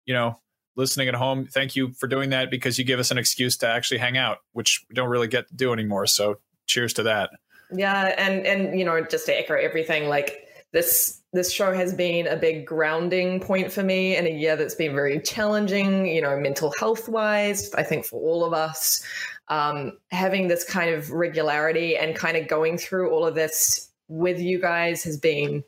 you 0.06 0.14
know, 0.14 0.40
listening 0.76 1.08
at 1.08 1.16
home, 1.16 1.46
thank 1.46 1.76
you 1.76 1.92
for 1.94 2.08
doing 2.08 2.30
that 2.32 2.50
because 2.50 2.80
you 2.80 2.86
give 2.86 3.00
us 3.00 3.12
an 3.12 3.18
excuse 3.18 3.58
to 3.58 3.68
actually 3.68 3.98
hang 4.00 4.18
out, 4.18 4.38
which 4.54 4.84
we 4.90 4.96
don't 4.96 5.10
really 5.10 5.28
get 5.28 5.48
to 5.50 5.56
do 5.56 5.74
anymore. 5.74 6.08
So 6.08 6.40
cheers 6.66 6.94
to 6.94 7.04
that. 7.04 7.30
Yeah, 7.72 8.16
and 8.18 8.46
and 8.46 8.80
you 8.80 8.86
know, 8.86 9.04
just 9.04 9.26
to 9.28 9.38
echo 9.38 9.56
everything, 9.56 10.10
like 10.10 10.46
this 10.72 11.19
this 11.32 11.52
show 11.52 11.74
has 11.74 11.94
been 11.94 12.28
a 12.28 12.36
big 12.36 12.66
grounding 12.66 13.40
point 13.40 13.72
for 13.72 13.84
me 13.84 14.16
in 14.16 14.26
a 14.26 14.32
year 14.32 14.56
that's 14.56 14.76
been 14.76 14.96
very 14.96 15.20
challenging, 15.20 16.08
you 16.08 16.22
know, 16.22 16.40
mental 16.40 16.74
health 16.80 17.08
wise, 17.08 17.72
I 17.74 17.84
think 17.84 18.06
for 18.06 18.20
all 18.20 18.44
of 18.44 18.54
us. 18.54 19.04
Um, 19.48 19.94
having 20.12 20.48
this 20.48 20.64
kind 20.64 20.94
of 20.94 21.12
regularity 21.12 21.96
and 21.98 22.16
kind 22.16 22.38
of 22.38 22.48
going 22.48 22.78
through 22.78 23.12
all 23.12 23.26
of 23.26 23.36
this 23.36 23.90
with 24.08 24.40
you 24.40 24.60
guys 24.60 25.04
has 25.04 25.18
been 25.18 25.64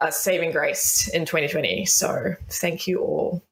a 0.00 0.10
saving 0.10 0.50
grace 0.50 1.08
in 1.08 1.24
2020. 1.24 1.86
So 1.86 2.34
thank 2.50 2.86
you 2.86 3.00
all. 3.00 3.44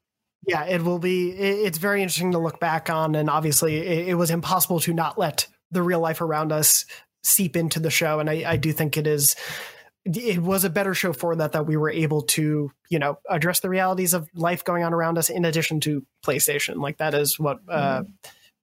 Yeah, 0.46 0.64
it 0.64 0.82
will 0.82 0.98
be. 0.98 1.30
It's 1.30 1.78
very 1.78 2.02
interesting 2.02 2.32
to 2.32 2.38
look 2.38 2.58
back 2.58 2.90
on. 2.90 3.14
And 3.14 3.30
obviously, 3.30 3.76
it 3.76 4.14
was 4.14 4.30
impossible 4.30 4.80
to 4.80 4.92
not 4.92 5.16
let 5.16 5.46
the 5.70 5.82
real 5.82 6.00
life 6.00 6.20
around 6.20 6.50
us 6.50 6.84
seep 7.22 7.56
into 7.56 7.78
the 7.78 7.90
show. 7.90 8.18
And 8.18 8.28
I, 8.28 8.44
I 8.46 8.56
do 8.56 8.72
think 8.72 8.96
it 8.96 9.06
is 9.06 9.36
it 10.04 10.38
was 10.38 10.64
a 10.64 10.70
better 10.70 10.94
show 10.94 11.12
for 11.12 11.36
that 11.36 11.52
that 11.52 11.66
we 11.66 11.76
were 11.76 11.90
able 11.90 12.22
to 12.22 12.72
you 12.88 12.98
know 12.98 13.18
address 13.28 13.60
the 13.60 13.68
realities 13.68 14.14
of 14.14 14.28
life 14.34 14.64
going 14.64 14.82
on 14.82 14.92
around 14.92 15.18
us 15.18 15.30
in 15.30 15.44
addition 15.44 15.80
to 15.80 16.04
playstation. 16.24 16.76
Like 16.76 16.98
that 16.98 17.14
is 17.14 17.38
what 17.38 17.60
uh, 17.68 18.00
mm-hmm. 18.00 18.10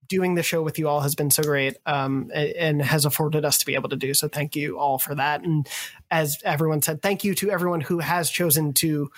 doing 0.07 0.35
the 0.35 0.43
show 0.43 0.61
with 0.61 0.77
you 0.77 0.87
all 0.89 1.01
has 1.01 1.15
been 1.15 1.31
so 1.31 1.43
great 1.43 1.77
um, 1.85 2.29
and, 2.33 2.49
and, 2.51 2.81
has 2.81 3.05
afforded 3.05 3.45
us 3.45 3.57
to 3.59 3.65
be 3.65 3.75
able 3.75 3.89
to 3.89 3.95
do. 3.95 4.13
So 4.13 4.27
thank 4.27 4.55
you 4.55 4.77
all 4.77 4.99
for 4.99 5.15
that. 5.15 5.43
And 5.43 5.67
as 6.11 6.37
everyone 6.43 6.81
said 6.81 7.01
thank 7.01 7.23
you 7.23 7.33
to 7.35 7.51
everyone 7.51 7.81
who 7.81 7.99
has 7.99 8.29
chosen 8.29 8.73
to 8.73 9.09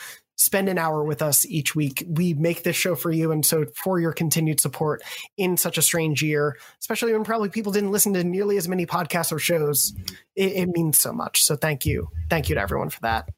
spend 0.41 0.69
an 0.69 0.77
hour 0.77 1.03
with 1.03 1.21
us 1.21 1.45
each 1.45 1.75
week. 1.75 2.03
We 2.07 2.33
make 2.33 2.63
this 2.63 2.75
show 2.75 2.95
for 2.95 3.11
you. 3.11 3.31
And 3.31 3.45
so 3.45 3.65
for 3.75 3.99
your 3.99 4.11
continued 4.11 4.59
support 4.59 5.03
in 5.37 5.57
such 5.57 5.77
a 5.77 5.81
strange 5.81 6.23
year, 6.23 6.57
especially 6.79 7.13
when 7.13 7.23
probably 7.23 7.49
people 7.49 7.71
didn't 7.71 7.91
listen 7.91 8.13
to 8.13 8.23
nearly 8.23 8.57
as 8.57 8.67
many 8.67 8.85
podcasts 8.85 9.31
or 9.31 9.39
shows, 9.39 9.93
it, 10.35 10.53
it 10.53 10.69
means 10.69 10.99
so 10.99 11.13
much. 11.13 11.43
So 11.43 11.55
thank 11.55 11.85
you. 11.85 12.09
Thank 12.29 12.49
you 12.49 12.55
to 12.55 12.61
everyone 12.61 12.89
for 12.89 13.01
that 13.01 13.29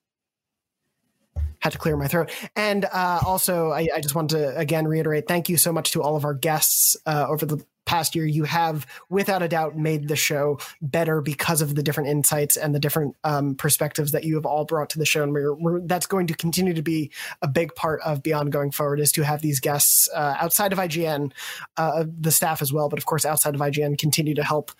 had 1.59 1.71
to 1.71 1.77
clear 1.77 1.95
my 1.95 2.09
throat. 2.09 2.30
And 2.57 2.84
uh, 2.84 3.21
also, 3.25 3.71
I, 3.71 3.88
I, 3.95 4.01
just 4.01 4.15
want 4.15 4.31
to 4.31 4.57
again 4.57 4.85
reiterate 4.85 5.30
thank 5.30 5.47
you 5.47 5.55
so 5.55 5.71
much 5.71 5.91
to 5.91 6.03
all 6.03 6.17
of 6.17 6.25
our 6.25 6.34
guests 6.34 6.97
uh, 7.05 7.25
over 7.30 7.45
the 7.45 7.65
past 7.85 8.15
year. 8.15 8.26
You 8.26 8.43
have, 8.43 8.85
without 9.10 9.41
a 9.41 9.47
doubt, 9.47 9.77
made 9.77 10.07
the 10.07 10.15
show 10.15 10.60
better 10.81 11.22
because 11.22 11.61
of 11.61 11.76
the 11.76 11.84
different 11.84 12.10
insights 12.10 12.57
and 12.57 12.73
the 12.73 12.80
different 12.80 13.15
um, 13.23 13.55
perspectives 13.55 14.11
that 14.11 14.23
you 14.23 14.35
have 14.35 14.45
all 14.45 14.65
brought 14.65 14.89
to 14.91 14.99
the 14.99 15.05
show. 15.05 15.23
And 15.23 15.34
we're, 15.34 15.53
we're, 15.53 15.81
that's 15.81 16.05
going 16.05 16.27
to 16.27 16.34
continue 16.34 16.73
to 16.73 16.81
be 16.81 17.11
a 17.41 17.47
big 17.47 17.76
part 17.76 18.01
of 18.01 18.23
Beyond 18.23 18.51
going 18.51 18.72
forward 18.72 18.99
is 18.99 19.11
to 19.14 19.23
have 19.23 19.41
these 19.41 19.60
guests 19.60 20.10
uh, 20.14 20.35
outside 20.39 20.73
of 20.73 20.80
IGN, 20.80 21.31
uh, 21.77 22.05
the 22.19 22.31
staff 22.31 22.61
as 22.61 22.72
well, 22.72 22.89
but 22.89 22.99
of 22.99 23.05
course 23.05 23.26
outside 23.26 23.55
of 23.55 23.61
IGN, 23.61 23.97
continue 23.97 24.35
to 24.35 24.43
help 24.43 24.72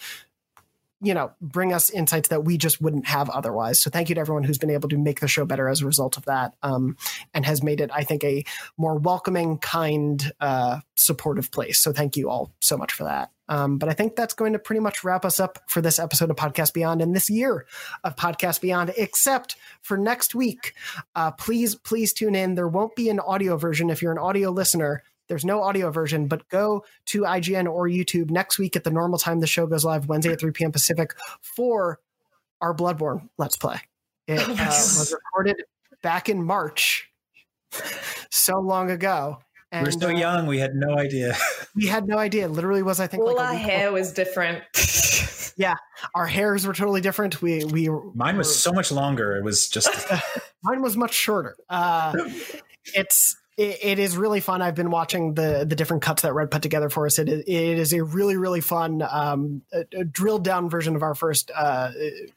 you 1.04 1.14
know, 1.14 1.32
bring 1.42 1.74
us 1.74 1.90
insights 1.90 2.30
that 2.30 2.46
we 2.46 2.58
just 2.58 2.82
wouldn't 2.82 3.06
have 3.08 3.30
otherwise. 3.30 3.80
So 3.80 3.90
thank 3.90 4.10
you 4.10 4.16
to 4.16 4.22
everyone 4.22 4.44
who's 4.44 4.58
been 4.58 4.70
able 4.70 4.90
to 4.90 4.98
make 4.98 5.20
the 5.20 5.28
show 5.28 5.46
better 5.46 5.68
as 5.68 5.82
a 5.82 5.86
result 5.86 6.18
of 6.18 6.26
that, 6.26 6.56
um, 6.64 6.98
and 7.34 7.46
has 7.46 7.62
made 7.62 7.82
it, 7.82 7.92
I 7.94 8.04
think, 8.04 8.24
a 8.24 8.44
more 8.78 8.98
welcoming, 8.98 9.58
kind, 9.58 10.32
uh, 10.40 10.80
supportive 10.96 11.52
place. 11.52 11.80
So 11.80 11.92
thank 11.92 12.16
you 12.16 12.30
all 12.30 12.54
so 12.62 12.78
much 12.78 12.94
for 12.94 13.04
that. 13.04 13.32
Um, 13.50 13.78
but 13.78 13.90
I 13.90 13.94
think 13.94 14.16
that's 14.16 14.34
going 14.34 14.54
to 14.54 14.60
pretty 14.60 14.80
much 14.80 15.04
wrap 15.04 15.26
us 15.26 15.40
up 15.40 15.60
for 15.68 15.82
this 15.82 16.00
episode 16.00 16.30
of 16.30 16.38
Podcast 16.38 16.74
Beyond 16.74 17.02
and 17.02 17.14
this 17.14 17.30
year 17.30 17.66
of 18.04 18.16
Podcast 18.16 18.62
Beyond, 18.62 18.94
except 18.98 19.58
for 19.82 19.98
next 19.98 20.34
week. 20.34 20.74
Uh, 21.14 21.32
please, 21.32 21.76
please 21.76 22.14
tune 22.14 22.36
in. 22.36 22.56
There 22.56 22.70
won't 22.70 22.96
be 22.96 23.10
an 23.10 23.20
audio 23.20 23.58
version 23.58 23.90
if 23.90 24.02
you're 24.02 24.14
an 24.14 24.18
audio 24.18 24.50
listener. 24.50 25.04
There's 25.34 25.44
no 25.44 25.64
audio 25.64 25.90
version, 25.90 26.28
but 26.28 26.48
go 26.50 26.86
to 27.08 27.24
IGN 27.24 27.68
or 27.68 27.88
YouTube 27.88 28.30
next 28.30 28.60
week 28.60 28.76
at 28.76 28.84
the 28.84 28.92
normal 28.92 29.18
time 29.18 29.40
the 29.40 29.48
show 29.48 29.66
goes 29.66 29.84
live, 29.84 30.06
Wednesday 30.06 30.32
at 30.32 30.40
3 30.40 30.52
p.m. 30.52 30.72
Pacific, 30.72 31.16
for 31.42 32.00
our 32.62 32.72
Bloodborne 32.72 33.30
Let's 33.40 33.58
Play. 33.58 33.82
It 34.28 34.48
uh, 34.48 34.54
was 34.54 35.12
recorded 35.12 35.64
back 36.04 36.30
in 36.30 36.44
March, 36.44 37.10
so 38.30 38.60
long 38.60 38.92
ago. 38.92 39.40
And, 39.72 39.88
we 39.88 39.90
are 39.90 40.00
so 40.00 40.10
uh, 40.10 40.12
young, 40.12 40.46
we 40.46 40.60
had 40.60 40.76
no 40.76 41.00
idea. 41.00 41.36
we 41.76 41.88
had 41.88 42.08
no 42.08 42.20
idea. 42.20 42.46
It 42.46 42.50
literally 42.50 42.84
was, 42.84 43.00
I 43.00 43.08
think, 43.08 43.24
well, 43.24 43.36
like 43.36 43.48
our 43.48 43.56
hair 43.56 43.92
was 43.92 44.14
different. 44.14 44.62
yeah, 45.58 45.74
our 46.14 46.28
hairs 46.28 46.68
were 46.68 46.76
totally 46.76 47.02
different. 47.02 47.42
We 47.42 47.66
we 47.66 47.90
mine 48.14 48.38
was 48.38 48.50
were, 48.50 48.54
so 48.54 48.72
much 48.72 48.92
longer. 48.92 49.36
It 49.36 49.44
was 49.44 49.68
just 49.68 49.90
mine 50.64 50.84
was 50.84 50.96
much 50.96 51.16
shorter. 51.16 51.56
Uh, 51.72 52.14
it's 52.94 53.36
it, 53.56 53.80
it 53.84 54.00
is 54.00 54.18
really 54.18 54.40
fun. 54.40 54.62
I've 54.62 54.76
been 54.76 54.90
watching 54.90 55.36
the 55.36 55.66
the 55.68 55.76
different 55.76 56.02
cuts 56.02 56.24
that 56.24 56.34
Red 56.34 56.50
put 56.50 56.62
together 56.62 56.90
for 56.90 57.06
us. 57.06 57.20
It 57.20 57.30
it 57.30 57.48
is 57.48 57.94
a 57.94 58.04
really 58.04 58.36
really 58.36 58.62
fun 58.62 59.04
um, 59.08 59.62
a, 59.72 59.86
a 60.00 60.04
drilled 60.04 60.44
down 60.44 60.70
version 60.70 60.96
of 60.96 61.04
our 61.04 61.14
first 61.14 61.52
uh, 61.56 61.92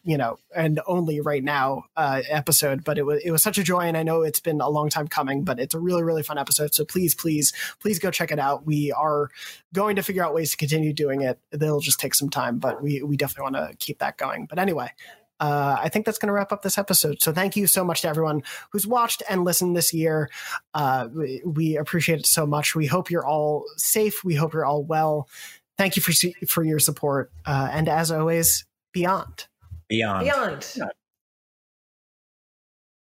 you 0.05 0.18
know 0.18 0.38
and 0.55 0.80
only 0.86 1.20
right 1.20 1.43
now 1.43 1.84
uh, 1.97 2.22
episode. 2.28 2.84
But 2.84 2.98
it 2.98 3.06
was 3.06 3.22
it 3.24 3.30
was 3.30 3.43
such 3.43 3.56
a 3.56 3.62
joy, 3.62 3.80
and 3.80 3.97
I 3.97 4.02
know 4.02 4.22
it's 4.22 4.40
been 4.40 4.60
a 4.60 4.68
long 4.68 4.90
time 4.90 5.09
coming, 5.09 5.43
but 5.43 5.59
it's 5.59 5.74
a 5.74 5.78
really 5.80 6.02
really 6.02 6.22
fun 6.22 6.36
episode. 6.36 6.74
So 6.74 6.84
please 6.84 7.14
please 7.14 7.52
please 7.80 7.98
go 7.98 8.10
check 8.10 8.30
it 8.30 8.38
out. 8.38 8.66
We 8.66 8.93
are 8.93 9.30
going 9.72 9.97
to 9.97 10.02
figure 10.02 10.24
out 10.24 10.34
ways 10.34 10.51
to 10.51 10.56
continue 10.59 10.93
doing 10.93 11.22
it. 11.22 11.38
It'll 11.51 11.80
just 11.80 11.98
take 11.98 12.14
some 12.14 12.28
time, 12.28 12.59
but 12.59 12.82
we 12.82 13.02
we 13.02 13.16
definitely 13.16 13.52
want 13.52 13.70
to 13.70 13.76
keep 13.78 14.01
that 14.01 14.18
going. 14.18 14.47
But 14.47 14.59
anyway, 14.59 14.93
uh, 15.40 15.76
I 15.78 15.88
think 15.88 16.06
that's 16.06 16.18
going 16.18 16.28
to 16.28 16.32
wrap 16.32 16.52
up 16.52 16.62
this 16.62 16.78
episode. 16.78 17.20
So 17.20 17.32
thank 17.32 17.56
you 17.56 17.66
so 17.66 17.84
much 17.84 18.02
to 18.02 18.08
everyone 18.08 18.42
who's 18.70 18.86
watched 18.86 19.22
and 19.28 19.44
listened 19.44 19.76
this 19.76 19.92
year. 19.92 20.30
Uh, 20.74 21.08
we, 21.12 21.42
we, 21.44 21.76
appreciate 21.76 22.20
it 22.20 22.26
so 22.26 22.46
much. 22.46 22.74
We 22.74 22.86
hope 22.86 23.10
you're 23.10 23.26
all 23.26 23.64
safe. 23.76 24.24
We 24.24 24.34
hope 24.34 24.54
you're 24.54 24.64
all 24.64 24.82
well. 24.82 25.28
Thank 25.76 25.96
you 25.96 26.02
for 26.02 26.12
for 26.46 26.64
your 26.64 26.78
support. 26.78 27.30
Uh, 27.44 27.68
and 27.70 27.88
as 27.88 28.10
always, 28.10 28.64
beyond. 28.92 29.46
Beyond. 29.88 30.24
Beyond. 30.24 30.92